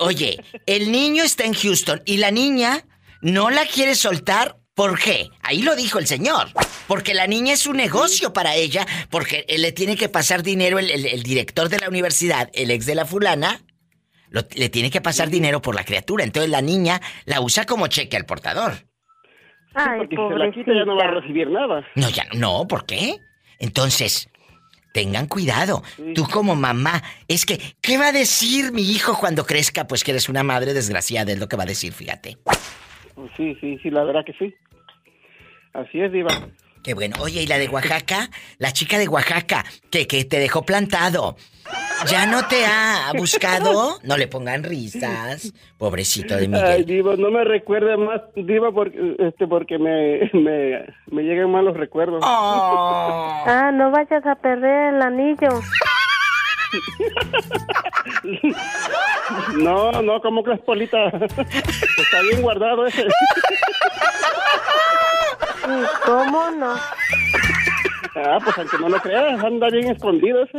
Oye, 0.00 0.38
el 0.66 0.92
niño 0.92 1.22
está 1.24 1.44
en 1.44 1.54
Houston 1.54 2.02
y 2.04 2.18
la 2.18 2.30
niña 2.30 2.84
no 3.22 3.48
la 3.48 3.64
quiere 3.64 3.94
soltar. 3.94 4.58
¿Por 4.74 4.98
qué? 5.00 5.30
Ahí 5.40 5.62
lo 5.62 5.74
dijo 5.76 5.98
el 5.98 6.06
señor. 6.06 6.48
Porque 6.88 7.14
la 7.14 7.26
niña 7.26 7.54
es 7.54 7.66
un 7.66 7.78
negocio 7.78 8.34
para 8.34 8.54
ella, 8.54 8.86
porque 9.08 9.46
él 9.48 9.62
le 9.62 9.72
tiene 9.72 9.96
que 9.96 10.10
pasar 10.10 10.42
dinero, 10.42 10.78
el, 10.78 10.90
el- 10.90 11.06
el 11.06 11.22
director 11.22 11.70
de 11.70 11.78
la 11.78 11.88
universidad, 11.88 12.50
el 12.52 12.70
ex 12.70 12.84
de 12.84 12.96
la 12.96 13.06
fulana, 13.06 13.62
lo- 14.28 14.46
le 14.54 14.68
tiene 14.68 14.90
que 14.90 15.00
pasar 15.00 15.30
dinero 15.30 15.62
por 15.62 15.74
la 15.74 15.84
criatura. 15.86 16.22
Entonces 16.22 16.50
la 16.50 16.60
niña 16.60 17.00
la 17.24 17.40
usa 17.40 17.64
como 17.64 17.86
cheque 17.86 18.18
al 18.18 18.26
portador. 18.26 18.84
Ay, 19.74 20.00
porque 20.00 20.16
si 20.16 20.28
se 20.28 20.38
la 20.38 20.52
quita 20.52 20.72
ya 20.74 20.84
no 20.84 20.96
va 20.96 21.04
a 21.04 21.10
recibir 21.20 21.50
nada. 21.50 21.84
No, 21.94 22.08
ya 22.08 22.24
no, 22.32 22.40
no, 22.62 22.68
¿por 22.68 22.86
qué? 22.86 23.16
Entonces, 23.58 24.28
tengan 24.92 25.26
cuidado. 25.26 25.82
Tú 26.14 26.26
como 26.30 26.54
mamá, 26.54 27.02
es 27.26 27.44
que, 27.44 27.60
¿qué 27.80 27.98
va 27.98 28.08
a 28.08 28.12
decir 28.12 28.72
mi 28.72 28.82
hijo 28.82 29.18
cuando 29.18 29.44
crezca? 29.44 29.86
Pues 29.86 30.04
que 30.04 30.12
eres 30.12 30.28
una 30.28 30.44
madre 30.44 30.72
desgraciada, 30.72 31.32
es 31.32 31.38
lo 31.38 31.48
que 31.48 31.56
va 31.56 31.64
a 31.64 31.66
decir, 31.66 31.92
fíjate. 31.92 32.38
Pues 33.14 33.30
sí, 33.36 33.56
sí, 33.60 33.78
sí, 33.82 33.90
la 33.90 34.04
verdad 34.04 34.24
que 34.24 34.32
sí. 34.34 34.54
Así 35.72 36.00
es, 36.00 36.12
Diva. 36.12 36.30
Qué 36.84 36.94
bueno. 36.94 37.16
Oye, 37.20 37.42
¿y 37.42 37.46
la 37.46 37.58
de 37.58 37.68
Oaxaca? 37.68 38.30
La 38.58 38.72
chica 38.72 38.98
de 38.98 39.08
Oaxaca, 39.08 39.64
que, 39.90 40.06
que 40.06 40.24
te 40.24 40.38
dejó 40.38 40.62
plantado. 40.64 41.36
¿Ya 42.06 42.26
no 42.26 42.46
te 42.48 42.66
ha 42.66 43.12
buscado? 43.16 43.98
No 44.02 44.16
le 44.16 44.26
pongan 44.28 44.62
risas. 44.62 45.52
Pobrecito 45.78 46.34
de 46.34 46.42
Ay, 46.42 46.48
Miguel. 46.48 46.84
Diva, 46.86 47.16
no 47.16 47.30
me 47.30 47.44
recuerde 47.44 47.96
más, 47.96 48.20
Diva, 48.34 48.72
porque, 48.72 49.16
este, 49.18 49.46
porque 49.46 49.78
me, 49.78 50.30
me, 50.32 50.84
me 51.06 51.22
llegan 51.22 51.50
malos 51.50 51.76
recuerdos. 51.76 52.22
Ah, 52.24 53.70
no 53.72 53.90
vayas 53.90 54.24
a 54.26 54.34
perder 54.34 54.94
el 54.94 55.02
anillo. 55.02 55.48
No, 59.56 59.90
no, 60.02 60.20
¿cómo 60.20 60.42
crees, 60.42 60.60
Polita? 60.60 61.06
Está 61.06 62.20
bien 62.22 62.42
guardado 62.42 62.86
ese. 62.86 63.04
¿Y 65.66 65.84
cómo 66.04 66.50
no? 66.50 66.74
Ah, 68.16 68.38
pues 68.44 68.58
aunque 68.58 68.78
no 68.78 68.88
lo 68.88 69.00
creas, 69.00 69.42
anda 69.42 69.68
bien 69.70 69.90
escondido 69.90 70.44
ese. 70.44 70.58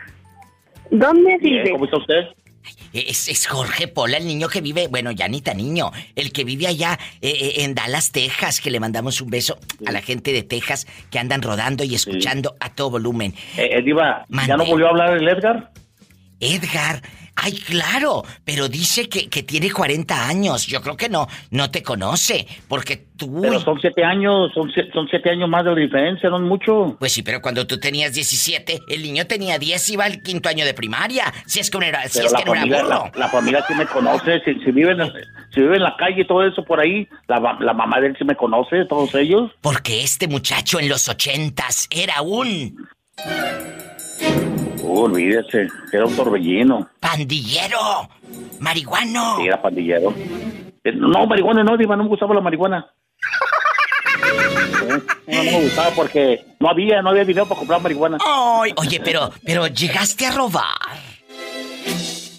¿Dónde 0.91 1.38
Bien, 1.38 1.63
vives? 1.63 1.69
¿Cómo 1.71 1.85
está 1.85 1.97
usted? 1.97 2.27
Es, 2.94 3.27
es 3.27 3.48
Jorge 3.48 3.88
Pola, 3.88 4.18
el 4.18 4.27
niño 4.27 4.48
que 4.49 4.61
vive, 4.61 4.88
bueno, 4.88 5.11
ya 5.11 5.27
ni 5.27 5.41
tan 5.41 5.57
niño, 5.57 5.91
el 6.15 6.31
que 6.31 6.44
vive 6.44 6.68
allá 6.68 6.99
eh, 7.22 7.30
eh, 7.30 7.64
en 7.64 7.76
Dallas, 7.76 8.11
Texas, 8.11 8.61
que 8.61 8.69
le 8.69 8.80
mandamos 8.80 9.19
un 9.22 9.30
beso 9.30 9.57
a 9.85 9.91
la 9.91 10.02
gente 10.02 10.31
de 10.31 10.44
Texas 10.44 10.88
que 11.10 11.19
andan 11.19 11.41
rodando 11.41 11.84
y 11.84 11.95
escuchando 11.95 12.56
a 12.60 12.69
todo 12.69 12.91
volumen. 12.91 13.34
Eh, 13.57 13.69
eh, 13.72 13.84
¿ya 14.48 14.57
no 14.57 14.65
volvió 14.65 14.88
a 14.88 14.90
hablar 14.90 15.18
el 15.18 15.27
Edgar? 15.27 15.72
Edgar, 16.40 17.02
ay, 17.35 17.53
claro, 17.53 18.23
pero 18.45 18.68
dice 18.69 19.10
que, 19.10 19.30
que 19.30 19.43
tiene 19.43 19.72
40 19.72 20.27
años. 20.27 20.65
Yo 20.68 20.81
creo 20.81 20.95
que 20.97 21.10
no, 21.10 21.27
no 21.51 21.69
te 21.72 21.81
conoce, 21.84 22.47
porque 22.68 22.97
tú... 23.18 23.41
Pero 23.41 23.60
son 23.60 23.80
siete 23.81 24.03
años, 24.03 24.51
son, 24.53 24.69
sie- 24.72 24.91
son 24.93 25.07
siete 25.10 25.30
años 25.30 25.49
más 25.49 25.65
de 25.65 25.76
diferencia, 25.76 26.30
no 26.30 26.38
es 26.38 26.43
mucho. 26.43 26.95
Pues 26.99 27.11
sí, 27.14 27.23
pero 27.23 27.41
cuando 27.41 27.65
tú 27.68 27.80
tenías 27.80 28.14
17, 28.14 28.81
el 28.88 29.01
niño 29.03 29.26
tenía 29.27 29.57
10 29.60 29.89
y 29.89 29.93
iba 29.93 30.05
al 30.05 30.22
quinto 30.22 30.49
año 30.49 30.65
de 30.65 30.73
primaria. 30.73 31.34
Si 31.45 31.60
es 31.60 31.69
que 31.69 31.80
no 31.80 31.85
era, 31.85 32.07
si 32.07 32.19
es 32.19 32.31
la 32.31 32.39
que 32.39 32.45
no 32.45 32.51
era 32.53 32.61
familia, 32.61 32.84
burro. 32.84 33.11
la, 33.14 33.19
la 33.19 33.30
familia 33.30 33.65
sí 33.68 33.73
me 33.76 33.85
conoce, 33.88 34.39
si, 34.45 34.53
si 34.64 34.72
vive 34.72 34.91
en, 34.91 34.97
la- 34.99 35.14
si 35.53 35.61
vive 35.61 35.77
en 35.77 35.84
la 35.84 35.95
calle 35.97 36.22
y 36.22 36.27
todo 36.27 36.45
eso 36.45 36.64
por 36.64 36.80
ahí, 36.80 37.07
la, 37.27 37.57
la 37.60 37.73
mamá 37.73 37.99
de 37.99 38.07
él 38.07 38.15
sí 38.18 38.23
me 38.26 38.35
conoce, 38.35 38.85
todos 38.85 39.14
ellos. 39.15 39.51
Porque 39.61 40.03
este 40.03 40.27
muchacho 40.27 40.80
en 40.80 40.89
los 40.89 41.07
ochentas 41.10 41.88
era 41.89 42.22
un 42.22 42.76
Uh, 44.81 44.99
olvídese, 45.05 45.67
era 45.91 46.05
un 46.05 46.15
torbellino, 46.15 46.87
pandillero, 46.99 48.09
marihuano. 48.59 49.37
sí, 49.37 49.47
era 49.47 49.61
pandillero. 49.61 50.13
Eh, 50.83 50.91
No, 50.93 51.25
marihuana 51.25 51.63
no, 51.63 51.77
Diva, 51.77 51.95
no 51.95 52.03
me 52.03 52.09
gustaba 52.09 52.35
la 52.35 52.41
marihuana. 52.41 52.85
Eh, 55.25 55.35
No, 55.37 55.43
no 55.43 55.51
me 55.51 55.63
gustaba 55.63 55.89
porque 55.95 56.41
no 56.59 56.69
había, 56.69 57.01
no 57.01 57.09
había 57.11 57.23
dinero 57.23 57.45
para 57.47 57.57
comprar 57.59 57.81
marihuana. 57.81 58.17
Ay, 58.25 58.73
oye, 58.75 58.99
pero, 59.03 59.31
pero 59.45 59.67
llegaste 59.67 60.25
a 60.25 60.31
robar. 60.31 60.65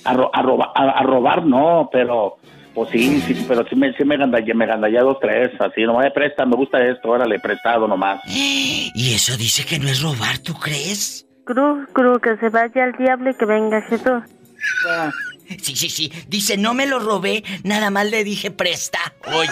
A, 0.04 0.12
ro- 0.12 0.30
a, 0.32 0.42
roba- 0.42 0.72
a- 0.74 0.90
a 0.98 1.02
robar 1.02 1.46
no, 1.46 1.88
pero 1.90 2.36
pues 2.74 2.90
sí, 2.90 3.22
sí, 3.26 3.44
pero 3.48 3.64
sí 3.68 3.74
me, 3.76 3.94
sí 3.94 4.04
me 4.04 4.18
gandallé, 4.18 4.52
me 4.52 4.66
gandallé 4.66 4.98
dos, 4.98 5.16
tres, 5.20 5.50
así, 5.60 5.82
nomás 5.82 6.04
me 6.04 6.10
presta, 6.10 6.44
me 6.44 6.56
gusta 6.56 6.84
esto, 6.86 7.08
órale, 7.08 7.38
prestado 7.40 7.88
nomás. 7.88 8.20
Y 8.26 9.14
eso 9.14 9.36
dice 9.38 9.64
que 9.64 9.78
no 9.78 9.88
es 9.88 10.02
robar, 10.02 10.38
¿tú 10.38 10.52
crees? 10.54 11.26
Cruz, 11.44 11.88
Cruz, 11.92 12.18
que 12.22 12.36
se 12.38 12.48
vaya 12.48 12.84
al 12.84 12.92
diablo 12.92 13.30
y 13.30 13.34
que 13.34 13.44
venga 13.44 13.80
Jesús. 13.82 14.22
Sí, 15.60 15.76
sí, 15.76 15.90
sí. 15.90 16.12
Dice, 16.28 16.56
no 16.56 16.72
me 16.74 16.86
lo 16.86 16.98
robé, 16.98 17.44
nada 17.64 17.90
más 17.90 18.10
le 18.10 18.24
dije 18.24 18.50
presta. 18.50 18.98
Oye. 19.26 19.48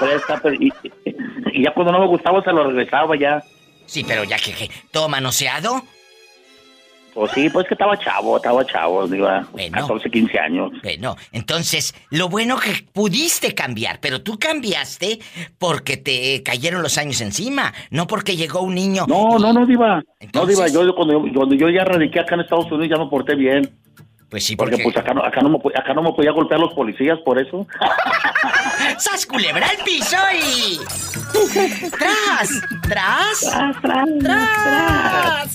Presta, 0.00 0.40
pero 0.42 0.54
y, 0.54 0.72
y- 1.04 1.16
y 1.52 1.64
ya 1.64 1.72
cuando 1.74 1.92
no 1.92 2.00
me 2.00 2.06
gustaba 2.06 2.42
se 2.42 2.52
lo 2.52 2.64
regresaba 2.68 3.16
ya. 3.16 3.42
Sí, 3.86 4.04
pero 4.06 4.24
ya 4.24 4.36
que, 4.38 4.52
que 4.52 4.70
todo 4.90 5.08
manoseado. 5.08 5.82
Pues 7.18 7.32
sí, 7.32 7.50
pues 7.50 7.66
que 7.66 7.74
estaba 7.74 7.98
chavo, 7.98 8.36
estaba 8.36 8.64
chavo, 8.64 9.12
iba 9.12 9.44
14, 9.72 10.08
15 10.08 10.38
años. 10.38 10.70
Bueno, 10.84 11.16
entonces, 11.32 11.92
lo 12.10 12.28
bueno 12.28 12.56
que 12.60 12.86
pudiste 12.92 13.56
cambiar, 13.56 13.98
pero 14.00 14.22
tú 14.22 14.38
cambiaste 14.38 15.18
porque 15.58 15.96
te 15.96 16.44
cayeron 16.44 16.80
los 16.80 16.96
años 16.96 17.20
encima, 17.20 17.74
no 17.90 18.06
porque 18.06 18.36
llegó 18.36 18.60
un 18.60 18.76
niño. 18.76 19.04
No, 19.08 19.36
no, 19.36 19.52
no, 19.52 19.66
Diva. 19.66 20.00
No, 20.32 20.46
Diva, 20.46 20.68
yo 20.68 20.94
cuando, 20.94 21.26
yo 21.26 21.32
cuando 21.34 21.56
yo 21.56 21.68
ya 21.70 21.84
radiqué 21.84 22.20
acá 22.20 22.36
en 22.36 22.42
Estados 22.42 22.70
Unidos 22.70 22.88
ya 22.96 23.02
me 23.02 23.10
porté 23.10 23.34
bien. 23.34 23.68
Pues 24.30 24.44
sí, 24.44 24.54
porque, 24.54 24.76
porque- 24.76 24.84
pues 24.84 24.96
acá 24.98 25.12
no, 25.12 25.24
acá, 25.24 25.40
no 25.40 25.48
me, 25.48 25.58
acá 25.74 25.94
no 25.94 26.02
me 26.02 26.12
podía 26.12 26.30
golpear 26.30 26.60
los 26.60 26.72
policías 26.72 27.18
por 27.24 27.40
eso. 27.42 27.66
¡Sas 28.98 29.26
culebra 29.26 29.66
al 29.66 29.84
piso 29.84 30.16
y... 30.40 30.78
¡Tras! 31.90 32.62
¡Tras! 32.88 33.40
¡Tras! 33.82 34.08
¡Tras! 34.20 35.54